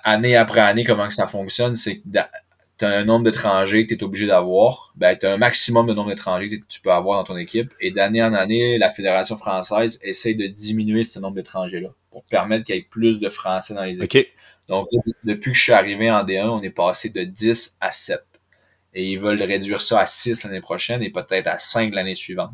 année 0.04 0.36
après 0.36 0.60
année, 0.60 0.84
comment 0.84 1.06
que 1.06 1.14
ça 1.14 1.26
fonctionne, 1.26 1.76
c'est 1.76 2.02
tu 2.78 2.84
as 2.84 2.90
un 2.90 3.04
nombre 3.04 3.24
d'étrangers 3.24 3.86
que 3.86 3.94
tu 3.94 4.00
es 4.00 4.04
obligé 4.04 4.26
d'avoir. 4.26 4.92
Ben, 4.96 5.16
tu 5.18 5.26
as 5.26 5.32
un 5.32 5.36
maximum 5.36 5.86
de 5.86 5.94
nombre 5.94 6.10
d'étrangers 6.10 6.48
que 6.48 6.64
tu 6.68 6.80
peux 6.80 6.92
avoir 6.92 7.18
dans 7.18 7.32
ton 7.32 7.38
équipe. 7.38 7.72
Et 7.80 7.90
d'année 7.90 8.22
en 8.22 8.34
année, 8.34 8.78
la 8.78 8.90
Fédération 8.90 9.36
française 9.36 9.98
essaie 10.02 10.34
de 10.34 10.46
diminuer 10.46 11.04
ce 11.04 11.18
nombre 11.18 11.36
d'étrangers-là 11.36 11.90
pour 12.10 12.24
permettre 12.24 12.64
qu'il 12.64 12.74
y 12.74 12.78
ait 12.78 12.82
plus 12.82 13.20
de 13.20 13.28
Français 13.30 13.74
dans 13.74 13.84
les 13.84 14.02
équipes. 14.02 14.28
Donc, 14.68 14.88
depuis 15.24 15.52
que 15.52 15.56
je 15.56 15.62
suis 15.62 15.72
arrivé 15.72 16.10
en 16.10 16.24
D1, 16.24 16.48
on 16.48 16.62
est 16.62 16.70
passé 16.70 17.08
de 17.08 17.22
10 17.22 17.76
à 17.80 17.90
7. 17.90 18.20
Et 18.94 19.12
ils 19.12 19.18
veulent 19.18 19.42
réduire 19.42 19.80
ça 19.80 20.00
à 20.00 20.06
6 20.06 20.44
l'année 20.44 20.60
prochaine 20.60 21.02
et 21.02 21.10
peut-être 21.10 21.46
à 21.46 21.58
5 21.58 21.94
l'année 21.94 22.14
suivante. 22.14 22.50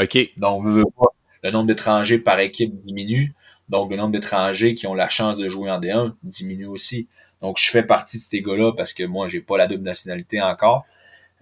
OK. 0.00 0.18
Donc, 0.36 0.64
le 0.64 1.50
nombre 1.50 1.66
d'étrangers 1.66 2.18
par 2.18 2.38
équipe 2.40 2.78
diminue. 2.78 3.34
Donc, 3.68 3.90
le 3.90 3.96
nombre 3.96 4.12
d'étrangers 4.12 4.74
qui 4.74 4.86
ont 4.86 4.94
la 4.94 5.08
chance 5.08 5.36
de 5.36 5.48
jouer 5.48 5.70
en 5.70 5.80
D1 5.80 6.14
diminue 6.22 6.66
aussi. 6.66 7.08
Donc, 7.42 7.58
je 7.58 7.70
fais 7.70 7.82
partie 7.82 8.16
de 8.16 8.22
ces 8.22 8.40
gars-là 8.40 8.72
parce 8.72 8.92
que 8.92 9.04
moi, 9.04 9.28
j'ai 9.28 9.40
pas 9.40 9.58
la 9.58 9.66
double 9.66 9.84
nationalité 9.84 10.40
encore. 10.40 10.84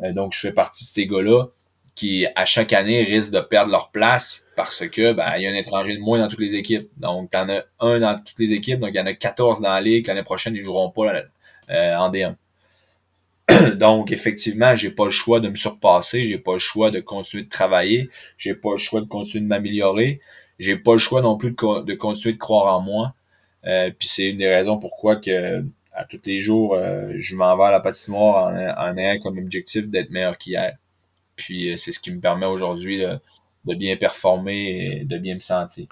Euh, 0.02 0.12
donc, 0.12 0.32
je 0.32 0.40
fais 0.40 0.52
partie 0.52 0.84
de 0.84 0.88
ces 0.88 1.06
gars-là 1.06 1.46
qui, 1.94 2.26
à 2.34 2.44
chaque 2.44 2.72
année, 2.72 3.04
risquent 3.04 3.32
de 3.32 3.40
perdre 3.40 3.70
leur 3.70 3.90
place 3.90 4.44
parce 4.56 4.86
que 4.88 5.12
ben, 5.12 5.32
il 5.36 5.42
y 5.42 5.46
a 5.46 5.50
un 5.50 5.54
étranger 5.54 5.96
de 5.96 6.00
moins 6.00 6.18
dans 6.18 6.28
toutes 6.28 6.40
les 6.40 6.56
équipes. 6.56 6.88
Donc, 6.96 7.30
t'en 7.30 7.48
as 7.48 7.64
un 7.80 8.00
dans 8.00 8.18
toutes 8.18 8.38
les 8.38 8.52
équipes, 8.52 8.80
donc 8.80 8.90
il 8.92 8.96
y 8.96 9.00
en 9.00 9.06
a 9.06 9.14
14 9.14 9.60
dans 9.60 9.70
la 9.70 9.80
ligue. 9.80 10.06
L'année 10.06 10.24
prochaine, 10.24 10.54
ils 10.56 10.64
joueront 10.64 10.90
pas 10.90 11.22
euh, 11.70 11.96
en 11.96 12.10
D1. 12.10 12.34
donc, 13.76 14.10
effectivement, 14.10 14.74
j'ai 14.74 14.90
pas 14.90 15.04
le 15.04 15.10
choix 15.10 15.38
de 15.38 15.48
me 15.48 15.54
surpasser, 15.54 16.24
j'ai 16.24 16.38
pas 16.38 16.54
le 16.54 16.58
choix 16.58 16.90
de 16.90 17.00
continuer 17.00 17.44
de 17.44 17.48
travailler, 17.48 18.10
j'ai 18.38 18.54
pas 18.54 18.72
le 18.72 18.78
choix 18.78 19.00
de 19.00 19.06
continuer 19.06 19.44
de 19.44 19.48
m'améliorer 19.48 20.20
j'ai 20.58 20.76
pas 20.76 20.92
le 20.92 20.98
choix 20.98 21.22
non 21.22 21.36
plus 21.36 21.50
de, 21.50 21.94
continuer 21.94 22.34
de 22.34 22.38
croire 22.38 22.74
en 22.74 22.80
moi. 22.80 23.14
Euh, 23.66 23.90
puis 23.96 24.08
c'est 24.08 24.28
une 24.28 24.38
des 24.38 24.48
raisons 24.48 24.78
pourquoi 24.78 25.16
que 25.16 25.64
à 25.94 26.04
tous 26.04 26.20
les 26.26 26.40
jours, 26.40 26.74
euh, 26.74 27.12
je 27.18 27.36
m'en 27.36 27.56
vais 27.56 27.64
à 27.64 27.70
la 27.70 27.80
patinoire 27.80 28.46
en, 28.46 28.90
en 28.90 28.96
ayant 28.96 29.20
comme 29.20 29.38
objectif 29.38 29.88
d'être 29.88 30.10
meilleur 30.10 30.36
qu'hier. 30.38 30.76
Puis 31.36 31.72
euh, 31.72 31.76
c'est 31.76 31.92
ce 31.92 32.00
qui 32.00 32.12
me 32.12 32.20
permet 32.20 32.46
aujourd'hui 32.46 33.00
de, 33.00 33.74
bien 33.74 33.96
performer 33.96 35.00
et 35.00 35.04
de 35.04 35.18
bien 35.18 35.34
me 35.34 35.40
sentir. 35.40 35.86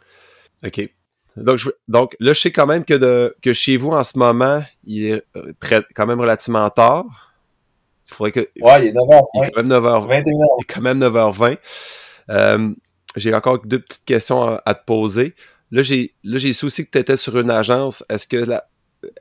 OK. 0.65 0.89
Donc, 1.37 1.57
je, 1.57 1.71
donc 1.89 2.15
là, 2.21 2.35
je 2.35 2.41
sais 2.41 2.53
quand 2.53 2.67
même 2.67 2.85
que, 2.85 2.95
de, 2.95 3.35
que 3.41 3.53
chez 3.55 3.79
vous, 3.79 3.91
en 3.91 4.03
ce 4.03 4.19
moment, 4.19 4.63
il 4.85 5.07
est 5.07 5.25
très, 5.61 5.83
quand 5.95 6.07
même 6.07 6.21
relativement 6.21 6.69
tard. 6.69 7.33
Il 8.11 8.15
faudrait 8.15 8.33
que. 8.33 8.41
Ouais, 8.61 8.87
il 8.87 8.89
est 8.89 8.93
9h20. 8.93 9.23
Il 9.35 9.43
est 9.43 9.51
quand 9.51 9.63
même 9.63 9.73
9h20. 9.73 10.23
Il 10.27 10.63
est 10.63 10.75
quand 10.75 10.81
même 10.83 11.01
9h20. 11.01 11.59
Euh, 12.29 12.75
j'ai 13.17 13.35
encore 13.35 13.65
deux 13.65 13.79
petites 13.79 14.05
questions 14.05 14.59
à, 14.65 14.75
te 14.75 14.85
poser. 14.85 15.35
Là, 15.71 15.83
j'ai 15.83 16.15
là 16.23 16.39
j'ai 16.39 16.53
souci 16.53 16.85
que 16.85 16.91
tu 16.91 16.99
étais 16.99 17.17
sur 17.17 17.39
une 17.39 17.51
agence. 17.51 18.05
Est-ce 18.11 18.27
que 18.27 18.37
la 18.37 18.65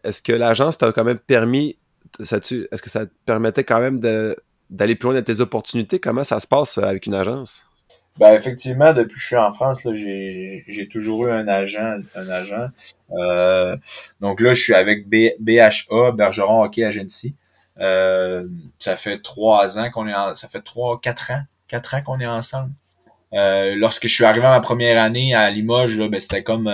est-ce 0.04 0.22
que 0.22 0.34
l'agence 0.34 0.78
t'a 0.78 0.92
quand 0.92 1.04
même 1.04 1.20
permis 1.20 1.78
est-ce 2.20 2.82
que 2.82 2.90
ça 2.90 3.06
te 3.06 3.12
permettait 3.26 3.64
quand 3.64 3.80
même 3.80 4.00
d'aller 4.70 4.96
plus 4.96 5.08
loin 5.08 5.16
dans 5.16 5.24
tes 5.24 5.40
opportunités? 5.40 6.00
Comment 6.00 6.24
ça 6.24 6.40
se 6.40 6.48
passe 6.48 6.78
euh, 6.78 6.84
avec 6.84 7.06
une 7.06 7.14
agence? 7.14 7.66
Ben 8.20 8.34
effectivement, 8.34 8.94
depuis 8.94 9.16
que 9.16 9.22
je 9.22 9.26
suis 9.26 9.38
en 9.38 9.54
France, 9.54 9.88
j'ai, 9.94 10.90
toujours 10.92 11.28
eu 11.28 11.32
un 11.32 11.48
agent, 11.48 12.00
un 12.14 12.30
agent. 12.30 12.68
Euh, 13.12 13.78
donc 14.20 14.42
là, 14.42 14.54
je 14.54 14.62
suis 14.62 14.74
avec 14.74 15.08
BHA, 15.08 16.12
Bergeron 16.12 16.64
Hockey 16.64 16.84
Agency. 16.84 17.36
Euh, 17.80 18.46
ça 18.80 18.98
fait 18.98 19.22
trois 19.22 19.80
ans 19.80 19.90
qu'on 19.92 20.08
est 20.08 20.14
en, 20.14 20.36
ça 20.36 20.50
fait 20.50 20.62
trois, 20.62 21.00
quatre 21.00 21.32
ans, 21.32 21.44
quatre 21.70 21.96
ans 21.96 22.02
qu'on 22.02 22.20
est 22.20 22.28
ensemble. 22.28 22.72
Lorsque 23.32 24.08
je 24.08 24.14
suis 24.14 24.26
arrivé 24.26 24.46
à 24.46 24.50
ma 24.50 24.60
première 24.60 25.02
année 25.02 25.34
à 25.34 25.50
Limoges, 25.50 25.98
ben, 25.98 26.20
c'était 26.20 26.44
comme 26.44 26.70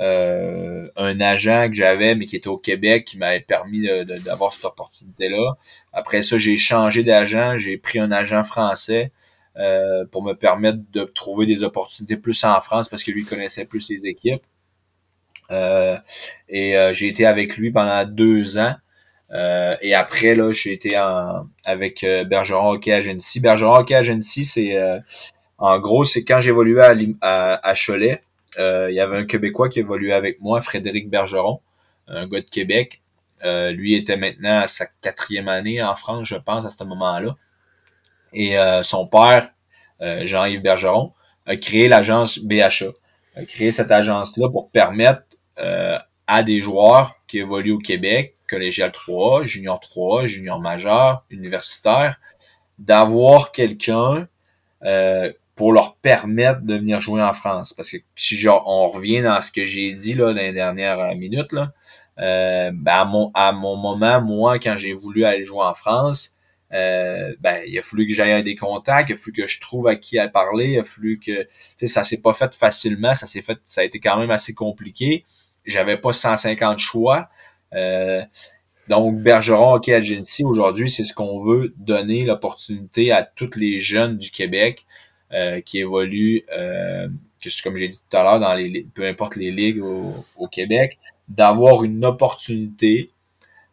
euh, 0.00 0.64
euh, 0.86 0.88
un 0.96 1.20
agent 1.20 1.68
que 1.68 1.74
j'avais, 1.74 2.14
mais 2.14 2.26
qui 2.26 2.36
était 2.36 2.48
au 2.48 2.58
Québec, 2.58 3.04
qui 3.04 3.18
m'avait 3.18 3.40
permis 3.40 3.86
d'avoir 4.24 4.52
cette 4.52 4.64
opportunité-là. 4.64 5.56
Après 5.92 6.22
ça, 6.22 6.38
j'ai 6.38 6.56
changé 6.56 7.02
d'agent, 7.02 7.58
j'ai 7.58 7.76
pris 7.76 7.98
un 7.98 8.10
agent 8.10 8.44
français 8.44 9.12
euh, 9.56 10.04
pour 10.10 10.22
me 10.22 10.32
permettre 10.34 10.78
de 10.92 11.04
trouver 11.04 11.46
des 11.46 11.62
opportunités 11.62 12.16
plus 12.16 12.42
en 12.44 12.60
France 12.60 12.88
parce 12.88 13.04
que 13.04 13.10
lui 13.10 13.24
connaissait 13.24 13.64
plus 13.64 13.88
les 13.90 14.06
équipes. 14.06 14.42
Euh, 15.50 15.96
et 16.48 16.74
j'ai 16.92 17.08
été 17.08 17.26
avec 17.26 17.56
lui 17.56 17.70
pendant 17.70 18.04
deux 18.04 18.58
ans. 18.58 18.74
et 19.82 19.94
après, 19.94 20.34
là, 20.34 20.52
j'ai 20.52 20.72
été 20.72 20.96
avec 21.64 22.04
Bergeron 22.26 22.72
Hockey 22.72 22.92
Agency. 22.92 23.40
Bergeron 23.40 23.76
Hockey 23.76 23.94
Agency, 23.94 24.44
c'est 24.44 24.76
en 25.58 25.78
gros, 25.78 26.04
c'est 26.04 26.24
quand 26.24 26.40
j'évoluais 26.40 27.16
à, 27.20 27.54
à, 27.54 27.74
Cholet, 27.74 28.12
euh, 28.12 28.16
il 28.58 28.94
y 28.94 29.00
avait 29.00 29.18
un 29.18 29.24
Québécois 29.24 29.68
qui 29.68 29.80
évoluait 29.80 30.14
avec 30.14 30.40
moi, 30.40 30.60
Frédéric 30.60 31.08
Bergeron, 31.08 31.60
un 32.08 32.26
gars 32.26 32.40
de 32.40 32.50
Québec. 32.50 33.00
Euh, 33.44 33.72
lui 33.72 33.94
était 33.94 34.16
maintenant 34.16 34.60
à 34.60 34.68
sa 34.68 34.86
quatrième 34.86 35.48
année 35.48 35.82
en 35.82 35.96
France, 35.96 36.26
je 36.26 36.36
pense, 36.36 36.64
à 36.64 36.70
ce 36.70 36.82
moment-là. 36.84 37.36
Et 38.32 38.58
euh, 38.58 38.82
son 38.82 39.06
père, 39.06 39.50
Jean-Yves 40.00 40.60
Bergeron, 40.60 41.12
a 41.46 41.56
créé 41.56 41.88
l'agence 41.88 42.38
BHA. 42.38 42.92
A 43.36 43.44
créé 43.44 43.72
cette 43.72 43.90
agence-là 43.90 44.48
pour 44.50 44.70
permettre 44.70 45.22
à 45.56 46.42
des 46.42 46.60
joueurs 46.60 47.16
qui 47.26 47.38
évoluent 47.38 47.72
au 47.72 47.78
Québec, 47.78 48.36
collégial 48.48 48.92
3, 48.92 49.44
junior 49.44 49.80
3, 49.80 50.26
junior 50.26 50.60
majeur, 50.60 51.24
universitaire, 51.30 52.20
d'avoir 52.78 53.52
quelqu'un 53.52 54.28
pour 55.54 55.72
leur 55.72 55.96
permettre 55.96 56.62
de 56.62 56.74
venir 56.74 57.00
jouer 57.00 57.22
en 57.22 57.32
France. 57.32 57.72
Parce 57.72 57.90
que 57.90 57.98
si 58.16 58.36
genre, 58.36 58.64
on 58.66 58.88
revient 58.88 59.22
dans 59.22 59.40
ce 59.40 59.52
que 59.52 59.64
j'ai 59.64 59.92
dit 59.92 60.14
là, 60.14 60.32
dans 60.32 60.40
les 60.40 60.52
dernières 60.52 61.14
minutes, 61.14 61.52
là, 61.52 61.72
euh, 62.20 62.70
ben 62.72 62.92
à, 62.92 63.04
mon, 63.04 63.30
à 63.34 63.52
mon 63.52 63.76
moment, 63.76 64.20
moi, 64.20 64.58
quand 64.58 64.76
j'ai 64.78 64.92
voulu 64.92 65.24
aller 65.24 65.44
jouer 65.44 65.64
en 65.64 65.74
France, 65.74 66.34
euh, 66.72 67.34
ben, 67.40 67.62
il 67.66 67.78
a 67.78 67.82
fallu 67.82 68.06
que 68.06 68.12
j'aille 68.12 68.42
des 68.42 68.56
contacts, 68.56 69.10
il 69.10 69.14
a 69.14 69.16
fallu 69.16 69.32
que 69.32 69.46
je 69.46 69.60
trouve 69.60 69.86
à 69.86 69.96
qui 69.96 70.18
à 70.18 70.28
parler, 70.28 70.72
il 70.72 70.78
a 70.78 70.84
fallu 70.84 71.20
que, 71.20 71.46
ça 71.86 72.02
s'est 72.02 72.20
pas 72.20 72.34
fait 72.34 72.54
facilement, 72.54 73.14
ça 73.14 73.26
s'est 73.26 73.42
fait, 73.42 73.58
ça 73.64 73.82
a 73.82 73.84
été 73.84 74.00
quand 74.00 74.18
même 74.18 74.30
assez 74.30 74.54
compliqué. 74.54 75.24
J'avais 75.66 75.96
pas 75.96 76.12
150 76.12 76.78
choix. 76.78 77.28
Euh, 77.74 78.22
donc, 78.88 79.16
Bergeron 79.22 79.74
Hockey 79.74 79.94
Agency, 79.94 80.44
aujourd'hui, 80.44 80.90
c'est 80.90 81.04
ce 81.04 81.14
qu'on 81.14 81.40
veut 81.40 81.72
donner 81.78 82.24
l'opportunité 82.24 83.12
à 83.12 83.22
tous 83.22 83.56
les 83.56 83.80
jeunes 83.80 84.18
du 84.18 84.30
Québec 84.30 84.84
euh, 85.34 85.60
qui 85.60 85.80
évolue, 85.80 86.44
euh, 86.56 87.08
que, 87.42 87.48
comme 87.64 87.76
j'ai 87.76 87.88
dit 87.88 87.98
tout 88.08 88.16
à 88.16 88.22
l'heure, 88.22 88.38
dans 88.38 88.54
les 88.54 88.86
peu 88.94 89.04
importe 89.04 89.34
les 89.34 89.50
ligues 89.50 89.82
au, 89.82 90.46
Québec, 90.46 90.98
d'avoir 91.28 91.82
une 91.82 92.04
opportunité 92.04 93.10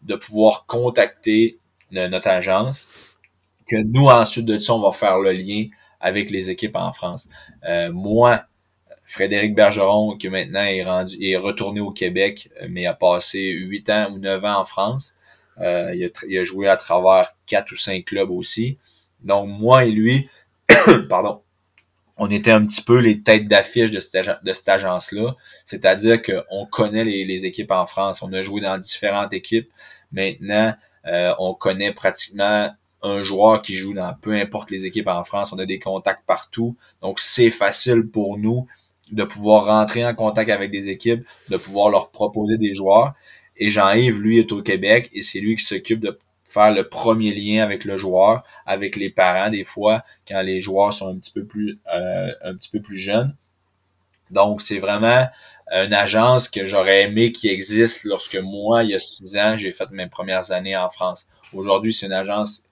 de 0.02 0.16
pouvoir 0.16 0.66
contacter 0.66 1.60
notre 1.92 2.30
agence, 2.30 2.88
que 3.68 3.76
nous, 3.76 4.08
ensuite 4.08 4.46
de 4.46 4.58
ça, 4.58 4.74
on 4.74 4.82
va 4.82 4.92
faire 4.92 5.20
le 5.20 5.34
lien 5.34 5.66
avec 6.00 6.32
les 6.32 6.50
équipes 6.50 6.78
en 6.78 6.94
France. 6.94 7.30
Euh, 7.70 7.92
moi, 7.92 8.46
Frédéric 9.06 9.54
Bergeron, 9.54 10.18
qui 10.18 10.30
maintenant 10.30 10.64
est 10.64 10.82
rendu 10.82 11.16
est 11.22 11.38
retourné 11.38 11.80
au 11.80 11.92
Québec, 11.92 12.50
mais 12.70 12.88
a 12.88 12.96
passé 12.96 13.40
huit 13.40 13.88
ans 13.92 14.08
ou 14.12 14.18
neuf 14.18 14.44
ans 14.44 14.62
en 14.62 14.66
France. 14.66 15.14
Euh, 15.60 15.94
il, 15.94 16.06
a, 16.06 16.10
il, 16.28 16.40
a, 16.40 16.44
joué 16.44 16.68
à 16.68 16.78
travers 16.78 17.36
quatre 17.46 17.72
ou 17.72 17.78
cinq 17.78 18.06
clubs 18.06 18.32
aussi. 18.32 18.80
Donc 19.20 19.48
moi 19.48 19.86
et 19.86 19.92
lui, 19.92 20.28
pardon, 21.10 21.44
on 22.24 22.30
était 22.30 22.52
un 22.52 22.64
petit 22.68 22.84
peu 22.84 23.00
les 23.00 23.24
têtes 23.24 23.48
d'affiche 23.48 23.90
de 23.90 24.00
cette, 24.00 24.70
agence-là. 24.70 25.36
C'est-à-dire 25.66 26.22
qu'on 26.22 26.68
connaît 26.68 27.04
les, 27.04 27.46
équipes 27.48 27.72
en 27.72 27.88
France. 27.88 28.22
On 28.22 28.32
a 28.32 28.44
joué 28.44 28.62
dans 28.62 28.78
différentes 28.78 29.34
équipes. 29.34 29.72
Maintenant, 30.12 30.76
euh, 31.08 31.34
on 31.40 31.56
connaît 31.56 31.92
pratiquement 31.94 32.70
un 33.02 33.24
joueur 33.24 33.64
qui 33.64 33.74
joue 33.74 33.96
dans 33.96 34.14
peu 34.22 34.34
importe 34.34 34.70
les 34.70 34.86
équipes 34.86 35.08
en 35.08 35.24
France. 35.24 35.52
On 35.52 35.58
a 35.58 35.66
des 35.66 35.80
contacts 35.80 36.24
partout. 36.28 36.76
Donc, 37.02 37.20
c'est 37.20 37.50
facile 37.50 38.08
pour 38.08 38.38
nous 38.38 38.68
de 39.12 39.24
pouvoir 39.24 39.66
rentrer 39.66 40.06
en 40.06 40.14
contact 40.14 40.52
avec 40.52 40.70
des 40.70 40.90
équipes, 40.90 41.26
de 41.50 41.58
pouvoir 41.58 41.90
leur 41.90 42.12
proposer 42.12 42.60
des 42.60 42.76
joueurs. 42.76 43.16
Et 43.58 43.72
Jean-Yves, 43.72 44.22
lui, 44.22 44.38
est 44.38 44.52
au 44.52 44.62
Québec 44.62 45.10
et 45.12 45.24
c'est 45.24 45.40
lui 45.40 45.56
qui 45.56 45.64
s'occupe 45.64 46.00
de 46.00 46.20
faire 46.52 46.74
le 46.74 46.88
premier 46.88 47.34
lien 47.34 47.64
avec 47.64 47.86
le 47.86 47.98
joueur, 47.98 48.44
avec 48.66 48.96
les 48.96 49.10
parents 49.10 49.50
des 49.50 49.64
fois, 49.64 50.04
quand 50.28 50.42
les 50.42 50.62
joueurs 50.62 50.94
sont 50.94 51.08
un 51.08 51.18
petit 51.18 51.32
peu 51.32 51.46
plus 51.46 51.80
euh, 51.94 52.32
un 52.44 52.56
petit 52.56 52.70
peu 52.70 52.82
plus 52.82 52.98
jeunes. 52.98 53.36
Donc, 54.30 54.62
c'est 54.62 54.80
vraiment 54.80 55.28
une 55.72 55.94
agence 55.94 56.50
que 56.50 56.66
j'aurais 56.66 57.04
aimé 57.04 57.32
qui 57.32 57.48
existe 57.48 58.04
lorsque 58.04 58.36
moi, 58.36 58.84
il 58.84 58.90
y 58.90 58.96
a 58.96 59.00
six 59.00 59.38
ans, 59.38 59.56
j'ai 59.58 59.72
fait 59.72 59.90
mes 59.92 60.08
premières 60.08 60.52
années 60.52 60.76
en 60.76 60.90
France. 60.90 61.28
Aujourd'hui, 61.54 61.94
c'est 61.94 62.08
une 62.08 62.14
agence 62.14 62.64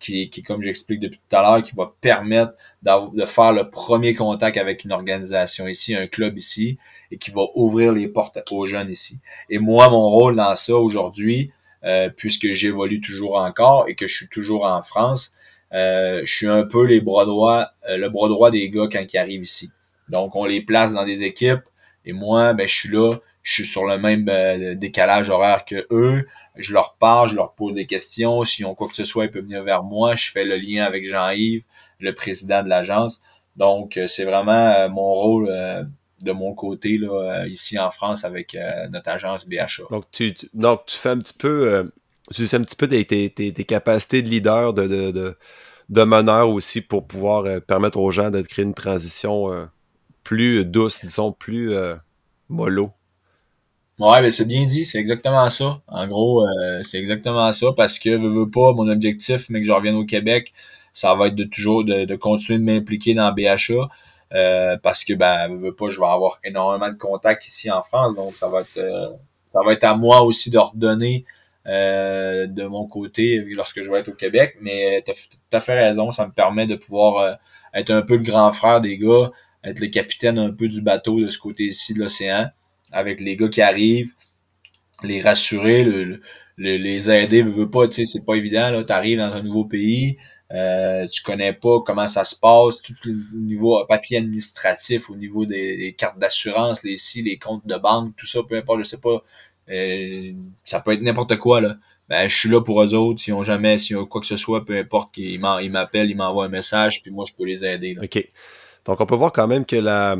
qui, 0.00 0.30
qui 0.30 0.42
comme 0.42 0.62
j'explique 0.62 1.00
depuis 1.00 1.20
tout 1.28 1.36
à 1.36 1.42
l'heure, 1.42 1.62
qui 1.62 1.74
va 1.74 1.92
permettre 2.00 2.52
de 2.82 3.26
faire 3.26 3.52
le 3.52 3.68
premier 3.68 4.14
contact 4.14 4.56
avec 4.56 4.84
une 4.84 4.92
organisation 4.92 5.66
ici, 5.66 5.94
un 5.94 6.06
club 6.06 6.38
ici, 6.38 6.78
et 7.10 7.18
qui 7.18 7.30
va 7.30 7.42
ouvrir 7.54 7.92
les 7.92 8.08
portes 8.08 8.38
aux 8.50 8.66
jeunes 8.66 8.90
ici. 8.90 9.18
Et 9.50 9.58
moi, 9.58 9.88
mon 9.90 10.08
rôle 10.08 10.36
dans 10.36 10.54
ça 10.54 10.76
aujourd'hui, 10.76 11.50
euh, 11.86 12.10
puisque 12.10 12.52
j'évolue 12.52 13.00
toujours 13.00 13.36
encore 13.36 13.84
et 13.86 13.94
que 13.94 14.08
je 14.08 14.16
suis 14.16 14.28
toujours 14.28 14.64
en 14.64 14.82
France. 14.82 15.32
Euh, 15.72 16.22
je 16.24 16.34
suis 16.34 16.48
un 16.48 16.64
peu 16.64 16.84
les 16.84 17.00
bras 17.00 17.24
droits, 17.26 17.70
euh, 17.88 17.96
le 17.96 18.08
bras 18.08 18.28
droit 18.28 18.50
des 18.50 18.68
gars 18.70 18.88
quand 18.90 19.04
ils 19.12 19.16
arrivent 19.16 19.44
ici. 19.44 19.70
Donc, 20.08 20.34
on 20.34 20.46
les 20.46 20.60
place 20.60 20.94
dans 20.94 21.04
des 21.04 21.22
équipes 21.22 21.62
et 22.04 22.12
moi, 22.12 22.54
ben, 22.54 22.66
je 22.66 22.74
suis 22.74 22.88
là, 22.88 23.14
je 23.42 23.52
suis 23.52 23.66
sur 23.66 23.84
le 23.84 23.98
même 23.98 24.24
décalage 24.76 25.30
horaire 25.30 25.64
que 25.64 25.86
eux. 25.92 26.26
Je 26.56 26.72
leur 26.72 26.96
parle, 26.96 27.30
je 27.30 27.36
leur 27.36 27.52
pose 27.54 27.74
des 27.74 27.86
questions. 27.86 28.42
S'ils 28.42 28.66
ont 28.66 28.74
quoi 28.74 28.88
que 28.88 28.96
ce 28.96 29.04
soit, 29.04 29.26
ils 29.26 29.30
peuvent 29.30 29.44
venir 29.44 29.62
vers 29.62 29.84
moi. 29.84 30.16
Je 30.16 30.32
fais 30.32 30.44
le 30.44 30.56
lien 30.56 30.84
avec 30.84 31.04
Jean-Yves, 31.04 31.62
le 32.00 32.14
président 32.14 32.64
de 32.64 32.68
l'agence. 32.68 33.20
Donc, 33.54 34.00
c'est 34.08 34.24
vraiment 34.24 34.88
mon 34.88 35.14
rôle 35.14 35.48
de 36.20 36.32
mon 36.32 36.54
côté 36.54 36.98
là, 36.98 37.42
euh, 37.42 37.48
ici 37.48 37.78
en 37.78 37.90
France 37.90 38.24
avec 38.24 38.54
euh, 38.54 38.88
notre 38.88 39.10
agence 39.10 39.46
BHA. 39.46 39.84
Donc 39.90 40.04
tu, 40.12 40.34
donc 40.54 40.86
tu 40.86 40.96
fais 40.96 41.10
un 41.10 41.18
petit 41.18 41.36
peu 41.36 41.72
euh, 41.72 41.84
tu 42.32 42.46
sais 42.46 42.56
un 42.56 42.62
petit 42.62 42.76
peu 42.76 42.88
tes, 42.88 43.04
tes, 43.04 43.30
tes, 43.30 43.64
capacités 43.64 44.22
de 44.22 44.28
leader, 44.28 44.72
de, 44.72 44.86
de, 44.86 45.36
de, 45.88 46.02
meneur 46.02 46.50
aussi 46.50 46.80
pour 46.80 47.06
pouvoir 47.06 47.60
permettre 47.62 47.98
aux 47.98 48.10
gens 48.10 48.30
de 48.30 48.40
créer 48.42 48.64
une 48.64 48.74
transition 48.74 49.68
plus 50.24 50.64
douce, 50.64 51.04
disons, 51.04 51.30
plus 51.30 51.72
mollo. 52.48 52.90
Ouais, 54.00 54.20
ben 54.20 54.32
c'est 54.32 54.44
bien 54.44 54.66
dit, 54.66 54.84
c'est 54.84 54.98
exactement 54.98 55.48
ça. 55.50 55.80
En 55.86 56.08
gros, 56.08 56.44
c'est 56.82 56.98
exactement 56.98 57.52
ça 57.52 57.68
parce 57.76 58.00
que 58.00 58.10
je 58.10 58.26
veux 58.26 58.50
pas 58.50 58.72
mon 58.72 58.88
objectif, 58.88 59.46
mais 59.48 59.60
que 59.60 59.66
je 59.68 59.72
revienne 59.72 59.94
au 59.94 60.04
Québec, 60.04 60.52
ça 60.92 61.14
va 61.14 61.28
être 61.28 61.36
de 61.36 61.44
toujours 61.44 61.84
de, 61.84 62.06
de 62.06 62.16
continuer 62.16 62.58
de 62.58 62.64
m'impliquer 62.64 63.14
dans 63.14 63.30
BHA. 63.32 63.88
Euh, 64.34 64.76
parce 64.82 65.04
que 65.04 65.12
ben 65.14 65.48
veux 65.56 65.74
pas, 65.74 65.88
je 65.90 66.00
vais 66.00 66.06
avoir 66.06 66.40
énormément 66.42 66.88
de 66.88 66.98
contacts 66.98 67.46
ici 67.46 67.70
en 67.70 67.82
France, 67.82 68.16
donc 68.16 68.34
ça 68.34 68.48
va 68.48 68.62
être 68.62 68.78
euh, 68.78 69.08
ça 69.52 69.60
va 69.64 69.72
être 69.72 69.84
à 69.84 69.94
moi 69.96 70.22
aussi 70.22 70.50
de 70.50 70.58
redonner 70.58 71.24
euh, 71.66 72.46
de 72.46 72.64
mon 72.64 72.86
côté 72.88 73.38
lorsque 73.50 73.82
je 73.84 73.90
vais 73.90 74.00
être 74.00 74.08
au 74.08 74.14
Québec. 74.14 74.56
Mais 74.60 75.04
tu 75.06 75.12
as, 75.56 75.60
fait 75.60 75.74
raison, 75.74 76.10
ça 76.10 76.26
me 76.26 76.32
permet 76.32 76.66
de 76.66 76.74
pouvoir 76.74 77.38
être 77.72 77.90
un 77.90 78.02
peu 78.02 78.16
le 78.16 78.22
grand 78.22 78.52
frère 78.52 78.80
des 78.80 78.98
gars, 78.98 79.30
être 79.64 79.80
le 79.80 79.88
capitaine 79.88 80.38
un 80.38 80.50
peu 80.50 80.68
du 80.68 80.82
bateau 80.82 81.20
de 81.20 81.28
ce 81.28 81.38
côté-ci 81.38 81.94
de 81.94 82.00
l'océan, 82.00 82.50
avec 82.92 83.20
les 83.20 83.36
gars 83.36 83.48
qui 83.48 83.62
arrivent, 83.62 84.12
les 85.02 85.22
rassurer, 85.22 85.84
le, 85.84 86.20
les 86.58 87.10
aider, 87.10 87.42
veux 87.42 87.70
pas, 87.70 87.86
tu 87.88 87.94
sais, 87.94 88.04
c'est 88.06 88.24
pas 88.24 88.34
évident, 88.34 88.70
là, 88.70 88.82
t'arrives 88.82 89.18
dans 89.18 89.32
un 89.32 89.42
nouveau 89.42 89.64
pays, 89.64 90.16
euh, 90.52 91.06
tu 91.08 91.22
connais 91.22 91.52
pas 91.52 91.80
comment 91.84 92.06
ça 92.06 92.24
se 92.24 92.36
passe, 92.38 92.80
tout 92.80 92.94
le 93.04 93.16
niveau 93.38 93.84
papier 93.86 94.18
administratif, 94.18 95.10
au 95.10 95.16
niveau 95.16 95.44
des, 95.44 95.94
cartes 95.98 96.18
d'assurance, 96.18 96.84
les 96.84 96.98
si, 96.98 97.22
les 97.22 97.38
comptes 97.38 97.66
de 97.66 97.76
banque, 97.76 98.14
tout 98.16 98.26
ça, 98.26 98.40
peu 98.48 98.56
importe, 98.56 98.80
je 98.80 98.84
sais 98.84 99.00
pas. 99.00 99.24
Euh, 99.68 100.32
ça 100.64 100.80
peut 100.80 100.92
être 100.92 101.02
n'importe 101.02 101.36
quoi, 101.38 101.60
là. 101.60 101.76
Ben, 102.08 102.28
je 102.28 102.36
suis 102.36 102.48
là 102.48 102.60
pour 102.60 102.80
eux 102.80 102.94
autres. 102.94 103.20
S'ils 103.20 103.34
ont 103.34 103.42
jamais, 103.42 103.78
s'ils 103.78 103.96
ont 103.96 104.06
quoi 104.06 104.20
que 104.20 104.28
ce 104.28 104.36
soit, 104.36 104.64
peu 104.64 104.78
importe, 104.78 105.12
qu'ils 105.12 105.40
m'appellent, 105.40 106.10
ils 106.10 106.16
m'envoient 106.16 106.44
un 106.44 106.48
message, 106.48 107.02
puis 107.02 107.10
moi, 107.10 107.24
je 107.28 107.34
peux 107.34 107.44
les 107.44 107.64
aider. 107.64 107.96
OK. 108.00 108.28
Donc, 108.84 109.00
on 109.00 109.06
peut 109.06 109.16
voir 109.16 109.32
quand 109.32 109.48
même 109.48 109.64
que 109.64 109.74
la 109.74 110.16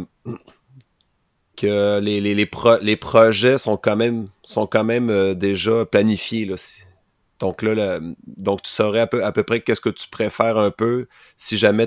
que 1.56 2.00
les, 2.00 2.20
les, 2.20 2.34
les, 2.34 2.96
projets 2.96 3.56
sont 3.56 3.78
quand 3.78 3.96
même 3.96 4.28
sont 4.42 4.66
quand 4.66 4.84
même 4.84 5.08
euh, 5.08 5.34
déjà 5.34 5.86
planifiés. 5.86 6.44
Là. 6.44 6.56
Donc 7.38 7.62
là, 7.62 8.00
donc 8.26 8.62
tu 8.62 8.70
saurais 8.70 9.00
à 9.00 9.06
peu, 9.06 9.24
à 9.24 9.32
peu 9.32 9.42
près 9.42 9.60
qu'est-ce 9.60 9.80
que 9.80 9.90
tu 9.90 10.08
préfères 10.08 10.56
un 10.56 10.70
peu 10.70 11.06
si 11.36 11.58
jamais 11.58 11.86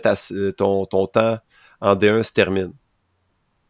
ton, 0.57 0.85
ton 0.85 1.07
temps 1.07 1.37
en 1.81 1.95
D1 1.95 2.23
se 2.23 2.33
termine. 2.33 2.73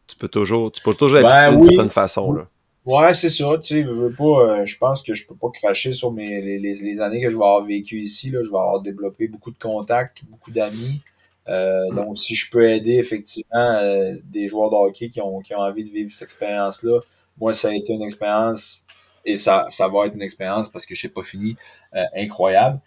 Tu 0.07 0.15
peux 0.15 0.27
toujours, 0.27 0.71
tu 0.71 0.81
peux 0.81 0.93
toujours 0.93 1.21
ben, 1.21 1.51
d'une 1.51 1.63
certaine 1.63 1.89
façon. 1.89 2.33
Là. 2.33 2.47
Ouais, 2.85 3.13
c'est 3.13 3.29
ça. 3.29 3.57
Tu 3.61 3.67
sais, 3.67 3.83
je 3.83 3.89
veux 3.91 4.11
pas. 4.11 4.23
Euh, 4.61 4.65
je 4.65 4.77
pense 4.77 5.03
que 5.03 5.13
je 5.13 5.27
peux 5.27 5.35
pas 5.35 5.49
cracher 5.53 5.93
sur 5.93 6.11
mes 6.11 6.41
les, 6.41 6.57
les, 6.57 7.01
années 7.01 7.21
que 7.21 7.29
je 7.29 7.37
vais 7.37 7.43
avoir 7.43 7.63
vécu 7.63 8.01
ici. 8.01 8.31
Là, 8.31 8.39
je 8.43 8.49
vais 8.49 8.57
avoir 8.57 8.81
développé 8.81 9.27
beaucoup 9.27 9.51
de 9.51 9.59
contacts, 9.59 10.23
beaucoup 10.27 10.49
d'amis. 10.49 11.01
Euh, 11.47 11.89
donc, 11.91 12.17
si 12.17 12.35
je 12.35 12.49
peux 12.49 12.67
aider 12.69 12.95
effectivement 12.95 13.77
euh, 13.81 14.15
des 14.23 14.47
joueurs 14.47 14.69
de 14.69 14.75
hockey 14.75 15.09
qui 15.09 15.21
ont, 15.21 15.39
qui 15.39 15.53
ont 15.55 15.59
envie 15.59 15.83
de 15.83 15.89
vivre 15.89 16.11
cette 16.11 16.23
expérience-là, 16.23 16.99
moi, 17.39 17.53
ça 17.53 17.69
a 17.69 17.73
été 17.73 17.93
une 17.93 18.01
expérience 18.03 18.83
et 19.25 19.35
ça, 19.35 19.67
ça 19.69 19.87
va 19.87 20.07
être 20.07 20.15
une 20.15 20.21
expérience 20.21 20.69
parce 20.69 20.85
que 20.85 20.95
je 20.95 21.01
sais 21.01 21.09
pas 21.09 21.23
fini 21.23 21.55
incroyable. 22.15 22.79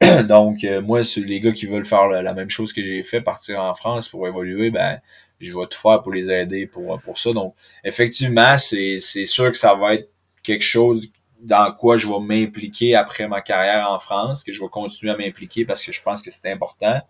donc, 0.28 0.66
moi, 0.82 1.02
les 1.16 1.40
gars 1.40 1.52
qui 1.52 1.66
veulent 1.66 1.86
faire 1.86 2.08
la, 2.08 2.34
même 2.34 2.50
chose 2.50 2.72
que 2.72 2.82
j'ai 2.82 3.02
fait, 3.02 3.20
partir 3.20 3.60
en 3.60 3.74
France 3.74 4.08
pour 4.08 4.26
évoluer, 4.28 4.70
ben 4.70 5.00
je 5.40 5.52
vais 5.52 5.66
tout 5.66 5.78
faire 5.78 6.02
pour 6.02 6.12
les 6.12 6.30
aider 6.30 6.66
pour, 6.66 6.98
pour 7.00 7.18
ça. 7.18 7.32
Donc, 7.32 7.54
effectivement, 7.84 8.56
c'est, 8.58 8.98
c'est 9.00 9.26
sûr 9.26 9.50
que 9.50 9.58
ça 9.58 9.74
va 9.74 9.94
être 9.94 10.10
quelque 10.42 10.64
chose 10.64 11.10
dans 11.40 11.72
quoi 11.72 11.96
je 11.96 12.06
vais 12.08 12.20
m'impliquer 12.20 12.94
après 12.94 13.28
ma 13.28 13.40
carrière 13.40 13.90
en 13.90 13.98
France, 13.98 14.42
que 14.42 14.52
je 14.52 14.60
vais 14.60 14.68
continuer 14.68 15.12
à 15.12 15.16
m'impliquer 15.16 15.64
parce 15.64 15.84
que 15.84 15.92
je 15.92 16.02
pense 16.02 16.22
que 16.22 16.30
c'est 16.30 16.50
important. 16.50 17.00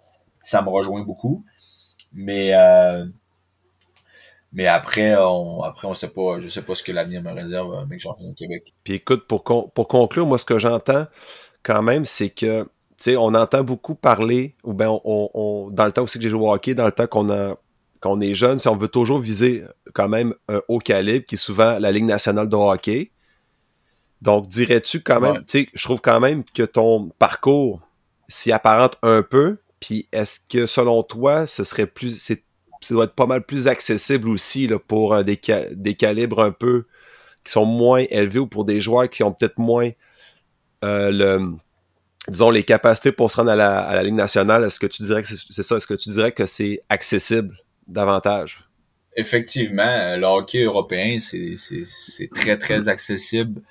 Ça 0.43 0.63
me 0.63 0.69
rejoint 0.69 1.03
beaucoup. 1.03 1.45
Mais 2.13 2.55
euh, 2.55 3.05
mais 4.57 4.67
après, 4.67 5.15
on 5.17 5.63
après 5.63 5.87
on 5.87 5.95
sait 5.95 6.09
pas, 6.09 6.41
je 6.41 6.49
sais 6.49 6.63
pas 6.63 6.75
ce 6.75 6.83
que 6.83 6.91
l'avenir 6.91 7.23
me 7.23 7.31
réserve, 7.31 7.87
mais 7.89 7.97
que 7.97 8.03
j'en 8.03 8.13
au 8.13 8.33
Québec. 8.33 8.75
Puis 8.83 8.95
écoute, 8.95 9.27
pour, 9.29 9.45
pour 9.45 9.87
conclure, 9.87 10.27
moi 10.27 10.39
ce 10.39 10.47
que 10.47 10.59
j'entends 10.59 11.07
quand 11.63 11.83
même, 11.83 12.07
c'est 12.07 12.31
que 12.31 12.63
tu 12.63 13.05
sais, 13.11 13.17
on 13.19 13.35
entend 13.35 13.63
beaucoup 13.63 13.95
parler, 13.95 14.57
ou 14.65 14.73
ben 14.73 14.89
on, 15.05 15.31
on, 15.35 15.71
dans 15.71 15.85
le 15.85 15.93
temps 15.93 16.05
aussi 16.05 16.17
que 16.19 16.23
j'ai 16.23 16.31
joué 16.31 16.41
au 16.41 16.51
hockey, 16.51 16.75
dans 16.75 16.87
le 16.87 16.93
temps 16.93 17.07
qu'on 17.07 17.29
a 17.31 17.57
quand 18.01 18.13
on 18.13 18.21
est 18.21 18.33
jeune, 18.33 18.59
si 18.59 18.69
on 18.69 18.77
veut 18.77 18.89
toujours 18.89 19.19
viser 19.19 19.65
quand 19.93 20.09
même 20.09 20.35
un 20.49 20.63
haut 20.69 20.79
calibre, 20.79 21.27
qui 21.27 21.35
est 21.35 21.39
souvent 21.39 21.79
la 21.79 21.93
Ligue 21.93 22.05
nationale 22.05 22.49
de 22.49 22.57
hockey. 22.57 23.11
Donc, 24.23 24.49
dirais-tu 24.49 25.03
quand 25.03 25.21
même, 25.21 25.39
tu 25.39 25.65
sais, 25.65 25.69
je 25.75 25.85
trouve 25.85 26.01
quand 26.01 26.21
même 26.21 26.45
que 26.45 26.63
ton 26.63 27.11
parcours 27.19 27.81
s'y 28.29 28.53
apparente 28.53 28.97
un 29.03 29.23
peu. 29.23 29.59
Puis, 29.81 30.09
est-ce 30.13 30.41
que 30.41 30.65
selon 30.65 31.03
toi, 31.03 31.47
ce 31.47 31.65
serait 31.65 31.87
plus, 31.87 32.17
ça 32.87 32.95
doit 32.95 33.05
être 33.05 33.15
pas 33.15 33.27
mal 33.27 33.43
plus 33.43 33.69
accessible 33.69 34.29
aussi 34.29 34.69
pour 34.89 35.23
des, 35.25 35.41
des 35.73 35.95
calibres 35.95 36.41
un 36.43 36.53
peu 36.53 36.87
qui 37.45 37.53
sont 37.53 37.65
moins 37.65 38.05
élevés 38.11 38.41
ou 38.41 38.47
pour 38.47 38.65
des 38.65 38.81
joueurs 38.81 39.09
qui 39.09 39.23
ont 39.23 39.33
peut-être 39.33 39.59
moins 39.59 39.91
euh, 40.85 41.39
disons, 42.29 42.51
les 42.51 42.65
capacités 42.65 43.13
pour 43.13 43.31
se 43.31 43.37
rendre 43.37 43.51
à 43.51 43.57
la, 43.57 43.81
à 43.81 43.95
la 43.95 44.03
Ligue 44.03 44.15
nationale, 44.15 44.65
est-ce 44.65 44.81
que 44.81 44.87
tu 44.87 45.03
dirais 45.03 45.23
que 45.23 45.29
c'est 45.29 45.63
ça? 45.63 45.77
Est-ce 45.77 45.87
que 45.87 45.95
tu 45.95 46.11
dirais 46.11 46.33
que 46.33 46.47
c'est 46.47 46.83
accessible 46.89 47.57
davantage? 47.87 48.65
Effectivement, 49.17 49.83
euh, 49.83 50.17
le 50.17 50.27
hockey 50.27 50.63
européen, 50.63 51.19
c'est 51.21 51.55
très, 52.35 52.59
très 52.59 52.89
accessible 52.89 53.63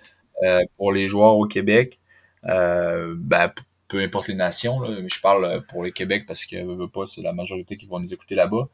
euh, 0.43 0.61
pour 0.77 0.91
les 0.91 1.07
joueurs 1.07 1.37
au 1.37 1.47
Québec. 1.47 1.99
Euh, 2.45 3.13
ben, 3.17 3.51
peu 3.87 3.99
importe 3.99 4.27
les 4.29 4.35
nations, 4.35 4.79
mais 4.79 5.09
je 5.09 5.21
parle 5.21 5.63
pour 5.67 5.83
le 5.83 5.91
Québec 5.91 6.25
parce 6.27 6.45
que 6.45 6.55
veux 6.55 6.87
pas, 6.87 7.05
c'est 7.05 7.21
la 7.21 7.33
majorité 7.33 7.77
qui 7.77 7.85
vont 7.85 7.99
nous 7.99 8.13
écouter 8.13 8.35
là-bas. 8.35 8.67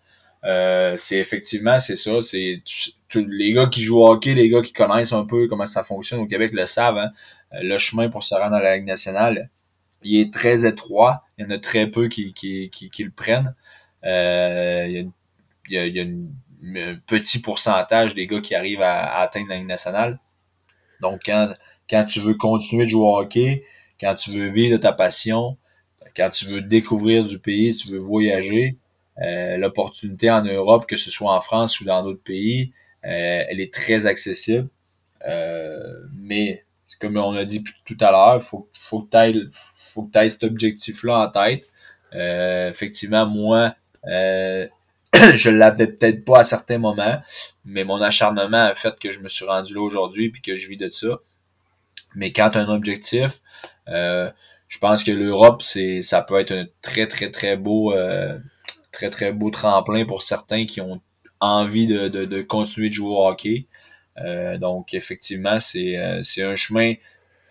Euh, 0.44 0.96
c'est 0.98 1.18
effectivement, 1.18 1.80
c'est 1.80 1.96
ça. 1.96 2.22
C'est 2.22 2.62
les 3.16 3.54
gars 3.54 3.68
qui 3.68 3.82
jouent 3.82 4.00
au 4.00 4.08
hockey, 4.08 4.34
les 4.34 4.50
gars 4.50 4.62
qui 4.62 4.74
connaissent 4.74 5.14
un 5.14 5.26
peu 5.26 5.48
comment 5.48 5.68
ça 5.68 5.84
fonctionne 5.84 6.20
au 6.20 6.28
Québec 6.28 6.52
le 6.54 6.66
savent. 6.66 6.98
Hein. 6.98 7.12
Le 7.52 7.78
chemin 7.78 8.10
pour 8.10 8.24
se 8.24 8.34
rendre 8.34 8.56
à 8.56 8.62
la 8.62 8.78
Ligue 8.78 8.88
nationale, 8.88 9.50
il 10.04 10.20
est 10.20 10.34
très 10.34 10.66
étroit. 10.66 11.26
Il 11.38 11.46
y 11.46 11.48
en 11.48 11.52
a 11.52 11.60
très 11.60 11.88
peu 11.88 12.08
qui, 12.08 12.34
qui, 12.34 12.70
qui, 12.70 13.04
le 13.04 13.12
prennent. 13.12 13.56
Euh, 14.06 14.86
il 14.88 15.74
y 15.74 15.78
a 15.78 15.86
il 15.86 15.96
y 15.96 16.00
a, 16.00 16.04
un 16.04 16.96
petit 17.08 17.42
pourcentage 17.42 18.14
des 18.14 18.28
gars 18.28 18.42
qui 18.42 18.56
arrivent 18.56 18.82
à, 18.82 19.20
atteindre 19.20 19.50
la 19.50 19.58
Ligue 19.58 19.68
nationale. 19.68 20.20
Donc, 21.02 21.22
quand, 21.26 21.54
quand 21.90 22.06
tu 22.06 22.20
veux 22.20 22.36
continuer 22.36 22.86
de 22.86 22.90
jouer 22.90 23.02
au 23.02 23.18
hockey, 23.18 23.64
quand 24.00 24.16
tu 24.16 24.32
veux 24.32 24.48
vivre 24.50 24.78
de 24.78 24.82
ta 24.82 24.94
passion, 24.94 25.58
quand 26.16 26.30
tu 26.30 26.46
veux 26.46 26.62
découvrir 26.62 27.26
du 27.26 27.40
pays, 27.40 27.76
tu 27.76 27.90
veux 27.90 28.00
voyager, 28.00 28.78
euh, 29.22 29.58
l'opportunité 29.58 30.30
en 30.32 30.44
Europe, 30.44 30.86
que 30.88 30.98
ce 30.98 31.12
soit 31.12 31.34
en 31.34 31.42
France 31.42 31.80
ou 31.80 31.86
dans 31.86 32.04
d'autres 32.04 32.24
pays, 32.24 32.74
euh, 33.06 33.44
elle 33.48 33.60
est 33.60 33.74
très 33.74 34.06
accessible. 34.06 34.70
Euh, 35.28 35.94
mais 36.16 36.66
comme 37.00 37.18
on 37.18 37.36
a 37.36 37.46
dit 37.46 37.64
tout 37.86 37.98
à 38.00 38.12
l'heure, 38.12 38.44
faut, 38.44 38.70
faut 38.80 39.02
que 39.02 39.32
tu 39.32 39.50
faut 39.52 40.04
que 40.04 40.30
cet 40.30 40.44
objectif-là 40.44 41.20
en 41.20 41.30
tête. 41.30 41.68
effectivement, 42.14 43.26
moi, 43.26 43.76
je 45.36 45.50
l'avais 45.50 45.88
peut-être 45.88 46.24
pas 46.24 46.40
à 46.40 46.44
certains 46.44 46.78
moments, 46.78 47.22
mais 47.66 47.84
mon 47.84 48.02
acharnement 48.02 48.66
a 48.66 48.76
fait 48.76 48.98
que 49.00 49.12
je 49.12 49.20
me 49.20 49.30
suis 49.30 49.46
rendu 49.46 49.74
là 49.74 49.82
aujourd'hui 49.82 50.30
puis 50.30 50.42
que 50.42 50.56
je 50.56 50.68
vis 50.68 50.78
de 50.78 50.90
ça. 50.90 51.20
Mais 52.16 52.32
quand 52.32 52.52
tu 52.52 52.58
as 52.58 52.62
un 52.62 52.70
objectif, 52.70 53.42
euh, 53.88 54.32
je 54.68 54.80
pense 54.80 55.04
que 55.04 55.12
l'Europe, 55.12 55.62
c'est 55.62 56.02
ça 56.02 56.22
peut 56.22 56.40
être 56.40 56.52
un 56.52 56.66
très, 56.82 57.08
très, 57.08 57.32
très 57.32 57.58
beau 57.58 57.94
euh, 57.94 58.38
très, 59.10 59.10
très 59.10 59.34
beau 59.34 59.50
tremplin 59.50 60.06
pour 60.06 60.24
certains 60.24 60.66
qui 60.66 60.82
ont 60.82 61.02
envie 61.40 61.88
de, 61.88 62.08
de, 62.08 62.42
continuer 62.42 62.90
de 62.90 62.94
jouer 62.94 63.10
au 63.10 63.28
hockey. 63.28 63.66
Euh, 64.18 64.58
donc 64.58 64.94
effectivement, 64.94 65.60
c'est, 65.60 65.98
c'est 66.24 66.44
un 66.44 66.56
chemin 66.56 66.94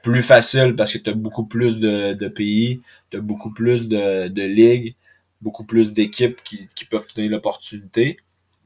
plus 0.02 0.22
facile 0.22 0.74
parce 0.76 0.92
que 0.92 0.98
tu 0.98 1.10
as 1.10 1.14
beaucoup 1.14 1.44
plus 1.44 1.80
de, 1.80 2.14
de 2.14 2.28
pays, 2.28 2.80
tu 3.10 3.18
as 3.18 3.20
beaucoup 3.20 3.52
plus 3.52 3.88
de, 3.88 4.28
de 4.28 4.42
ligues 4.42 4.94
beaucoup 5.40 5.64
plus 5.64 5.92
d'équipes 5.92 6.42
qui, 6.42 6.68
qui 6.74 6.84
peuvent 6.84 7.06
te 7.06 7.14
donner 7.14 7.28
l'opportunité. 7.28 8.18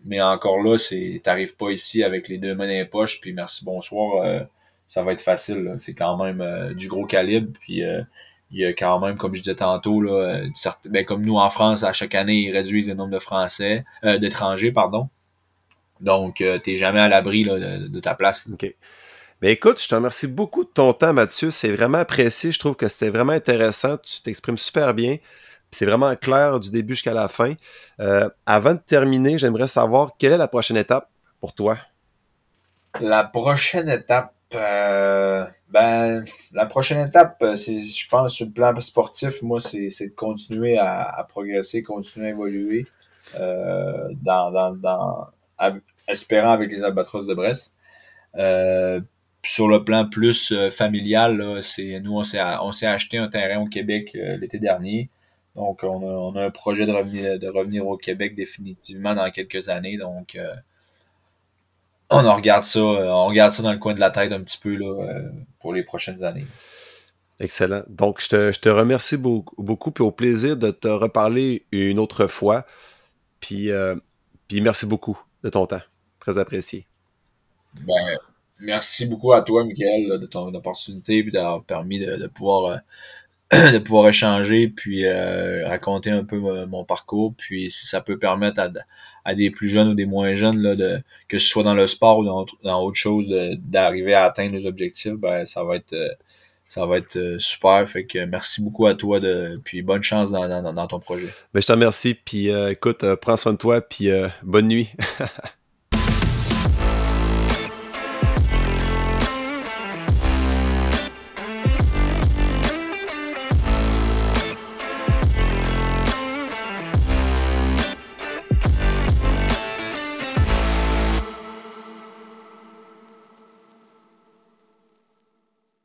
Mais 0.05 0.21
encore 0.21 0.63
là, 0.63 0.77
c'est 0.77 1.21
t'arrives 1.25 1.57
pas 1.57 1.71
ici 1.71 2.03
avec 2.03 2.29
les 2.29 2.39
deux 2.39 2.55
mains 2.55 2.67
dans 2.67 2.73
les 2.73 2.85
poches, 2.85 3.21
puis 3.21 3.33
merci, 3.33 3.65
bonsoir, 3.65 4.23
euh, 4.25 4.41
ça 4.89 5.03
va 5.03 5.13
être 5.13 5.23
facile. 5.23 5.75
C'est 5.79 5.95
quand 5.95 6.23
même 6.23 6.41
euh, 6.41 6.75
du 6.75 6.89
gros 6.89 7.07
calibre, 7.07 7.53
puis 7.61 7.83
euh, 7.85 8.03
il 8.55 8.61
y 8.61 8.65
a 8.65 8.73
quand 8.73 9.01
même, 9.01 9.17
comme 9.17 9.35
je 9.35 9.43
disais 9.43 9.57
tantôt, 9.57 10.01
là, 10.01 10.43
ben, 10.89 11.05
comme 11.05 11.25
nous 11.25 11.37
en 11.37 11.51
France, 11.51 11.83
à 11.83 11.93
chaque 11.93 12.15
année, 12.15 12.43
ils 12.43 12.53
réduisent 12.53 12.89
le 12.89 12.95
nombre 12.95 13.11
de 13.11 13.19
Français, 13.19 13.85
d'étrangers, 14.03 14.71
pardon. 14.71 15.09
Donc, 16.01 16.37
tu 16.37 16.61
t'es 16.63 16.77
jamais 16.77 17.01
à 17.01 17.09
l'abri 17.09 17.45
de, 17.45 17.89
de, 17.89 18.01
ta 18.01 18.15
place. 18.15 18.49
OK. 18.53 18.73
Mais 19.43 19.53
écoute, 19.53 19.83
je 19.83 19.89
te 19.89 19.95
remercie 19.95 20.29
beaucoup 20.29 20.65
de 20.65 20.69
ton 20.69 20.93
temps, 20.93 21.13
Mathieu. 21.13 21.51
C'est 21.51 21.73
vraiment 21.73 21.99
apprécié. 21.99 22.53
Je 22.53 22.59
trouve 22.59 22.77
que 22.77 22.89
c'était 22.89 23.11
vraiment 23.11 23.33
intéressant. 23.33 23.97
Tu 23.99 24.23
t'exprimes 24.23 24.59
super 24.59 24.95
bien. 24.95 25.19
C'est 25.71 25.87
vraiment 25.87 26.15
clair 26.15 26.61
du 26.61 26.71
début 26.71 26.95
jusqu'à 26.95 27.15
la 27.15 27.27
fin. 27.27 27.55
Euh, 27.99 28.29
avant 28.47 28.75
de 28.75 28.79
terminer, 28.79 29.39
j'aimerais 29.39 29.67
savoir 29.67 30.13
quelle 30.19 30.33
est 30.33 30.39
la 30.39 30.47
prochaine 30.47 30.77
étape 30.77 31.11
pour 31.41 31.53
toi? 31.53 31.79
La 33.01 33.25
prochaine 33.25 33.89
étape, 33.89 34.34
euh, 34.55 35.45
ben, 35.71 36.25
la 36.53 36.67
prochaine 36.67 37.07
étape, 37.07 37.39
euh, 37.43 37.57
c'est, 37.57 37.81
je 37.81 38.09
pense, 38.09 38.35
sur 38.35 38.47
le 38.47 38.53
plan 38.53 38.81
sportif, 38.81 39.43
moi, 39.43 39.61
c'est, 39.61 39.89
de 39.89 40.15
continuer 40.15 40.79
à, 40.79 41.27
progresser, 41.29 41.83
continuer 41.83 42.29
à 42.29 42.31
évoluer, 42.31 42.87
dans, 43.35 44.51
dans, 44.53 44.75
dans 44.77 45.29
espérant 46.09 46.53
avec 46.53 46.71
les 46.71 46.85
Albatros 46.85 47.27
de 47.27 47.35
Brest. 47.35 47.75
sur 49.43 49.69
le 49.69 49.85
plan 49.85 50.09
plus 50.09 50.53
familial, 50.71 51.63
c'est 51.63 52.01
nous 52.01 52.19
on 52.19 52.25
s'est, 52.25 52.43
on 52.63 52.73
s'est 52.73 52.87
acheté 52.87 53.19
un 53.19 53.29
terrain 53.29 53.61
au 53.61 53.67
Québec 53.67 54.11
l'été 54.15 54.59
dernier. 54.59 55.11
Donc, 55.55 55.85
on 55.85 56.35
a, 56.37 56.45
un 56.45 56.51
projet 56.51 56.85
de 56.87 56.93
revenir, 56.93 57.39
de 57.39 57.49
revenir 57.49 57.87
au 57.87 57.97
Québec 57.97 58.35
définitivement 58.35 59.15
dans 59.15 59.31
quelques 59.31 59.69
années. 59.69 59.97
Donc, 59.97 60.35
euh, 60.35 60.53
on 62.15 62.35
regarde 62.35 62.65
ça, 62.65 62.79
euh, 62.79 63.09
on 63.09 63.27
regarde 63.27 63.53
ça 63.53 63.63
dans 63.63 63.73
le 63.73 63.79
coin 63.79 63.95
de 63.95 64.01
la 64.01 64.11
tête 64.11 64.33
un 64.33 64.41
petit 64.41 64.59
peu 64.59 64.75
là, 64.75 64.87
euh, 64.87 65.31
pour 65.61 65.73
les 65.73 65.83
prochaines 65.83 66.23
années. 66.25 66.47
Excellent. 67.41 67.83
Donc, 67.89 68.21
je 68.21 68.59
te, 68.59 68.69
remercie 68.69 69.17
beaucoup, 69.17 69.61
beaucoup, 69.61 69.91
puis 69.91 70.05
au 70.05 70.13
plaisir 70.13 70.57
de 70.57 70.71
te 70.71 70.87
reparler 70.87 71.67
une 71.73 71.99
autre 71.99 72.27
fois. 72.27 72.65
Puis, 73.41 73.71
puis 74.47 74.61
merci 74.61 74.87
beaucoup 74.87 75.21
de 75.43 75.49
ton 75.49 75.67
temps. 75.67 75.81
Très 76.21 76.39
apprécié. 76.39 76.87
Ben, 77.81 78.19
merci 78.61 79.07
beaucoup 79.07 79.33
à 79.33 79.43
toi, 79.43 79.65
Michael, 79.65 80.21
de 80.21 80.27
ton 80.27 80.55
opportunité 80.55 81.19
et 81.19 81.31
d'avoir 81.31 81.65
permis 81.65 81.99
de 81.99 82.29
pouvoir 82.29 82.79
de 83.73 83.79
pouvoir 83.79 84.09
échanger 84.09 84.69
puis 84.69 85.07
euh, 85.07 85.67
raconter 85.67 86.11
un 86.11 86.25
peu 86.25 86.37
euh, 86.37 86.67
mon 86.67 86.85
parcours 86.85 87.35
puis 87.37 87.71
si 87.71 87.87
ça 87.87 88.01
peut 88.01 88.19
permettre 88.19 88.63
à, 89.25 89.35
des 89.35 89.51
plus 89.51 89.69
jeunes 89.69 89.89
ou 89.89 89.95
des 89.95 90.07
moins 90.07 90.35
jeunes 90.35 90.59
là 90.59 90.75
de 90.75 91.01
que 91.29 91.39
ce 91.39 91.49
soit 91.49 91.63
dans 91.63 91.75
le 91.75 91.87
sport 91.87 92.19
ou 92.19 92.25
dans, 92.63 92.83
autre 92.83 92.97
chose 92.97 93.29
d'arriver 93.59 94.15
à 94.15 94.25
atteindre 94.25 94.55
les 94.55 94.67
objectifs 94.67 95.15
ben 95.15 95.47
ça 95.47 95.63
va 95.65 95.77
être 95.77 95.93
euh, 95.93 96.09
ça 96.67 96.87
va 96.87 96.97
être 96.97 97.37
super. 97.39 97.89
Fait 97.89 98.05
que 98.05 98.25
merci 98.25 98.61
beaucoup 98.61 98.87
à 98.87 98.95
toi 98.95 99.21
de 99.21 99.61
puis 99.63 99.83
bonne 99.83 100.03
chance 100.03 100.33
dans, 100.33 100.87
ton 100.89 100.99
projet. 100.99 101.29
Ben, 101.53 101.61
je 101.61 101.67
te 101.67 101.73
remercie 101.73 102.15
puis 102.15 102.49
écoute 102.49 103.05
prends 103.21 103.37
soin 103.37 103.53
de 103.53 103.59
toi 103.59 103.81
puis 103.81 104.09
bonne 104.43 104.67
nuit 104.67 104.89